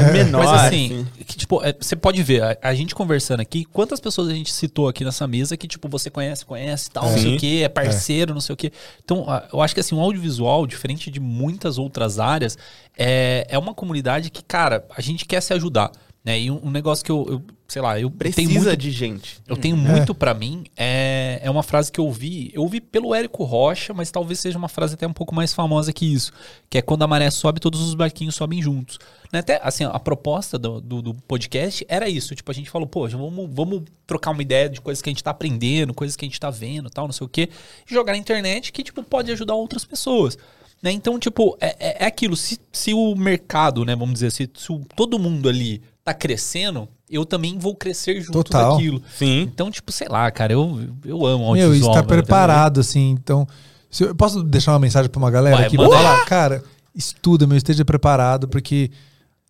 é 0.08 0.12
menor. 0.14 0.46
Mas 0.46 0.62
assim, 0.64 1.06
que, 1.28 1.38
tipo, 1.38 1.62
é, 1.62 1.76
você 1.78 1.94
pode 1.96 2.24
ver, 2.24 2.42
a, 2.42 2.58
a 2.62 2.74
gente 2.74 2.96
conversando 2.96 3.42
aqui, 3.42 3.66
quantas 3.66 4.00
pessoas 4.00 4.30
a 4.30 4.34
gente 4.34 4.54
citou 4.54 4.88
aqui 4.88 5.04
nessa 5.04 5.28
mesa 5.28 5.58
que, 5.58 5.68
tipo, 5.68 5.90
você 5.90 6.10
conhece, 6.10 6.46
conhece, 6.46 6.90
tal, 6.90 7.04
não 7.04 7.14
sei 7.18 7.32
Sim. 7.32 7.36
o 7.36 7.40
quê, 7.40 7.62
é 7.66 7.70
parceiro, 7.70 8.34
não 8.34 8.42
sei 8.42 8.54
o 8.54 8.58
quê. 8.58 8.72
Então, 9.04 9.30
a- 9.30 9.44
eu 9.52 9.62
acho 9.62 9.74
que 9.74 9.82
assim, 9.82 9.94
o 9.96 10.00
audiovisual, 10.00 10.66
diferente 10.66 11.12
de 11.12 11.20
muitas 11.20 11.78
outras 11.78 12.18
áreas, 12.18 12.58
é, 12.98 13.46
é 13.50 13.58
uma 13.60 13.74
comunidade 13.74 14.30
que, 14.30 14.42
cara, 14.42 14.86
a 14.96 15.02
gente 15.02 15.26
quer 15.26 15.42
se 15.42 15.54
ajudar. 15.54 15.92
Né? 16.24 16.40
E 16.40 16.52
um, 16.52 16.60
um 16.68 16.70
negócio 16.70 17.04
que 17.04 17.12
eu, 17.12 17.26
eu, 17.30 17.42
sei 17.70 17.82
lá, 17.82 17.98
eu 18.00 18.10
precisa 18.12 18.36
tenho 18.48 18.60
muito 18.62 18.76
de 18.78 18.92
gente. 18.92 19.38
eu 19.48 19.56
tenho 19.56 19.78
muito 19.78 20.14
pra 20.14 20.34
mim, 20.34 20.66
é, 20.76 21.40
é 21.42 21.50
uma 21.50 21.64
frase 21.64 21.92
que 21.92 22.00
eu 22.00 22.06
ouvi, 22.06 22.52
eu 22.54 22.62
ouvi 22.64 22.82
pelo 22.82 23.16
Érico 23.16 23.44
Rocha, 23.44 23.94
mas 23.94 24.12
talvez 24.12 24.40
seja 24.40 24.58
uma 24.58 24.68
frase 24.68 24.96
até 24.96 25.08
um 25.08 25.14
pouco 25.14 25.34
mais 25.34 25.54
famosa 25.54 25.94
que 25.94 26.06
isso, 26.12 26.34
que 26.70 26.78
é 26.78 26.82
quando 26.82 27.04
a 27.04 27.08
maré 27.08 27.30
sobe, 27.32 27.60
todos 27.62 27.80
os 27.82 27.94
barquinhos 27.94 28.36
sobem 28.36 28.62
juntos. 28.62 28.98
Né? 29.32 29.40
Até, 29.40 29.62
assim, 29.64 29.84
a 29.86 30.00
proposta 30.00 30.58
do, 30.58 30.82
do, 30.82 31.02
do 31.02 31.14
podcast 31.14 31.86
era 31.88 32.10
isso, 32.10 32.36
tipo, 32.36 32.50
a 32.52 32.54
gente 32.54 32.70
falou, 32.70 32.88
pô, 32.88 33.08
já 33.08 33.18
vamos, 33.18 33.48
vamos 33.54 33.84
trocar 34.06 34.32
uma 34.32 34.42
ideia 34.42 34.68
de 34.68 34.82
coisas 34.82 35.02
que 35.02 35.10
a 35.10 35.14
gente 35.14 35.24
tá 35.24 35.32
aprendendo, 35.32 35.94
coisas 35.94 36.16
que 36.18 36.26
a 36.26 36.28
gente 36.28 36.40
tá 36.40 36.50
vendo, 36.50 36.90
tal, 36.90 37.06
não 37.06 37.14
sei 37.14 37.26
o 37.26 37.30
quê, 37.30 37.50
e 37.90 37.94
jogar 37.94 38.14
na 38.14 38.18
internet 38.18 38.72
que, 38.72 38.84
tipo, 38.84 39.04
pode 39.04 39.32
ajudar 39.32 39.54
outras 39.54 39.86
pessoas. 39.86 40.36
Né? 40.82 40.92
Então, 40.92 41.20
tipo, 41.20 41.58
é, 41.62 41.76
é- 41.80 42.04
é 42.04 42.06
aquilo, 42.08 42.36
se, 42.36 42.58
se 42.72 42.94
o 42.94 43.14
mercado, 43.14 43.84
né, 43.86 43.96
vamos 43.96 44.14
dizer, 44.14 44.32
se, 44.32 44.50
se 44.56 44.72
o- 44.72 44.82
todo 44.96 45.20
mundo 45.20 45.48
ali 45.50 45.82
tá 46.10 46.14
crescendo, 46.14 46.88
eu 47.10 47.26
também 47.26 47.58
vou 47.58 47.76
crescer 47.76 48.22
junto 48.22 48.44
Total. 48.44 48.74
daquilo. 48.74 49.02
Sim. 49.18 49.42
Então, 49.42 49.70
tipo, 49.72 49.92
sei 49.92 50.08
lá, 50.08 50.30
cara, 50.32 50.54
eu, 50.54 50.88
eu 51.06 51.26
amo 51.26 51.54
Meu, 51.54 51.64
audiovisual. 51.68 51.92
está 51.92 52.02
velho, 52.02 52.08
preparado, 52.24 52.80
assim. 52.80 53.10
Então, 53.12 53.48
se 53.90 54.04
eu 54.04 54.16
posso 54.16 54.44
deixar 54.44 54.74
uma 54.74 54.80
mensagem 54.80 55.10
pra 55.10 55.20
uma 55.20 55.32
galera 55.32 55.58
Vai, 55.58 55.66
aqui? 55.66 55.78
manda 55.78 55.96
falar, 55.96 56.26
cara, 56.26 56.64
estuda, 56.96 57.48
meu, 57.48 57.58
esteja 57.58 57.86
preparado, 57.86 58.48
porque 58.48 58.92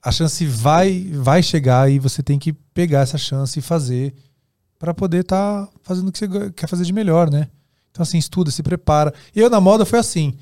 a 0.02 0.12
chance 0.12 0.46
vai, 0.46 1.10
vai 1.14 1.42
chegar 1.44 1.92
e 1.92 2.00
você 2.00 2.22
tem 2.24 2.40
que 2.40 2.54
pegar 2.54 3.02
essa 3.02 3.18
chance 3.18 3.58
e 3.60 3.62
fazer 3.62 4.14
pra 4.78 4.94
poder 4.94 5.22
estar 5.22 5.68
fazendo 5.84 6.08
o 6.08 6.12
que 6.12 6.20
você 6.20 6.52
quer 6.52 6.68
fazer 6.68 6.86
de 6.86 6.94
melhor, 6.94 7.30
né? 7.30 7.48
Então, 7.92 8.04
assim, 8.04 8.18
estuda, 8.18 8.52
se 8.52 8.64
prepara. 8.64 9.14
E 9.36 9.40
eu 9.40 9.50
na 9.50 9.60
moda 9.60 9.86
foi 9.86 10.00
assim. 10.00 10.34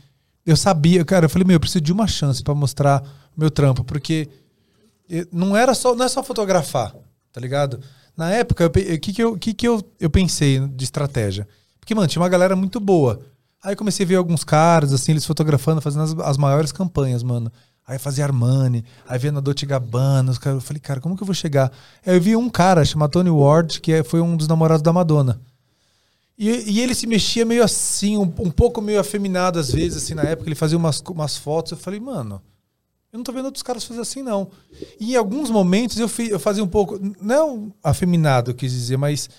Eu 0.45 0.55
sabia, 0.55 1.03
cara, 1.03 1.25
eu 1.25 1.29
falei, 1.29 1.45
meu, 1.45 1.55
eu 1.55 1.59
preciso 1.59 1.81
de 1.81 1.91
uma 1.91 2.07
chance 2.07 2.43
pra 2.43 2.53
mostrar 2.53 3.01
o 3.35 3.39
meu 3.39 3.49
trampo, 3.49 3.83
porque 3.83 4.29
não 5.31 5.55
era 5.55 5.73
só, 5.73 5.95
não 5.95 6.05
é 6.05 6.09
só 6.09 6.23
fotografar, 6.23 6.93
tá 7.31 7.39
ligado? 7.39 7.79
Na 8.15 8.31
época, 8.31 8.65
o 8.65 8.69
que, 8.71 8.97
que, 9.13 9.23
eu, 9.23 9.37
que, 9.37 9.53
que 9.53 9.67
eu, 9.67 9.81
eu 9.99 10.09
pensei 10.09 10.59
de 10.59 10.83
estratégia? 10.83 11.47
Porque, 11.79 11.93
mano, 11.93 12.07
tinha 12.07 12.21
uma 12.21 12.29
galera 12.29 12.55
muito 12.55 12.79
boa. 12.79 13.19
Aí 13.63 13.75
comecei 13.75 14.05
a 14.05 14.09
ver 14.09 14.15
alguns 14.15 14.43
caras, 14.43 14.91
assim, 14.91 15.11
eles 15.11 15.25
fotografando, 15.25 15.81
fazendo 15.81 16.03
as, 16.03 16.27
as 16.27 16.37
maiores 16.37 16.71
campanhas, 16.71 17.23
mano. 17.23 17.51
Aí 17.87 17.97
fazia 17.97 18.25
Armani, 18.25 18.83
aí 19.07 19.17
via 19.17 19.31
na 19.31 19.39
Dolce 19.39 19.65
Gabbana, 19.65 20.31
os 20.31 20.37
caras, 20.37 20.57
eu 20.57 20.61
falei, 20.61 20.79
cara, 20.81 20.99
como 20.99 21.15
que 21.15 21.23
eu 21.23 21.25
vou 21.25 21.33
chegar? 21.33 21.71
Aí 22.05 22.15
eu 22.15 22.21
vi 22.21 22.35
um 22.35 22.49
cara 22.49 22.83
chamado 22.83 23.11
Tony 23.11 23.29
Ward, 23.29 23.79
que 23.79 23.93
é- 23.93 24.03
foi 24.03 24.19
um 24.19 24.35
dos 24.35 24.47
namorados 24.47 24.81
da 24.81 24.91
Madonna. 24.91 25.39
E, 26.37 26.49
e 26.71 26.81
ele 26.81 26.93
se 26.93 27.07
mexia 27.07 27.45
meio 27.45 27.63
assim, 27.63 28.17
um, 28.17 28.23
um 28.39 28.51
pouco 28.51 28.81
meio 28.81 28.99
afeminado 28.99 29.57
às 29.57 29.71
vezes, 29.71 30.03
assim, 30.03 30.13
na 30.13 30.23
época. 30.23 30.47
Ele 30.49 30.55
fazia 30.55 30.77
umas, 30.77 31.01
umas 31.09 31.37
fotos. 31.37 31.71
Eu 31.71 31.77
falei, 31.77 31.99
mano, 31.99 32.41
eu 33.17 33.19
não 33.19 33.23
tô 33.23 33.31
vendo 33.31 33.45
outros 33.45 33.63
caras 33.63 33.83
fazer 33.83 33.99
assim, 34.01 34.21
não. 34.21 34.49
E 34.99 35.13
em 35.13 35.15
alguns 35.15 35.49
momentos 35.49 35.97
eu, 35.99 36.07
fi- 36.07 36.29
eu 36.29 36.39
fazia 36.39 36.63
um 36.63 36.67
pouco, 36.67 36.99
não 37.21 37.73
afeminado, 37.83 38.51
eu 38.51 38.55
quis 38.55 38.71
dizer, 38.71 38.97
mas 38.97 39.29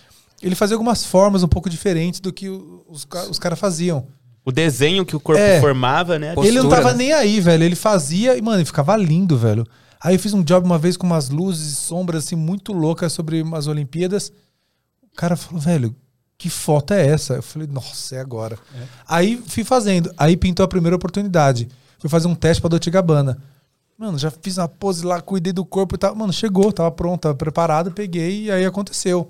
ele 0.43 0.55
fazia 0.55 0.75
algumas 0.75 1.05
formas 1.05 1.43
um 1.43 1.49
pouco 1.49 1.71
diferentes 1.71 2.21
do 2.21 2.33
que 2.33 2.49
os, 2.49 3.07
os 3.31 3.39
caras 3.39 3.59
faziam. 3.59 4.07
O 4.45 4.51
desenho 4.53 5.05
que 5.05 5.15
o 5.15 5.21
corpo 5.21 5.41
É. 5.41 5.61
formava, 5.61 6.19
né? 6.19 6.35
Postura, 6.35 6.49
ele 6.49 6.63
não 6.63 6.69
tava 6.71 6.91
né? 6.93 6.97
nem 6.99 7.13
aí, 7.13 7.41
velho. 7.41 7.65
Ele 7.65 7.77
fazia 7.77 8.37
e, 8.37 8.41
mano, 8.43 8.59
ele 8.59 8.65
ficava 8.65 8.97
lindo, 8.97 9.37
velho. 9.37 9.67
Aí 10.01 10.15
eu 10.15 10.19
fiz 10.19 10.33
um 10.33 10.43
job 10.43 10.65
uma 10.65 10.79
vez 10.79 10.97
com 10.97 11.07
umas 11.07 11.29
luzes 11.29 11.73
e 11.73 11.77
sombras, 11.77 12.25
assim, 12.25 12.37
muito 12.37 12.73
loucas 12.73 13.13
sobre 13.13 13.43
umas 13.43 13.67
Olimpíadas. 13.67 14.33
O 15.13 15.17
cara 15.17 15.37
falou, 15.37 15.61
velho, 15.61 15.95
que 16.39 16.49
foto 16.49 16.95
é 16.95 17.07
essa? 17.07 17.35
Eu 17.35 17.43
falei, 17.43 17.69
nossa, 17.71 18.15
é 18.17 18.21
agora. 18.21 18.59
Aí 19.07 19.43
fui 19.47 19.65
fazendo. 19.65 20.11
Aí 20.17 20.37
pintou 20.37 20.65
a 20.65 20.69
primeira 20.69 20.97
oportunidade. 20.97 21.69
Fui 21.99 22.09
fazer 22.09 22.29
um 22.29 22.35
teste 22.35 22.61
pra 22.61 22.69
Dolce 22.71 22.91
Gabbana. 22.91 23.43
Mano, 23.99 24.17
já 24.17 24.31
fiz 24.31 24.57
uma 24.59 24.69
pose 24.69 25.05
lá, 25.05 25.21
cuidei 25.21 25.53
do 25.53 25.65
corpo 25.65 25.97
e 25.97 25.99
tal. 25.99 26.15
Mano, 26.15 26.33
chegou, 26.33 26.73
tava 26.73 26.91
pronto, 26.91 27.23
tava 27.23 27.35
preparado, 27.35 27.91
peguei 27.91 28.45
e 28.45 28.51
aí 28.51 28.65
aconteceu. 28.65 29.29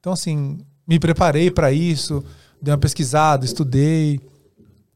Então, 0.00 0.12
assim, 0.12 0.58
me 0.86 0.98
preparei 0.98 1.50
pra 1.52 1.70
isso, 1.70 2.24
dei 2.60 2.72
uma 2.72 2.78
pesquisada, 2.78 3.44
estudei. 3.44 4.20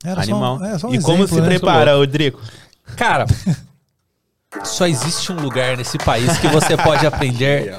Era 0.05 0.25
só- 0.25 0.33
Animal. 0.33 0.64
é, 0.64 0.77
só 0.79 0.89
um 0.89 0.95
e 0.95 1.01
como 1.01 1.18
exemplo, 1.18 1.35
se 1.37 1.41
né? 1.41 1.47
prepara, 1.47 1.95
Rodrigo? 1.95 2.41
Cara, 2.97 3.27
só 4.64 4.87
existe 4.89 5.31
um 5.31 5.41
lugar 5.41 5.77
nesse 5.77 5.99
país 5.99 6.37
que 6.39 6.49
você 6.49 6.77
pode 6.77 7.07
aprender 7.07 7.75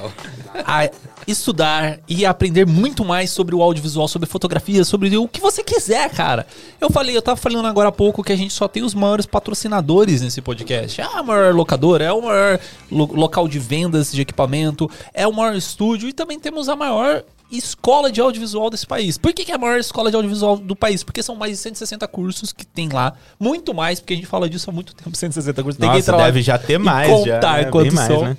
a, 0.66 0.88
estudar 1.26 1.98
e 2.08 2.24
aprender 2.26 2.66
muito 2.66 3.04
mais 3.04 3.30
sobre 3.30 3.54
o 3.54 3.62
audiovisual, 3.62 4.06
sobre 4.08 4.28
fotografia, 4.28 4.84
sobre 4.84 5.16
o 5.16 5.28
que 5.28 5.40
você 5.40 5.62
quiser, 5.62 6.10
cara. 6.10 6.46
Eu 6.80 6.90
falei, 6.90 7.16
eu 7.16 7.22
tava 7.22 7.36
falando 7.36 7.66
agora 7.66 7.88
há 7.88 7.92
pouco 7.92 8.22
que 8.22 8.32
a 8.32 8.36
gente 8.36 8.52
só 8.52 8.68
tem 8.68 8.82
os 8.82 8.94
maiores 8.94 9.26
patrocinadores 9.26 10.20
nesse 10.22 10.40
podcast. 10.40 11.00
É 11.00 11.04
a 11.04 11.22
maior 11.22 11.54
locadora, 11.54 12.04
é 12.04 12.12
o 12.12 12.22
maior 12.22 12.58
lo- 12.90 13.12
local 13.14 13.48
de 13.48 13.58
vendas 13.58 14.12
de 14.12 14.20
equipamento, 14.20 14.90
é 15.12 15.26
o 15.26 15.32
maior 15.32 15.54
estúdio 15.54 16.08
e 16.08 16.12
também 16.12 16.38
temos 16.38 16.68
a 16.68 16.76
maior 16.76 17.22
escola 17.52 18.10
de 18.10 18.20
audiovisual 18.20 18.68
desse 18.68 18.86
país. 18.86 19.16
Por 19.16 19.32
que, 19.32 19.44
que 19.44 19.52
é 19.52 19.54
a 19.54 19.58
maior 19.58 19.78
escola 19.78 20.10
de 20.10 20.16
audiovisual 20.16 20.56
do 20.56 20.74
país? 20.74 21.04
Porque 21.04 21.22
são 21.22 21.36
mais 21.36 21.52
de 21.52 21.58
160 21.58 22.08
cursos 22.08 22.52
que 22.52 22.66
tem 22.66 22.88
lá. 22.88 23.12
Muito 23.38 23.72
mais, 23.72 24.00
porque 24.00 24.14
a 24.14 24.16
gente 24.16 24.26
fala 24.26 24.48
disso 24.48 24.70
há 24.70 24.72
muito 24.72 24.94
tempo, 24.94 25.14
160 25.16 25.62
cursos. 25.62 25.78
Tem 25.78 25.88
que 25.88 25.96
Nossa, 25.96 26.10
entrar 26.10 26.24
deve 26.26 26.42
já 26.42 26.58
ter 26.58 26.74
e 26.74 26.78
mais, 26.78 27.08
já, 27.24 27.34
contar 27.34 27.52
né? 27.58 27.62
Bem 27.62 27.70
quantos 27.70 27.94
mais, 27.94 28.08
são. 28.08 28.22
né? 28.24 28.36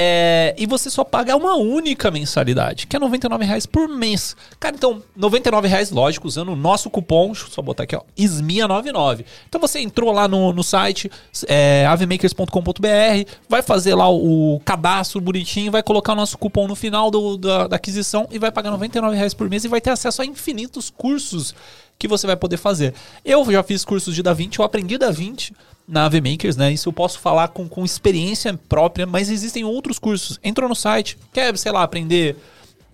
É, 0.00 0.54
e 0.56 0.64
você 0.64 0.88
só 0.90 1.02
paga 1.02 1.34
uma 1.34 1.56
única 1.56 2.08
mensalidade, 2.08 2.86
que 2.86 2.94
é 2.94 3.00
99 3.00 3.44
reais 3.44 3.66
por 3.66 3.88
mês. 3.88 4.36
Cara, 4.60 4.76
então, 4.76 5.02
99 5.16 5.66
reais, 5.66 5.90
lógico, 5.90 6.28
usando 6.28 6.52
o 6.52 6.56
nosso 6.56 6.88
cupom, 6.88 7.34
só 7.34 7.60
botar 7.60 7.82
aqui, 7.82 7.96
ó, 7.96 8.02
ISMIA99. 8.16 9.24
Então 9.48 9.60
você 9.60 9.80
entrou 9.80 10.12
lá 10.12 10.28
no, 10.28 10.52
no 10.52 10.62
site, 10.62 11.10
é, 11.48 11.84
avemakers.com.br, 11.86 13.30
vai 13.48 13.60
fazer 13.60 13.96
lá 13.96 14.08
o, 14.08 14.54
o 14.54 14.60
cadastro 14.60 15.20
bonitinho, 15.20 15.72
vai 15.72 15.82
colocar 15.82 16.12
o 16.12 16.16
nosso 16.16 16.38
cupom 16.38 16.68
no 16.68 16.76
final 16.76 17.10
do- 17.10 17.36
da, 17.36 17.66
da 17.66 17.74
aquisição 17.74 18.28
e 18.30 18.38
vai 18.38 18.52
pagar 18.52 18.70
99 18.70 19.16
reais 19.16 19.34
por 19.34 19.50
mês 19.50 19.64
e 19.64 19.68
vai 19.68 19.80
ter 19.80 19.90
acesso 19.90 20.22
a 20.22 20.24
infinitos 20.24 20.90
cursos 20.90 21.52
que 21.98 22.06
você 22.06 22.26
vai 22.26 22.36
poder 22.36 22.56
fazer. 22.56 22.94
Eu 23.24 23.44
já 23.50 23.62
fiz 23.62 23.84
cursos 23.84 24.14
de 24.14 24.22
DaVinci, 24.22 24.58
eu 24.58 24.64
aprendi 24.64 24.96
DaVinci 24.96 25.52
na 25.86 26.04
AV 26.04 26.20
Makers, 26.20 26.56
né? 26.56 26.70
Isso 26.72 26.88
eu 26.88 26.92
posso 26.92 27.18
falar 27.18 27.48
com, 27.48 27.68
com 27.68 27.84
experiência 27.84 28.58
própria, 28.68 29.06
mas 29.06 29.30
existem 29.30 29.64
outros 29.64 29.98
cursos. 29.98 30.38
Entrou 30.44 30.68
no 30.68 30.76
site, 30.76 31.18
quer, 31.32 31.56
sei 31.56 31.72
lá, 31.72 31.82
aprender 31.82 32.36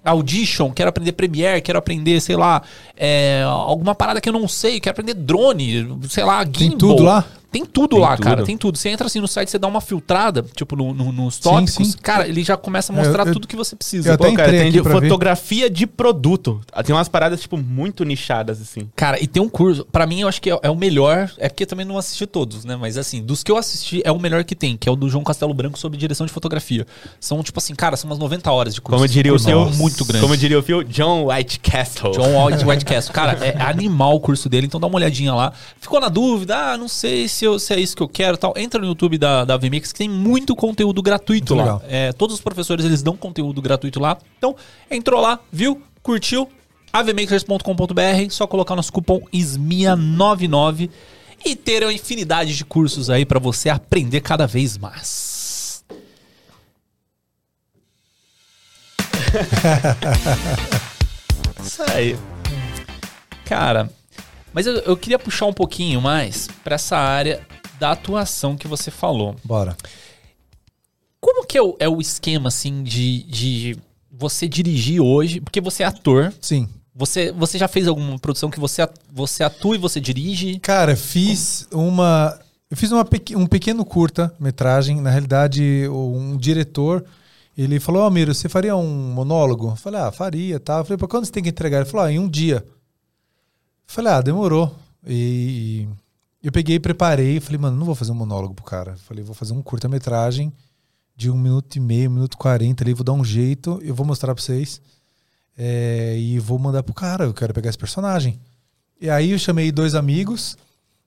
Audition, 0.05 0.70
quero 0.70 0.90
aprender 0.90 1.12
Premiere, 1.12 1.62
quero 1.62 1.78
aprender, 1.78 2.20
sei 2.20 2.36
lá, 2.36 2.62
é, 2.96 3.42
alguma 3.46 3.94
parada 3.94 4.20
que 4.20 4.28
eu 4.28 4.32
não 4.32 4.46
sei, 4.46 4.78
quero 4.78 4.92
aprender 4.92 5.14
drone, 5.14 5.98
sei 6.09 6.24
lá, 6.24 6.44
gimbal. 6.44 6.78
tudo 6.78 7.02
lá? 7.02 7.24
Tem 7.55 7.64
tudo 7.64 7.90
Tem 7.96 8.00
lá, 8.00 8.16
tudo. 8.16 8.24
cara, 8.24 8.42
tem 8.44 8.57
tudo. 8.59 8.76
Você 8.76 8.88
entra 8.88 9.07
assim 9.07 9.20
no 9.20 9.28
site, 9.28 9.48
você 9.48 9.61
dá 9.61 9.68
uma 9.68 9.80
filtrada, 9.80 10.44
tipo, 10.57 10.74
no, 10.74 10.92
no- 10.92 11.12
nos 11.12 11.38
tópicos, 11.38 11.92
sim. 11.92 11.98
cara, 12.02 12.26
ele 12.26 12.42
já 12.42 12.57
começa 12.57 12.92
a 12.92 12.96
mostrar 12.96 13.24
eu- 13.28 13.32
tudo 13.32 13.46
que 13.46 13.55
você 13.55 13.76
precisa. 13.76 14.09
eu 14.11 14.14
até 14.14 14.28
Pô, 14.28 14.34
cara, 14.34 14.50
tem 14.50 14.72
de 14.72 14.82
pra 14.82 14.94
ver. 14.98 15.02
fotografia 15.02 15.70
de 15.70 15.86
produto. 15.86 16.61
Tem 16.84 16.92
umas 16.94 17.09
paradas, 17.09 17.40
tipo, 17.40 17.57
muito 17.57 18.05
nichadas, 18.05 18.61
assim. 18.61 18.88
Cara, 18.96 19.22
e 19.22 19.28
tem 19.28 19.40
um 19.40 19.48
curso, 19.48 19.84
pra 19.92 20.05
mim 20.05 20.22
eu 20.22 20.28
acho 20.28 20.42
que 20.42 20.50
é, 20.50 20.59
é 20.64 20.68
o 20.70 20.74
melhor, 20.74 21.30
é 21.38 21.48
porque 21.48 21.62
eu 21.62 21.66
também 21.68 21.86
não 21.86 21.96
assisti 21.96 22.26
todos, 22.26 22.64
né? 22.64 22.74
Mas 22.74 22.98
assim, 22.98 23.22
dos 23.22 23.44
que 23.44 23.52
eu 23.52 23.57
assisti, 23.57 24.02
é 24.05 24.11
o 24.11 24.18
melhor 24.18 24.42
que 24.42 24.57
tem, 24.57 24.76
que 24.76 24.88
é 24.88 24.92
o 24.92 24.96
do 24.96 25.09
João 25.09 25.22
Castelo 25.22 25.55
Branco 25.55 25.78
sobre 25.78 25.96
direção 25.96 26.26
de 26.26 26.32
fotografia. 26.32 26.84
São 27.20 27.40
tipo 27.44 27.59
assim, 27.61 27.72
cara, 27.74 27.96
são 27.96 28.11
umas 28.11 28.18
90 28.18 28.50
horas 28.50 28.74
de 28.74 28.80
curso. 28.80 28.96
Como 28.96 29.09
diria 29.09 29.30
o 29.32 29.34
curso 29.36 29.48
é 29.48 29.52
seu... 29.52 29.70
muito 29.70 30.05
grande. 30.05 30.22
Como 30.22 30.36
diria 30.36 30.59
o 30.59 30.62
Phil, 30.62 30.82
John 30.82 31.28
White 31.30 31.61
Castle. 31.61 32.11
John 32.11 32.44
White 32.46 32.64
Whitecastle. 32.66 33.14
Cara, 33.14 33.32
é 33.44 33.62
animal 33.62 34.16
o 34.16 34.20
curso 34.20 34.48
dele, 34.48 34.66
então 34.66 34.80
dá 34.80 34.88
uma 34.88 34.96
olhadinha 34.96 35.32
lá. 35.32 35.52
Ficou 35.80 36.00
na 36.00 36.09
dúvida, 36.09 36.57
ah, 36.72 36.76
não 36.76 36.88
sei 36.88 37.28
se, 37.28 37.43
eu- 37.45 37.59
se 37.59 37.72
é 37.74 37.80
isso 37.80 37.97
que 37.97 38.03
eu 38.03 38.09
quero 38.09 38.36
e 38.36 38.38
tal. 38.38 38.55
Entra 38.57 38.80
no 38.80 38.86
YouTube 38.86 39.18
da, 39.18 39.45
da 39.45 39.57
VMix 39.57 39.92
que 39.92 39.99
tem 39.99 40.09
muito 40.09 40.55
conteúdo 40.57 41.03
gratuito 41.03 41.55
Muito 41.55 41.66
lá. 41.68 41.80
É, 41.88 42.12
todos 42.12 42.34
os 42.36 42.40
professores, 42.40 42.84
eles 42.84 43.03
dão 43.03 43.16
conteúdo 43.16 43.61
gratuito 43.62 44.01
lá. 44.01 44.16
Então, 44.38 44.55
entrou 44.90 45.20
lá, 45.20 45.38
viu, 45.53 45.80
curtiu, 46.03 46.49
avmakers.com.br, 46.92 48.30
só 48.30 48.47
colocar 48.47 48.74
nosso 48.76 48.92
cupom 48.92 49.20
ISMIA99 49.32 50.90
e 51.45 51.55
ter 51.57 51.82
uma 51.82 51.92
infinidade 51.92 52.57
de 52.57 52.64
cursos 52.64 53.11
aí 53.11 53.26
pra 53.26 53.38
você 53.38 53.68
aprender 53.68 54.20
cada 54.20 54.47
vez 54.47 54.78
mais. 54.78 55.84
Isso 61.62 61.82
aí. 61.82 62.16
Cara, 63.45 63.90
mas 64.55 64.66
eu, 64.66 64.74
eu 64.76 64.96
queria 64.96 65.18
puxar 65.18 65.46
um 65.46 65.52
pouquinho 65.52 66.00
mais 66.00 66.48
pra 66.62 66.76
essa 66.76 66.96
área 66.96 67.44
da 67.78 67.90
atuação 67.90 68.57
que 68.57 68.68
você 68.68 68.90
falou. 68.90 69.34
Bora. 69.44 69.76
Como 71.20 71.44
que 71.44 71.59
é 71.59 71.62
o, 71.62 71.76
é 71.80 71.88
o 71.88 72.00
esquema, 72.00 72.48
assim, 72.48 72.84
de, 72.84 73.24
de 73.24 73.76
você 74.11 74.46
dirigir 74.46 75.00
hoje? 75.00 75.40
Porque 75.40 75.61
você 75.61 75.82
é 75.82 75.86
ator. 75.86 76.32
Sim. 76.40 76.68
Você, 76.94 77.32
você 77.32 77.59
já 77.59 77.66
fez 77.66 77.88
alguma 77.88 78.16
produção 78.18 78.48
que 78.48 78.61
você, 78.61 78.88
você 79.12 79.42
atua 79.42 79.74
e 79.74 79.78
você 79.78 80.00
dirige? 80.00 80.61
Cara, 80.61 80.94
fiz 80.94 81.66
uma. 81.72 82.38
Eu 82.70 82.76
fiz 82.76 82.92
uma 82.92 83.05
um 83.36 83.46
pequeno 83.46 83.84
curta-metragem. 83.84 85.00
Na 85.00 85.11
realidade, 85.11 85.88
um 85.88 86.36
diretor. 86.36 87.05
Ele 87.59 87.80
falou: 87.80 88.02
Ó, 88.02 88.11
Miro, 88.11 88.32
você 88.32 88.48
faria 88.48 88.76
um 88.76 89.12
monólogo? 89.12 89.70
Eu 89.70 89.76
falei: 89.76 90.00
Ah, 90.00 90.12
faria, 90.12 90.61
tá. 90.61 90.78
Eu 90.78 90.84
falei: 90.84 90.98
Pra 90.98 91.09
quando 91.09 91.24
você 91.24 91.32
tem 91.32 91.42
que 91.42 91.48
entregar? 91.48 91.78
Ele 91.78 91.90
falou: 91.90 92.07
Ah, 92.07 92.12
em 92.12 92.18
um 92.18 92.28
dia. 92.28 92.64
Falei: 93.87 94.12
Ah, 94.12 94.20
demorou. 94.20 94.74
E 95.07 95.87
eu 96.43 96.53
peguei 96.53 96.78
preparei. 96.80 97.41
Falei: 97.41 97.59
Mano, 97.59 97.76
não 97.76 97.87
vou 97.87 97.95
fazer 97.95 98.12
um 98.12 98.16
monólogo 98.16 98.55
pro 98.55 98.64
cara. 98.64 98.97
Falei: 98.97 99.22
Vou 99.22 99.35
fazer 99.35 99.53
um 99.53 99.62
curta-metragem 99.62 100.53
de 101.16 101.30
um 101.30 101.37
minuto 101.37 101.76
e 101.76 101.80
meio, 101.80 102.11
um 102.11 102.14
minuto 102.14 102.35
e 102.35 102.39
quarenta 102.39 102.82
ali. 102.82 102.95
Vou 102.95 103.05
dar 103.05 103.12
um 103.12 103.24
jeito. 103.24 103.80
Eu 103.82 103.95
vou 103.95 104.07
mostrar 104.07 104.35
pra 104.35 104.43
vocês. 104.43 104.80
É, 105.57 106.16
e 106.18 106.39
vou 106.39 106.59
mandar 106.59 106.82
pro 106.82 106.95
cara. 106.95 107.24
Eu 107.24 107.35
quero 107.35 107.55
pegar 107.55 107.70
esse 107.70 107.78
personagem. 107.78 108.41
E 109.01 109.11
aí 109.11 109.32
eu 109.32 109.39
chamei 109.39 109.70
dois 109.72 109.95
amigos, 109.95 110.57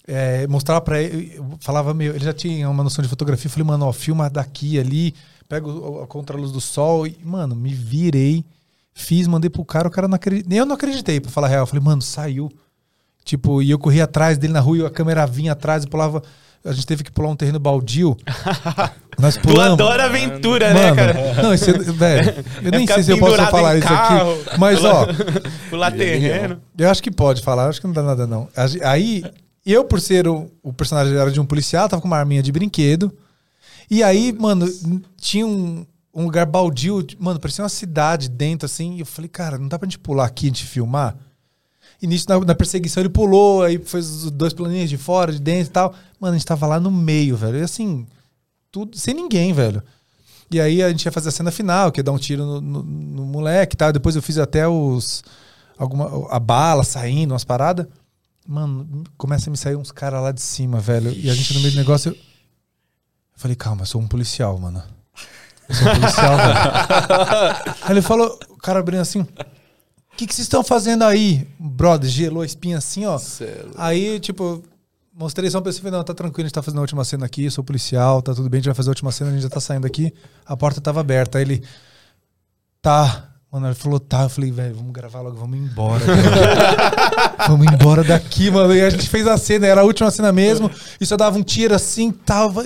é, 0.05 0.45
mostrava 0.47 0.82
pra 0.82 1.01
ele, 1.01 1.41
falava 1.59 1.93
meio, 1.93 2.13
ele 2.13 2.23
já 2.23 2.34
tinha 2.34 2.69
uma 2.69 2.84
noção 2.84 3.01
de 3.01 3.09
fotografia, 3.09 3.49
falei, 3.49 3.65
mano, 3.65 3.86
ó, 3.86 3.93
filma 3.93 4.30
daqui, 4.30 4.80
ali, 4.80 5.15
pega 5.47 5.65
a 6.03 6.07
contraluz 6.07 6.51
do 6.51 6.61
sol, 6.61 7.07
e, 7.07 7.17
mano, 7.23 7.55
me 7.55 7.73
virei, 7.73 8.45
fiz, 8.93 9.25
mandei 9.28 9.49
pro 9.49 9.65
cara, 9.65 9.88
o 9.88 9.91
cara 9.91 10.07
não 10.07 10.15
acreditou, 10.15 10.49
nem 10.49 10.59
eu 10.59 10.65
não 10.65 10.75
acreditei, 10.75 11.19
pra 11.19 11.32
falar 11.32 11.47
a 11.47 11.49
real, 11.49 11.65
falei, 11.65 11.84
mano, 11.84 12.01
saiu. 12.01 12.51
Tipo, 13.28 13.61
e 13.61 13.69
eu 13.69 13.78
corri 13.78 13.99
atrás 14.01 14.38
dele 14.38 14.53
na 14.53 14.61
rua, 14.61 14.78
e 14.78 14.86
a 14.86 14.89
câmera 14.89 15.28
vinha 15.28 15.51
atrás, 15.51 15.84
e 15.84 15.88
pulava, 15.88 16.23
a 16.63 16.71
gente 16.71 16.88
teve 16.88 17.03
que 17.03 17.11
pular 17.11 17.28
um 17.30 17.36
terreno 17.36 17.59
baldio, 17.59 18.15
nós 19.19 19.36
Tu 19.36 19.41
pulamos. 19.41 19.73
adora 19.73 20.05
aventura, 20.05 20.73
né, 20.73 20.84
Mano, 20.91 20.95
cara? 20.95 21.43
não, 21.43 21.53
esse, 21.53 21.69
velho, 21.73 22.45
eu 22.63 22.71
nem 22.71 22.88
sei 22.88 23.03
se 23.03 23.11
eu 23.11 23.19
posso 23.19 23.36
falar 23.47 23.78
isso 23.78 23.86
carro, 23.86 24.32
aqui, 24.32 24.57
mas 24.57 24.82
ó, 24.86 25.05
Pular 25.69 25.91
terreno. 25.91 26.61
eu 26.78 26.89
acho 26.89 27.03
que 27.03 27.11
pode 27.11 27.41
falar, 27.41 27.67
acho 27.67 27.82
que 27.82 27.88
não 27.88 27.93
dá 27.93 28.01
nada 28.01 28.25
não. 28.25 28.47
Aí, 28.86 29.25
eu 29.65 29.84
por 29.84 29.99
ser 29.99 30.25
o, 30.25 30.49
o 30.63 30.71
personagem 30.71 31.13
era 31.13 31.30
de 31.30 31.41
um 31.41 31.45
policial, 31.45 31.89
tava 31.89 32.01
com 32.01 32.07
uma 32.07 32.17
arminha 32.17 32.41
de 32.41 32.53
brinquedo. 32.53 33.13
E 33.91 34.01
aí, 34.03 34.32
mano, 34.32 34.65
tinha 35.19 35.45
um, 35.45 35.86
um 36.15 36.23
lugar 36.23 36.45
baldio, 36.45 37.05
mano, 37.19 37.41
parecia 37.41 37.61
uma 37.63 37.67
cidade 37.69 38.30
dentro 38.30 38.65
assim. 38.65 38.95
E 38.95 38.99
eu 39.01 39.05
falei, 39.05 39.28
cara, 39.28 39.57
não 39.57 39.67
dá 39.67 39.78
pra 39.78 39.86
gente 39.86 39.99
pular 39.99 40.25
aqui, 40.25 40.45
a 40.45 40.49
gente 40.49 40.65
filmar? 40.65 41.15
E 42.01 42.05
nisso, 42.07 42.25
na, 42.29 42.39
na 42.39 42.53
perseguição, 42.55 43.01
ele 43.01 43.09
pulou, 43.09 43.63
aí 43.63 43.77
fez 43.79 44.07
os 44.25 44.31
dois 44.31 44.53
planinhos 44.53 44.89
de 44.89 44.97
fora, 44.97 45.31
de 45.31 45.39
dentro 45.39 45.69
e 45.69 45.73
tal. 45.73 45.93
Mano, 46.19 46.35
a 46.35 46.37
gente 46.37 46.45
tava 46.47 46.67
lá 46.67 46.79
no 46.79 46.91
meio, 46.91 47.35
velho. 47.35 47.57
E 47.57 47.61
assim, 47.63 48.05
tudo 48.71 48.97
sem 48.97 49.13
ninguém, 49.13 49.51
velho. 49.53 49.81
E 50.51 50.61
aí 50.61 50.81
a 50.83 50.89
gente 50.89 51.03
ia 51.05 51.11
fazer 51.11 51.29
a 51.29 51.31
cena 51.31 51.51
final, 51.51 51.91
que 51.91 51.99
ia 51.99 52.03
dar 52.03 52.11
um 52.11 52.17
tiro 52.17 52.45
no, 52.45 52.61
no- 52.61 52.83
no 52.83 53.25
moleque 53.25 53.75
e 53.75 53.77
tal. 53.77 53.91
Depois 53.91 54.15
eu 54.15 54.21
fiz 54.21 54.37
até 54.37 54.67
os. 54.67 55.23
Alguma, 55.77 56.27
a 56.33 56.39
bala 56.39 56.83
saindo, 56.83 57.33
umas 57.33 57.43
paradas. 57.43 57.85
Mano, 58.47 59.03
começa 59.17 59.49
a 59.49 59.51
me 59.51 59.57
sair 59.57 59.75
uns 59.75 59.91
caras 59.91 60.21
lá 60.21 60.31
de 60.31 60.41
cima, 60.41 60.79
velho. 60.79 61.11
E 61.11 61.29
a 61.29 61.33
gente 61.33 61.53
no 61.53 61.59
meio 61.59 61.73
do 61.73 61.77
negócio. 61.77 62.09
Eu, 62.11 62.13
eu 62.15 62.19
falei, 63.35 63.55
calma, 63.55 63.81
eu 63.81 63.85
sou 63.85 63.99
um 64.01 64.07
policial, 64.07 64.57
mano. 64.57 64.81
Eu 65.67 65.75
sou 65.75 65.87
um 65.87 65.99
policial, 65.99 66.37
velho. 66.37 67.75
Aí 67.83 67.91
ele 67.91 68.01
falou, 68.01 68.39
o 68.49 68.57
cara 68.57 68.79
abrindo 68.79 69.01
assim. 69.01 69.25
O 70.18 70.20
que, 70.20 70.26
que 70.26 70.34
vocês 70.34 70.47
estão 70.47 70.63
fazendo 70.63 71.03
aí? 71.03 71.47
Brother, 71.59 72.09
gelou 72.09 72.41
a 72.41 72.45
espinha 72.45 72.80
assim, 72.80 73.05
ó. 73.05 73.20
Aí, 73.78 74.20
tipo, 74.20 74.63
mostrei 75.15 75.47
só 75.47 75.61
pra 75.61 75.70
ele, 75.70 75.78
falei, 75.78 75.91
não, 75.91 76.03
tá 76.03 76.11
tranquilo, 76.11 76.45
a 76.45 76.47
gente 76.47 76.55
tá 76.55 76.63
fazendo 76.63 76.80
a 76.80 76.82
última 76.82 77.05
cena 77.05 77.28
aqui, 77.28 77.45
eu 77.45 77.51
sou 77.51 77.63
policial, 77.63 78.20
tá 78.24 78.34
tudo 78.34 78.49
bem, 78.49 78.57
a 78.57 78.61
gente 78.61 78.65
vai 78.65 78.74
fazer 78.74 78.89
a 78.89 78.93
última 78.93 79.11
cena, 79.11 79.30
a 79.30 79.34
gente 79.34 79.43
já 79.43 79.49
tá 79.49 79.59
saindo 79.59 79.86
aqui. 79.86 80.11
A 80.43 80.57
porta 80.57 80.82
tava 80.82 81.01
aberta. 81.01 81.38
Aí 81.38 81.43
ele, 81.43 81.63
tá. 82.82 83.30
Mano, 83.51 83.68
ele 83.68 83.76
falou, 83.76 83.99
tá. 83.99 84.24
Eu 84.24 84.30
falei, 84.30 84.51
velho, 84.51 84.74
vamos 84.74 84.91
gravar 84.91 85.22
logo, 85.22 85.38
vamos 85.38 85.55
embora. 85.55 86.03
vamos 87.47 87.68
embora 87.72 88.03
daqui, 88.03 88.50
mano. 88.50 88.74
E 88.74 88.82
a 88.82 88.89
gente 88.89 89.08
fez 89.08 89.28
a 89.28 89.37
cena, 89.37 89.67
era 89.67 89.82
a 89.82 89.83
última 89.83 90.09
cena 90.09 90.32
mesmo, 90.32 90.71
e 91.00 91.05
só 91.05 91.16
dava 91.16 91.37
um 91.37 91.43
tiro 91.43 91.75
assim, 91.75 92.12
tava. 92.12 92.66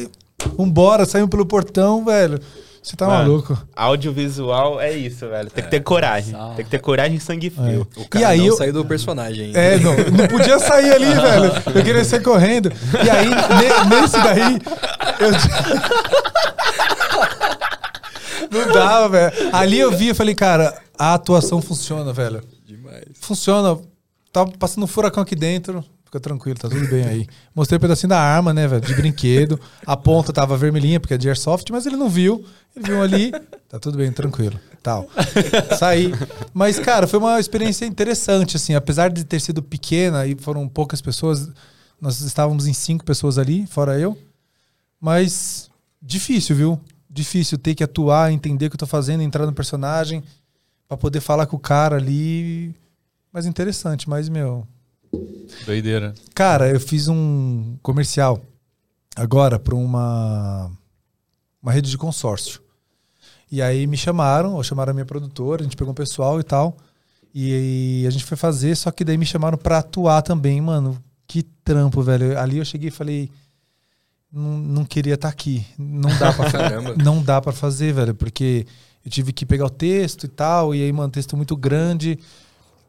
Vambora, 0.58 1.06
saímos 1.06 1.30
pelo 1.30 1.46
portão, 1.46 2.06
velho. 2.06 2.40
Você 2.84 2.96
tá 2.96 3.06
Mano, 3.06 3.20
maluco. 3.30 3.56
Audiovisual 3.76 4.82
é 4.82 4.92
isso, 4.92 5.28
velho. 5.30 5.52
Tem 5.52 5.64
que 5.64 5.70
ter 5.70 5.82
coragem. 5.82 6.34
Tem 6.56 6.66
que 6.66 6.72
ter 6.72 6.80
coragem 6.80 7.18
e 7.18 7.20
sangue 7.20 7.52
frio. 7.52 7.88
O 7.96 8.10
cara 8.10 8.24
E 8.24 8.26
aí 8.26 8.40
não 8.40 8.46
eu- 8.48 8.58
saiu 8.58 8.74
do 8.74 8.84
personagem 8.84 9.46
ainda. 9.46 9.60
É, 9.60 9.78
não, 9.78 9.96
não 9.96 10.28
podia 10.28 10.58
sair 10.58 10.92
ali, 10.92 11.06
velho. 11.14 11.52
Eu 11.76 11.84
queria 11.84 12.04
sair 12.04 12.24
correndo. 12.24 12.72
E 13.06 13.10
aí, 13.10 13.30
ne- 13.30 14.02
nesse 14.02 14.18
daí, 14.18 14.60
eu. 15.20 15.32
Não 18.50 18.72
dava, 18.74 19.10
velho. 19.10 19.34
Ali 19.56 19.80
eu 19.80 19.92
vi 19.92 20.10
e 20.10 20.14
falei, 20.14 20.36
cara, 20.36 20.78
a 20.98 21.14
atuação 21.14 21.62
funciona, 21.62 22.12
velho. 22.12 22.42
Demais. 22.66 23.04
Funciona. 23.20 23.78
Tava 24.32 24.52
passando 24.58 24.84
um 24.84 24.88
furacão 24.88 25.24
aqui 25.24 25.36
dentro. 25.36 25.84
Fica 26.12 26.20
tranquilo, 26.20 26.60
tá 26.60 26.68
tudo 26.68 26.86
bem 26.90 27.06
aí. 27.06 27.28
Mostrei 27.56 27.78
um 27.78 27.80
pedacinho 27.80 28.10
da 28.10 28.20
arma, 28.20 28.54
né, 28.54 28.68
velho? 28.68 28.82
De 28.82 28.94
brinquedo. 28.94 29.58
A 29.86 29.96
ponta 29.96 30.34
tava 30.34 30.58
vermelhinha, 30.58 31.00
porque 31.00 31.14
é 31.14 31.18
de 31.18 31.30
airsoft, 31.30 31.72
mas 31.72 31.86
ele 31.86 31.96
não 31.96 32.10
viu. 32.10 32.46
Ele 32.76 32.86
viu 32.86 33.02
ali, 33.02 33.32
tá 33.70 33.80
tudo 33.80 33.98
bem, 33.98 34.12
tranquilo. 34.12 34.60
Tal. 34.84 35.08
Saí. 35.80 36.12
Mas, 36.54 36.78
cara, 36.80 37.08
foi 37.08 37.18
uma 37.18 37.40
experiência 37.40 37.86
interessante, 37.86 38.58
assim. 38.58 38.76
Apesar 38.76 39.10
de 39.10 39.24
ter 39.24 39.40
sido 39.40 39.64
pequena 39.64 40.28
e 40.28 40.36
foram 40.36 40.68
poucas 40.68 41.02
pessoas, 41.02 41.50
nós 42.02 42.20
estávamos 42.20 42.68
em 42.68 42.74
cinco 42.74 43.06
pessoas 43.06 43.38
ali, 43.38 43.66
fora 43.66 43.98
eu. 43.98 44.18
Mas 45.00 45.72
difícil, 46.02 46.58
viu? 46.58 46.82
Difícil 47.10 47.58
ter 47.58 47.74
que 47.74 47.86
atuar, 47.86 48.34
entender 48.34 48.66
o 48.66 48.70
que 48.70 48.76
eu 48.76 48.80
tô 48.80 48.86
fazendo, 48.86 49.24
entrar 49.24 49.46
no 49.46 49.54
personagem, 49.54 50.22
pra 50.90 50.98
poder 50.98 51.22
falar 51.22 51.46
com 51.46 51.56
o 51.56 51.60
cara 51.60 51.96
ali. 51.96 52.76
Mas 53.32 53.46
interessante, 53.46 54.10
mas, 54.10 54.28
meu, 54.28 54.68
Doideira. 55.66 56.14
Cara, 56.34 56.70
eu 56.70 56.80
fiz 56.80 57.08
um 57.08 57.78
comercial 57.82 58.42
agora 59.16 59.60
para 59.60 59.76
uma, 59.76 60.72
uma 61.62 61.72
rede 61.72 61.90
de 61.90 61.98
consórcio. 61.98 62.62
E 63.52 63.62
aí 63.62 63.86
me 63.86 63.98
chamaram, 63.98 64.54
ou 64.54 64.64
chamaram 64.64 64.92
a 64.92 64.94
minha 64.94 65.06
produtora, 65.06 65.62
a 65.62 65.64
gente 65.64 65.76
pegou 65.76 65.92
um 65.92 65.96
pessoal 65.96 66.40
e 66.40 66.44
tal. 66.44 66.78
E, 67.34 68.04
a 68.08 68.10
gente 68.10 68.26
foi 68.26 68.38
fazer, 68.38 68.76
só 68.76 68.92
que 68.92 69.04
daí 69.04 69.18
me 69.18 69.26
chamaram 69.26 69.58
para 69.58 69.80
atuar 69.80 70.22
também, 70.22 70.60
mano. 70.62 71.02
Que 71.28 71.44
trampo, 71.44 72.02
velho. 72.02 72.38
Ali 72.38 72.58
eu 72.58 72.66
cheguei 72.66 72.90
e 72.90 72.92
falei, 72.92 73.30
não, 74.32 74.58
não 74.58 74.86
queria 74.86 75.16
estar 75.16 75.30
aqui. 75.30 75.66
Não 75.78 76.10
dá 76.18 76.34
para 76.34 76.52
Caramba. 76.52 76.96
não 76.96 77.22
dá 77.22 77.42
para 77.42 77.52
fazer, 77.52 77.94
velho, 77.94 78.14
porque 78.16 78.66
eu 79.04 79.12
tive 79.12 79.34
que 79.34 79.46
pegar 79.46 79.66
o 79.66 79.70
texto 79.70 80.26
e 80.26 80.30
tal, 80.30 80.76
e 80.76 80.82
aí, 80.82 80.92
mano, 80.92 81.12
texto 81.12 81.36
muito 81.36 81.56
grande. 81.56 82.20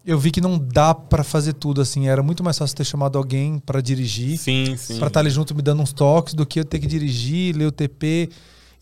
Eu 0.05 0.19
vi 0.19 0.31
que 0.31 0.41
não 0.41 0.59
dá 0.59 0.95
para 0.95 1.23
fazer 1.23 1.53
tudo 1.53 1.81
assim. 1.81 2.09
Era 2.09 2.23
muito 2.23 2.43
mais 2.43 2.59
fácil 2.59 2.77
ter 2.77 2.85
chamado 2.85 3.17
alguém 3.17 3.59
para 3.59 3.81
dirigir, 3.81 4.37
Sim, 4.39 4.77
sim. 4.77 4.99
para 4.99 5.07
estar 5.09 5.21
ali 5.21 5.31
junto 5.31 5.55
me 5.55 5.63
dando 5.63 5.83
uns 5.83 5.93
toques, 5.93 6.35
do 6.35 6.45
que 6.45 6.61
eu 6.61 6.65
ter 6.65 6.81
que 6.81 6.87
dirigir, 6.87 7.57
ler 7.57 7.67
o 7.67 7.73
TP 7.73 8.29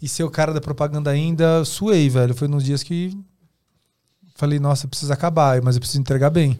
e 0.01 0.09
ser 0.09 0.25
o 0.25 0.31
cara 0.31 0.55
da 0.55 0.61
propaganda 0.61 1.11
ainda. 1.11 1.65
Suei, 1.65 2.09
velho. 2.09 2.35
Foi 2.35 2.49
nos 2.49 2.65
dias 2.65 2.83
que 2.83 3.17
falei, 4.35 4.59
nossa, 4.59 4.89
precisa 4.89 5.13
acabar, 5.13 5.61
mas 5.61 5.77
eu 5.77 5.81
preciso 5.81 6.01
entregar 6.01 6.31
bem. 6.31 6.59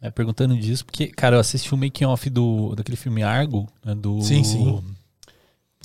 É, 0.00 0.10
perguntando 0.10 0.56
disso, 0.56 0.84
porque, 0.86 1.08
cara, 1.08 1.36
eu 1.36 1.40
assisti 1.40 1.74
o 1.74 1.76
making 1.76 2.04
off 2.04 2.30
do, 2.30 2.74
daquele 2.74 2.96
filme 2.96 3.22
Argo, 3.22 3.68
né, 3.84 3.94
do... 3.94 4.22
Sim, 4.22 4.42
sim. 4.44 4.64
Qual 4.64 4.82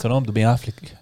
é 0.03 0.05
o 0.05 0.09
nome? 0.09 0.27
Do 0.27 0.31
Ben 0.31 0.45
Affleck? 0.45 0.93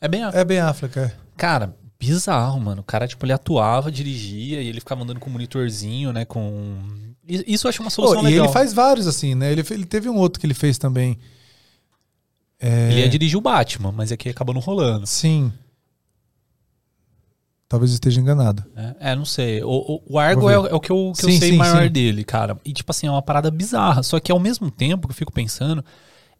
É 0.00 0.08
Ben 0.08 0.22
Affleck. 0.22 0.40
É 0.40 0.44
bem 0.44 0.58
Affleck, 0.60 0.98
é. 0.98 1.12
Cara, 1.36 1.76
bizarro, 2.00 2.58
mano. 2.58 2.80
O 2.80 2.84
cara, 2.84 3.06
tipo, 3.06 3.24
ele 3.24 3.32
atuava, 3.32 3.92
dirigia 3.92 4.60
e 4.62 4.66
ele 4.66 4.80
ficava 4.80 5.02
andando 5.02 5.20
com 5.20 5.28
um 5.30 5.32
monitorzinho, 5.34 6.12
né, 6.12 6.24
com... 6.24 6.78
Isso 7.28 7.66
eu 7.66 7.68
acho 7.68 7.80
uma 7.82 7.90
solução 7.90 8.22
e 8.22 8.24
legal. 8.24 8.46
ele 8.46 8.52
faz 8.52 8.72
vários 8.72 9.06
assim, 9.06 9.36
né? 9.36 9.52
Ele, 9.52 9.62
ele 9.70 9.84
teve 9.86 10.08
um 10.08 10.16
outro 10.16 10.40
que 10.40 10.46
ele 10.46 10.54
fez 10.54 10.78
também. 10.78 11.16
É, 12.58 12.90
Ele 12.90 13.00
ia 13.02 13.08
dirigir 13.08 13.38
o 13.38 13.40
Batman, 13.40 13.92
mas 13.92 14.10
aqui 14.10 14.28
acabou 14.30 14.52
não 14.52 14.60
rolando. 14.60 15.06
Sim. 15.06 15.52
Talvez 17.68 17.92
eu 17.92 17.94
esteja 17.94 18.20
enganado. 18.20 18.64
né? 18.74 18.96
É, 18.98 19.14
não 19.14 19.24
sei. 19.24 19.62
O, 19.62 20.02
o- 20.08 20.18
Argo 20.18 20.50
é, 20.50 20.54
é 20.54 20.58
o 20.74 20.80
que 20.80 20.90
eu, 20.90 21.12
que 21.16 21.24
eu 21.24 21.30
Sim, 21.30 21.38
sei 21.38 21.50
sim, 21.52 21.56
maior 21.56 21.84
sim. 21.84 21.90
dele, 21.92 22.24
cara. 22.24 22.58
E, 22.64 22.72
tipo 22.72 22.90
assim, 22.90 23.06
é 23.06 23.10
uma 23.10 23.22
parada 23.22 23.48
bizarra. 23.48 24.02
Só 24.02 24.18
que 24.18 24.32
ao 24.32 24.40
mesmo 24.40 24.68
tempo 24.72 25.06
que 25.06 25.12
eu 25.12 25.16
fico 25.16 25.32
pensando, 25.32 25.84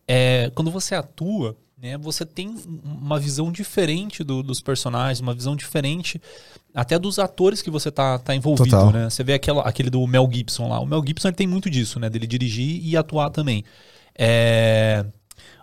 é, 0.09 0.51
quando 0.57 0.73
você 0.73 0.97
atua, 0.97 1.57
né, 1.81 1.97
você 1.97 2.27
tem 2.27 2.48
um- 2.48 2.81
uma 2.85 3.19
visão 3.19 3.51
diferente 3.51 4.23
do- 4.23 4.43
dos 4.43 4.61
personagens, 4.61 5.20
uma 5.20 5.32
visão 5.35 5.57
diferente 5.57 6.20
até 6.74 6.98
dos 6.98 7.19
atores 7.19 7.62
que 7.62 7.70
você 7.70 7.90
tá, 7.90 8.19
tá 8.19 8.35
envolvido, 8.35 8.69
Total. 8.70 8.93
né? 8.93 9.09
Você 9.11 9.24
vê 9.24 9.32
aquela, 9.35 9.62
aquele 9.62 9.89
do 9.90 10.07
Mel 10.07 10.28
Gibson 10.31 10.69
lá. 10.69 10.78
O 10.78 10.86
Mel 10.86 11.02
Gibson 11.07 11.32
tem 11.32 11.47
muito 11.47 11.70
disso, 11.70 11.98
né? 11.98 12.11
Dele 12.11 12.27
dirigir 12.27 12.81
e 12.85 12.97
atuar 12.97 13.31
também. 13.31 13.65
É, 14.16 15.05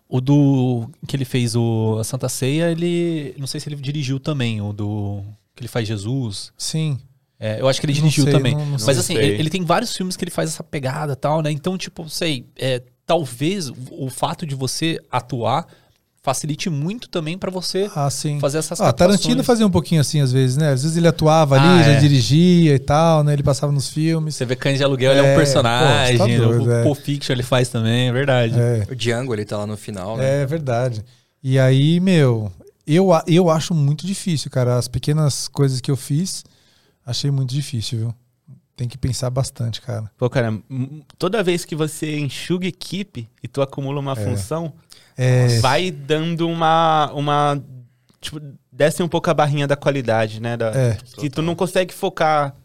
o 0.09 0.19
do 0.19 0.89
que 1.07 1.15
ele 1.15 1.25
fez 1.25 1.55
o 1.55 1.97
a 1.99 2.03
Santa 2.03 2.27
Ceia, 2.29 2.71
ele 2.71 3.35
não 3.37 3.45
sei 3.47 3.59
se 3.59 3.69
ele 3.69 3.75
dirigiu 3.75 4.19
também 4.19 4.59
o 4.61 4.73
do 4.73 5.21
que 5.55 5.61
ele 5.61 5.67
faz 5.67 5.87
Jesus. 5.87 6.51
Sim. 6.57 6.97
É, 7.39 7.61
eu 7.61 7.67
acho 7.67 7.79
que 7.79 7.85
ele 7.85 7.93
dirigiu 7.93 8.23
sei, 8.23 8.33
também. 8.33 8.53
não- 8.55 8.65
não 8.65 8.77
Mas 8.83 8.97
assim, 8.97 9.13
ele, 9.15 9.39
ele 9.39 9.49
tem 9.49 9.63
vários 9.63 9.95
filmes 9.95 10.17
que 10.17 10.23
ele 10.23 10.31
faz 10.31 10.49
essa 10.49 10.63
pegada 10.63 11.15
tal, 11.15 11.41
né? 11.43 11.51
Então, 11.51 11.77
tipo, 11.77 12.09
sei, 12.09 12.47
é, 12.55 12.81
talvez 13.05 13.71
o 13.91 14.09
fato 14.09 14.45
de 14.47 14.55
você 14.55 14.99
atuar 15.11 15.67
facilite 16.21 16.69
muito 16.69 17.07
também 17.07 17.37
pra 17.37 17.49
você 17.49 17.89
Ah, 17.95 18.09
sim. 18.09 18.39
fazer 18.39 18.57
essas 18.57 18.81
Ah, 18.81 18.91
Tarantino 18.91 19.43
fazia 19.43 19.65
um 19.65 19.69
pouquinho 19.71 20.01
assim 20.01 20.19
às 20.19 20.31
vezes, 20.31 20.57
né? 20.57 20.71
Às 20.71 20.83
vezes 20.83 20.97
ele 20.97 21.07
atuava 21.07 21.55
ali, 21.55 21.79
Ah, 21.79 21.83
já 21.83 21.91
é. 21.93 21.99
dirigia 21.99 22.75
e 22.75 22.79
tal, 22.79 23.23
né? 23.23 23.33
Ele 23.33 23.43
passava 23.43 23.71
nos 23.71 23.89
filmes. 23.89 24.35
Você 24.35 24.45
vê 24.45 24.55
Cães 24.55 24.77
de 24.77 24.83
Aluguel, 24.83 25.11
ele 25.13 25.21
é 25.21 25.23
É, 25.23 25.31
um 25.31 25.33
pô, 25.33 25.39
personagem. 25.39 26.17
você 26.17 26.37
tá 26.37 26.37
doido, 26.45 26.65
o 26.65 26.71
é. 26.71 26.83
Pulp 26.83 26.97
Fiction 26.99 27.33
ele 27.33 27.43
faz 27.43 27.69
também, 27.69 28.09
é 28.09 28.11
verdade. 28.11 28.59
É, 28.59 28.85
O 28.91 28.95
Django, 28.95 29.33
ele 29.33 29.45
tá 29.45 29.57
lá 29.57 29.65
no 29.67 29.77
final, 29.77 30.17
né? 30.17 30.41
é 30.41 30.45
verdade. 30.45 31.03
E 31.41 31.57
aí, 31.57 31.99
meu, 31.99 32.51
eu, 32.85 33.09
eu 33.25 33.49
acho 33.49 33.73
muito 33.73 34.05
difícil, 34.05 34.51
cara. 34.51 34.77
As 34.77 34.87
pequenas 34.87 35.47
coisas 35.47 35.79
que 35.79 35.89
eu 35.89 35.95
fiz, 35.95 36.43
achei 37.05 37.31
muito 37.31 37.53
difícil, 37.53 37.99
viu? 37.99 38.15
Tem 38.77 38.87
que 38.87 38.97
pensar 38.97 39.29
bastante, 39.31 39.81
cara. 39.81 40.09
Pô, 40.17 40.29
cara, 40.29 40.53
toda 41.17 41.41
vez 41.43 41.65
que 41.65 41.75
você 41.75 42.17
enxuga 42.19 42.67
equipe 42.67 43.27
e 43.41 43.47
tu 43.47 43.61
acumula 43.61 43.99
uma 43.99 44.15
função, 44.15 44.71
É, 45.17 45.59
vai 45.59 45.89
dando 45.91 46.47
uma. 46.47 47.11
uma 47.13 47.61
tipo, 48.21 48.39
desce 48.71 49.01
um 49.01 49.07
pouco 49.09 49.29
a 49.31 49.33
barrinha 49.33 49.65
da 49.67 49.75
qualidade, 49.75 50.39
né? 50.39 50.55
Da, 50.55 50.67
É. 50.67 50.97
que 51.19 51.27
tu 51.29 51.41
não 51.41 51.55
consegue 51.55 51.91
focar. 51.93 52.55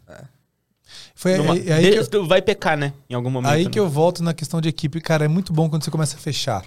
foi 1.14 1.36
numa- 1.38 1.54
aí, 1.54 1.72
aí 1.72 1.90
que 1.92 1.98
eu- 1.98 2.02
de- 2.02 2.10
tu 2.10 2.26
vai 2.26 2.42
pecar, 2.42 2.76
né? 2.76 2.92
Em 3.08 3.14
algum 3.14 3.30
momento. 3.30 3.50
Aí 3.52 3.64
né? 3.64 3.70
que 3.70 3.78
eu 3.80 3.88
volto 3.88 4.22
na 4.22 4.34
questão 4.34 4.60
de 4.60 4.68
equipe, 4.68 5.00
cara, 5.00 5.24
é 5.24 5.28
muito 5.28 5.52
bom 5.52 5.70
quando 5.70 5.82
você 5.84 5.90
começa 5.90 6.16
a 6.16 6.18
fechar. 6.18 6.64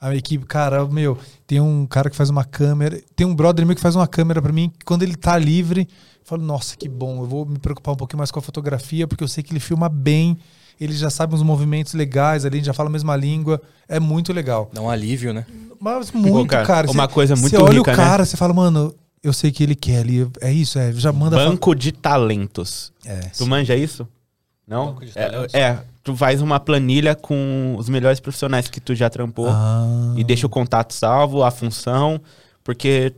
A 0.00 0.14
equipe, 0.16 0.46
cara, 0.46 0.86
meu, 0.86 1.18
tem 1.46 1.60
um 1.60 1.86
cara 1.86 2.08
que 2.08 2.16
faz 2.16 2.30
uma 2.30 2.42
câmera, 2.42 2.98
tem 3.14 3.26
um 3.26 3.34
brother 3.34 3.66
meu 3.66 3.76
que 3.76 3.82
faz 3.82 3.94
uma 3.94 4.06
câmera 4.08 4.40
pra 4.40 4.50
mim, 4.50 4.70
que 4.78 4.82
quando 4.84 5.02
ele 5.02 5.14
tá 5.14 5.36
livre, 5.36 5.82
eu 5.82 6.24
falo, 6.24 6.42
nossa, 6.42 6.74
que 6.74 6.88
bom, 6.88 7.20
eu 7.22 7.26
vou 7.26 7.44
me 7.44 7.58
preocupar 7.58 7.92
um 7.92 7.96
pouquinho 7.98 8.16
mais 8.16 8.30
com 8.30 8.38
a 8.38 8.42
fotografia, 8.42 9.06
porque 9.06 9.22
eu 9.22 9.28
sei 9.28 9.44
que 9.44 9.52
ele 9.52 9.60
filma 9.60 9.90
bem, 9.90 10.38
ele 10.80 10.94
já 10.94 11.10
sabe 11.10 11.34
uns 11.34 11.42
movimentos 11.42 11.92
legais 11.92 12.46
ali, 12.46 12.64
já 12.64 12.72
fala 12.72 12.88
a 12.88 12.92
mesma 12.92 13.14
língua, 13.14 13.60
é 13.86 14.00
muito 14.00 14.32
legal. 14.32 14.70
Dá 14.72 14.80
um 14.80 14.88
alívio, 14.88 15.34
né? 15.34 15.44
Mas 15.78 16.10
muito, 16.12 16.48
cara, 16.48 16.66
cara. 16.66 16.90
uma 16.90 17.06
Você- 17.06 17.12
coisa 17.12 17.36
muito 17.36 17.50
Você 17.50 17.58
olha 17.62 17.78
rica, 17.78 17.92
o 17.92 17.96
né? 17.96 18.02
cara, 18.02 18.24
você 18.24 18.38
fala, 18.38 18.54
mano, 18.54 18.94
eu 19.22 19.34
sei 19.34 19.52
que 19.52 19.62
ele 19.62 19.74
quer 19.74 19.98
ali, 19.98 20.26
é 20.40 20.50
isso, 20.50 20.78
é, 20.78 20.92
já 20.92 21.12
manda... 21.12 21.36
Banco 21.36 21.74
de 21.74 21.92
talentos. 21.92 22.90
É, 23.04 23.20
Tu 23.36 23.46
manja 23.46 23.76
isso? 23.76 24.08
Não? 24.66 24.86
Banco 24.86 25.04
de 25.04 25.12
É, 25.14 25.28
talentos? 25.28 25.54
é, 25.54 25.84
tu 26.02 26.16
faz 26.16 26.40
uma 26.40 26.58
planilha 26.58 27.14
com 27.14 27.74
os 27.78 27.88
melhores 27.88 28.20
profissionais 28.20 28.68
que 28.68 28.80
tu 28.80 28.94
já 28.94 29.08
trampou 29.10 29.48
Ah. 29.50 30.14
e 30.16 30.24
deixa 30.24 30.46
o 30.46 30.50
contato 30.50 30.92
salvo, 30.94 31.42
a 31.42 31.50
função, 31.50 32.20
porque 32.64 33.12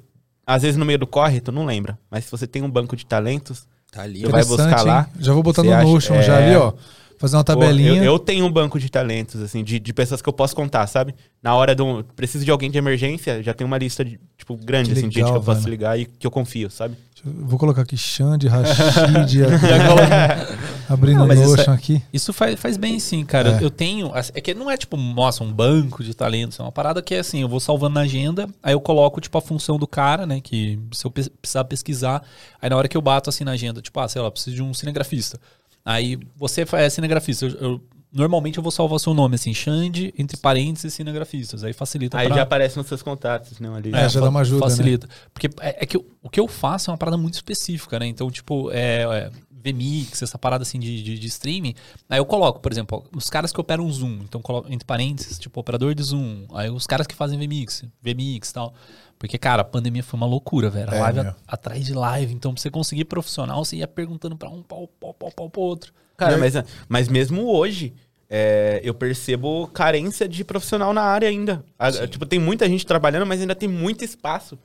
às 0.47 0.63
vezes 0.63 0.77
no 0.77 0.85
meio 0.85 0.99
do 0.99 1.07
corre 1.07 1.41
tu 1.41 1.53
não 1.53 1.65
lembra, 1.65 1.99
mas 2.11 2.25
se 2.25 2.31
você 2.31 2.47
tem 2.47 2.63
um 2.63 2.71
banco 2.71 2.97
de 2.97 3.07
talentos, 3.07 3.67
Tá 3.91 4.03
ali. 4.05 4.23
Tu 4.23 4.31
vai 4.31 4.43
buscar 4.43 4.83
lá, 4.87 5.01
hein? 5.15 5.21
Já 5.23 5.35
vou 5.35 5.43
botar 5.43 5.63
no 5.63 5.71
acha- 5.71 5.85
Notion 5.85 6.23
já 6.23 6.41
é. 6.41 6.47
ali, 6.47 6.57
ó. 6.57 6.73
Fazer 7.19 7.37
uma 7.37 7.45
Pô, 7.45 7.53
tabelinha. 7.53 7.99
eu, 7.99 8.05
eu 8.05 8.19
tenho 8.19 8.47
um 8.47 8.51
banco 8.51 8.81
de 8.81 8.91
talentos, 8.91 9.41
assim, 9.43 9.63
de, 9.63 9.79
de 9.79 9.93
pessoas 9.93 10.23
que 10.23 10.29
eu 10.31 10.33
posso 10.33 10.57
contar, 10.57 10.87
sabe? 10.87 11.15
Na 11.43 11.55
hora 11.55 11.75
do. 11.75 12.03
Preciso 12.17 12.43
de 12.43 12.51
alguém 12.51 12.71
de 12.71 12.79
emergência, 12.79 13.43
já 13.43 13.53
tem 13.53 13.67
uma 13.67 13.77
lista, 13.77 14.03
de, 14.03 14.19
tipo, 14.39 14.57
grande, 14.57 14.93
Que 14.93 14.99
assim, 14.99 15.09
de 15.11 15.15
gente 15.17 15.31
que 15.31 15.37
eu 15.37 15.43
posso 15.43 15.61
velho. 15.61 15.71
ligar 15.71 16.01
e 16.01 16.07
que 16.07 16.27
eu 16.27 16.31
confio, 16.31 16.71
sabe? 16.71 16.97
Vou 17.25 17.59
colocar 17.59 17.83
aqui 17.83 17.97
Xande, 17.97 18.49
Rashid, 18.49 19.43
abrindo 20.89 21.19
Não, 21.19 21.25
o 21.25 21.29
mas 21.29 21.39
isso 21.41 21.51
Notion 21.57 21.73
é- 21.73 21.75
aqui. 21.75 22.03
Isso 22.13 22.33
faz, 22.33 22.59
faz 22.59 22.77
bem 22.77 22.99
sim, 22.99 23.25
cara. 23.25 23.59
É. 23.61 23.65
Eu, 23.65 23.71
tenho. 23.71 24.11
É 24.35 24.41
que 24.41 24.53
não 24.55 24.71
é 24.71 24.77
tipo, 24.77 24.97
nossa, 24.97 25.45
um 25.45 25.53
banco 25.53 26.03
de 26.03 26.15
talentos. 26.15 26.59
É 26.59 26.63
uma 26.63 26.73
parada 26.73 27.01
que 27.03 27.15
é 27.15 27.21
assim, 27.21 27.41
eu 27.41 27.49
vou 27.49 27.61
salvando 27.61 27.95
na 27.95 28.01
agenda, 28.03 28.49
aí 28.63 28.73
eu 28.75 28.81
coloco, 28.81 29.21
tipo, 29.21 29.37
a 29.39 29.41
função 29.41 29.79
do 29.79 29.87
cara, 29.87 30.27
né? 30.27 30.41
Que 30.41 30.79
se 30.93 31.05
eu 31.07 31.11
precisar 31.11 31.65
pesquisar, 31.65 32.23
aí 32.61 32.69
na 32.69 32.77
hora 32.77 32.89
que 32.89 32.97
eu 32.97 33.03
bato 33.03 33.31
assim 33.31 33.45
na 33.45 33.53
agenda, 33.53 33.81
tipo, 33.81 33.99
ah, 34.01 34.09
sei 34.09 34.21
lá, 34.21 34.31
preciso 34.31 34.57
de 34.57 34.63
um 34.63 34.75
cinegrafista. 34.75 35.39
Aí 35.85 36.19
você 36.37 36.65
é 36.73 36.91
cinegrafista. 36.91 37.47
Eu, 37.47 37.51
eu- 37.61 37.81
normalmente 38.13 38.59
eu 38.59 38.63
vou 38.63 38.71
salvar 38.71 39.01
seu 39.01 39.15
nome, 39.15 39.35
assim, 39.37 39.55
Xande, 39.55 40.13
entre 40.19 40.37
parênteses, 40.37 40.93
cinegrafistas. 40.95 41.65
Aí 41.65 41.73
facilita 41.73 42.19
Aí 42.19 42.27
pra- 42.27 42.37
já 42.37 42.43
aparece 42.43 42.77
nos 42.77 42.87
seus 42.87 43.03
contatos, 43.03 43.59
né? 43.59 43.69
Ali. 43.75 43.95
É, 43.95 44.09
já 44.09 44.21
dá 44.21 44.29
uma 44.29 44.41
ajuda, 44.41 44.61
Facilita. 44.69 45.09
Porque 45.33 45.49
é, 45.61 45.83
é 45.83 45.87
que 45.87 45.97
o, 45.97 46.05
o 46.23 46.29
que 46.31 46.39
eu 46.41 46.47
faço 46.49 46.91
é 46.91 46.93
uma 46.93 46.99
parada 46.99 47.17
muito 47.17 47.35
específica, 47.35 47.99
né? 47.99 48.07
Então, 48.07 48.31
tipo, 48.31 48.71
é, 48.71 49.03
é 49.03 49.31
VMix, 49.65 50.21
essa 50.23 50.37
parada 50.37 50.63
assim 50.63 50.79
de, 50.81 51.03
de, 51.03 51.19
de 51.19 51.27
streaming. 51.29 51.75
Aí 52.11 52.19
eu 52.19 52.27
coloco, 52.27 52.59
por 52.61 52.73
exemplo, 52.73 53.05
os 53.15 53.31
caras 53.31 53.53
que 53.53 53.61
operam 53.61 53.91
Zoom. 53.91 54.21
Então, 54.25 54.43
coloco 54.43 54.71
entre 54.73 54.85
parênteses, 54.85 55.39
tipo, 55.39 55.61
operador 55.61 55.95
de 55.95 56.03
Zoom. 56.03 56.47
Aí 56.53 56.69
os 56.69 56.87
caras 56.87 57.07
que 57.07 57.15
fazem 57.15 57.39
VMix, 57.39 57.85
VMix 58.03 58.51
e 58.51 58.55
tal. 58.55 58.75
Porque, 59.19 59.39
cara, 59.39 59.63
a 59.63 59.65
pandemia 59.65 60.03
foi 60.03 60.19
uma 60.19 60.27
loucura, 60.27 60.69
velho. 60.69 60.91
A 60.91 60.97
É, 60.97 61.01
live 61.01 61.21
a- 61.21 61.37
atrás 61.47 61.87
de 61.87 61.95
live. 61.95 62.35
Então, 62.35 62.53
pra 62.53 62.61
você 62.61 62.71
conseguir 62.71 63.05
profissional, 63.05 63.65
você 63.65 63.77
ia 63.77 63.87
perguntando 63.87 64.37
pra 64.37 64.51
um 64.51 64.63
pau, 64.65 64.89
pau, 64.99 65.15
pau, 65.15 65.31
pau, 65.31 65.49
pro 65.49 65.61
outro. 65.63 65.93
Cara, 66.25 66.39
mas, 66.39 66.55
mas 66.89 67.09
mesmo 67.09 67.47
hoje, 67.51 67.93
é, 68.29 68.81
eu 68.83 68.95
percebo 68.95 69.67
carência 69.69 70.29
de 70.29 70.43
profissional 70.45 70.93
na 70.93 71.03
área 71.03 71.29
ainda. 71.29 71.65
A- 71.79 71.91
tipo, 72.07 72.25
tem 72.27 72.39
muita 72.39 72.69
gente 72.69 72.87
trabalhando, 72.87 73.27
mas 73.27 73.41
ainda 73.41 73.55
tem 73.55 73.69
muito 73.69 74.05
espaço. 74.05 74.59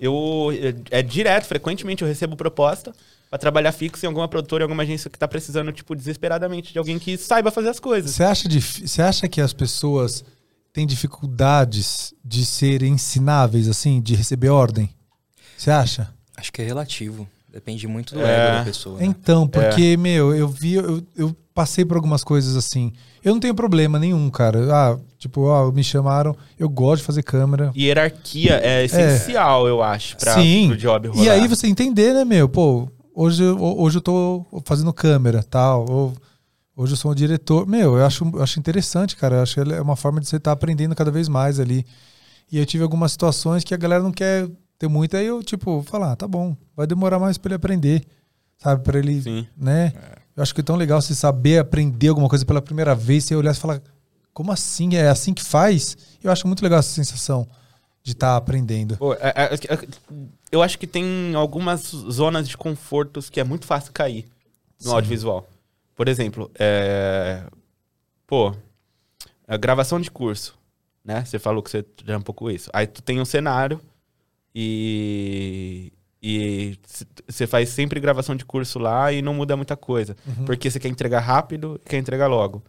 Eu, 0.00 0.50
é, 0.90 0.98
é 0.98 1.02
direto, 1.02 1.44
frequentemente 1.46 2.02
eu 2.02 2.08
recebo 2.08 2.36
proposta 2.36 2.92
pra 3.30 3.38
trabalhar 3.38 3.72
fixo 3.72 4.04
em 4.04 4.08
alguma 4.08 4.28
produtora, 4.28 4.62
em 4.62 4.64
alguma 4.66 4.82
agência 4.82 5.08
que 5.08 5.18
tá 5.18 5.26
precisando, 5.28 5.72
tipo, 5.72 5.94
desesperadamente 5.94 6.72
de 6.72 6.78
alguém 6.78 6.98
que 6.98 7.16
saiba 7.16 7.50
fazer 7.50 7.68
as 7.68 7.78
coisas. 7.80 8.10
Você 8.10 8.24
acha, 8.24 8.48
você 8.48 9.00
acha 9.02 9.28
que 9.28 9.40
as 9.40 9.52
pessoas 9.52 10.24
têm 10.72 10.86
dificuldades 10.86 12.12
de 12.24 12.44
serem 12.44 12.94
ensináveis, 12.94 13.68
assim, 13.68 14.00
de 14.00 14.14
receber 14.14 14.48
ordem? 14.48 14.90
Você 15.56 15.70
acha? 15.70 16.12
Acho 16.36 16.52
que 16.52 16.60
é 16.62 16.64
relativo. 16.64 17.28
Depende 17.52 17.86
muito 17.86 18.14
do 18.14 18.20
É. 18.22 18.46
ego 18.48 18.58
da 18.58 18.64
pessoa. 18.64 18.98
né? 18.98 19.04
Então, 19.04 19.46
porque, 19.46 19.96
meu, 19.98 20.34
eu 20.34 20.48
vi, 20.48 20.74
eu, 20.74 21.02
eu 21.14 21.36
passei 21.54 21.84
por 21.84 21.96
algumas 21.96 22.24
coisas 22.24 22.56
assim. 22.56 22.92
Eu 23.22 23.34
não 23.34 23.40
tenho 23.40 23.54
problema 23.54 23.98
nenhum, 23.98 24.30
cara. 24.30 24.74
Ah, 24.74 24.98
tipo, 25.18 25.50
ah, 25.50 25.70
me 25.70 25.84
chamaram, 25.84 26.34
eu 26.58 26.68
gosto 26.68 27.00
de 27.02 27.06
fazer 27.06 27.22
câmera. 27.22 27.70
Hierarquia 27.76 28.54
é 28.62 28.84
essencial, 28.84 29.68
eu 29.68 29.82
acho, 29.82 30.16
pra, 30.16 30.34
Sim. 30.34 30.68
pro 30.68 30.78
job 30.78 31.08
rolar. 31.08 31.22
E 31.24 31.28
aí 31.28 31.46
você 31.46 31.66
entender, 31.66 32.14
né, 32.14 32.24
meu? 32.24 32.48
Pô, 32.48 32.88
hoje, 33.14 33.42
eu- 33.42 33.58
hoje 33.60 33.98
eu 33.98 34.02
tô 34.02 34.46
fazendo 34.64 34.90
câmera, 34.92 35.42
tal. 35.42 35.84
Ou, 35.90 36.14
hoje 36.74 36.94
eu 36.94 36.96
sou 36.96 37.10
um 37.12 37.14
diretor. 37.14 37.66
Meu, 37.66 37.98
eu 37.98 38.06
acho, 38.06 38.24
eu 38.34 38.42
acho 38.42 38.58
interessante, 38.58 39.14
cara. 39.14 39.36
Eu 39.36 39.42
acho 39.42 39.62
que 39.62 39.72
é 39.74 39.80
uma 39.82 39.94
forma 39.94 40.20
de 40.20 40.26
você 40.26 40.36
estar 40.36 40.52
aprendendo 40.52 40.94
cada 40.96 41.10
vez 41.10 41.28
mais 41.28 41.60
ali. 41.60 41.84
E 42.50 42.58
eu 42.58 42.64
tive 42.66 42.82
algumas 42.82 43.12
situações 43.12 43.62
que 43.62 43.74
a 43.74 43.78
galera 43.78 44.02
não 44.02 44.10
quer 44.12 44.48
ter 44.82 44.88
muito. 44.88 45.16
Aí 45.16 45.26
eu, 45.26 45.42
tipo, 45.42 45.82
falar, 45.82 46.12
ah, 46.12 46.16
tá 46.16 46.26
bom, 46.26 46.56
vai 46.76 46.86
demorar 46.86 47.18
mais 47.18 47.38
pra 47.38 47.50
ele 47.50 47.54
aprender. 47.54 48.04
Sabe, 48.58 48.82
pra 48.82 48.98
ele, 48.98 49.22
Sim. 49.22 49.46
né? 49.56 49.92
Eu 50.36 50.42
acho 50.42 50.54
que 50.54 50.60
é 50.60 50.64
tão 50.64 50.76
legal 50.76 51.00
você 51.00 51.14
saber 51.14 51.58
aprender 51.58 52.08
alguma 52.08 52.28
coisa 52.28 52.44
pela 52.44 52.62
primeira 52.62 52.94
vez, 52.94 53.24
você 53.24 53.34
olhar 53.34 53.52
e 53.52 53.56
falar, 53.56 53.80
como 54.32 54.50
assim? 54.52 54.94
É 54.96 55.08
assim 55.08 55.34
que 55.34 55.42
faz? 55.42 55.96
Eu 56.22 56.30
acho 56.30 56.46
muito 56.46 56.62
legal 56.62 56.78
essa 56.78 56.92
sensação 56.92 57.46
de 58.02 58.12
estar 58.12 58.36
aprendendo. 58.36 58.96
Pô, 58.96 59.14
é- 59.14 59.32
é- 59.36 59.54
é- 59.54 59.88
eu 60.50 60.62
acho 60.62 60.78
que 60.78 60.86
tem 60.86 61.34
algumas 61.34 61.82
zonas 61.90 62.48
de 62.48 62.56
confortos 62.56 63.28
que 63.30 63.40
é 63.40 63.44
muito 63.44 63.66
fácil 63.66 63.92
cair 63.92 64.26
no 64.80 64.90
Sim. 64.90 64.94
audiovisual. 64.94 65.46
Por 65.94 66.08
exemplo, 66.08 66.50
é... 66.58 67.42
pô, 68.26 68.54
gravação 69.60 70.00
de 70.00 70.10
curso, 70.10 70.56
né? 71.04 71.24
Você 71.24 71.38
falou 71.38 71.62
que 71.62 71.70
você 71.70 71.82
trampa 71.82 72.20
um 72.20 72.24
pouco 72.24 72.50
isso. 72.50 72.70
Aí 72.72 72.86
tu 72.86 73.02
tem 73.02 73.20
um 73.20 73.24
cenário 73.24 73.80
e 74.54 75.92
e 76.24 76.78
você 77.26 77.48
faz 77.48 77.68
sempre 77.70 77.98
gravação 77.98 78.36
de 78.36 78.44
curso 78.44 78.78
lá 78.78 79.10
e 79.12 79.20
não 79.20 79.34
muda 79.34 79.56
muita 79.56 79.76
coisa, 79.76 80.16
Uhum. 80.24 80.44
porque 80.44 80.70
você 80.70 80.78
quer 80.78 80.86
entregar 80.88 81.18
rápido, 81.18 81.80
e 81.84 81.88
quer 81.88 81.98
entregar 81.98 82.28
logo. 82.28 82.62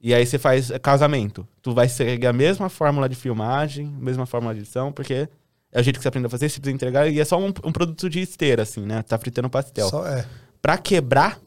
E 0.00 0.14
aí 0.14 0.24
você 0.24 0.38
faz 0.38 0.70
é, 0.70 0.78
casamento. 0.78 1.46
Tu 1.60 1.74
vai 1.74 1.86
seguir 1.86 2.26
a 2.26 2.32
mesma 2.32 2.70
fórmula 2.70 3.06
de 3.06 3.14
filmagem, 3.14 3.86
mesma 4.00 4.24
fórmula 4.24 4.54
de 4.54 4.60
edição, 4.60 4.90
porque 4.90 5.28
é 5.70 5.80
o 5.80 5.82
jeito 5.82 5.98
que 5.98 6.02
você 6.02 6.08
aprende 6.08 6.28
a 6.28 6.30
fazer, 6.30 6.48
você 6.48 6.58
precisa 6.60 6.74
entregar, 6.74 7.06
e 7.10 7.20
é 7.20 7.24
só 7.26 7.38
um, 7.38 7.48
um 7.62 7.72
produto 7.72 8.08
de 8.08 8.20
esteira, 8.22 8.62
assim, 8.62 8.80
né? 8.86 9.02
Tá 9.02 9.18
fritando 9.18 9.50
pastel. 9.50 9.88
Só, 9.90 10.06
é. 10.06 10.24
Pra 10.62 10.78
quebrar 10.78 11.38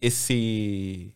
esse, 0.00 1.12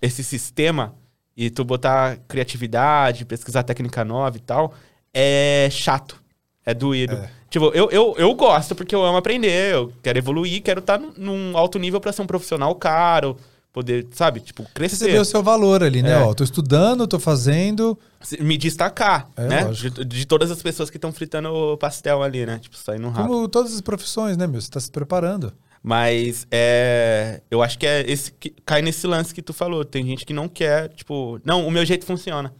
esse 0.00 0.22
sistema 0.22 0.94
e 1.36 1.50
tu 1.50 1.64
botar 1.64 2.18
criatividade, 2.28 3.24
pesquisar 3.24 3.64
técnica 3.64 4.04
nova 4.04 4.36
e 4.36 4.40
tal, 4.40 4.72
é 5.12 5.68
chato. 5.72 6.22
É 6.66 6.74
doído. 6.74 7.14
É. 7.14 7.30
Tipo, 7.48 7.66
eu, 7.66 7.88
eu, 7.90 8.14
eu 8.18 8.34
gosto 8.34 8.74
porque 8.74 8.92
eu 8.94 9.04
amo 9.04 9.16
aprender, 9.18 9.72
eu 9.72 9.92
quero 10.02 10.18
evoluir, 10.18 10.60
quero 10.62 10.80
estar 10.80 10.98
num, 10.98 11.12
num 11.16 11.56
alto 11.56 11.78
nível 11.78 12.00
pra 12.00 12.12
ser 12.12 12.22
um 12.22 12.26
profissional 12.26 12.74
caro, 12.74 13.36
poder, 13.72 14.08
sabe, 14.10 14.40
tipo, 14.40 14.62
Você 14.64 14.68
vê 14.70 14.74
crescer. 14.74 15.18
o 15.20 15.24
seu 15.24 15.42
valor 15.44 15.82
ali, 15.84 16.02
né? 16.02 16.12
É. 16.12 16.18
Ó, 16.18 16.34
tô 16.34 16.42
estudando, 16.42 17.06
tô 17.06 17.20
fazendo. 17.20 17.96
Me 18.40 18.58
destacar, 18.58 19.28
É, 19.36 19.46
né? 19.46 19.64
De, 19.70 20.04
de 20.04 20.26
todas 20.26 20.50
as 20.50 20.60
pessoas 20.60 20.90
que 20.90 20.96
estão 20.96 21.12
fritando 21.12 21.50
o 21.54 21.76
pastel 21.76 22.20
ali, 22.22 22.44
né? 22.44 22.58
Tipo, 22.58 22.76
saindo 22.76 23.08
rápido. 23.10 23.28
Como 23.32 23.48
todas 23.48 23.72
as 23.72 23.80
profissões, 23.80 24.36
né, 24.36 24.46
meu? 24.48 24.60
Você 24.60 24.68
tá 24.70 24.80
se 24.80 24.90
preparando. 24.90 25.52
Mas 25.82 26.48
é, 26.50 27.40
eu 27.48 27.62
acho 27.62 27.78
que 27.78 27.86
é 27.86 28.10
esse 28.10 28.32
que 28.32 28.50
cai 28.64 28.82
nesse 28.82 29.06
lance 29.06 29.32
que 29.32 29.40
tu 29.40 29.52
falou. 29.52 29.84
Tem 29.84 30.04
gente 30.04 30.26
que 30.26 30.32
não 30.34 30.48
quer, 30.48 30.88
tipo, 30.88 31.40
não, 31.44 31.64
o 31.64 31.70
meu 31.70 31.84
jeito 31.84 32.04
funciona. 32.04 32.52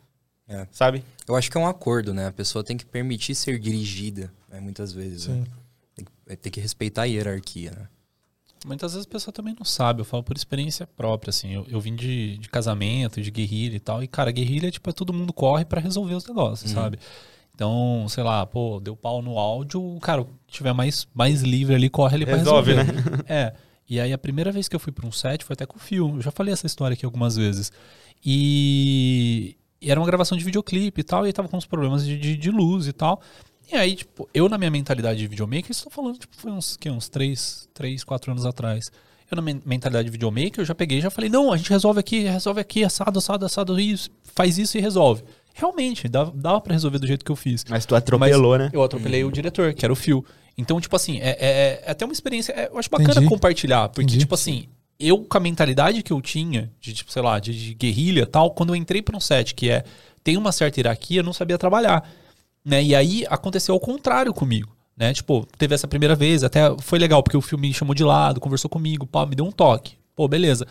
É. 0.49 0.65
Sabe? 0.71 1.03
Eu 1.29 1.35
acho 1.37 1.51
que 1.51 1.57
é 1.57 1.61
um 1.61 1.67
acordo, 1.67 2.15
né? 2.15 2.27
A 2.27 2.33
pessoa 2.33 2.63
tem 2.63 2.77
que 2.77 2.87
permitir 2.87 3.35
ser 3.35 3.59
dirigida, 3.59 4.33
né? 4.51 4.61
muitas 4.61 4.93
vezes. 4.93 5.27
né? 5.29 5.45
Tem, 5.95 6.05
que, 6.05 6.37
tem 6.37 6.53
que 6.53 6.61
respeitar 6.61 7.03
a 7.03 7.05
hierarquia, 7.07 7.71
né? 7.73 7.89
Muitas 8.65 8.93
vezes 8.95 9.07
a 9.07 9.11
pessoa 9.11 9.33
também 9.33 9.55
não 9.57 9.65
sabe, 9.65 10.01
eu 10.01 10.05
falo 10.05 10.23
por 10.25 10.37
experiência 10.37 10.87
própria, 10.87 11.31
assim. 11.31 11.53
Eu, 11.53 11.67
eu 11.69 11.81
vim 11.81 11.95
de, 11.95 12.37
de 12.39 12.49
casamento, 12.49 13.21
de 13.21 13.31
guerrilha 13.31 13.77
e 13.77 13.81
tal. 13.81 14.03
E, 14.03 14.09
cara, 14.09 14.31
guerrilha, 14.33 14.71
tipo, 14.71 14.89
é 14.91 14.93
todo 14.93 15.13
mundo 15.13 15.33
corre 15.33 15.65
pra 15.65 15.81
resolver 15.81 16.15
os 16.15 16.27
negócios, 16.27 16.71
sabe? 16.71 16.99
Então, 17.55 18.07
sei 18.09 18.23
lá, 18.25 18.45
pô, 18.45 18.81
deu 18.81 18.95
pau 18.97 19.23
no 19.23 19.39
áudio, 19.39 19.81
o 19.83 20.01
cara 20.01 20.25
que 20.25 20.31
tiver 20.59 20.73
mais, 20.73 21.07
mais 21.15 21.43
livre 21.43 21.75
ali, 21.75 21.89
corre 21.89 22.17
ali 22.17 22.27
pra 22.27 22.37
Resolve, 22.37 22.75
resolver. 22.75 23.01
né? 23.11 23.19
É. 23.29 23.55
E 23.89 24.01
aí 24.01 24.13
a 24.13 24.19
primeira 24.19 24.51
vez 24.51 24.69
que 24.69 24.75
eu 24.75 24.81
fui 24.81 24.93
pra 24.93 25.07
um 25.07 25.13
set 25.13 25.45
foi 25.45 25.55
até 25.55 25.65
com 25.65 25.77
o 25.77 25.81
Fio. 25.81 26.17
Eu 26.17 26.21
já 26.23 26.31
falei 26.33 26.53
essa 26.53 26.67
história 26.67 26.95
aqui 26.95 27.05
algumas 27.07 27.37
vezes. 27.37 27.71
E, 28.25 29.57
e 29.87 29.91
era 29.91 30.01
uma 30.01 30.07
gravação 30.07 30.37
de 30.37 30.45
videoclipe 30.45 31.01
e 31.01 31.05
tal, 31.05 31.25
e 31.25 31.29
aí 31.29 31.33
tava 31.33 31.49
com 31.49 31.57
uns 31.57 31.65
problemas 31.65 32.05
de, 32.05 32.19
de, 32.19 32.37
de 32.37 32.51
luz 32.51 32.87
e 32.89 32.93
tal. 32.93 33.21
E 33.73 33.77
aí, 33.77 33.95
tipo, 33.97 34.29
eu 34.35 34.49
na 34.49 34.59
minha 34.59 34.71
mentalidade 34.71 35.19
de 35.19 35.27
videomaker, 35.27 35.71
estou 35.71 35.91
falando, 35.91 36.19
tipo, 36.19 36.35
foi 36.37 36.51
uns, 36.53 36.77
que, 36.77 36.91
uns 36.91 37.09
3, 37.09 37.69
3, 37.73 38.05
4 38.05 38.33
anos 38.33 38.45
atrás. 38.45 38.91
Eu 39.31 39.37
na 39.37 39.43
men- 39.43 39.63
mentalidade 39.65 40.05
de 40.07 40.11
videomaker, 40.13 40.61
eu 40.61 40.65
já 40.65 40.75
peguei 40.75 40.99
e 40.99 41.01
já 41.01 41.11
falei, 41.11 41.29
não, 41.31 41.53
a 41.53 41.57
gente 41.57 41.71
resolve 41.71 41.99
aqui, 42.01 42.21
resolve 42.25 42.61
aqui, 42.61 42.85
assado, 42.85 43.19
assado, 43.19 43.45
assado, 43.47 43.81
isso, 43.81 44.11
faz 44.35 44.59
isso 44.59 44.77
e 44.79 44.81
resolve. 44.81 45.23
Realmente, 45.55 46.07
dava, 46.09 46.31
dava 46.35 46.61
pra 46.61 46.73
resolver 46.75 46.99
do 46.99 47.07
jeito 47.07 47.25
que 47.25 47.33
eu 47.33 47.37
fiz. 47.37 47.65
Mas 47.69 47.87
tu 47.87 47.95
atropelou, 47.97 48.53
Mas 48.53 48.61
né? 48.61 48.71
Eu 48.73 48.83
atropelei 48.85 49.25
o 49.25 49.31
diretor, 49.33 49.73
que 49.73 49.85
era 49.85 49.93
o 49.93 49.97
Phil. 49.97 50.25
Então, 50.59 50.81
tipo 50.81 50.95
assim, 50.95 51.19
é, 51.21 51.31
é- 51.31 51.83
é 51.87 51.91
até 51.91 52.05
uma 52.05 52.13
experiência. 52.13 52.53
é- 52.53 52.69
eu 52.71 52.79
acho 52.79 52.89
bacana 52.91 53.11
Entendi. 53.13 53.27
compartilhar. 53.29 53.89
Porque, 53.89 54.03
Entendi. 54.03 54.19
tipo 54.21 54.35
assim, 54.35 54.69
eu 54.99 55.19
com 55.19 55.37
a 55.37 55.41
mentalidade 55.41 56.03
que 56.03 56.13
eu 56.13 56.21
tinha, 56.21 56.71
de, 56.81 56.93
tipo, 56.95 57.13
sei 57.13 57.23
lá, 57.23 57.39
de, 57.39 57.53
de 57.53 57.75
guerrilha 57.75 58.23
e 58.23 58.27
tal, 58.27 58.51
quando 58.53 58.71
eu 58.71 58.77
entrei 58.77 59.03
pra 59.03 59.17
um 59.17 59.21
set 59.21 59.55
que 59.55 59.71
é 59.71 59.85
tem 60.25 60.37
uma 60.37 60.51
certa 60.51 60.81
hierarquia, 60.81 61.21
eu 61.21 61.25
não 61.25 61.33
sabia 61.33 61.57
trabalhar. 61.59 62.09
Né? 62.65 62.83
E 62.83 62.95
aí 62.95 63.25
aconteceu 63.29 63.75
ao 63.75 63.81
contrário 63.81 64.35
comigo. 64.35 64.75
Né? 64.97 65.13
Tipo, 65.13 65.47
teve 65.59 65.75
essa 65.75 65.87
primeira 65.87 66.17
vez, 66.17 66.43
até 66.43 66.63
foi 66.81 66.99
legal, 66.99 67.23
porque 67.23 67.37
o 67.37 67.41
filme 67.43 67.69
me 67.69 67.75
chamou 67.75 67.95
de 67.95 68.03
lado, 68.03 68.41
conversou 68.41 68.69
comigo, 68.69 69.07
pá, 69.07 69.25
me 69.27 69.37
deu 69.37 69.45
um 69.47 69.53
toque. 69.53 69.95
Pô, 70.17 70.27
beleza. 70.27 70.67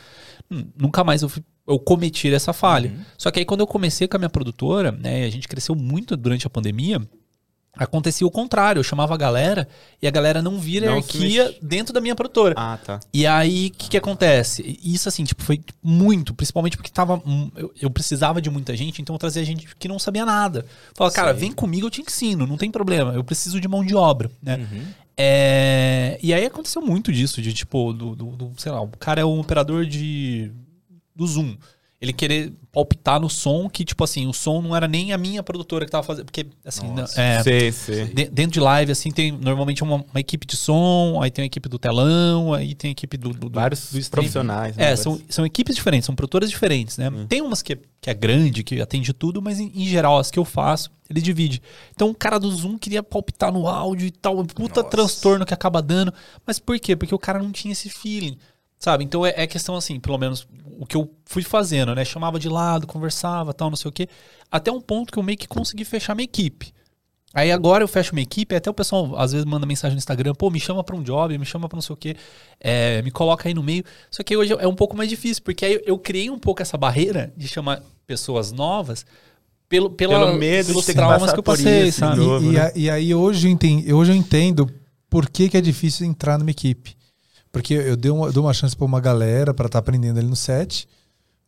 Hum, 0.52 0.65
nunca 0.76 1.03
mais 1.03 1.22
eu, 1.22 1.30
fui- 1.30 1.43
eu 1.68 1.80
cometi 1.80 2.34
essa 2.34 2.52
falha. 2.52 2.91
Só 3.18 3.31
que 3.31 3.39
aí 3.39 3.45
quando 3.45 3.61
eu 3.61 3.68
comecei 3.68 4.07
com 4.07 4.18
a 4.18 4.19
minha 4.19 4.30
produtora, 4.30 4.91
né, 4.91 5.23
a 5.23 5.30
gente 5.30 5.47
cresceu 5.47 5.76
muito 5.76 6.18
durante 6.18 6.45
a 6.47 6.49
pandemia, 6.49 6.99
acontecia 7.77 8.26
o 8.26 8.31
contrário. 8.31 8.80
Eu 8.80 8.84
chamava 8.84 9.14
a 9.14 9.18
galera 9.18 9.68
e 10.02 10.07
a 10.07 10.11
galera 10.11 10.41
não 10.41 10.60
vira 10.60 10.85
Não 10.88 10.93
hierarquia 10.95 11.56
dentro 11.61 11.93
da 11.93 12.02
minha 12.02 12.15
produtora. 12.15 12.53
Ah, 12.57 12.77
tá. 12.84 12.99
E 13.14 13.26
aí, 13.27 13.68
o 13.68 13.72
que, 13.77 13.89
que 13.89 13.97
acontece? 13.97 14.80
Isso, 14.84 15.07
assim, 15.10 15.23
tipo, 15.23 15.43
foi 15.43 15.61
muito, 15.84 16.34
principalmente 16.34 16.77
porque 16.77 16.89
tava. 16.91 17.22
Eu, 17.56 17.73
eu 17.81 17.89
precisava 17.89 18.41
de 18.41 18.49
muita 18.49 18.76
gente, 18.76 19.02
então 19.02 19.15
eu 19.15 19.19
trazia 19.19 19.43
gente 19.43 19.76
que 19.76 19.88
não 19.88 19.99
sabia 19.99 20.26
nada. 20.26 20.65
Falava, 20.93 21.14
cara, 21.15 21.34
vem 21.34 21.52
comigo, 21.52 21.88
eu 21.88 21.91
te 21.91 22.02
ensino, 22.02 22.45
não 22.47 22.57
tem 22.57 22.69
problema. 22.72 23.14
Eu 23.14 23.23
preciso 23.23 23.60
de 23.60 23.68
mão 23.68 23.84
de 23.85 23.95
obra, 23.95 24.30
né? 24.41 24.68
É, 25.18 26.19
e 26.22 26.34
aí 26.34 26.45
aconteceu 26.45 26.81
muito 26.81 27.11
disso, 27.11 27.41
de 27.41 27.53
tipo, 27.53 27.93
do, 27.93 28.15
do- 28.15 28.35
do- 28.35 28.52
sei 28.57 28.72
lá, 28.72 28.81
o 28.81 28.88
cara 28.89 29.22
é 29.22 29.26
um 29.26 29.39
operador 29.39 29.85
de. 29.85 30.52
do 31.15 31.26
Zoom. 31.26 31.56
Ele 32.06 32.14
querer 32.14 32.53
palpitar 32.72 33.19
no 33.19 33.30
som 33.30 33.69
que, 33.69 33.84
tipo 33.86 34.03
assim, 34.03 34.27
o 34.27 34.34
som 34.34 34.61
não 34.61 34.76
era 34.76 34.88
nem 34.88 35.14
a 35.14 35.18
minha 35.18 35.41
produtora 35.41 35.86
que 35.86 35.91
tava 35.91 36.03
fazendo. 36.03 36.26
Porque, 36.26 36.45
assim, 36.65 36.88
não- 36.91 37.06
é, 37.15 37.41
Sei, 37.41 37.72
sei. 37.72 38.06
de- 38.06 38.26
dentro 38.30 38.52
de 38.52 38.60
live, 38.60 38.91
assim, 38.91 39.11
tem 39.11 39.32
normalmente 39.32 39.82
uma, 39.82 39.95
uma 39.95 40.19
equipe 40.19 40.45
de 40.45 40.56
som, 40.57 41.19
aí 41.22 41.32
tem 41.32 41.44
a 41.44 41.45
equipe 41.45 41.68
do 41.69 41.80
telão, 41.80 42.53
aí 42.53 42.76
tem 42.76 42.90
a 42.90 42.91
equipe 42.91 43.15
do, 43.18 43.30
do, 43.30 43.49
Vários 43.49 43.91
do 43.91 44.10
profissionais. 44.11 44.76
né? 44.76 44.91
É, 44.91 44.95
são, 44.95 45.19
são 45.30 45.45
equipes 45.45 45.76
diferentes, 45.76 46.06
são 46.06 46.15
produtoras 46.15 46.49
diferentes, 46.49 46.98
né? 46.98 47.10
Tem 47.30 47.41
umas 47.41 47.61
que, 47.61 47.73
é- 47.73 47.80
que 48.02 48.10
é 48.10 48.14
grande, 48.14 48.64
que 48.64 48.80
atende 48.82 49.14
tudo, 49.14 49.41
mas 49.41 49.60
em, 49.60 49.72
em 49.73 49.86
geral, 49.88 50.19
as 50.19 50.30
que 50.30 50.38
eu 50.38 50.45
faço, 50.45 50.91
ele 51.10 51.22
divide. 51.22 51.61
Então 51.94 52.10
o 52.10 52.15
cara 52.15 52.38
do 52.40 52.49
Zoom 52.52 52.77
queria 52.77 53.02
palpitar 53.02 53.53
no 53.53 53.68
áudio 53.68 54.07
e 54.07 54.11
tal, 54.11 54.44
puta 54.45 54.82
Nossa. 54.82 54.90
transtorno 54.90 55.45
que 55.45 55.53
acaba 55.53 55.82
dando. 55.82 56.14
Mas 56.45 56.60
por 56.60 56.77
quê? 56.80 56.95
Porque 56.95 57.15
o 57.15 57.19
cara 57.19 57.40
não 57.40 57.52
tinha 57.52 57.72
esse 57.72 57.90
feeling. 57.90 58.38
Sabe? 58.80 59.03
Então 59.03 59.26
é, 59.26 59.34
é 59.38 59.47
questão 59.47 59.76
assim, 59.76 59.99
pelo 59.99 60.18
menos 60.18 60.47
o 60.77 60.85
que 60.85 60.95
eu 60.97 61.10
fui 61.26 61.41
fazendo, 61.43 61.95
né? 61.95 62.03
Chamava 62.06 62.39
de 62.39 62.49
lado, 62.49 62.85
conversava, 62.85 63.53
tal, 63.53 63.69
não 63.69 63.77
sei 63.77 63.89
o 63.89 63.91
quê. 63.91 64.07
Até 64.52 64.72
um 64.72 64.81
ponto 64.81 65.11
que 65.11 65.18
eu 65.19 65.23
meio 65.23 65.38
que 65.38 65.47
consegui 65.47 65.85
fechar 65.85 66.14
minha 66.15 66.26
equipe. 66.26 66.73
Aí 67.34 67.52
agora 67.52 67.84
eu 67.84 67.88
fecho 67.88 68.14
minha 68.15 68.23
equipe, 68.23 68.56
até 68.56 68.69
o 68.69 68.73
pessoal 68.73 69.18
às 69.18 69.34
vezes 69.34 69.45
manda 69.45 69.65
mensagem 69.65 69.93
no 69.95 69.97
Instagram, 69.99 70.34
pô, 70.35 70.49
me 70.49 70.60
chama 70.60 70.84
pra 70.85 70.95
um 70.95 71.03
job, 71.03 71.38
me 71.38 71.45
chama 71.45 71.68
pra 71.68 71.76
não 71.76 71.81
sei 71.81 71.93
o 71.93 71.97
quê, 71.97 72.15
é, 72.61 73.02
me 73.02 73.11
coloca 73.11 73.49
aí 73.49 73.53
no 73.53 73.61
meio. 73.61 73.84
Só 74.10 74.23
que 74.23 74.38
hoje 74.38 74.53
é 74.53 74.68
um 74.68 74.76
pouco 74.76 74.95
mais 74.95 75.10
difícil, 75.10 75.43
porque 75.43 75.65
aí 75.65 75.73
eu, 75.73 75.81
eu 75.85 75.97
criei 75.99 76.30
um 76.30 76.39
pouco 76.39 76.61
essa 76.61 76.77
barreira 76.77 77.34
de 77.35 77.45
chamar 77.47 77.81
pessoas 78.07 78.53
novas 78.53 79.06
pelo, 79.68 79.89
pela, 79.89 80.18
Pelo 80.19 80.38
medo 80.38 80.68
de 80.68 80.72
pelos 80.73 80.85
ter 80.85 80.93
que 80.93 80.97
traumas 80.99 81.34
que 81.34 81.39
eu 81.39 81.43
passei, 81.43 81.88
isso 81.89 81.99
de 81.99 82.07
sabe? 82.07 82.22
novo. 82.22 82.45
E, 82.45 82.49
e 82.49 82.53
né? 82.53 82.61
a- 82.61 82.72
e 82.76 82.89
aí 82.89 83.14
hoje 83.15 83.47
eu, 83.47 83.52
entendo, 83.52 83.95
hoje 83.97 84.11
eu 84.14 84.15
entendo 84.15 84.69
por 85.10 85.30
que, 85.30 85.49
que 85.49 85.57
é 85.57 85.61
difícil 85.61 86.06
entrar 86.06 86.38
numa 86.38 86.52
equipe. 86.52 86.95
Porque 87.56 87.73
eu 87.73 87.95
dei 87.95 88.11
uma, 88.11 88.32
dou 88.32 88.44
uma 88.44 88.53
chance 88.53 88.76
pra 88.76 88.86
uma 88.86 88.99
galera 88.99 89.53
pra 89.53 89.68
estar 89.68 89.80
aprendendo 89.80 90.18
ali 90.19 90.27
no 90.27 90.36
set. 90.36 90.88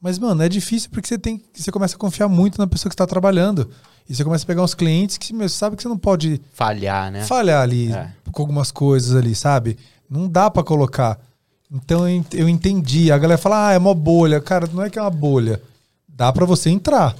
Mas, 0.02 0.18
mano, 0.18 0.42
é 0.42 0.48
difícil 0.48 0.90
porque 0.90 1.08
você 1.08 1.18
tem 1.18 1.42
você 1.54 1.72
começa 1.72 1.96
a 1.96 2.00
confiar 2.00 2.28
muito 2.30 2.58
na 2.60 2.66
pessoa 2.68 2.90
que 2.90 2.94
está 2.94 3.06
trabalhando. 3.06 3.70
E 4.10 4.16
você 4.16 4.24
começa 4.24 4.46
a 4.46 4.48
pegar 4.48 4.64
uns 4.64 4.74
clientes 4.74 5.18
que 5.18 5.34
meu, 5.34 5.50
você 5.50 5.56
sabe 5.58 5.76
que 5.76 5.82
você 5.84 5.90
não 5.90 5.98
pode 5.98 6.40
Falhar, 6.54 7.12
né? 7.12 7.26
falhar 7.26 7.62
ali 7.62 7.92
É. 7.92 8.10
com 8.32 8.42
algumas 8.42 8.72
coisas 8.72 9.16
ali, 9.16 9.36
sabe? 9.36 9.78
Não 10.10 10.30
dá 10.30 10.50
pra 10.50 10.64
colocar. 10.64 11.20
Então 11.70 12.08
eu 12.08 12.16
en- 12.20 12.26
eu 12.34 12.48
entendi. 12.48 13.12
A 13.12 13.18
galera 13.18 13.38
fala, 13.38 13.68
ah, 13.68 13.74
é 13.74 13.78
uma 13.78 13.94
bolha. 13.94 14.40
Cara, 14.40 14.66
não 14.72 14.82
é 14.84 14.90
que 14.90 14.98
é 14.98 15.02
uma 15.02 15.10
bolha. 15.12 15.62
Dá 16.08 16.32
pra 16.32 16.46
você 16.46 16.70
entrar. 16.70 17.14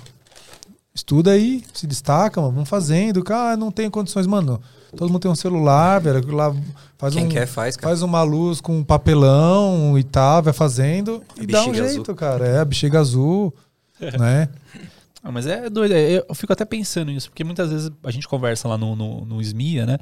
Estuda 0.96 1.32
aí, 1.32 1.64
se 1.74 1.86
destaca, 1.86 2.40
mano, 2.42 2.54
vamos 2.54 2.70
fazendo. 2.70 3.24
Ah, 3.30 3.56
não 3.58 3.70
tenho 3.72 3.92
condições, 3.92 4.26
mano. 4.26 4.60
Todo 4.96 5.10
mundo 5.10 5.22
tem 5.22 5.32
um 5.32 5.36
celular, 5.36 6.00
velho. 6.00 6.20
aquilo 6.20 6.36
Lá 6.38 6.56
faz 6.98 7.14
Quem 7.14 7.26
um, 7.26 7.30
quer 7.30 7.46
faz, 7.46 7.76
cara. 7.76 7.90
faz 7.90 8.02
uma 8.02 8.24
luz 8.24 8.62
com 8.62 8.84
papelão 8.84 9.98
e 9.98 10.04
tal, 10.04 10.42
vai 10.44 10.54
fazendo 10.54 11.22
e 11.40 11.46
dá 11.46 11.66
um 11.66 11.74
jeito, 11.74 12.14
cara. 12.16 12.46
É, 12.48 12.60
a 12.60 12.66
bexiga 12.66 13.00
azul, 13.00 13.54
né? 14.20 14.50
Ah, 15.24 15.32
mas 15.32 15.46
é 15.48 15.70
doido. 15.70 15.94
é, 15.94 16.24
Eu 16.28 16.36
fico 16.36 16.54
até 16.54 16.64
pensando 16.64 17.12
nisso, 17.12 17.30
porque 17.30 17.44
muitas 17.44 17.70
vezes 17.70 17.92
a 18.04 18.12
gente 18.12 18.28
conversa 18.28 18.68
lá 18.68 18.78
no, 18.78 18.96
no, 18.96 19.26
no 19.26 19.42
SMIA, 19.42 19.86
né? 19.86 19.98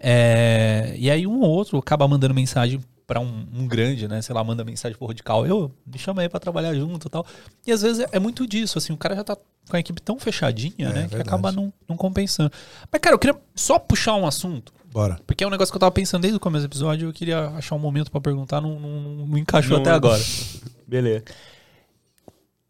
É, 0.00 0.94
e 0.98 1.10
aí 1.10 1.26
um 1.26 1.40
ou 1.40 1.48
outro 1.50 1.78
acaba 1.78 2.06
mandando 2.08 2.34
mensagem 2.34 2.80
pra 3.06 3.20
um, 3.20 3.46
um 3.54 3.66
grande, 3.66 4.08
né? 4.08 4.22
Sei 4.22 4.34
lá, 4.34 4.42
manda 4.42 4.64
mensagem 4.64 4.96
pro 4.96 5.06
Radical, 5.06 5.46
eu 5.46 5.70
me 5.86 5.98
chama 5.98 6.22
aí 6.22 6.28
pra 6.28 6.40
trabalhar 6.40 6.74
junto 6.74 7.06
e 7.06 7.10
tal. 7.10 7.26
E 7.66 7.72
às 7.72 7.82
vezes 7.82 8.00
é, 8.04 8.08
é 8.12 8.18
muito 8.18 8.46
disso, 8.46 8.78
assim, 8.78 8.92
o 8.92 8.96
cara 8.96 9.14
já 9.14 9.24
tá 9.24 9.36
com 9.68 9.76
a 9.76 9.80
equipe 9.80 10.00
tão 10.00 10.18
fechadinha, 10.18 10.74
É, 10.78 10.84
né? 10.88 10.92
Que 11.04 11.08
verdade. 11.16 11.22
acaba 11.22 11.50
não, 11.52 11.72
não 11.88 11.96
compensando. 11.96 12.50
Mas, 12.90 13.00
cara, 13.00 13.14
eu 13.14 13.18
queria 13.18 13.38
só 13.54 13.78
puxar 13.78 14.14
um 14.14 14.26
assunto. 14.26 14.72
Bora. 14.92 15.18
Porque 15.26 15.42
é 15.42 15.46
um 15.46 15.50
negócio 15.50 15.72
que 15.72 15.76
eu 15.76 15.80
tava 15.80 15.90
pensando 15.92 16.22
desde 16.22 16.36
o 16.36 16.40
começo 16.40 16.66
do 16.66 16.70
episódio, 16.70 17.08
eu 17.08 17.12
queria 17.12 17.48
achar 17.48 17.74
um 17.74 17.78
momento 17.80 18.10
pra 18.10 18.20
perguntar, 18.20 18.60
não, 18.60 18.78
não, 18.78 19.26
não 19.26 19.38
encaixou 19.38 19.72
Não- 19.76 19.80
até 19.82 19.90
agora. 19.90 20.22
Beleza. 20.86 21.24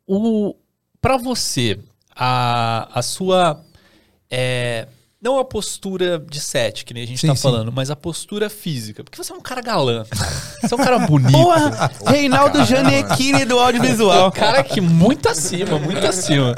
o 0.07 0.55
para 1.01 1.17
você 1.17 1.79
a, 2.17 2.89
a 2.99 3.03
sua 3.03 3.63
é, 4.31 4.89
não 5.25 5.39
a 5.39 5.45
postura 5.45 6.19
de 6.31 6.39
set 6.41 6.85
que 6.85 6.93
nem 6.93 7.03
a 7.03 7.07
gente 7.07 7.21
Sim, 7.21 7.29
tá 7.29 7.35
sim. 7.35 7.43
falando 7.43 7.73
mas 7.73 7.91
a 7.91 7.97
postura 7.97 8.51
física 8.51 9.03
porque 9.03 9.17
você 9.17 9.33
é 9.33 9.35
um 9.35 9.41
cara 9.41 9.61
galã 9.63 10.05
você 10.61 10.75
é 10.75 10.77
um 10.77 10.85
cara 10.85 10.99
bonito 11.09 11.33
Porra, 11.33 11.91
Reinaldo 12.07 12.65
Janequine 12.65 13.45
do 13.47 13.59
audiovisual. 13.59 14.29
um 14.29 14.31
cara 14.31 14.63
que 14.63 14.81
muito 14.81 15.29
acima 15.29 15.79
muito 15.79 16.07
acima 16.07 16.55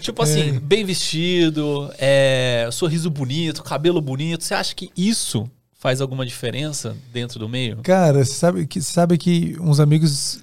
tipo 0.00 0.22
assim 0.22 0.58
bem 0.60 0.84
vestido 0.84 1.92
é, 1.98 2.68
sorriso 2.70 3.10
bonito 3.10 3.62
cabelo 3.62 4.00
bonito 4.00 4.44
você 4.44 4.54
acha 4.54 4.74
que 4.74 4.90
isso 4.96 5.50
faz 5.78 6.00
alguma 6.00 6.24
diferença 6.24 6.96
dentro 7.12 7.40
do 7.40 7.48
meio 7.48 7.78
Cara, 7.82 8.24
sabe 8.24 8.66
que, 8.68 8.80
você 8.80 8.92
sabe 8.92 9.18
que 9.18 9.56
uns 9.60 9.80
amigos 9.80 10.38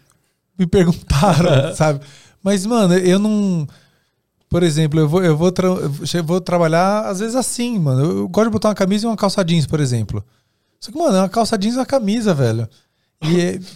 me 0.58 0.68
perguntaram, 0.68 1.72
sabe? 1.74 2.02
Mas, 2.44 2.66
mano, 2.66 2.94
eu 2.96 3.18
não. 3.18 3.66
Por 4.50 4.64
exemplo, 4.64 5.00
eu 5.00 5.08
vou, 5.08 5.24
eu 5.24 5.38
vou, 5.38 5.52
tra- 5.52 5.68
eu 5.68 6.24
vou- 6.24 6.42
trabalhar 6.42 7.02
às 7.06 7.20
vezes 7.20 7.36
assim, 7.36 7.78
mano. 7.78 8.02
Eu, 8.04 8.18
eu 8.20 8.28
gosto 8.28 8.48
de 8.48 8.54
botar 8.54 8.70
uma 8.70 8.76
camisa 8.76 9.06
e 9.06 9.08
uma 9.08 9.16
calça 9.16 9.44
jeans, 9.46 9.68
por 9.68 9.80
exemplo. 9.80 10.24
Só 10.80 10.92
que, 10.92 10.98
mano, 10.98 11.16
é 11.18 11.20
uma 11.22 11.30
calça 11.30 11.58
jeans 11.58 11.76
e 11.76 11.78
uma 11.78 11.86
camisa, 11.86 12.34
velho. 12.34 12.68
E 13.22 13.40
é- 13.40 13.60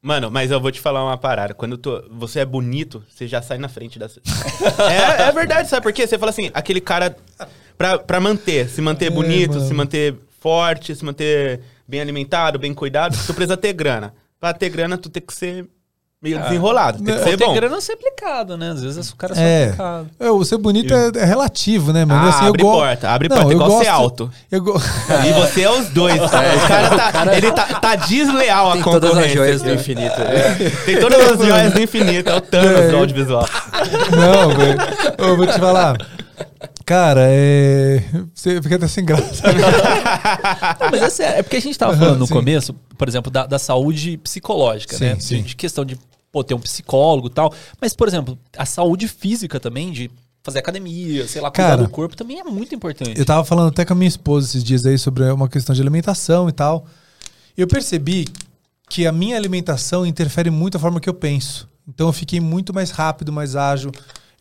Mano, 0.00 0.30
mas 0.30 0.50
eu 0.50 0.60
vou 0.60 0.70
te 0.70 0.80
falar 0.80 1.02
uma 1.02 1.16
parada. 1.16 1.54
Quando 1.54 1.78
tu- 1.78 2.04
você 2.10 2.40
é 2.40 2.44
bonito, 2.44 3.02
você 3.08 3.26
já 3.26 3.40
sai 3.40 3.56
na 3.56 3.68
frente 3.70 3.98
das. 3.98 4.18
é, 4.90 5.22
é 5.28 5.32
verdade, 5.32 5.66
sabe 5.68 5.82
por 5.82 5.92
quê? 5.94 6.06
Você 6.06 6.18
fala 6.18 6.30
assim, 6.30 6.50
aquele 6.52 6.80
cara. 6.80 7.16
Pra, 7.76 7.98
pra 7.98 8.20
manter, 8.20 8.68
se 8.68 8.80
manter 8.82 9.06
É, 9.06 9.10
bonito, 9.10 9.54
mano. 9.54 9.66
se 9.66 9.72
manter 9.74 10.14
forte, 10.40 10.94
se 10.94 11.02
manter 11.04 11.60
bem 11.88 12.00
alimentado, 12.02 12.58
bem 12.58 12.72
cuidado, 12.74 13.16
tu 13.26 13.32
precisa 13.34 13.56
ter 13.56 13.72
grana. 13.72 14.14
Pra 14.38 14.52
ter 14.52 14.68
grana, 14.68 14.96
tu 14.98 15.08
tem 15.08 15.22
que 15.22 15.32
ser 15.34 15.66
meio 16.24 16.40
desenrolado, 16.42 17.02
tem 17.02 17.14
que 17.14 17.22
ser 17.22 17.36
tem 17.36 17.46
bom. 17.46 17.54
grana 17.54 17.80
ser 17.80 17.92
aplicado, 17.92 18.56
né? 18.56 18.70
Às 18.70 18.82
vezes 18.82 19.10
o 19.10 19.16
cara 19.16 19.34
é 19.34 19.36
só 19.36 19.42
É. 19.42 19.64
aplicado. 19.66 20.10
é, 20.18 20.30
o 20.30 20.44
ser 20.44 20.56
bonito 20.58 20.92
é, 20.94 21.10
é 21.16 21.24
relativo, 21.24 21.92
né, 21.92 22.04
mano? 22.06 22.26
Ah, 22.26 22.28
Assim, 22.30 22.44
eu 22.44 22.48
abre 22.48 22.62
go- 22.62 22.72
porta, 22.72 23.10
abre 23.10 23.28
Não, 23.28 23.36
porta, 23.36 23.52
eu 23.52 23.56
igual 23.56 23.70
ser 23.70 23.76
gosto- 23.76 23.90
alto. 23.90 24.30
Eu 24.50 24.62
go... 24.62 24.80
E 25.28 25.32
você 25.40 25.62
é 25.62 25.70
os 25.70 25.88
dois. 25.90 26.14
O 26.24 26.28
cara 26.30 27.12
tá, 27.12 27.36
ele 27.36 27.52
tá, 27.52 27.66
tá 27.66 27.94
desleal 27.96 28.70
a 28.70 28.72
Tem 28.74 28.82
todas 28.82 29.04
as 29.04 29.08
concorrência 29.10 29.36
joias 29.36 29.62
do 29.62 29.70
infinito. 29.72 30.16
Tem 30.86 30.98
todas 30.98 31.30
as 31.32 31.38
joias 31.46 31.72
do 31.74 31.80
infinito, 31.82 32.30
é 32.30 32.34
o 32.36 32.40
Thanos 32.40 32.90
do 32.90 32.96
audiovisual. 32.96 33.48
Não, 34.10 34.48
velho. 34.56 34.78
Eu 35.18 35.36
vou 35.36 35.46
te 35.46 35.58
falar. 35.58 35.96
Cara, 36.86 37.20
é. 37.28 38.02
Você 38.34 38.60
fica 38.62 38.76
até 38.76 38.86
sem 38.88 39.04
graça. 39.04 39.42
Não, 40.80 40.90
mas 40.90 41.02
é 41.02 41.10
sério. 41.10 41.38
É 41.38 41.42
porque 41.42 41.56
a 41.56 41.60
gente 41.60 41.78
tava 41.78 41.96
falando 41.96 42.18
no 42.18 42.26
Sim. 42.26 42.32
começo, 42.34 42.74
por 42.98 43.08
exemplo, 43.08 43.30
da, 43.30 43.46
da 43.46 43.58
saúde 43.58 44.18
psicológica, 44.18 44.96
Sim, 44.96 45.04
né? 45.04 45.16
sim. 45.18 45.42
De 45.42 45.56
questão 45.56 45.84
de 45.84 45.96
pô, 46.34 46.42
ter 46.42 46.52
um 46.54 46.58
psicólogo 46.58 47.28
e 47.28 47.30
tal. 47.30 47.54
Mas, 47.80 47.94
por 47.94 48.08
exemplo, 48.08 48.36
a 48.58 48.66
saúde 48.66 49.06
física 49.06 49.60
também, 49.60 49.92
de 49.92 50.10
fazer 50.42 50.58
academia, 50.58 51.28
sei 51.28 51.40
lá, 51.40 51.48
cuidar 51.48 51.68
Cara, 51.70 51.82
do 51.84 51.88
corpo, 51.88 52.16
também 52.16 52.40
é 52.40 52.44
muito 52.44 52.74
importante. 52.74 53.16
Eu 53.16 53.24
tava 53.24 53.44
falando 53.44 53.68
até 53.68 53.84
com 53.84 53.92
a 53.92 53.96
minha 53.96 54.08
esposa 54.08 54.48
esses 54.48 54.64
dias 54.64 54.84
aí 54.84 54.98
sobre 54.98 55.22
uma 55.30 55.48
questão 55.48 55.72
de 55.72 55.80
alimentação 55.80 56.48
e 56.48 56.52
tal. 56.52 56.86
Eu 57.56 57.68
percebi 57.68 58.26
que 58.90 59.06
a 59.06 59.12
minha 59.12 59.36
alimentação 59.36 60.04
interfere 60.04 60.50
muito 60.50 60.76
a 60.76 60.80
forma 60.80 60.98
que 61.00 61.08
eu 61.08 61.14
penso. 61.14 61.68
Então 61.88 62.08
eu 62.08 62.12
fiquei 62.12 62.40
muito 62.40 62.74
mais 62.74 62.90
rápido, 62.90 63.32
mais 63.32 63.54
ágil. 63.54 63.92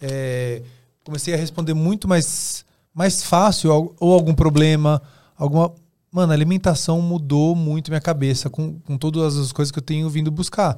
é, 0.02 0.62
comecei 1.06 1.34
a 1.34 1.38
responder 1.38 1.74
muito 1.76 2.08
mais, 2.08 2.66
mais 2.94 3.24
fácil 3.24 3.72
ao- 3.72 3.94
ou 4.00 4.14
algum 4.14 4.34
problema, 4.34 5.00
alguma. 5.38 5.72
Mano, 6.12 6.32
a 6.32 6.36
alimentação 6.36 7.02
mudou 7.02 7.56
muito 7.56 7.90
minha 7.90 8.00
cabeça 8.02 8.50
com, 8.50 8.80
com 8.82 8.98
todas 8.98 9.36
as 9.38 9.52
coisas 9.52 9.72
que 9.72 9.80
eu 9.80 9.84
tenho 9.84 10.08
vindo 10.10 10.30
buscar. 10.30 10.78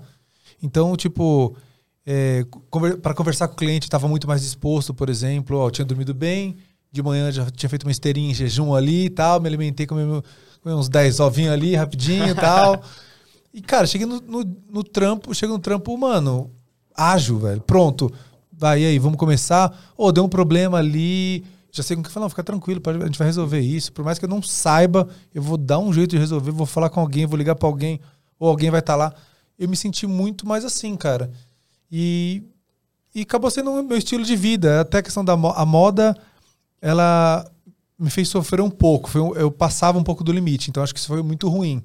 Então, 0.61 0.95
tipo, 0.95 1.55
é, 2.05 2.45
para 3.01 3.13
conversar 3.13 3.47
com 3.47 3.53
o 3.53 3.57
cliente, 3.57 3.85
estava 3.85 4.07
muito 4.07 4.27
mais 4.27 4.41
disposto, 4.41 4.93
por 4.93 5.09
exemplo. 5.09 5.57
Ó, 5.57 5.67
eu 5.67 5.71
tinha 5.71 5.85
dormido 5.85 6.13
bem, 6.13 6.57
de 6.91 7.01
manhã 7.01 7.31
já 7.31 7.49
tinha 7.49 7.69
feito 7.69 7.83
uma 7.83 7.91
esteirinha 7.91 8.31
em 8.31 8.33
jejum 8.33 8.73
ali 8.73 9.05
e 9.05 9.09
tal, 9.09 9.39
me 9.39 9.47
alimentei, 9.47 9.85
comi, 9.85 10.21
comi 10.61 10.75
uns 10.75 10.89
10 10.89 11.19
ovinhos 11.19 11.53
ali, 11.53 11.75
rapidinho 11.75 12.29
e 12.29 12.35
tal. 12.35 12.81
E, 13.55 13.61
cara, 13.61 13.87
cheguei 13.87 14.05
no, 14.05 14.19
no, 14.19 14.43
no 14.69 14.83
trampo, 14.83 15.33
chega 15.33 15.53
no 15.53 15.59
trampo, 15.59 15.97
mano, 15.97 16.51
ágil, 16.93 17.39
velho. 17.39 17.61
Pronto. 17.61 18.11
Vai, 18.51 18.83
aí, 18.83 18.99
vamos 18.99 19.17
começar? 19.17 19.93
Ô, 19.95 20.11
deu 20.11 20.25
um 20.25 20.27
problema 20.27 20.77
ali. 20.77 21.45
Já 21.71 21.81
sei 21.81 21.95
com 21.95 22.01
o 22.01 22.05
que 22.05 22.11
falar, 22.11 22.25
não, 22.25 22.29
fica 22.29 22.43
tranquilo, 22.43 22.81
a 22.85 23.05
gente 23.05 23.17
vai 23.17 23.27
resolver 23.27 23.61
isso. 23.61 23.93
Por 23.93 24.03
mais 24.03 24.19
que 24.19 24.25
eu 24.25 24.29
não 24.29 24.41
saiba, 24.41 25.07
eu 25.33 25.41
vou 25.41 25.55
dar 25.55 25.79
um 25.79 25.93
jeito 25.93 26.11
de 26.11 26.17
resolver, 26.17 26.51
vou 26.51 26.65
falar 26.65 26.89
com 26.89 26.99
alguém, 26.99 27.25
vou 27.25 27.37
ligar 27.37 27.55
pra 27.55 27.67
alguém, 27.67 28.01
ou 28.37 28.49
alguém 28.49 28.69
vai 28.69 28.81
estar 28.81 28.97
lá. 28.97 29.13
Eu 29.57 29.69
me 29.69 29.75
senti 29.77 30.05
muito 30.05 30.47
mais 30.47 30.65
assim, 30.65 30.95
cara. 30.95 31.31
E, 31.91 32.43
e 33.13 33.21
acabou 33.21 33.49
sendo 33.49 33.71
o 33.71 33.83
meu 33.83 33.97
estilo 33.97 34.23
de 34.23 34.35
vida. 34.35 34.81
Até 34.81 34.97
a 34.99 35.03
questão 35.03 35.23
da 35.23 35.35
mo- 35.37 35.53
a 35.55 35.65
moda, 35.65 36.15
ela 36.81 37.49
me 37.97 38.09
fez 38.09 38.27
sofrer 38.27 38.61
um 38.61 38.69
pouco. 38.69 39.09
Foi 39.09 39.21
um- 39.21 39.35
eu 39.35 39.49
passava 39.51 39.97
um 39.97 40.03
pouco 40.03 40.23
do 40.23 40.31
limite, 40.31 40.69
então 40.69 40.83
acho 40.83 40.93
que 40.93 40.99
isso 40.99 41.07
foi 41.07 41.21
muito 41.23 41.47
ruim. 41.47 41.81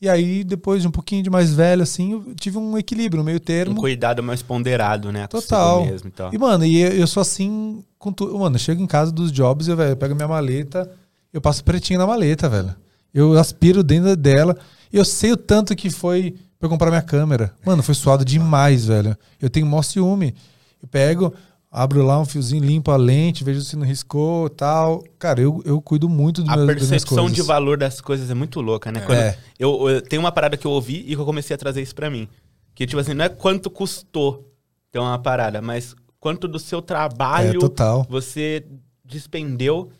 E 0.00 0.08
aí, 0.08 0.44
depois 0.44 0.80
de 0.82 0.86
um 0.86 0.92
pouquinho 0.92 1.24
de 1.24 1.30
mais 1.30 1.52
velho, 1.52 1.82
assim, 1.82 2.12
eu 2.12 2.34
tive 2.36 2.56
um 2.56 2.78
equilíbrio, 2.78 3.20
um 3.20 3.24
meio 3.24 3.38
Um 3.38 3.40
termo. 3.40 3.74
cuidado 3.80 4.22
mais 4.22 4.40
ponderado, 4.42 5.10
né? 5.10 5.26
Total. 5.26 5.84
Mesmo, 5.84 6.06
então. 6.06 6.30
E, 6.32 6.38
mano, 6.38 6.64
e 6.64 6.80
eu, 6.80 6.92
eu 6.92 7.06
sou 7.08 7.20
assim 7.20 7.82
com 7.98 8.12
tudo. 8.12 8.38
Mano, 8.38 8.54
eu 8.54 8.60
chego 8.60 8.80
em 8.80 8.86
casa 8.86 9.10
dos 9.10 9.32
jobs, 9.32 9.66
eu, 9.66 9.76
velho, 9.76 9.90
eu 9.90 9.96
pego 9.96 10.14
minha 10.14 10.28
maleta, 10.28 10.88
eu 11.32 11.40
passo 11.40 11.64
pretinho 11.64 11.98
na 11.98 12.06
maleta, 12.06 12.48
velho. 12.48 12.76
Eu 13.12 13.36
aspiro 13.36 13.82
dentro 13.82 14.14
dela. 14.16 14.56
Eu 14.92 15.04
sei 15.04 15.32
o 15.32 15.36
tanto 15.36 15.74
que 15.74 15.90
foi 15.90 16.36
pra 16.58 16.66
eu 16.66 16.70
comprar 16.70 16.90
minha 16.90 17.02
câmera. 17.02 17.54
Mano, 17.64 17.82
foi 17.82 17.94
suado 17.94 18.24
demais, 18.24 18.86
velho. 18.86 19.16
Eu 19.40 19.48
tenho 19.50 19.66
mó 19.66 19.80
ciúme. 19.82 20.34
Eu 20.82 20.88
pego, 20.88 21.32
abro 21.70 22.02
lá 22.04 22.18
um 22.20 22.24
fiozinho, 22.24 22.64
limpo 22.64 22.90
a 22.90 22.96
lente, 22.96 23.44
vejo 23.44 23.60
se 23.62 23.76
não 23.76 23.86
riscou 23.86 24.46
e 24.46 24.50
tal. 24.50 25.02
Cara, 25.18 25.40
eu, 25.40 25.60
eu 25.64 25.80
cuido 25.80 26.08
muito 26.08 26.42
do 26.42 26.50
A 26.50 26.56
meu, 26.56 26.66
minhas 26.66 26.78
percepção 26.88 27.30
de 27.30 27.42
valor 27.42 27.76
das 27.78 28.00
coisas 28.00 28.30
é 28.30 28.34
muito 28.34 28.60
louca, 28.60 28.90
né? 28.92 29.00
Quando 29.00 29.18
É. 29.18 29.36
eu, 29.58 29.88
eu- 29.88 30.02
tem 30.02 30.18
uma 30.18 30.32
parada 30.32 30.56
que 30.56 30.66
eu 30.66 30.70
ouvi 30.70 31.00
e 31.06 31.14
que 31.14 31.16
eu 31.16 31.24
comecei 31.24 31.54
a 31.54 31.58
trazer 31.58 31.82
isso 31.82 31.94
pra 31.94 32.08
mim. 32.10 32.28
Que, 32.74 32.86
tipo 32.86 33.00
assim, 33.00 33.12
não 33.14 33.24
é 33.24 33.28
quanto 33.28 33.68
custou 33.70 34.52
ter 34.92 34.98
uma 35.00 35.18
parada, 35.18 35.60
mas 35.60 35.94
quanto 36.20 36.46
do 36.48 36.58
seu 36.58 36.78
É, 36.78 36.82
trabalho 36.82 37.58
total. 37.60 38.06
você 38.08 38.64
despendeu 39.04 39.90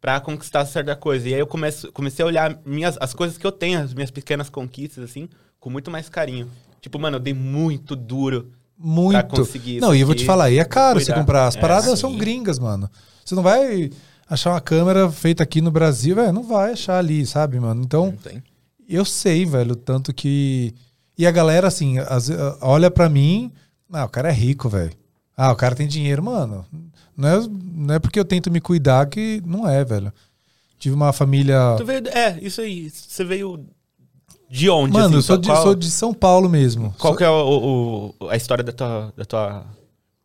pra 0.00 0.20
conquistar 0.20 0.64
certa 0.66 0.94
coisa. 0.96 1.28
E 1.28 1.34
aí 1.34 1.40
eu 1.40 1.46
começo, 1.46 1.90
comecei 1.92 2.22
a 2.22 2.26
olhar 2.26 2.58
minhas, 2.64 2.96
as 3.00 3.14
coisas 3.14 3.38
que 3.38 3.46
eu 3.46 3.52
tenho, 3.52 3.80
as 3.80 3.94
minhas 3.94 4.10
pequenas 4.10 4.50
conquistas, 4.50 5.04
assim, 5.04 5.28
com 5.64 5.70
muito 5.70 5.90
mais 5.90 6.10
carinho. 6.10 6.46
Tipo, 6.78 6.98
mano, 6.98 7.16
eu 7.16 7.20
dei 7.20 7.32
muito 7.32 7.96
duro 7.96 8.50
Muito. 8.78 9.12
pra 9.12 9.22
conseguir 9.22 9.80
Não, 9.80 9.94
e 9.94 10.00
eu 10.00 10.06
vou 10.06 10.14
te 10.14 10.22
falar, 10.26 10.50
e 10.50 10.58
é 10.58 10.64
caro 10.64 10.96
cuidar. 10.98 11.14
você 11.14 11.18
comprar. 11.18 11.46
As 11.46 11.56
É, 11.56 11.60
paradas 11.60 11.86
sim. 11.86 11.96
são 11.96 12.16
gringas, 12.18 12.58
mano. 12.58 12.90
Você 13.24 13.34
não 13.34 13.42
vai 13.42 13.90
achar 14.28 14.50
uma 14.50 14.60
câmera 14.60 15.10
feita 15.10 15.42
aqui 15.42 15.62
no 15.62 15.70
Brasil, 15.70 16.16
velho. 16.16 16.34
Não 16.34 16.42
vai 16.42 16.72
achar 16.72 16.98
ali, 16.98 17.24
sabe, 17.24 17.58
mano? 17.58 17.82
Então, 17.82 18.12
eu 18.86 19.06
sei, 19.06 19.46
velho, 19.46 19.74
tanto 19.74 20.12
que. 20.12 20.74
E 21.16 21.26
a 21.26 21.30
galera, 21.30 21.68
assim, 21.68 21.94
ve- 21.94 22.34
olha 22.60 22.90
pra 22.90 23.08
mim. 23.08 23.50
Ah, 23.90 24.04
o 24.04 24.08
cara 24.10 24.28
é 24.28 24.32
rico, 24.32 24.68
velho. 24.68 24.92
Ah, 25.34 25.50
o 25.50 25.56
cara 25.56 25.74
tem 25.74 25.86
dinheiro, 25.88 26.22
mano. 26.22 26.66
Não 27.16 27.28
é, 27.28 27.48
não 27.74 27.94
é 27.94 27.98
porque 27.98 28.18
eu 28.20 28.24
tento 28.24 28.50
me 28.50 28.60
cuidar 28.60 29.06
que 29.06 29.40
não 29.46 29.66
é, 29.66 29.82
velho. 29.84 30.12
Tive 30.78 30.94
uma 30.94 31.12
família. 31.12 31.56
Tu 31.78 31.86
veio, 31.86 32.06
é, 32.08 32.38
isso 32.42 32.60
aí. 32.60 32.90
Você 32.90 33.24
veio 33.24 33.64
de 34.50 34.68
onde? 34.70 34.92
Mano, 34.92 35.06
assim? 35.06 35.16
eu 35.16 35.22
sou 35.22 35.36
de, 35.36 35.48
Qual- 35.48 35.62
sou 35.62 35.74
de 35.74 35.90
São 35.90 36.14
Paulo 36.14 36.48
mesmo. 36.48 36.94
Qual 36.98 37.12
Sou- 37.12 37.18
que 37.18 37.24
é 37.24 37.28
o, 37.30 38.14
o- 38.20 38.28
a 38.28 38.36
história 38.36 38.62
da 38.62 38.72
tua, 38.72 39.12
da 39.16 39.24
tua 39.24 39.64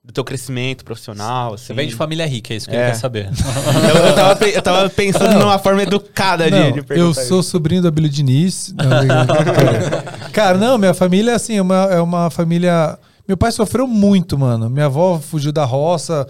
do 0.04 0.14
teu 0.14 0.24
crescimento 0.24 0.84
profissional. 0.84 1.54
Assim. 1.54 1.66
Você 1.66 1.74
vem 1.74 1.88
de 1.88 1.94
família 1.94 2.26
rica, 2.26 2.52
é 2.54 2.58
isso 2.58 2.68
que 2.68 2.76
É. 2.76 2.80
ele 2.80 2.92
quer 2.92 2.96
saber. 2.98 3.30
eu, 3.96 4.06
eu 4.08 4.16
tava, 4.16 4.46
eu 4.48 4.62
tava 4.62 4.90
pensando 4.90 5.34
Não. 5.34 5.40
numa 5.42 5.60
forma 5.60 5.84
educada 5.84 6.46
de, 6.46 6.52
Não, 6.52 6.72
de 6.72 6.80
eu 6.80 6.84
perguntar 6.84 7.22
sou 7.22 7.44
sobrinho 7.44 7.82
do 7.82 7.88
Abílio 7.90 8.10
Diniz. 8.10 8.74
Não. 8.76 8.86
Cara, 10.34 10.58
não, 10.58 10.78
minha 10.78 10.94
família 10.94 11.36
assim, 11.36 11.58
é 11.58 11.62
uma, 11.62 11.84
é 11.92 12.02
uma 12.02 12.30
família. 12.30 12.98
Meu 13.28 13.38
pai 13.38 13.52
sofreu 13.52 13.86
muito, 13.88 14.38
mano. 14.38 14.70
Minha 14.70 14.86
avó 14.88 15.20
fugiu 15.20 15.52
da 15.52 15.64
roça 15.66 16.28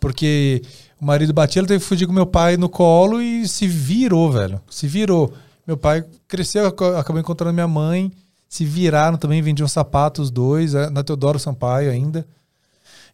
porque 0.00 0.62
o 1.00 1.04
marido 1.04 1.32
batia, 1.32 1.60
ela 1.60 1.68
teve 1.68 1.80
que 1.80 1.86
fugir 1.86 2.06
com 2.06 2.12
meu 2.12 2.26
pai 2.26 2.56
no 2.56 2.68
colo 2.68 3.20
e 3.22 3.46
se 3.46 3.68
virou, 3.68 4.30
velho. 4.32 4.60
Se 4.68 4.88
virou. 4.88 5.32
Meu 5.70 5.76
pai 5.76 6.04
cresceu, 6.26 6.66
ac- 6.66 6.82
acabou 6.98 7.20
encontrando 7.20 7.54
minha 7.54 7.68
mãe. 7.68 8.10
Se 8.48 8.64
viraram 8.64 9.16
também, 9.16 9.40
vendiam 9.40 9.68
sapatos 9.68 10.24
os 10.24 10.30
dois, 10.32 10.72
na 10.72 11.04
Teodoro 11.04 11.38
Sampaio 11.38 11.88
ainda. 11.92 12.26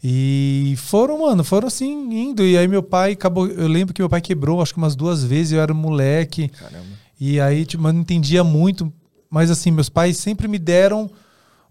E 0.03 0.74
foram, 0.78 1.20
mano, 1.20 1.45
foram 1.45 1.69
assim, 1.69 1.93
indo. 2.15 2.43
E 2.43 2.57
aí 2.57 2.66
meu 2.66 2.83
pai 2.83 3.12
acabou. 3.12 3.47
Eu 3.47 3.69
lembro 3.69 3.93
que 3.93 4.01
meu 4.01 4.09
pai 4.09 4.23
quebrou, 4.23 4.62
acho 4.62 4.73
que 4.73 4.78
umas 4.78 4.97
duas 4.97 5.23
vezes, 5.23 5.53
eu 5.53 5.61
era 5.61 5.74
moleque. 5.74 6.49
Caramba. 6.49 6.87
E 7.20 7.39
aí, 7.39 7.66
tipo, 7.66 7.87
eu 7.87 7.93
não 7.93 8.01
entendia 8.01 8.43
muito. 8.43 8.91
Mas 9.28 9.51
assim, 9.51 9.70
meus 9.70 9.91
pais 9.91 10.16
sempre 10.16 10.49
me 10.49 10.59
deram 10.59 11.11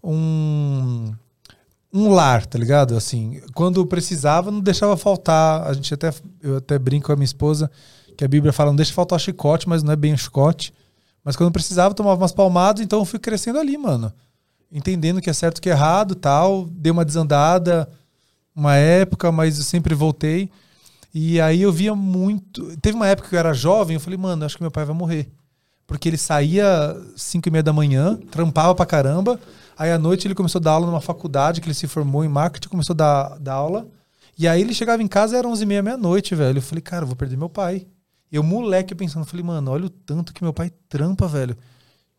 um. 0.02 1.12
Um 1.92 2.10
lar, 2.10 2.46
tá 2.46 2.58
ligado? 2.58 2.94
Assim, 2.94 3.40
quando 3.54 3.84
precisava, 3.86 4.52
não 4.52 4.60
deixava 4.60 4.96
faltar. 4.96 5.66
A 5.66 5.72
gente 5.72 5.92
até. 5.92 6.12
Eu 6.40 6.58
até 6.58 6.78
brinco 6.78 7.06
com 7.06 7.12
a 7.12 7.16
minha 7.16 7.24
esposa 7.24 7.68
que 8.16 8.24
a 8.24 8.28
Bíblia 8.28 8.52
fala, 8.52 8.70
não 8.70 8.76
deixa 8.76 8.92
faltar 8.92 9.20
chicote, 9.20 9.68
mas 9.68 9.82
não 9.82 9.92
é 9.92 9.96
bem 9.96 10.14
um 10.14 10.16
chicote. 10.16 10.72
Mas 11.24 11.36
quando 11.36 11.52
precisava, 11.52 11.94
tomava 11.94 12.20
umas 12.20 12.32
palmadas, 12.32 12.82
então 12.82 13.00
eu 13.00 13.04
fui 13.04 13.18
crescendo 13.18 13.58
ali, 13.58 13.76
mano. 13.76 14.12
Entendendo 14.70 15.20
que 15.20 15.30
é 15.30 15.32
certo 15.32 15.60
que 15.60 15.68
é 15.68 15.72
errado 15.72 16.14
tal. 16.14 16.66
Dei 16.70 16.90
uma 16.90 17.04
desandada 17.04 17.88
uma 18.56 18.74
época, 18.74 19.30
mas 19.30 19.58
eu 19.58 19.64
sempre 19.64 19.94
voltei. 19.94 20.50
E 21.12 21.40
aí 21.40 21.62
eu 21.62 21.70
via 21.70 21.94
muito. 21.94 22.76
Teve 22.78 22.96
uma 22.96 23.06
época 23.06 23.28
que 23.28 23.34
eu 23.34 23.38
era 23.38 23.52
jovem, 23.52 23.94
eu 23.94 24.00
falei, 24.00 24.18
mano, 24.18 24.44
acho 24.44 24.56
que 24.56 24.62
meu 24.62 24.70
pai 24.70 24.84
vai 24.84 24.96
morrer. 24.96 25.30
Porque 25.86 26.08
ele 26.08 26.16
saía 26.16 26.96
5 27.14 27.48
e 27.48 27.52
meia 27.52 27.62
da 27.62 27.72
manhã, 27.72 28.16
trampava 28.30 28.74
pra 28.74 28.86
caramba. 28.86 29.38
Aí 29.78 29.92
à 29.92 29.98
noite 29.98 30.26
ele 30.26 30.34
começou 30.34 30.58
a 30.58 30.62
dar 30.62 30.72
aula 30.72 30.86
numa 30.86 31.00
faculdade, 31.00 31.60
que 31.60 31.66
ele 31.68 31.74
se 31.74 31.86
formou 31.86 32.24
em 32.24 32.28
marketing, 32.28 32.68
começou 32.68 32.94
a 32.94 32.96
dar, 32.96 33.38
dar 33.38 33.54
aula. 33.54 33.86
E 34.38 34.48
aí 34.48 34.60
ele 34.60 34.74
chegava 34.74 35.02
em 35.02 35.08
casa, 35.08 35.36
era 35.36 35.46
11 35.46 35.62
e 35.62 35.66
meia, 35.66 35.82
meia-noite, 35.82 36.34
velho. 36.34 36.58
Eu 36.58 36.62
falei, 36.62 36.82
cara, 36.82 37.04
eu 37.04 37.06
vou 37.06 37.16
perder 37.16 37.36
meu 37.36 37.48
pai. 37.48 37.86
Eu, 38.30 38.42
moleque, 38.42 38.94
pensando, 38.94 39.24
falei, 39.24 39.44
mano, 39.44 39.70
olha 39.70 39.86
o 39.86 39.90
tanto 39.90 40.32
que 40.32 40.42
meu 40.42 40.52
pai 40.52 40.70
trampa, 40.88 41.28
velho. 41.28 41.54
O 41.54 41.56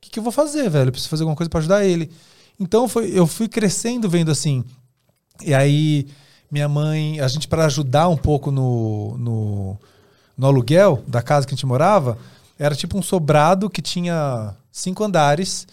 que, 0.02 0.10
que 0.10 0.20
eu 0.20 0.24
vou 0.24 0.32
fazer, 0.32 0.70
velho? 0.70 0.88
Eu 0.88 0.92
preciso 0.92 1.10
fazer 1.10 1.24
alguma 1.24 1.36
coisa 1.36 1.50
pra 1.50 1.60
ajudar 1.60 1.86
ele. 1.86 2.12
Então 2.60 2.88
foi, 2.88 3.12
eu 3.12 3.28
fui 3.28 3.48
crescendo 3.48 4.10
vendo 4.10 4.32
assim. 4.32 4.64
E 5.44 5.54
aí, 5.54 6.08
minha 6.52 6.68
mãe, 6.68 7.20
a 7.20 7.28
gente, 7.28 7.48
para 7.48 7.66
ajudar 7.66 8.08
um 8.08 8.18
pouco 8.18 8.52
no, 8.52 9.18
no, 9.18 9.78
no 10.38 10.48
aluguel 10.48 11.04
da 11.08 11.22
casa 11.22 11.46
que 11.46 11.54
a 11.54 11.56
gente 11.56 11.66
morava, 11.66 12.18
era 12.58 12.76
tipo 12.76 12.98
um 12.98 13.02
sobrado 13.02 13.70
que 13.70 13.82
tinha 13.82 14.56
cinco 14.72 15.04
andares 15.04 15.68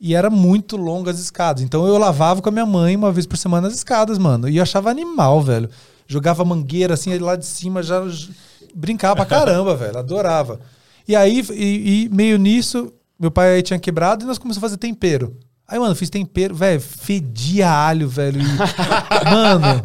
e 0.00 0.14
era 0.14 0.30
muito 0.30 0.76
longo 0.76 1.10
as 1.10 1.18
escadas. 1.18 1.62
Então 1.62 1.86
eu 1.86 1.98
lavava 1.98 2.40
com 2.40 2.48
a 2.48 2.52
minha 2.52 2.66
mãe 2.66 2.96
uma 2.96 3.12
vez 3.12 3.26
por 3.26 3.36
semana 3.36 3.68
as 3.68 3.74
escadas, 3.74 4.18
mano. 4.18 4.48
E 4.48 4.56
eu 4.56 4.62
achava 4.62 4.90
animal, 4.90 5.42
velho. 5.42 5.68
Jogava 6.06 6.44
mangueira 6.44 6.94
assim, 6.94 7.16
lá 7.18 7.36
de 7.36 7.46
cima 7.46 7.82
já 7.82 8.02
brincava 8.74 9.16
pra 9.16 9.24
caramba, 9.26 9.74
velho. 9.76 9.98
Adorava. 9.98 10.60
E 11.06 11.14
aí, 11.14 11.44
e, 11.52 12.04
e 12.04 12.08
meio 12.10 12.38
nisso, 12.38 12.92
meu 13.18 13.30
pai 13.30 13.54
aí 13.56 13.62
tinha 13.62 13.78
quebrado 13.78 14.24
e 14.24 14.26
nós 14.26 14.38
começamos 14.38 14.64
a 14.64 14.68
fazer 14.68 14.76
tempero. 14.78 15.36
Aí, 15.66 15.78
mano, 15.78 15.94
fiz 15.94 16.10
tempero, 16.10 16.54
velho, 16.54 16.78
fedia 16.78 17.70
alho, 17.70 18.06
velho. 18.06 18.38
E, 18.38 18.44
mano, 19.30 19.82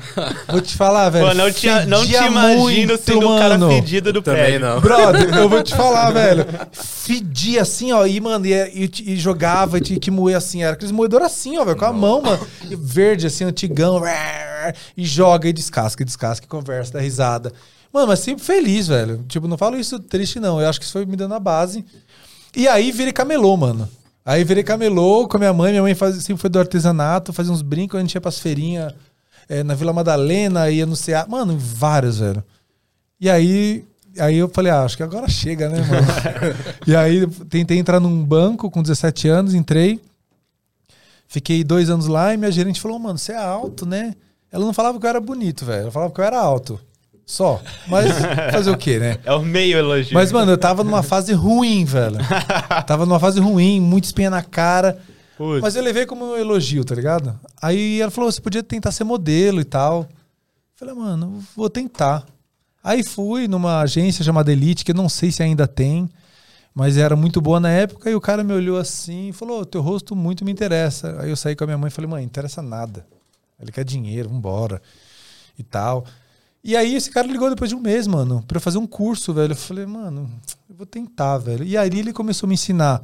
vou 0.50 0.60
te 0.60 0.76
falar, 0.76 1.10
velho. 1.10 1.28
Pô, 1.28 1.34
não 1.34 1.50
te, 1.50 1.68
não 1.88 2.06
te 2.06 2.14
imagino 2.16 2.60
muito, 2.60 2.98
sendo 2.98 3.30
o 3.30 3.40
cara 3.40 3.58
mano. 3.58 3.72
fedido 3.72 4.12
do 4.12 4.22
Também 4.22 4.44
prédio. 4.44 4.60
não. 4.60 4.82
Brother, 4.82 5.34
eu 5.38 5.48
vou 5.48 5.64
te 5.64 5.74
falar, 5.76 6.12
velho. 6.12 6.46
Fedia 6.74 7.62
assim, 7.62 7.94
ó, 7.94 8.06
e, 8.06 8.20
mano, 8.20 8.46
e, 8.46 8.52
e, 8.54 8.92
e 9.14 9.16
jogava, 9.16 9.78
e 9.78 9.82
tinha 9.82 9.98
que 9.98 10.12
moer 10.12 10.36
assim. 10.36 10.64
Era 10.64 10.74
aqueles 10.74 10.92
moedores 10.92 11.28
assim, 11.28 11.58
ó, 11.58 11.64
velho, 11.64 11.78
com 11.78 11.86
a 11.86 11.94
mão, 11.94 12.22
mano. 12.22 12.46
E 12.70 12.76
Verde, 12.76 13.28
assim, 13.28 13.46
antigão. 13.46 14.02
E 14.98 15.06
joga 15.06 15.48
e 15.48 15.54
descasca, 15.54 16.04
e 16.04 16.06
descasca, 16.06 16.46
e 16.46 16.50
conversa, 16.50 16.92
dá 16.92 17.00
risada. 17.00 17.54
Mano, 17.92 18.08
mas 18.08 18.20
sempre 18.20 18.44
feliz, 18.44 18.88
velho. 18.88 19.24
Tipo, 19.28 19.48
não 19.48 19.58
falo 19.58 19.78
isso 19.78 20.00
triste, 20.00 20.40
não. 20.40 20.62
Eu 20.62 20.70
acho 20.70 20.80
que 20.80 20.86
isso 20.86 20.94
foi 20.94 21.06
me 21.06 21.16
dando 21.16 21.34
a 21.34 21.40
base. 21.40 21.84
E 22.56 22.68
aí 22.68 22.92
virei 22.92 23.14
camelô, 23.14 23.58
mano. 23.58 23.90
Aí 24.26 24.44
virei 24.44 24.64
camelô 24.64 25.28
com 25.28 25.38
a 25.38 25.40
minha 25.40 25.54
mãe. 25.54 25.72
Minha 25.72 25.82
mãe 25.82 25.96
faz, 25.96 26.16
sempre 26.24 26.42
foi 26.42 26.50
do 26.50 26.60
artesanato, 26.60 27.34
fazia 27.34 27.52
uns 27.52 27.62
brincos, 27.62 27.98
a 27.98 28.02
gente 28.02 28.14
ia 28.14 28.22
pras 28.22 28.40
feirinhas 28.40 28.94
eh, 29.48 29.64
na 29.64 29.74
Vila 29.74 29.92
Madalena, 29.92 30.70
ia 30.70 30.86
no 30.86 30.96
CA. 30.96 31.26
Mano, 31.28 31.58
vários, 31.58 32.20
velho. 32.20 32.44
E 33.20 33.30
aí, 33.30 33.84
aí 34.20 34.38
eu 34.38 34.48
falei, 34.50 34.72
ah, 34.72 34.84
acho 34.84 34.96
que 34.96 35.04
agora 35.04 35.28
chega, 35.28 35.68
né, 35.68 35.80
mano? 35.82 36.08
e 36.86 36.96
aí 36.96 37.26
tentei 37.50 37.78
entrar 37.78 38.00
num 38.00 38.24
banco 38.24 38.70
com 38.70 38.84
17 38.84 39.28
anos, 39.28 39.54
entrei. 39.56 40.00
Fiquei 41.28 41.64
dois 41.64 41.90
anos 41.90 42.08
lá 42.08 42.34
e 42.34 42.38
minha 42.38 42.52
gerente 42.52 42.82
falou, 42.82 42.98
mano, 42.98 43.18
você 43.18 43.34
é 43.34 43.38
alto, 43.38 43.86
né? 43.86 44.16
Ela 44.52 44.66
não 44.66 44.74
falava 44.74 45.00
que 45.00 45.06
eu 45.06 45.10
era 45.10 45.20
bonito, 45.20 45.66
velho. 45.66 45.84
Ela 45.84 45.92
falava 45.92 46.14
que 46.14 46.20
eu 46.20 46.26
era 46.26 46.40
alto. 46.40 46.80
Só. 47.30 47.62
Mas 47.86 48.12
fazer 48.52 48.72
o 48.72 48.78
quê, 48.78 48.98
né? 48.98 49.20
É 49.24 49.32
o 49.32 49.44
meio 49.44 49.78
elogio. 49.78 50.16
Mas, 50.16 50.32
mano, 50.32 50.52
eu 50.52 50.58
tava 50.58 50.84
numa 50.84 51.04
fase 51.04 51.32
ruim, 51.32 51.86
velho. 51.86 52.18
tava 52.88 53.06
numa 53.06 53.20
fase 53.20 53.40
ruim, 53.40 53.80
muito 53.80 54.06
espinha 54.06 54.32
na 54.32 54.42
cara. 54.42 54.98
Putz. 55.38 55.62
Mas 55.62 55.76
eu 55.76 55.84
levei 55.84 56.08
como 56.08 56.26
um 56.26 56.36
elogio, 56.36 56.84
tá 56.84 56.96
ligado? 56.96 57.40
Aí 57.62 58.02
ela 58.02 58.10
falou: 58.10 58.32
você 58.32 58.42
podia 58.42 58.64
tentar 58.64 58.92
ser 58.92 59.04
modelo 59.04 59.62
e 59.62 59.64
tal. 59.64 60.10
Falei, 60.76 60.96
mano, 60.96 61.36
eu 61.36 61.44
vou 61.56 61.70
tentar. 61.70 62.26
Aí 62.84 63.04
fui 63.04 63.48
numa 63.48 63.82
agência 63.82 64.26
chamada 64.26 64.52
Elite, 64.52 64.84
que 64.84 64.90
eu 64.90 64.96
não 64.96 65.08
sei 65.08 65.32
se 65.32 65.44
ainda 65.44 65.68
tem, 65.68 66.10
mas 66.74 66.98
era 66.98 67.16
muito 67.16 67.40
boa 67.40 67.60
na 67.60 67.70
época. 67.70 68.10
E 68.10 68.16
o 68.16 68.22
cara 68.22 68.44
me 68.44 68.54
olhou 68.54 68.80
assim 68.80 69.30
e 69.30 69.34
falou: 69.34 69.64
teu 69.68 69.84
rosto 69.84 70.16
muito 70.16 70.44
me 70.44 70.52
interessa. 70.52 71.16
Aí 71.22 71.30
eu 71.30 71.36
saí 71.36 71.56
com 71.56 71.64
a 71.64 71.68
minha 71.68 71.78
mãe 71.78 71.90
e 71.90 71.92
falei: 71.92 72.10
mãe, 72.10 72.24
interessa 72.24 72.64
nada. 72.64 73.06
Ele 73.62 73.72
quer 73.72 73.86
dinheiro, 73.86 74.30
vambora. 74.30 74.82
E 75.56 75.62
tal. 75.62 76.08
E 76.64 76.76
aí 76.76 76.96
esse 76.96 77.10
cara 77.10 77.28
ligou 77.28 77.50
depois 77.50 77.70
de 77.70 77.76
um 77.76 77.80
mês, 77.80 78.06
mano, 78.06 78.44
eu 78.54 78.62
fazer 78.62 78.78
um 78.78 78.88
curso, 78.88 79.34
velho. 79.34 79.54
Eu 79.54 79.58
falei, 79.58 79.86
mano, 79.86 80.30
eu 80.70 80.76
vou 80.76 80.86
tentar, 80.86 81.38
velho. 81.38 81.64
E 81.64 81.78
aí 81.78 81.88
ele 81.88 82.12
começou 82.12 82.48
a 82.48 82.50
me 82.50 82.56
ensinar. 82.56 83.02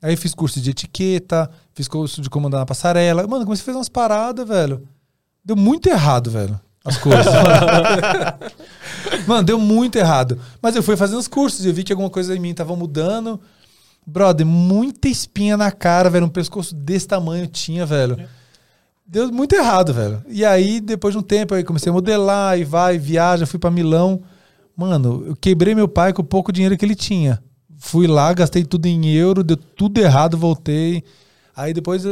Aí 0.00 0.12
eu 0.12 0.18
fiz 0.18 0.34
curso 0.34 0.60
de 0.60 0.70
etiqueta, 0.70 1.50
fiz 1.74 1.88
curso 1.88 2.20
de 2.20 2.30
comandar 2.30 2.60
na 2.60 2.66
passarela. 2.66 3.26
Mano, 3.26 3.44
comecei 3.44 3.62
a 3.62 3.66
fazer 3.66 3.78
umas 3.78 3.88
paradas, 3.88 4.46
velho. 4.46 4.86
Deu 5.44 5.56
muito 5.56 5.88
errado, 5.88 6.30
velho. 6.30 6.60
As 6.84 6.96
coisas. 6.98 7.26
mano, 9.26 9.42
deu 9.42 9.58
muito 9.58 9.96
errado. 9.96 10.38
Mas 10.62 10.76
eu 10.76 10.82
fui 10.82 10.96
fazendo 10.96 11.18
os 11.18 11.28
cursos 11.28 11.64
e 11.64 11.68
eu 11.68 11.74
vi 11.74 11.82
que 11.82 11.92
alguma 11.92 12.10
coisa 12.10 12.36
em 12.36 12.38
mim 12.38 12.54
tava 12.54 12.76
mudando. 12.76 13.40
Brother, 14.06 14.46
muita 14.46 15.08
espinha 15.08 15.56
na 15.56 15.72
cara, 15.72 16.08
velho. 16.08 16.26
Um 16.26 16.30
pescoço 16.30 16.74
desse 16.74 17.08
tamanho 17.08 17.46
tinha, 17.46 17.84
velho. 17.84 18.28
Deu 19.10 19.32
muito 19.32 19.54
errado, 19.54 19.94
velho. 19.94 20.22
E 20.28 20.44
aí, 20.44 20.80
depois 20.80 21.14
de 21.14 21.18
um 21.18 21.22
tempo, 21.22 21.54
aí 21.54 21.64
comecei 21.64 21.88
a 21.88 21.92
modelar 21.94 22.58
e 22.58 22.64
vai, 22.64 22.98
viaja, 22.98 23.46
fui 23.46 23.58
pra 23.58 23.70
Milão. 23.70 24.20
Mano, 24.76 25.24
eu 25.28 25.34
quebrei 25.36 25.74
meu 25.74 25.88
pai 25.88 26.12
com 26.12 26.20
o 26.20 26.24
pouco 26.24 26.52
dinheiro 26.52 26.76
que 26.76 26.84
ele 26.84 26.94
tinha. 26.94 27.42
Fui 27.78 28.06
lá, 28.06 28.32
gastei 28.34 28.64
tudo 28.64 28.84
em 28.84 29.06
euro, 29.06 29.42
deu 29.42 29.56
tudo 29.56 29.98
errado, 29.98 30.36
voltei. 30.36 31.02
Aí 31.56 31.72
depois 31.72 32.02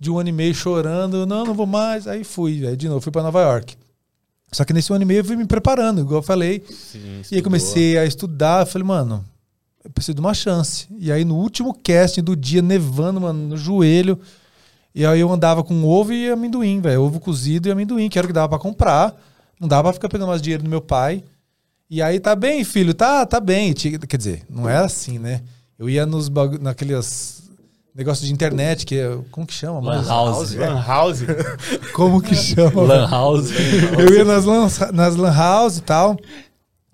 de 0.00 0.10
um 0.10 0.18
ano 0.18 0.30
e 0.30 0.32
meio 0.32 0.52
chorando, 0.52 1.24
não, 1.24 1.44
não 1.44 1.54
vou 1.54 1.66
mais. 1.66 2.08
Aí 2.08 2.24
fui, 2.24 2.66
aí 2.66 2.76
de 2.76 2.88
novo, 2.88 3.00
fui 3.00 3.12
pra 3.12 3.22
Nova 3.22 3.40
York. 3.40 3.76
Só 4.50 4.64
que 4.64 4.72
nesse 4.72 4.92
ano 4.92 5.02
e 5.02 5.06
meio 5.06 5.20
eu 5.20 5.24
fui 5.24 5.36
me 5.36 5.46
preparando, 5.46 6.00
igual 6.00 6.18
eu 6.18 6.22
falei. 6.22 6.64
Sim, 6.68 7.22
E 7.30 7.36
aí 7.36 7.42
comecei 7.42 7.96
a 7.96 8.04
estudar, 8.04 8.66
falei, 8.66 8.86
mano, 8.86 9.24
eu 9.84 9.90
preciso 9.90 10.16
de 10.16 10.20
uma 10.20 10.34
chance. 10.34 10.88
E 10.98 11.12
aí 11.12 11.24
no 11.24 11.36
último 11.36 11.72
casting 11.72 12.22
do 12.22 12.34
dia, 12.34 12.60
nevando, 12.60 13.20
mano, 13.20 13.48
no 13.48 13.56
joelho, 13.56 14.18
e 14.94 15.06
aí 15.06 15.20
eu 15.20 15.32
andava 15.32 15.64
com 15.64 15.84
ovo 15.84 16.12
e 16.12 16.30
amendoim, 16.30 16.80
velho, 16.80 17.02
ovo 17.02 17.18
cozido 17.18 17.68
e 17.68 17.72
amendoim, 17.72 18.08
que 18.08 18.18
era 18.18 18.26
o 18.26 18.28
que 18.28 18.34
dava 18.34 18.50
pra 18.50 18.58
comprar. 18.58 19.14
Não 19.58 19.68
dava 19.68 19.84
pra 19.84 19.92
ficar 19.92 20.08
pegando 20.08 20.28
mais 20.28 20.42
dinheiro 20.42 20.64
do 20.64 20.70
meu 20.70 20.80
pai. 20.80 21.24
E 21.88 22.02
aí, 22.02 22.18
tá 22.18 22.34
bem, 22.34 22.64
filho, 22.64 22.94
tá, 22.94 23.24
tá 23.24 23.38
bem. 23.38 23.72
Quer 23.72 24.16
dizer, 24.16 24.42
não 24.48 24.68
era 24.68 24.84
assim, 24.84 25.18
né? 25.18 25.42
Eu 25.78 25.88
ia 25.88 26.04
nos 26.04 26.28
bagu... 26.28 26.58
naqueles 26.58 27.42
negócios 27.94 28.26
de 28.26 28.32
internet, 28.32 28.86
que 28.86 28.98
é, 28.98 29.18
como 29.30 29.46
que 29.46 29.52
chama? 29.52 29.80
Lan? 29.80 30.04
House. 30.06 30.54
Lan 30.54 30.82
House. 30.82 31.20
Como 31.92 32.22
que 32.22 32.34
chama? 32.34 32.82
Lan 32.82 33.08
House. 33.08 33.50
Eu 33.98 34.14
ia 34.16 34.24
nas 34.24 34.44
lan, 34.44 34.68
nas 34.92 35.16
lan 35.16 35.32
house 35.32 35.76
e 35.78 35.82
tal. 35.82 36.16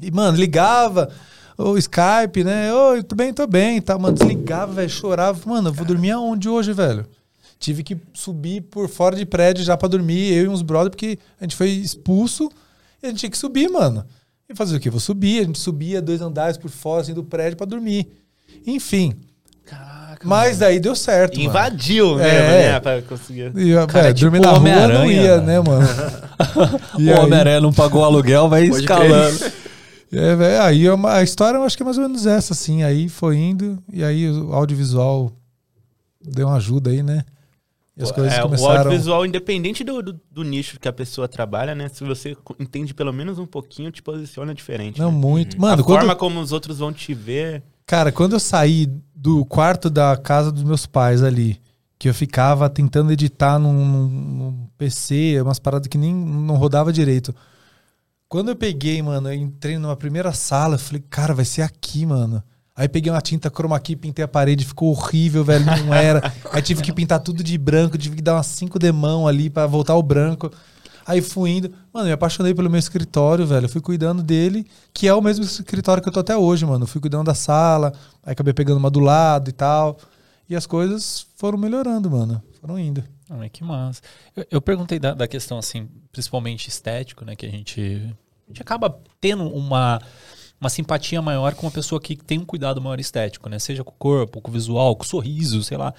E, 0.00 0.10
mano, 0.10 0.36
ligava. 0.36 1.08
O 1.56 1.76
Skype, 1.76 2.44
né? 2.44 2.72
Oi, 2.72 3.02
tô 3.02 3.16
bem, 3.16 3.32
tô 3.32 3.46
bem 3.46 3.78
e 3.78 3.80
tal. 3.80 3.98
Mano, 3.98 4.16
desligava, 4.16 4.72
velho, 4.72 4.90
chorava. 4.90 5.38
Mano, 5.44 5.70
eu 5.70 5.72
vou 5.72 5.86
dormir 5.86 6.12
aonde 6.12 6.48
hoje, 6.48 6.72
velho? 6.72 7.04
Tive 7.58 7.82
que 7.82 7.96
subir 8.14 8.60
por 8.62 8.88
fora 8.88 9.16
de 9.16 9.26
prédio 9.26 9.64
já 9.64 9.76
pra 9.76 9.88
dormir, 9.88 10.32
eu 10.32 10.44
e 10.44 10.48
uns 10.48 10.62
brothers, 10.62 10.90
porque 10.90 11.18
a 11.40 11.44
gente 11.44 11.56
foi 11.56 11.70
expulso 11.70 12.48
e 13.02 13.06
a 13.06 13.08
gente 13.10 13.18
tinha 13.20 13.30
que 13.30 13.38
subir, 13.38 13.68
mano. 13.68 14.04
E 14.48 14.54
fazer 14.54 14.76
o 14.76 14.80
quê? 14.80 14.88
Vou 14.90 15.00
subir. 15.00 15.40
A 15.40 15.44
gente 15.44 15.58
subia 15.58 16.00
dois 16.00 16.20
andares 16.20 16.56
por 16.56 16.70
fora 16.70 17.02
assim, 17.02 17.12
do 17.12 17.24
prédio 17.24 17.56
pra 17.56 17.66
dormir. 17.66 18.08
Enfim. 18.66 19.12
Caraca. 19.64 20.26
Mas 20.26 20.58
daí 20.58 20.80
deu 20.80 20.94
certo. 20.94 21.36
mano. 21.36 21.50
Invadiu 21.50 22.16
mesmo, 22.16 22.28
É. 22.28 22.72
né? 22.72 22.80
Pra 22.80 23.02
conseguir. 23.02 23.52
E, 23.56 23.74
Cara, 23.86 24.08
é 24.08 24.14
tipo 24.14 24.30
dormir 24.30 24.40
na 24.40 24.52
rua 24.52 24.88
não 24.88 25.10
ia, 25.10 25.40
né, 25.40 25.60
mano? 25.60 25.86
O 26.94 26.98
aí- 26.98 27.10
Homem-Aranha 27.18 27.60
não 27.60 27.72
pagou 27.72 28.00
o 28.02 28.04
aluguel, 28.04 28.48
vai 28.48 28.68
Pode 28.68 28.80
escalando. 28.82 29.38
É, 30.10 30.34
velho, 30.36 30.62
aí 30.62 30.86
é 30.86 30.92
uma- 30.94 31.14
a 31.16 31.22
história 31.22 31.58
eu 31.58 31.62
acho 31.64 31.76
que 31.76 31.82
é 31.82 31.84
mais 31.84 31.98
ou 31.98 32.04
menos 32.04 32.24
essa, 32.26 32.52
assim. 32.54 32.82
Aí 32.82 33.08
foi 33.08 33.36
indo, 33.36 33.78
e 33.92 34.02
aí 34.02 34.30
o 34.30 34.54
audiovisual 34.54 35.30
deu 36.24 36.46
uma 36.46 36.56
ajuda 36.56 36.88
aí, 36.90 37.02
né? 37.02 37.24
E 37.98 38.02
as 38.04 38.12
coisas 38.12 38.32
É, 38.32 38.40
O 38.40 38.42
começaram. 38.44 38.76
audiovisual, 38.76 39.26
independente 39.26 39.82
do, 39.82 40.00
do, 40.02 40.20
do 40.30 40.44
nicho 40.44 40.78
que 40.78 40.86
a 40.86 40.92
pessoa 40.92 41.26
trabalha, 41.26 41.74
né? 41.74 41.88
Se 41.88 42.04
você 42.04 42.36
entende 42.58 42.94
pelo 42.94 43.12
menos 43.12 43.38
um 43.38 43.46
pouquinho, 43.46 43.90
te 43.90 44.00
posiciona 44.02 44.54
diferente. 44.54 45.00
Não, 45.00 45.10
né? 45.10 45.18
muito. 45.18 45.60
Mano, 45.60 45.82
a 45.82 45.84
quando, 45.84 45.98
forma 45.98 46.14
como 46.16 46.40
os 46.40 46.52
outros 46.52 46.78
vão 46.78 46.92
te 46.92 47.12
ver. 47.12 47.62
cara, 47.84 48.12
quando 48.12 48.34
eu 48.34 48.40
saí 48.40 48.86
do 49.14 49.44
quarto 49.44 49.90
da 49.90 50.16
casa 50.16 50.52
dos 50.52 50.62
meus 50.62 50.86
pais 50.86 51.22
ali, 51.24 51.60
que 51.98 52.08
eu 52.08 52.14
ficava 52.14 52.70
tentando 52.70 53.10
editar 53.12 53.58
num, 53.58 53.72
num- 53.72 54.08
num 54.08 54.66
PC, 54.78 55.40
umas 55.42 55.58
paradas 55.58 55.88
que 55.88 55.98
nem 55.98 56.14
não 56.14 56.54
rodava 56.54 56.92
direito. 56.92 57.34
Quando 58.28 58.50
eu 58.50 58.56
peguei, 58.56 59.02
mano, 59.02 59.28
eu 59.30 59.34
entrei 59.34 59.76
numa 59.78 59.96
primeira 59.96 60.32
sala, 60.32 60.74
eu 60.74 60.78
falei, 60.78 61.02
cara, 61.10 61.34
vai 61.34 61.44
ser 61.44 61.62
aqui, 61.62 62.06
mano. 62.06 62.42
Aí 62.78 62.88
peguei 62.88 63.10
uma 63.10 63.20
tinta 63.20 63.50
chroma 63.50 63.78
key, 63.80 63.96
pintei 63.96 64.24
a 64.24 64.28
parede, 64.28 64.64
ficou 64.64 64.90
horrível, 64.90 65.42
velho, 65.44 65.64
não 65.66 65.92
era. 65.92 66.32
Aí 66.52 66.62
tive 66.62 66.80
que 66.80 66.92
pintar 66.92 67.18
tudo 67.18 67.42
de 67.42 67.58
branco, 67.58 67.98
tive 67.98 68.14
que 68.14 68.22
dar 68.22 68.36
umas 68.36 68.46
cinco 68.46 68.78
demão 68.78 69.26
ali 69.26 69.50
pra 69.50 69.66
voltar 69.66 69.94
ao 69.94 70.02
branco. 70.02 70.48
Aí 71.04 71.20
fui 71.20 71.50
indo. 71.50 71.74
Mano, 71.92 72.06
me 72.06 72.12
apaixonei 72.12 72.54
pelo 72.54 72.70
meu 72.70 72.78
escritório, 72.78 73.44
velho. 73.44 73.64
Eu 73.64 73.68
fui 73.68 73.80
cuidando 73.80 74.22
dele, 74.22 74.64
que 74.94 75.08
é 75.08 75.12
o 75.12 75.20
mesmo 75.20 75.44
escritório 75.44 76.00
que 76.00 76.08
eu 76.08 76.12
tô 76.12 76.20
até 76.20 76.36
hoje, 76.36 76.64
mano. 76.64 76.84
Eu 76.84 76.86
fui 76.86 77.00
cuidando 77.00 77.24
da 77.24 77.34
sala, 77.34 77.92
aí 78.22 78.30
acabei 78.30 78.54
pegando 78.54 78.76
uma 78.76 78.90
do 78.90 79.00
lado 79.00 79.50
e 79.50 79.52
tal. 79.52 79.98
E 80.48 80.54
as 80.54 80.64
coisas 80.64 81.26
foram 81.36 81.58
melhorando, 81.58 82.08
mano. 82.08 82.40
Foram 82.60 82.78
indo. 82.78 83.02
Ai, 83.28 83.48
que 83.48 83.64
massa. 83.64 84.02
Eu, 84.36 84.46
eu 84.52 84.60
perguntei 84.62 85.00
da, 85.00 85.14
da 85.14 85.26
questão, 85.26 85.58
assim, 85.58 85.88
principalmente 86.12 86.68
estético, 86.68 87.24
né? 87.24 87.34
Que 87.34 87.46
a 87.46 87.50
gente, 87.50 88.14
a 88.46 88.52
gente 88.52 88.62
acaba 88.62 89.00
tendo 89.20 89.48
uma, 89.48 90.00
uma 90.60 90.68
simpatia 90.68 91.22
maior 91.22 91.54
com 91.54 91.66
uma 91.66 91.72
pessoa 91.72 92.00
que 92.00 92.16
tem 92.16 92.38
um 92.38 92.44
cuidado 92.44 92.80
maior 92.80 92.98
estético, 92.98 93.48
né? 93.48 93.58
Seja 93.58 93.84
com 93.84 93.92
o 93.92 93.98
corpo, 93.98 94.40
com 94.40 94.50
o 94.50 94.54
visual, 94.54 94.96
com 94.96 95.04
o 95.04 95.06
sorriso, 95.06 95.62
sei 95.62 95.76
lá. 95.76 95.94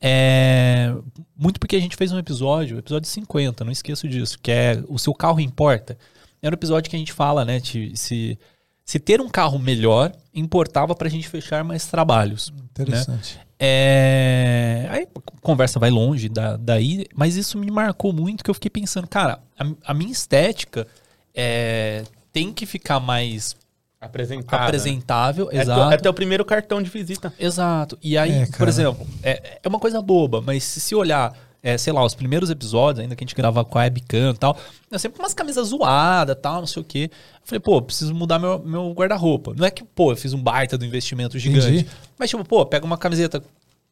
É, 0.00 0.94
muito 1.36 1.58
porque 1.58 1.76
a 1.76 1.80
gente 1.80 1.96
fez 1.96 2.12
um 2.12 2.18
episódio, 2.18 2.78
episódio 2.78 3.08
50, 3.08 3.64
não 3.64 3.72
esqueço 3.72 4.08
disso, 4.08 4.38
que 4.40 4.50
é 4.50 4.82
O 4.88 4.98
Seu 4.98 5.14
Carro 5.14 5.40
Importa. 5.40 5.98
É 6.40 6.48
um 6.48 6.52
episódio 6.52 6.90
que 6.90 6.96
a 6.96 6.98
gente 6.98 7.12
fala, 7.12 7.44
né? 7.44 7.58
de 7.58 7.96
se, 7.96 8.38
se 8.84 8.98
ter 8.98 9.20
um 9.20 9.28
carro 9.28 9.58
melhor 9.58 10.12
importava 10.34 10.94
pra 10.94 11.08
gente 11.08 11.28
fechar 11.28 11.64
mais 11.64 11.86
trabalhos. 11.86 12.52
Interessante. 12.70 13.40
É... 13.58 14.86
Aí 14.90 15.02
a 15.16 15.40
conversa 15.40 15.78
vai 15.78 15.90
longe 15.90 16.28
da, 16.28 16.56
daí, 16.56 17.06
mas 17.14 17.36
isso 17.36 17.58
me 17.58 17.70
marcou 17.70 18.12
muito 18.12 18.44
que 18.44 18.50
eu 18.50 18.54
fiquei 18.54 18.70
pensando, 18.70 19.08
cara, 19.08 19.40
a, 19.58 19.92
a 19.92 19.94
minha 19.94 20.12
estética 20.12 20.86
é, 21.34 22.04
tem 22.32 22.52
que 22.52 22.66
ficar 22.66 23.00
mais 23.00 23.56
Apresentável. 24.04 24.64
apresentável, 24.66 25.48
É, 25.52 25.60
exato. 25.62 25.80
teu- 25.80 25.90
é 25.92 25.96
teu 25.96 26.14
primeiro 26.14 26.44
cartão 26.44 26.82
de 26.82 26.90
visita. 26.90 27.32
Exato. 27.38 27.98
E 28.02 28.16
aí, 28.18 28.30
É, 28.42 28.46
por 28.46 28.68
exemplo, 28.68 29.06
é, 29.22 29.58
é 29.62 29.68
uma 29.68 29.78
coisa 29.78 30.00
boba, 30.02 30.40
mas 30.40 30.62
se, 30.64 30.80
se 30.80 30.94
olhar, 30.94 31.32
é, 31.62 31.78
sei 31.78 31.92
lá, 31.92 32.04
os 32.04 32.14
primeiros 32.14 32.50
episódios, 32.50 33.00
ainda 33.02 33.16
que 33.16 33.24
a 33.24 33.26
gente 33.26 33.34
grava 33.34 33.64
com 33.64 33.78
a 33.78 33.82
webcam 33.82 34.30
e 34.34 34.38
tal, 34.38 34.56
é 34.90 34.98
sempre 34.98 35.18
umas 35.18 35.32
camisas 35.32 35.68
zoadas 35.68 36.36
tal, 36.40 36.60
não 36.60 36.66
sei 36.66 36.82
o 36.82 36.84
quê. 36.84 37.10
Eu 37.12 37.40
falei, 37.44 37.60
pô, 37.60 37.80
preciso 37.80 38.14
mudar 38.14 38.38
meu, 38.38 38.58
meu 38.58 38.92
guarda-roupa. 38.92 39.54
Não 39.56 39.64
é 39.66 39.70
que, 39.70 39.82
pô, 39.82 40.12
eu 40.12 40.16
fiz 40.16 40.32
um 40.34 40.42
baita 40.42 40.76
do 40.76 40.84
investimento 40.84 41.38
gigante. 41.38 41.66
Entendi. 41.66 41.86
Mas, 42.18 42.28
tipo, 42.30 42.44
pô, 42.44 42.64
pega 42.66 42.84
uma 42.84 42.98
camiseta 42.98 43.42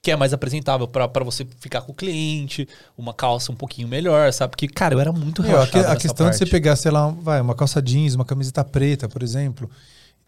que 0.05 0.11
é 0.11 0.17
mais 0.17 0.33
apresentável 0.33 0.89
pra 0.89 1.07
pra 1.07 1.23
você 1.23 1.47
ficar 1.61 1.81
com 1.83 1.93
o 1.93 1.95
cliente, 1.95 2.69
uma 2.99 3.15
calça 3.15 3.53
um 3.53 3.55
pouquinho 3.55 3.87
melhor, 3.87 4.33
sabe? 4.33 4.51
Porque, 4.51 4.67
cara, 4.67 4.95
eu 4.95 5.01
era 5.01 5.13
muito 5.13 5.43
Meu, 5.43 5.53
a, 5.53 5.55
relaxado 5.55 5.71
que- 5.71 5.79
a 5.79 5.83
nessa 5.91 5.97
questão 5.97 6.29
de 6.29 6.37
você 6.37 6.45
parte. 6.45 6.51
pegar, 6.51 6.75
sei 6.75 6.91
lá, 6.91 7.07
vai, 7.09 7.41
uma 7.41 7.55
calça 7.55 7.81
jeans, 7.81 8.17
uma 8.17 8.25
camiseta 8.25 8.65
preta, 8.65 9.09
por 9.09 9.23
exemplo, 9.23 9.71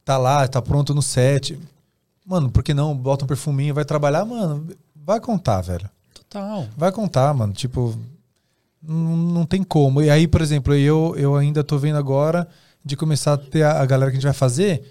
tá 0.05 0.19
lá, 0.19 0.47
tá 0.47 0.61
pronto 0.61 0.95
no 0.95 1.03
set. 1.03 1.59
Mano, 2.27 2.51
por 2.51 2.63
que 2.63 2.75
não? 2.75 2.97
Bota 2.97 3.25
um 3.25 3.29
perfuminho, 3.29 3.75
vai 3.75 3.85
trabalhar, 3.85 4.25
mano, 4.25 4.69
vai 4.95 5.21
contar, 5.21 5.61
velho. 5.61 5.89
Total. 6.13 6.67
Vai 6.77 6.93
contar, 6.93 7.33
mano. 7.35 7.53
Tipo, 7.53 7.97
não, 8.83 9.17
não 9.17 9.47
tem 9.47 9.63
como. 9.63 10.03
E 10.03 10.11
aí, 10.11 10.27
por 10.27 10.41
exemplo, 10.41 10.75
eu, 10.75 11.15
eu 11.17 11.37
ainda 11.37 11.63
tô 11.63 11.79
vendo 11.79 11.97
agora 11.97 12.49
de 12.85 12.97
começar 12.97 13.35
a 13.35 13.39
ter 13.39 13.63
a, 13.63 13.81
a 13.81 13.87
galera 13.87 14.11
que 14.11 14.17
a 14.17 14.21
gente 14.21 14.29
vai 14.29 14.35
fazer, 14.35 14.83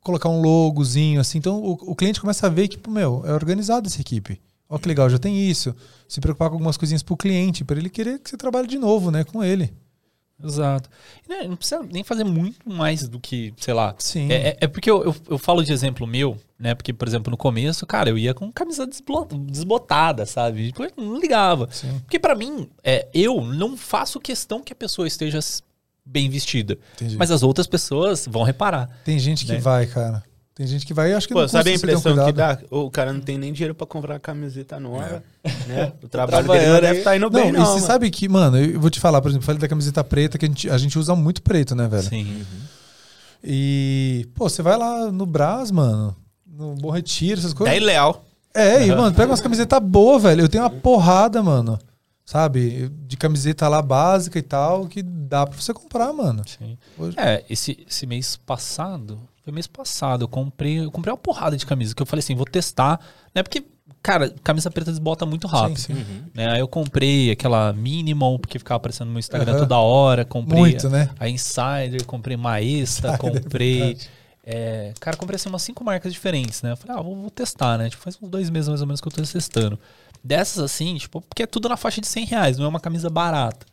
colocar 0.00 0.28
um 0.28 0.40
logozinho, 0.40 1.20
assim. 1.20 1.38
Então 1.38 1.62
o, 1.62 1.72
o 1.72 1.96
cliente 1.96 2.20
começa 2.20 2.46
a 2.46 2.50
ver 2.50 2.68
que, 2.68 2.76
tipo, 2.76 2.90
meu, 2.90 3.22
é 3.26 3.32
organizado 3.32 3.88
essa 3.88 4.00
equipe. 4.00 4.40
Ó, 4.68 4.78
que 4.78 4.88
legal, 4.88 5.10
já 5.10 5.18
tem 5.18 5.36
isso. 5.50 5.74
Se 6.08 6.20
preocupar 6.20 6.48
com 6.48 6.54
algumas 6.54 6.76
coisinhas 6.76 7.02
pro 7.02 7.16
cliente, 7.16 7.64
para 7.64 7.78
ele 7.78 7.90
querer 7.90 8.18
que 8.20 8.30
você 8.30 8.36
trabalhe 8.36 8.68
de 8.68 8.78
novo, 8.78 9.10
né, 9.10 9.24
com 9.24 9.42
ele. 9.42 9.72
Exato. 10.42 10.88
E, 11.26 11.28
né, 11.28 11.46
Não 11.48 11.56
precisa 11.56 11.82
nem 11.82 12.02
fazer 12.04 12.24
muito 12.24 12.68
mais 12.70 13.08
do 13.08 13.18
que, 13.20 13.52
sei 13.58 13.74
lá. 13.74 13.94
Sim. 13.98 14.30
É, 14.30 14.48
é- 14.50 14.56
é 14.62 14.66
porque 14.66 14.90
eu, 14.90 15.04
eu, 15.04 15.16
eu 15.30 15.38
falo 15.38 15.62
de 15.64 15.72
exemplo 15.72 16.06
meu, 16.06 16.36
né? 16.58 16.74
Porque, 16.74 16.92
por 16.92 17.06
exemplo, 17.06 17.30
no 17.30 17.36
começo, 17.36 17.86
cara, 17.86 18.10
eu 18.10 18.18
ia 18.18 18.32
com 18.34 18.50
camisa 18.52 18.86
desbotada, 19.46 20.26
sabe? 20.26 20.68
Tipo, 20.68 20.84
eu 20.84 20.92
não 20.96 21.18
ligava. 21.20 21.68
Sim. 21.70 21.98
Porque 22.00 22.18
pra 22.18 22.34
mim, 22.34 22.68
é, 22.82 23.08
eu 23.12 23.40
não 23.42 23.76
faço 23.76 24.20
questão 24.20 24.62
que 24.62 24.72
a 24.72 24.76
pessoa 24.76 25.06
esteja 25.06 25.38
bem 26.04 26.28
vestida. 26.28 26.78
Entendi. 26.94 27.16
Mas 27.16 27.30
as 27.30 27.42
outras 27.42 27.66
pessoas 27.66 28.26
vão 28.28 28.42
reparar. 28.42 28.88
Tem 29.04 29.18
gente 29.18 29.44
que 29.46 29.52
né? 29.52 29.58
vai, 29.58 29.86
cara. 29.86 30.24
Tem 30.60 30.66
gente 30.66 30.84
que 30.84 30.92
vai 30.92 31.10
e 31.10 31.14
acho 31.14 31.26
que 31.26 31.32
Pô, 31.32 31.40
não 31.40 31.48
sabe 31.48 31.72
a 31.72 31.78
você 31.78 31.86
ter 31.86 31.96
um 31.96 31.98
impressão 32.00 32.26
que 32.26 32.32
dá? 32.32 32.58
O 32.70 32.90
cara 32.90 33.14
não 33.14 33.20
tem 33.22 33.38
nem 33.38 33.50
dinheiro 33.50 33.74
pra 33.74 33.86
comprar 33.86 34.20
camiseta 34.20 34.78
nova, 34.78 35.22
né? 35.66 35.90
O 36.02 36.06
trabalho 36.10 36.46
dele 36.46 36.66
não 36.66 36.80
deve 36.82 36.98
estar 36.98 37.16
indo 37.16 37.22
Não, 37.22 37.30
bem, 37.30 37.48
e 37.48 37.52
não. 37.52 37.64
você 37.64 37.74
mano. 37.76 37.86
sabe 37.86 38.10
que, 38.10 38.28
mano, 38.28 38.58
eu 38.58 38.78
vou 38.78 38.90
te 38.90 39.00
falar, 39.00 39.22
por 39.22 39.30
exemplo, 39.30 39.46
falei 39.46 39.58
da 39.58 39.66
camiseta 39.66 40.04
preta, 40.04 40.36
que 40.36 40.44
a 40.44 40.48
gente, 40.48 40.68
a 40.68 40.76
gente 40.76 40.98
usa 40.98 41.16
muito 41.16 41.40
preto, 41.40 41.74
né, 41.74 41.88
velho? 41.88 42.02
Sim. 42.02 42.44
E, 43.42 44.28
pô, 44.34 44.50
você 44.50 44.60
vai 44.62 44.76
lá 44.76 45.10
no 45.10 45.24
Brás, 45.24 45.70
mano, 45.70 46.14
no 46.46 46.74
Bom 46.74 46.90
Retiro, 46.90 47.38
essas 47.40 47.52
É 47.52 47.54
coisas. 47.54 47.76
ileal. 47.76 48.22
É, 48.54 48.86
e, 48.86 48.94
mano, 48.94 49.14
pega 49.16 49.30
umas 49.30 49.40
camisetas 49.40 49.80
boas, 49.82 50.22
velho. 50.24 50.42
Eu 50.42 50.48
tenho 50.48 50.62
uma 50.64 50.68
porrada, 50.70 51.42
mano. 51.42 51.78
Sabe? 52.26 52.90
De 53.06 53.16
camiseta 53.16 53.66
lá 53.66 53.80
básica 53.80 54.38
e 54.38 54.42
tal, 54.42 54.86
que 54.86 55.02
dá 55.02 55.46
pra 55.46 55.58
você 55.58 55.72
comprar, 55.72 56.12
mano. 56.12 56.42
Sim. 56.46 56.76
Hoje- 56.98 57.18
É, 57.18 57.42
esse, 57.48 57.84
esse 57.88 58.06
mês 58.06 58.36
passado, 58.36 59.18
foi 59.50 59.54
mês 59.54 59.66
passado, 59.66 60.22
eu 60.22 60.28
comprei, 60.28 60.78
eu 60.80 60.90
comprei 60.90 61.12
uma 61.12 61.18
porrada 61.18 61.56
de 61.56 61.66
camisa, 61.66 61.94
que 61.94 62.00
eu 62.00 62.06
falei 62.06 62.20
assim, 62.20 62.34
vou 62.34 62.46
testar, 62.46 63.00
né? 63.34 63.42
Porque, 63.42 63.64
cara, 64.02 64.32
camisa 64.42 64.70
preta 64.70 64.90
desbota 64.90 65.26
muito 65.26 65.46
rápido. 65.46 65.78
Sim, 65.78 65.96
sim. 65.96 66.24
Né? 66.32 66.52
Aí 66.52 66.60
eu 66.60 66.68
comprei 66.68 67.30
aquela 67.30 67.72
minimal, 67.72 68.38
porque 68.38 68.58
ficava 68.58 68.76
aparecendo 68.76 69.08
no 69.08 69.12
meu 69.12 69.20
Instagram 69.20 69.52
Aham. 69.52 69.60
toda 69.60 69.78
hora. 69.78 70.24
Comprei 70.24 70.60
Muito, 70.60 70.88
né? 70.88 71.10
a 71.18 71.28
Insider, 71.28 72.04
comprei 72.06 72.36
Maestra, 72.36 73.10
Insider, 73.14 73.42
comprei. 73.42 73.98
é, 74.44 74.92
cara, 75.00 75.16
comprei 75.16 75.36
assim 75.36 75.48
umas 75.48 75.62
cinco 75.62 75.84
marcas 75.84 76.12
diferentes, 76.12 76.62
né? 76.62 76.72
Eu 76.72 76.76
falei, 76.76 76.96
ah, 76.96 77.02
vou, 77.02 77.16
vou 77.16 77.30
testar, 77.30 77.76
né? 77.76 77.90
Tipo, 77.90 78.02
faz 78.02 78.16
uns 78.22 78.28
dois 78.30 78.48
meses 78.48 78.68
mais 78.68 78.80
ou 78.80 78.86
menos 78.86 79.00
que 79.00 79.08
eu 79.08 79.12
tô 79.12 79.22
testando. 79.22 79.78
Dessas 80.22 80.62
assim, 80.62 80.96
tipo, 80.96 81.20
porque 81.22 81.42
é 81.42 81.46
tudo 81.46 81.68
na 81.68 81.76
faixa 81.78 82.00
de 82.00 82.06
100 82.06 82.24
reais, 82.26 82.58
não 82.58 82.66
é 82.66 82.68
uma 82.68 82.80
camisa 82.80 83.08
barata. 83.08 83.66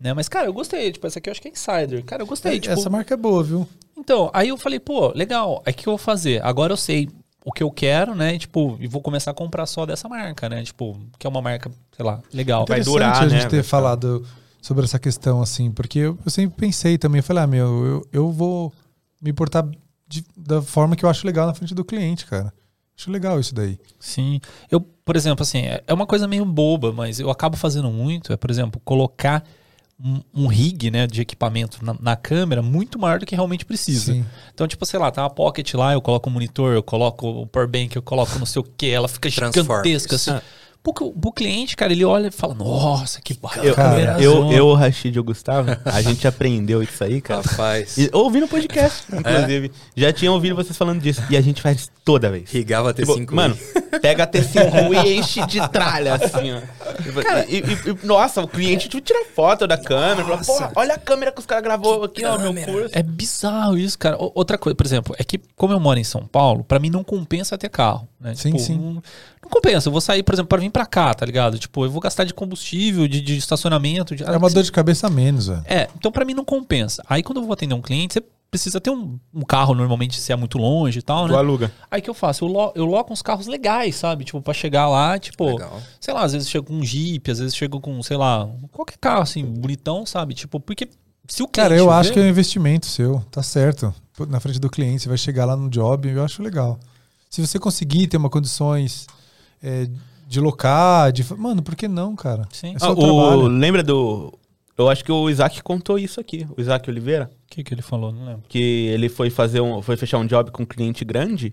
Né? 0.00 0.14
Mas, 0.14 0.28
cara, 0.28 0.46
eu 0.46 0.52
gostei. 0.52 0.90
Tipo, 0.92 1.06
essa 1.06 1.18
aqui 1.18 1.28
eu 1.28 1.32
acho 1.32 1.42
que 1.42 1.48
é 1.48 1.50
Insider. 1.50 2.02
Cara, 2.04 2.22
eu 2.22 2.26
gostei. 2.26 2.58
tipo, 2.58 2.72
Essa 2.72 2.88
marca 2.88 3.14
é 3.14 3.16
boa, 3.16 3.42
viu? 3.44 3.68
então, 3.96 4.30
aí 4.32 4.48
eu 4.48 4.56
falei, 4.56 4.80
pô, 4.80 5.12
legal, 5.14 5.62
aí 5.66 5.72
o 5.72 5.76
que 5.76 5.86
eu 5.86 5.90
vou 5.92 5.98
fazer? 5.98 6.42
Agora 6.42 6.72
eu 6.72 6.76
sei 6.76 7.08
o 7.44 7.52
que 7.52 7.62
eu 7.62 7.70
quero, 7.70 8.14
né? 8.14 8.34
E, 8.34 8.38
tipo, 8.38 8.76
e 8.80 8.86
vou 8.86 9.02
começar 9.02 9.30
a 9.30 9.34
comprar 9.34 9.66
só 9.66 9.84
dessa 9.84 10.08
marca, 10.08 10.48
né? 10.48 10.62
Tipo, 10.62 10.98
que 11.18 11.26
é 11.26 11.30
uma 11.30 11.42
marca, 11.42 11.70
sei 11.94 12.04
lá, 12.04 12.20
legal. 12.32 12.64
Vai 12.66 12.80
Interessante 12.80 12.92
durar, 12.94 13.22
a 13.22 13.28
gente 13.28 13.42
né? 13.44 13.48
ter 13.50 13.62
falado 13.62 14.26
sobre 14.62 14.84
essa 14.84 14.98
questão, 14.98 15.40
assim, 15.42 15.70
porque 15.70 15.98
eu, 15.98 16.18
eu 16.24 16.30
sempre 16.30 16.56
pensei 16.58 16.96
também, 16.98 17.18
eu 17.18 17.22
falei, 17.22 17.42
ah, 17.42 17.46
meu, 17.46 17.84
eu, 17.86 18.06
eu 18.12 18.30
vou 18.32 18.72
me 19.20 19.32
portar 19.32 19.66
de- 20.08 20.24
da 20.36 20.60
forma 20.62 20.96
que 20.96 21.04
eu 21.04 21.08
acho 21.08 21.26
legal 21.26 21.46
na 21.46 21.54
frente 21.54 21.74
do 21.74 21.84
cliente, 21.84 22.24
cara. 22.26 22.52
Acho 22.98 23.10
legal 23.10 23.38
isso 23.40 23.54
daí. 23.54 23.78
Sim. 23.98 24.40
Eu, 24.70 24.80
por 24.80 25.16
exemplo, 25.16 25.42
assim, 25.42 25.60
é 25.60 25.82
é 25.86 25.94
uma 25.94 26.06
coisa 26.06 26.26
meio 26.28 26.44
boba, 26.44 26.92
mas 26.92 27.18
eu 27.20 27.30
acabo 27.30 27.56
fazendo 27.56 27.90
muito, 27.90 28.32
é, 28.32 28.36
por 28.36 28.50
exemplo, 28.50 28.80
colocar 28.84 29.42
um, 30.02 30.20
um 30.34 30.46
rig, 30.46 30.90
né, 30.90 31.06
de 31.06 31.20
equipamento 31.20 31.84
na, 31.84 31.94
na 32.00 32.16
câmera 32.16 32.62
muito 32.62 32.98
maior 32.98 33.18
do 33.18 33.26
que 33.26 33.34
realmente 33.34 33.64
precisa. 33.64 34.12
Sim. 34.12 34.24
Então, 34.52 34.66
tipo, 34.66 34.84
sei 34.86 34.98
lá, 34.98 35.10
tá 35.10 35.22
uma 35.22 35.30
pocket 35.30 35.74
lá, 35.74 35.92
eu 35.92 36.00
coloco 36.00 36.28
o 36.28 36.32
monitor, 36.32 36.74
eu 36.74 36.82
coloco 36.82 37.42
o 37.42 37.46
power 37.46 37.68
bank, 37.68 37.94
eu 37.94 38.02
coloco 38.02 38.38
não 38.38 38.46
sei 38.46 38.60
o 38.60 38.64
que, 38.64 38.88
ela 38.90 39.08
fica 39.08 39.30
Transforma. 39.30 39.84
gigantesca, 39.84 40.16
assim. 40.16 40.40
Pro, 40.82 40.92
pro 41.12 41.30
cliente, 41.32 41.76
cara, 41.76 41.92
ele 41.92 42.06
olha 42.06 42.28
e 42.28 42.30
fala, 42.30 42.54
nossa, 42.54 43.20
que 43.20 43.38
Eu, 43.62 43.74
Cara, 43.74 44.16
eu, 44.18 44.50
eu, 44.50 44.66
o 44.68 44.74
Rashid 44.74 45.14
e 45.14 45.20
o 45.20 45.22
Gustavo, 45.24 45.68
a 45.84 46.00
gente 46.00 46.26
aprendeu 46.26 46.82
isso 46.82 47.04
aí, 47.04 47.20
cara. 47.20 47.42
Rapaz. 47.42 47.98
E, 47.98 48.08
ouvindo 48.14 48.44
o 48.46 48.48
podcast, 48.48 49.04
inclusive. 49.14 49.70
Já 49.94 50.10
tinha 50.10 50.32
ouvido 50.32 50.54
vocês 50.56 50.74
falando 50.78 50.98
disso. 51.02 51.22
E 51.28 51.36
a 51.36 51.40
gente 51.42 51.60
faz 51.60 51.90
toda 52.02 52.30
vez. 52.30 52.50
Rigava 52.50 52.94
Tipo, 52.94 53.14
T5. 53.14 53.30
mano, 53.34 53.58
pega 54.00 54.24
a 54.24 54.26
T5 54.26 55.04
e 55.04 55.18
enche 55.18 55.44
de 55.46 55.68
tralha, 55.68 56.14
assim, 56.14 56.52
ó. 56.52 56.60
E, 57.46 57.56
e- 57.56 57.60
e- 57.90 58.06
nossa, 58.06 58.40
o 58.40 58.48
cliente 58.48 58.88
tipo, 58.88 59.02
tira 59.02 59.22
foto 59.36 59.66
da 59.66 59.76
câmera. 59.76 60.24
Fala, 60.38 60.68
Pô, 60.68 60.80
olha 60.80 60.94
a 60.94 60.98
câmera 60.98 61.30
que 61.30 61.40
os 61.40 61.46
caras 61.46 61.62
gravou 61.62 62.04
aqui, 62.04 62.24
ó, 62.24 62.38
meu 62.38 62.54
curso. 62.54 62.88
É 62.92 63.02
bizarro 63.02 63.76
isso, 63.76 63.98
cara. 63.98 64.16
O- 64.16 64.32
Outra 64.34 64.56
coisa, 64.56 64.74
por 64.74 64.86
exemplo, 64.86 65.14
é 65.18 65.24
que 65.24 65.38
como 65.54 65.74
eu 65.74 65.80
moro 65.80 65.98
em 66.00 66.04
São 66.04 66.26
Paulo, 66.26 66.64
pra 66.64 66.78
mim 66.78 66.88
não 66.88 67.04
compensa 67.04 67.58
ter 67.58 67.68
carro, 67.68 68.08
né? 68.18 68.34
Sim, 68.34 68.56
sim. 68.56 68.78
Não, 68.78 68.94
não 69.42 69.50
compensa. 69.50 69.88
Eu 69.88 69.92
vou 69.92 70.00
sair, 70.00 70.22
por 70.22 70.34
exemplo, 70.34 70.48
pra 70.48 70.58
vir 70.58 70.69
pra 70.70 70.86
cá, 70.86 71.12
tá 71.14 71.26
ligado? 71.26 71.58
Tipo, 71.58 71.84
eu 71.84 71.90
vou 71.90 72.00
gastar 72.00 72.24
de 72.24 72.32
combustível, 72.34 73.06
de, 73.08 73.20
de 73.20 73.36
estacionamento. 73.36 74.14
De... 74.14 74.22
É 74.24 74.36
uma 74.36 74.48
dor 74.50 74.62
de 74.62 74.72
cabeça 74.72 75.06
a 75.06 75.10
menos, 75.10 75.48
velho. 75.48 75.62
É, 75.66 75.88
então 75.96 76.10
pra 76.12 76.24
mim 76.24 76.34
não 76.34 76.44
compensa. 76.44 77.02
Aí 77.08 77.22
quando 77.22 77.38
eu 77.38 77.44
vou 77.44 77.52
atender 77.52 77.74
um 77.74 77.80
cliente, 77.82 78.14
você 78.14 78.22
precisa 78.50 78.80
ter 78.80 78.90
um, 78.90 79.18
um 79.32 79.42
carro 79.42 79.74
normalmente 79.74 80.18
se 80.20 80.32
é 80.32 80.36
muito 80.36 80.58
longe 80.58 80.98
e 80.98 81.02
tal, 81.02 81.26
Tu 81.26 81.32
né? 81.32 81.38
aluga. 81.38 81.72
Aí 81.90 82.02
que 82.02 82.10
eu 82.10 82.14
faço? 82.14 82.44
Eu, 82.44 82.48
lo, 82.48 82.72
eu 82.74 82.84
loco 82.84 83.12
uns 83.12 83.22
carros 83.22 83.46
legais, 83.46 83.94
sabe? 83.96 84.24
Tipo, 84.24 84.42
pra 84.42 84.52
chegar 84.52 84.88
lá, 84.88 85.18
tipo, 85.18 85.44
Legal. 85.46 85.80
sei 86.00 86.12
lá, 86.12 86.22
às 86.24 86.32
vezes 86.32 86.48
chego 86.50 86.66
com 86.66 86.74
um 86.74 86.84
Jeep, 86.84 87.30
às 87.30 87.38
vezes 87.38 87.54
chego 87.54 87.80
com, 87.80 88.02
sei 88.02 88.16
lá, 88.16 88.48
qualquer 88.72 88.98
carro 88.98 89.22
assim, 89.22 89.44
bonitão, 89.44 90.04
sabe? 90.04 90.34
Tipo, 90.34 90.58
porque 90.58 90.88
se 91.28 91.44
o 91.44 91.46
cliente 91.46 91.68
Cara, 91.68 91.76
eu 91.76 91.90
acho 91.92 92.08
vê- 92.08 92.14
que 92.14 92.20
é 92.20 92.22
um 92.24 92.28
investimento 92.28 92.86
seu, 92.86 93.24
tá 93.30 93.40
certo. 93.42 93.94
Na 94.28 94.40
frente 94.40 94.58
do 94.58 94.68
cliente, 94.68 95.02
você 95.04 95.08
vai 95.08 95.16
chegar 95.16 95.44
lá 95.44 95.56
no 95.56 95.70
job, 95.70 96.08
eu 96.08 96.24
acho 96.24 96.42
legal. 96.42 96.78
Se 97.30 97.40
você 97.46 97.56
conseguir 97.60 98.08
ter 98.08 98.16
uma 98.16 98.28
condições 98.28 99.06
é, 99.62 99.88
de 100.30 100.40
locar, 100.40 101.10
de. 101.10 101.24
Mano, 101.36 101.60
por 101.60 101.74
que 101.74 101.88
não, 101.88 102.14
cara? 102.14 102.46
Sim. 102.52 102.74
É 102.74 102.76
Ah, 102.76 102.78
só 102.78 102.92
o, 102.92 102.96
trabalho. 102.96 103.48
lembra 103.48 103.82
do. 103.82 104.32
Eu 104.78 104.88
acho 104.88 105.04
que 105.04 105.10
o 105.10 105.28
Isaac 105.28 105.60
contou 105.60 105.98
isso 105.98 106.20
aqui, 106.20 106.46
o 106.56 106.60
Isaac 106.60 106.88
Oliveira. 106.88 107.28
O 107.44 107.50
que, 107.50 107.64
que 107.64 107.74
ele 107.74 107.82
falou? 107.82 108.12
Não 108.12 108.24
lembro. 108.24 108.42
Que 108.48 108.86
ele 108.86 109.08
foi 109.08 109.28
fazer 109.28 109.60
um. 109.60 109.82
Foi 109.82 109.96
fechar 109.96 110.18
um 110.18 110.26
job 110.26 110.52
com 110.52 110.62
um 110.62 110.66
cliente 110.66 111.04
grande. 111.04 111.52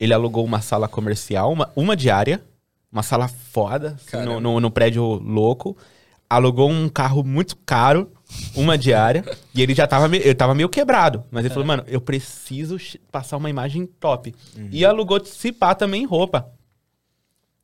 Ele 0.00 0.12
alugou 0.12 0.44
uma 0.44 0.60
sala 0.60 0.88
comercial, 0.88 1.52
uma, 1.52 1.70
uma 1.76 1.96
diária, 1.96 2.42
uma 2.90 3.04
sala 3.04 3.28
foda, 3.28 3.96
assim, 3.96 4.24
no, 4.24 4.40
no, 4.40 4.58
no 4.60 4.70
prédio 4.70 5.04
louco. 5.04 5.76
Alugou 6.28 6.68
um 6.68 6.88
carro 6.88 7.22
muito 7.24 7.56
caro, 7.64 8.10
uma 8.54 8.76
diária, 8.76 9.24
e 9.54 9.62
ele 9.62 9.74
já 9.74 9.86
tava, 9.86 10.08
me- 10.08 10.18
ele 10.18 10.34
tava 10.34 10.54
meio 10.54 10.68
quebrado. 10.68 11.22
Mas 11.30 11.44
ele 11.44 11.54
falou, 11.54 11.66
mano, 11.66 11.84
eu 11.86 12.00
preciso 12.00 12.76
passar 13.12 13.36
uma 13.38 13.48
imagem 13.48 13.86
top. 13.86 14.34
E 14.72 14.84
alugou 14.84 15.24
se 15.24 15.52
pá 15.52 15.72
também 15.74 16.04
roupa. 16.04 16.48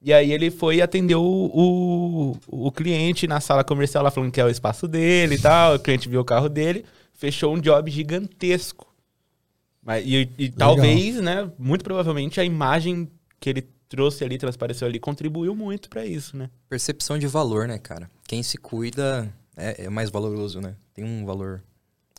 E 0.05 0.13
aí 0.13 0.31
ele 0.33 0.51
foi 0.51 0.83
atender 0.83 1.15
o, 1.15 1.23
o, 1.23 2.37
o 2.67 2.71
cliente 2.71 3.27
na 3.27 3.41
sala 3.41 3.65
comercial 3.65 4.05
lá 4.05 4.11
falando 4.11 4.31
que 4.31 4.39
é 4.39 4.45
o 4.45 4.51
espaço 4.51 4.87
dele 4.87 5.37
e 5.37 5.39
tal. 5.39 5.77
O 5.77 5.79
cliente 5.79 6.11
viu 6.11 6.21
o 6.21 6.25
carro 6.25 6.47
dele, 6.47 6.85
fechou 7.15 7.55
um 7.55 7.59
job 7.59 7.91
gigantesco. 7.91 8.87
Mas, 9.83 10.05
e 10.07 10.29
e 10.39 10.51
talvez, 10.51 11.23
né, 11.23 11.51
muito 11.59 11.83
provavelmente 11.83 12.39
a 12.39 12.45
imagem 12.45 13.11
que 13.41 13.49
ele 13.49 13.63
trouxe 13.89 14.23
ali, 14.25 14.37
transpareceu 14.37 14.87
ali, 14.87 15.01
contribuiu 15.01 15.55
muito 15.55 15.89
pra 15.89 16.05
isso, 16.05 16.37
né? 16.37 16.51
Percepção 16.69 17.19
de 17.19 17.27
valor, 17.27 17.67
né, 17.67 17.79
cara? 17.79 18.11
Quem 18.29 18.43
se 18.43 18.59
cuida 18.59 19.33
é, 19.57 19.85
é 19.85 19.89
mais 19.89 20.11
valoroso, 20.11 20.61
né? 20.61 20.75
Tem 20.93 21.03
um 21.03 21.25
valor 21.25 21.63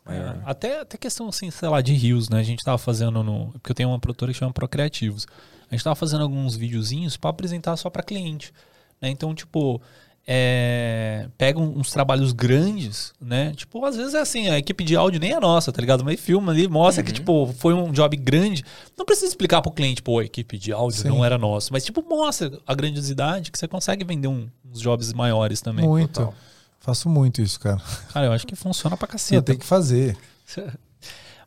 maior. 0.04 0.38
É, 0.38 0.42
até, 0.44 0.80
até 0.80 0.98
questão, 0.98 1.28
assim, 1.28 1.52
sei 1.52 1.70
lá, 1.70 1.82
de 1.82 1.94
rios, 1.94 2.30
né? 2.30 2.40
A 2.40 2.44
gente 2.44 2.64
tava 2.64 2.80
fazendo 2.80 3.22
no. 3.22 3.52
Porque 3.54 3.72
eu 3.72 3.76
tenho 3.76 3.90
uma 3.90 4.00
produtora 4.00 4.32
que 4.32 4.40
chama 4.40 4.54
Procreativos. 4.54 5.28
A 5.70 5.76
gente 5.76 5.84
tava 5.84 5.96
fazendo 5.96 6.22
alguns 6.24 6.56
videozinhos 6.56 7.18
pra 7.18 7.30
apresentar 7.30 7.76
só 7.78 7.90
pra 7.90 8.04
cliente. 8.04 8.54
né? 9.02 9.10
Então, 9.10 9.36
tipo, 9.36 9.82
é, 10.28 11.28
pega 11.38 11.60
um- 11.60 11.80
uns 11.80 11.92
trabalhos 11.92 12.32
grandes, 12.32 13.14
né? 13.22 13.52
Tipo, 13.56 13.84
às 13.86 13.96
vezes 13.96 14.14
é 14.14 14.20
assim, 14.22 14.48
a 14.50 14.58
equipe 14.58 14.84
de 14.84 14.96
áudio 14.96 15.20
nem 15.20 15.34
é 15.34 15.40
nossa, 15.40 15.72
tá 15.72 15.80
ligado? 15.82 16.04
Mas 16.04 16.20
filma 16.20 16.52
ali, 16.52 16.68
mostra 16.68 17.04
que, 17.04 17.12
tipo, 17.12 17.54
foi 17.60 17.74
um 17.74 17.92
job 17.92 18.16
grande. 18.18 18.64
Não 18.98 19.06
precisa 19.06 19.28
explicar 19.28 19.62
pro 19.62 19.72
cliente, 19.72 20.02
pô, 20.02 20.20
a 20.20 20.24
equipe 20.26 20.58
de 20.58 20.72
áudio 20.72 21.02
Sim. 21.02 21.10
não 21.10 21.24
era 21.26 21.38
nossa. 21.38 21.70
Mas, 21.72 21.84
tipo, 21.86 22.02
mostra 22.08 22.58
a 22.66 22.74
grandiosidade 22.74 23.52
que 23.52 23.60
você 23.60 23.68
consegue 23.68 24.04
vender 24.06 24.28
um- 24.28 24.48
uns 24.72 24.80
jobs 24.82 25.14
maiores 25.14 25.62
também. 25.62 25.86
Muito. 25.86 26.14
total. 26.14 26.34
Faço 26.80 27.10
muito 27.10 27.42
isso, 27.42 27.60
cara. 27.60 27.82
Cara, 28.14 28.28
eu 28.28 28.32
acho 28.32 28.46
que 28.48 28.56
funciona 28.56 28.96
pra 28.96 29.08
caceta. 29.08 29.42
tem 29.42 29.58
que 29.58 29.66
fazer. 29.66 30.16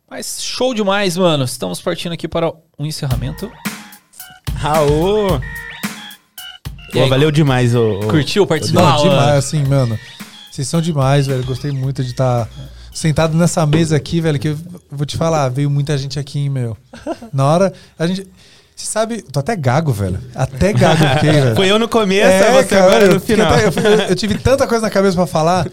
Mas 0.09 0.41
show 0.41 0.73
demais, 0.73 1.15
mano. 1.17 1.43
Estamos 1.43 1.81
partindo 1.81 2.13
aqui 2.13 2.27
para 2.27 2.49
o 2.77 2.85
encerramento. 2.85 3.51
Raul! 4.55 5.39
Pô, 6.91 7.03
aí, 7.03 7.09
valeu 7.09 7.31
demais, 7.31 7.75
ô. 7.75 7.99
ô- 7.99 8.07
Curtiu 8.07 8.45
participar? 8.47 8.97
Demais, 8.97 9.35
assim, 9.37 9.63
mano. 9.63 9.97
Vocês 10.51 10.67
são 10.67 10.81
demais, 10.81 11.27
velho. 11.27 11.43
Gostei 11.45 11.71
muito 11.71 12.03
de 12.03 12.09
estar 12.11 12.49
sentado 12.91 13.37
nessa 13.37 13.65
mesa 13.65 13.95
aqui, 13.95 14.19
velho. 14.19 14.39
Que 14.39 14.49
eu 14.49 14.57
vou 14.91 15.05
te 15.05 15.15
falar, 15.15 15.49
veio 15.49 15.69
muita 15.69 15.97
gente 15.97 16.19
aqui, 16.19 16.39
hein, 16.39 16.49
meu. 16.49 16.75
Na 17.31 17.45
hora, 17.45 17.73
a 17.97 18.07
gente. 18.07 18.27
Você 18.75 18.85
sabe, 18.85 19.21
tô 19.21 19.39
até 19.41 19.55
gago, 19.57 19.91
velho. 19.91 20.19
Até 20.33 20.71
gago 20.73 21.03
fiquei, 21.15 21.31
velho. 21.31 21.55
Foi 21.55 21.67
eu 21.69 21.77
no 21.77 21.87
começo, 21.87 22.25
É, 22.27 22.63
você 22.63 22.69
cara, 22.69 22.85
agora 22.85 23.05
eu 23.05 23.13
no 23.15 23.19
final. 23.19 23.53
até- 23.53 23.67
eu, 23.67 23.71
eu- 23.71 23.99
eu 24.07 24.15
tive 24.15 24.35
tanta 24.37 24.65
coisa 24.67 24.81
na 24.85 24.89
cabeça 24.89 25.15
pra 25.17 25.27
falar, 25.27 25.67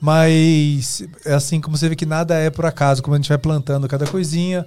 mas 0.00 1.02
é 1.26 1.34
assim 1.34 1.60
como 1.60 1.76
você 1.76 1.88
vê 1.88 1.96
que 1.96 2.06
nada 2.06 2.34
é 2.36 2.50
por 2.50 2.64
acaso, 2.64 3.02
como 3.02 3.14
a 3.14 3.18
gente 3.18 3.28
vai 3.28 3.38
plantando 3.38 3.86
cada 3.88 4.06
coisinha 4.06 4.64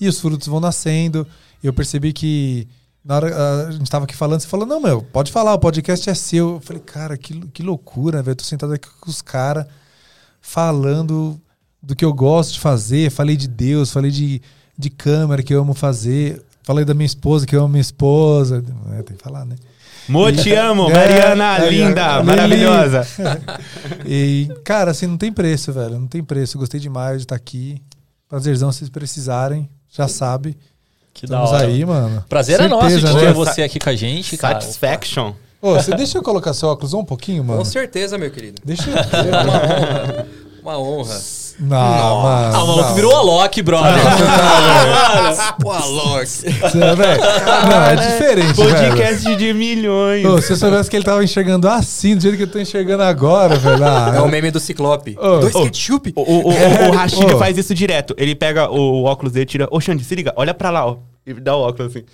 e 0.00 0.06
os 0.06 0.20
frutos 0.20 0.46
vão 0.46 0.60
nascendo. 0.60 1.26
Eu 1.64 1.72
percebi 1.72 2.12
que 2.12 2.68
na 3.08 3.16
hora 3.16 3.66
a 3.66 3.70
gente 3.70 3.90
tava 3.90 4.04
aqui 4.04 4.14
falando, 4.14 4.40
você 4.40 4.46
falou: 4.46 4.66
"Não, 4.66 4.78
meu, 4.80 5.00
pode 5.00 5.32
falar, 5.32 5.54
o 5.54 5.58
podcast 5.58 6.10
é 6.10 6.14
seu". 6.14 6.56
Eu 6.56 6.60
falei: 6.60 6.82
"Cara, 6.82 7.16
que, 7.16 7.40
que 7.48 7.62
loucura, 7.62 8.22
velho. 8.22 8.36
Tô 8.36 8.44
sentado 8.44 8.74
aqui 8.74 8.86
com 9.00 9.10
os 9.10 9.22
caras 9.22 9.66
falando 10.42 11.40
do 11.82 11.96
que 11.96 12.04
eu 12.04 12.12
gosto 12.12 12.52
de 12.52 12.60
fazer, 12.60 13.10
falei 13.10 13.34
de 13.36 13.48
Deus, 13.48 13.90
falei 13.90 14.10
de, 14.10 14.42
de 14.76 14.90
câmera 14.90 15.42
que 15.42 15.54
eu 15.54 15.60
amo 15.60 15.72
fazer, 15.72 16.44
falei 16.62 16.84
da 16.84 16.92
minha 16.92 17.06
esposa 17.06 17.46
que 17.46 17.56
eu 17.56 17.60
amo 17.60 17.70
minha 17.70 17.80
esposa, 17.80 18.62
é, 18.92 19.02
tem 19.02 19.16
que 19.16 19.22
falar, 19.22 19.46
né? 19.46 19.56
Mo, 20.08 20.30
te 20.32 20.52
amo, 20.54 20.88
É, 20.92 20.94
Mariana, 20.94 21.58
é, 21.64 21.70
linda, 21.70 22.00
é, 22.00 22.22
maravilhosa. 22.22 23.06
E, 24.06 24.48
cara, 24.64 24.90
assim, 24.90 25.06
não 25.06 25.18
tem 25.18 25.30
preço, 25.30 25.72
velho. 25.72 25.98
Não 25.98 26.06
tem 26.06 26.24
preço. 26.24 26.58
Gostei 26.58 26.80
demais 26.80 27.18
de 27.18 27.24
estar 27.24 27.36
aqui. 27.36 27.82
Prazerzão, 28.26 28.72
se 28.72 28.78
vocês 28.78 28.90
precisarem, 28.90 29.68
já 29.90 30.08
sabe. 30.08 30.56
Que 31.18 31.26
da 31.26 31.42
Estamos 31.42 31.50
hora. 31.50 31.66
aí, 31.66 31.84
mano. 31.84 32.24
Prazer 32.28 32.60
é 32.60 32.68
nosso 32.68 32.86
de 32.86 33.00
Certeza, 33.00 33.18
ter 33.18 33.26
né? 33.26 33.32
você 33.32 33.62
aqui 33.62 33.80
com 33.80 33.90
a 33.90 33.96
gente, 33.96 34.36
cara. 34.36 34.60
Satisfaction. 34.60 35.32
Ô, 35.60 35.74
você 35.74 35.90
deixa 35.96 36.16
eu 36.16 36.22
colocar 36.22 36.54
seu 36.54 36.68
óculos 36.68 36.94
um 36.94 37.04
pouquinho, 37.04 37.42
mano? 37.42 37.58
Com 37.58 37.64
certeza, 37.64 38.16
meu 38.16 38.30
querido. 38.30 38.62
Deixa 38.64 38.88
eu. 38.88 38.94
É 39.02 39.42
uma 39.42 39.52
honra. 39.52 40.26
Uma 40.62 40.78
honra. 40.78 41.20
Não, 41.60 42.22
mano. 42.22 42.56
Ah, 42.56 42.62
o 42.62 42.66
maluco 42.68 42.88
não. 42.88 42.94
virou 42.94 43.16
a 43.16 43.20
Loki, 43.22 43.62
brother. 43.62 43.92
Pô, 45.60 45.72
Alok. 45.72 46.26
Você, 46.26 46.48
velho, 46.50 47.20
Não, 47.68 47.82
é 47.84 47.96
diferente, 47.96 48.52
velho. 48.54 48.70
Podcast 48.74 49.36
de 49.36 49.52
milhões. 49.54 50.24
Ô, 50.24 50.40
se 50.40 50.52
eu 50.52 50.56
soubesse 50.56 50.88
que 50.88 50.96
ele 50.96 51.04
tava 51.04 51.22
enxergando 51.24 51.68
assim, 51.68 52.14
do 52.16 52.22
jeito 52.22 52.36
que 52.36 52.44
eu 52.44 52.46
tô 52.50 52.58
enxergando 52.58 53.02
agora, 53.02 53.56
velho. 53.56 53.84
Ah, 53.84 54.12
É 54.16 54.20
o 54.20 54.28
meme 54.28 54.50
do 54.50 54.60
Ciclope. 54.60 55.16
Ô. 55.20 55.38
Dois 55.40 55.52
ketchup. 55.54 56.12
O, 56.14 56.20
o, 56.22 56.48
o, 56.48 56.88
o 56.88 56.92
Rashid 56.94 57.36
faz 57.38 57.58
isso 57.58 57.74
direto. 57.74 58.14
Ele 58.16 58.34
pega 58.34 58.70
o 58.70 59.04
óculos 59.04 59.32
dele, 59.32 59.46
tira. 59.46 59.66
Ô, 59.70 59.80
Xande, 59.80 60.04
se 60.04 60.14
liga, 60.14 60.32
olha 60.36 60.54
pra 60.54 60.70
lá, 60.70 60.86
ó. 60.86 60.96
E 61.26 61.34
dá 61.34 61.56
o 61.56 61.60
óculos 61.60 61.90
assim. 61.94 62.04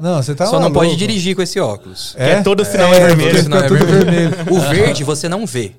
Não, 0.00 0.22
você 0.22 0.34
tá 0.34 0.46
Só 0.46 0.54
não 0.54 0.62
maluco. 0.62 0.80
pode 0.80 0.96
dirigir 0.96 1.36
com 1.36 1.42
esse 1.42 1.60
óculos. 1.60 2.14
Que 2.16 2.22
é 2.22 2.42
todo 2.42 2.64
sinal 2.64 2.92
É, 2.92 3.06
vermelho. 3.06 3.30
porque 3.30 3.42
Senão 3.42 3.56
fica 3.62 3.74
é 3.74 3.78
tudo 3.78 3.86
vermelho. 3.86 4.30
vermelho. 4.30 4.56
O 4.56 4.60
verde 4.60 5.04
você 5.04 5.28
não 5.28 5.46
vê. 5.46 5.72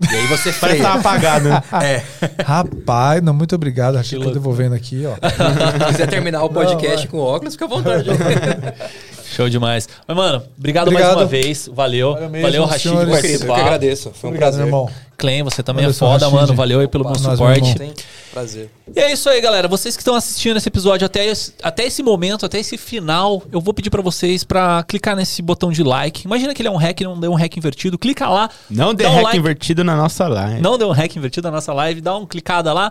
E 0.00 0.16
aí 0.16 0.26
você 0.28 0.50
que 0.50 0.58
tá 0.60 0.66
freia. 0.68 0.88
apagado, 0.92 1.48
né? 1.48 1.62
É. 1.82 2.02
Rapaz, 2.42 3.22
não, 3.22 3.34
muito 3.34 3.54
obrigado. 3.54 3.96
Achei 3.96 4.18
que 4.18 4.24
tô 4.24 4.30
devolvendo 4.30 4.74
aqui, 4.74 5.04
ó. 5.06 5.14
Se 5.86 5.92
quiser 5.92 6.08
terminar 6.08 6.42
o 6.42 6.48
podcast 6.48 7.06
vai. 7.06 7.06
com 7.08 7.18
óculos, 7.18 7.54
fica 7.54 7.66
à 7.66 7.68
vontade. 7.68 8.08
Show 9.30 9.48
demais. 9.48 9.88
Mas, 10.06 10.16
mano, 10.16 10.42
obrigado, 10.58 10.88
Obrigado. 10.88 11.08
mais 11.14 11.20
uma 11.22 11.26
vez. 11.26 11.68
Valeu. 11.72 12.16
Valeu 12.42 12.64
Rashid, 12.64 12.92
por 12.92 13.08
Eu 13.08 13.54
que 13.54 13.60
agradeço. 13.60 14.10
Foi 14.14 14.28
um 14.28 14.32
Obrigado, 14.32 14.50
prazer. 14.52 14.66
irmão. 14.66 14.90
Clem, 15.16 15.42
você 15.42 15.62
também 15.62 15.82
Valeu, 15.84 15.94
é 15.94 15.98
foda, 15.98 16.24
Rashid. 16.26 16.40
mano. 16.40 16.54
Valeu 16.54 16.80
aí 16.80 16.88
pelo 16.88 17.04
Opa, 17.04 17.12
meu 17.18 17.28
nós, 17.28 17.38
suporte. 17.38 18.04
Prazer. 18.32 18.70
E 18.94 18.98
é 18.98 19.12
isso 19.12 19.28
aí, 19.28 19.40
galera. 19.40 19.68
Vocês 19.68 19.94
que 19.96 20.00
estão 20.00 20.14
assistindo 20.14 20.56
esse 20.56 20.68
episódio 20.68 21.04
até 21.04 21.26
esse, 21.26 21.52
até 21.62 21.84
esse 21.84 22.02
momento, 22.02 22.46
até 22.46 22.58
esse 22.58 22.78
final, 22.78 23.42
eu 23.52 23.60
vou 23.60 23.74
pedir 23.74 23.90
pra 23.90 24.00
vocês 24.02 24.44
pra 24.44 24.82
clicar 24.82 25.14
nesse 25.14 25.42
botão 25.42 25.70
de 25.70 25.82
like. 25.82 26.24
Imagina 26.24 26.54
que 26.54 26.62
ele 26.62 26.68
é 26.68 26.72
um 26.72 26.76
hack, 26.76 27.00
não 27.02 27.18
deu 27.20 27.30
um 27.32 27.34
hack 27.36 27.56
invertido. 27.56 27.98
Clica 27.98 28.28
lá. 28.28 28.48
Não 28.70 28.94
dê 28.94 29.04
dá 29.04 29.10
um 29.10 29.14
hack 29.14 29.24
like. 29.24 29.38
invertido 29.38 29.84
na 29.84 29.94
nossa 29.96 30.26
live. 30.26 30.60
Não 30.60 30.78
deu 30.78 30.88
um 30.88 30.92
hack 30.92 31.14
invertido 31.16 31.48
na 31.48 31.56
nossa 31.56 31.72
live, 31.72 32.00
dá 32.00 32.16
uma 32.16 32.26
clicada 32.26 32.72
lá 32.72 32.90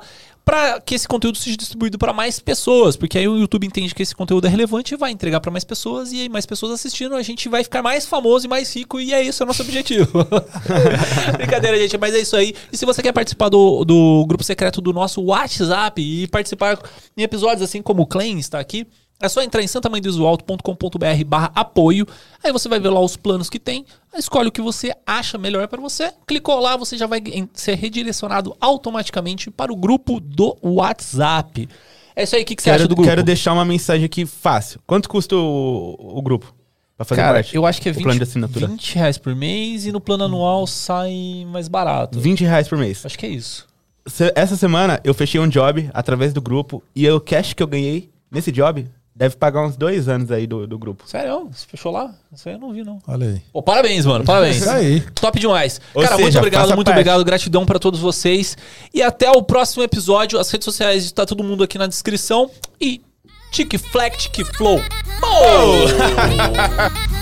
pra 0.50 0.82
que 0.82 0.96
esse 0.96 1.08
conteúdo 1.08 1.38
seja 1.38 1.56
distribuído 1.56 2.00
pra 2.00 2.12
mais 2.12 2.40
pessoas, 2.40 2.98
porque 2.98 3.20
aí 3.20 3.28
o 3.28 3.38
YouTube 3.38 3.68
entende 3.68 3.94
que 3.94 4.02
esse 4.02 4.16
conteúdo 4.16 4.48
é 4.48 4.50
relevante 4.50 4.96
e 4.96 4.98
vai 4.98 5.12
entregar 5.12 5.40
pra 5.40 5.52
mais 5.52 5.64
pessoas 5.64 6.12
e 6.12 6.22
aí 6.22 6.30
mais 6.30 6.44
pessoas 6.44 6.72
assistindo, 6.72 7.14
a 7.14 7.22
gente 7.22 7.48
vai 7.48 7.64
ficar 7.64 7.84
mais 7.84 8.08
famoso 8.08 8.48
e 8.48 8.50
mais 8.50 8.76
rico 8.76 9.00
e 9.00 9.14
é 9.14 9.22
isso, 9.22 9.44
é 9.44 9.46
o 9.46 9.48
nosso 9.48 9.62
objetivo. 9.62 10.26
Brincadeira, 11.38 11.78
gente, 11.78 11.96
mas 12.00 12.16
é 12.16 12.20
isso 12.22 12.36
aí. 12.36 12.56
E 12.74 12.78
se 12.78 12.84
você 12.84 13.04
quer 13.04 13.14
participar 13.14 13.50
do, 13.50 13.86
do 13.86 14.26
grupo 14.28 14.44
secreto 14.44 14.82
do 14.82 14.92
nosso 14.92 15.22
WhatsApp 15.22 16.02
e 16.02 16.28
participar 16.28 16.80
em 17.16 17.22
episódios 17.22 17.62
assim 17.62 17.84
como 17.84 18.02
o 18.02 18.08
Clem 18.08 18.40
está 18.40 18.60
aqui, 18.60 18.88
é 19.22 19.28
só 19.28 19.42
entrar 19.42 19.62
em 19.62 19.68
santamanhodoalto.com.br 19.68 21.24
barra 21.26 21.52
apoio. 21.56 22.08
Aí 22.44 22.52
você 22.52 22.70
vai 22.70 22.80
ver 22.80 22.90
lá 22.90 23.00
os 23.00 23.18
planos 23.18 23.50
que 23.50 23.60
tem. 23.60 23.86
Escolhe 24.18 24.48
o 24.50 24.52
que 24.52 24.62
você 24.62 24.94
acha 25.06 25.38
melhor 25.38 25.68
para 25.68 25.82
você. 25.82 26.12
Clicou 26.26 26.60
lá, 26.60 26.78
você 26.78 26.98
já 26.98 27.06
vai 27.08 27.22
ser 27.54 27.76
redirecionado 27.76 28.56
automaticamente 28.60 29.52
para 29.52 29.72
o 29.72 29.76
grupo 29.76 30.20
do 30.20 30.58
WhatsApp. 30.64 31.68
É 32.16 32.24
isso 32.24 32.36
aí, 32.36 32.44
o 32.44 32.46
que, 32.46 32.56
que 32.56 32.62
você 32.62 32.70
Quero, 32.70 32.82
acha 32.82 32.88
do 32.88 32.96
grupo? 32.96 33.10
quero 33.10 33.24
deixar 33.24 33.54
uma 33.54 33.66
mensagem 33.66 34.06
aqui 34.06 34.26
fácil. 34.26 34.80
Quanto 34.86 35.08
custa 35.10 35.36
o, 35.36 35.96
o 36.18 36.22
grupo? 36.22 36.54
Pra 36.98 37.06
fazer 37.06 37.22
Cara, 37.22 37.34
parte? 37.36 37.56
eu 37.56 37.66
acho 37.66 37.82
que 37.82 37.88
é 37.88 37.92
O 37.92 37.96
20, 37.96 38.04
plano 38.04 38.18
de 38.20 38.24
assinatura. 38.24 38.68
20 38.68 38.96
reais 38.96 39.18
por 39.18 39.34
mês 39.34 39.86
e 39.86 39.92
no 39.92 40.02
plano 40.02 40.26
anual 40.26 40.68
sai 40.68 41.46
mais 41.50 41.70
barato. 41.70 42.20
20 42.20 42.44
reais 42.44 42.68
por 42.68 42.78
mês. 42.78 43.06
Acho 43.06 43.18
que 43.18 43.26
é 43.26 43.30
isso. 43.30 43.66
Essa 44.36 44.58
semana 44.58 45.00
eu 45.04 45.14
fechei 45.14 45.40
um 45.40 45.48
job 45.48 45.90
através 45.94 46.34
do 46.34 46.42
grupo 46.42 46.84
e 46.96 47.10
o 47.10 47.22
cash 47.22 47.54
que 47.54 47.64
eu 47.64 47.68
ganhei 47.68 48.10
nesse 48.30 48.52
job 48.52 48.86
deve 49.20 49.36
pagar 49.36 49.66
uns 49.66 49.76
dois 49.76 50.08
anos 50.08 50.32
aí 50.32 50.48
do, 50.48 50.66
do 50.66 50.80
grupo. 50.80 51.04
Sério? 51.06 51.50
Você 51.52 51.66
fechou 51.68 51.92
lá? 51.92 52.16
Isso 52.34 52.48
aí 52.48 52.56
eu 52.56 52.60
não 52.60 52.72
vi, 52.72 52.86
não. 52.86 53.00
Olha 53.06 53.28
aí. 53.28 53.42
Pô, 53.52 53.62
parabéns, 53.62 54.06
mano. 54.06 54.24
Parabéns. 54.24 54.56
Isso 54.64 54.70
aí. 54.70 55.02
Top 55.14 55.38
demais. 55.38 55.82
Ou 55.94 56.02
Cara, 56.02 56.16
seja, 56.16 56.24
muito 56.24 56.38
obrigado, 56.38 56.68
muito 56.68 56.86
parte. 56.86 56.90
obrigado. 56.92 57.26
Gratidão 57.26 57.66
pra 57.66 57.78
todos 57.78 58.00
vocês. 58.00 58.58
E 58.94 59.04
até 59.04 59.30
o 59.30 59.44
próximo 59.44 59.84
episódio. 59.84 60.40
As 60.40 60.50
redes 60.50 60.64
sociais 60.64 61.12
tá 61.12 61.26
todo 61.26 61.44
mundo 61.44 61.66
aqui 61.66 61.78
na 61.78 61.86
descrição. 61.86 62.50
E 62.80 63.02
Tic 63.52 63.78
Flex, 63.78 64.30
Tic 64.30 64.46
Flow. 64.56 64.80
Pô! 65.20 67.10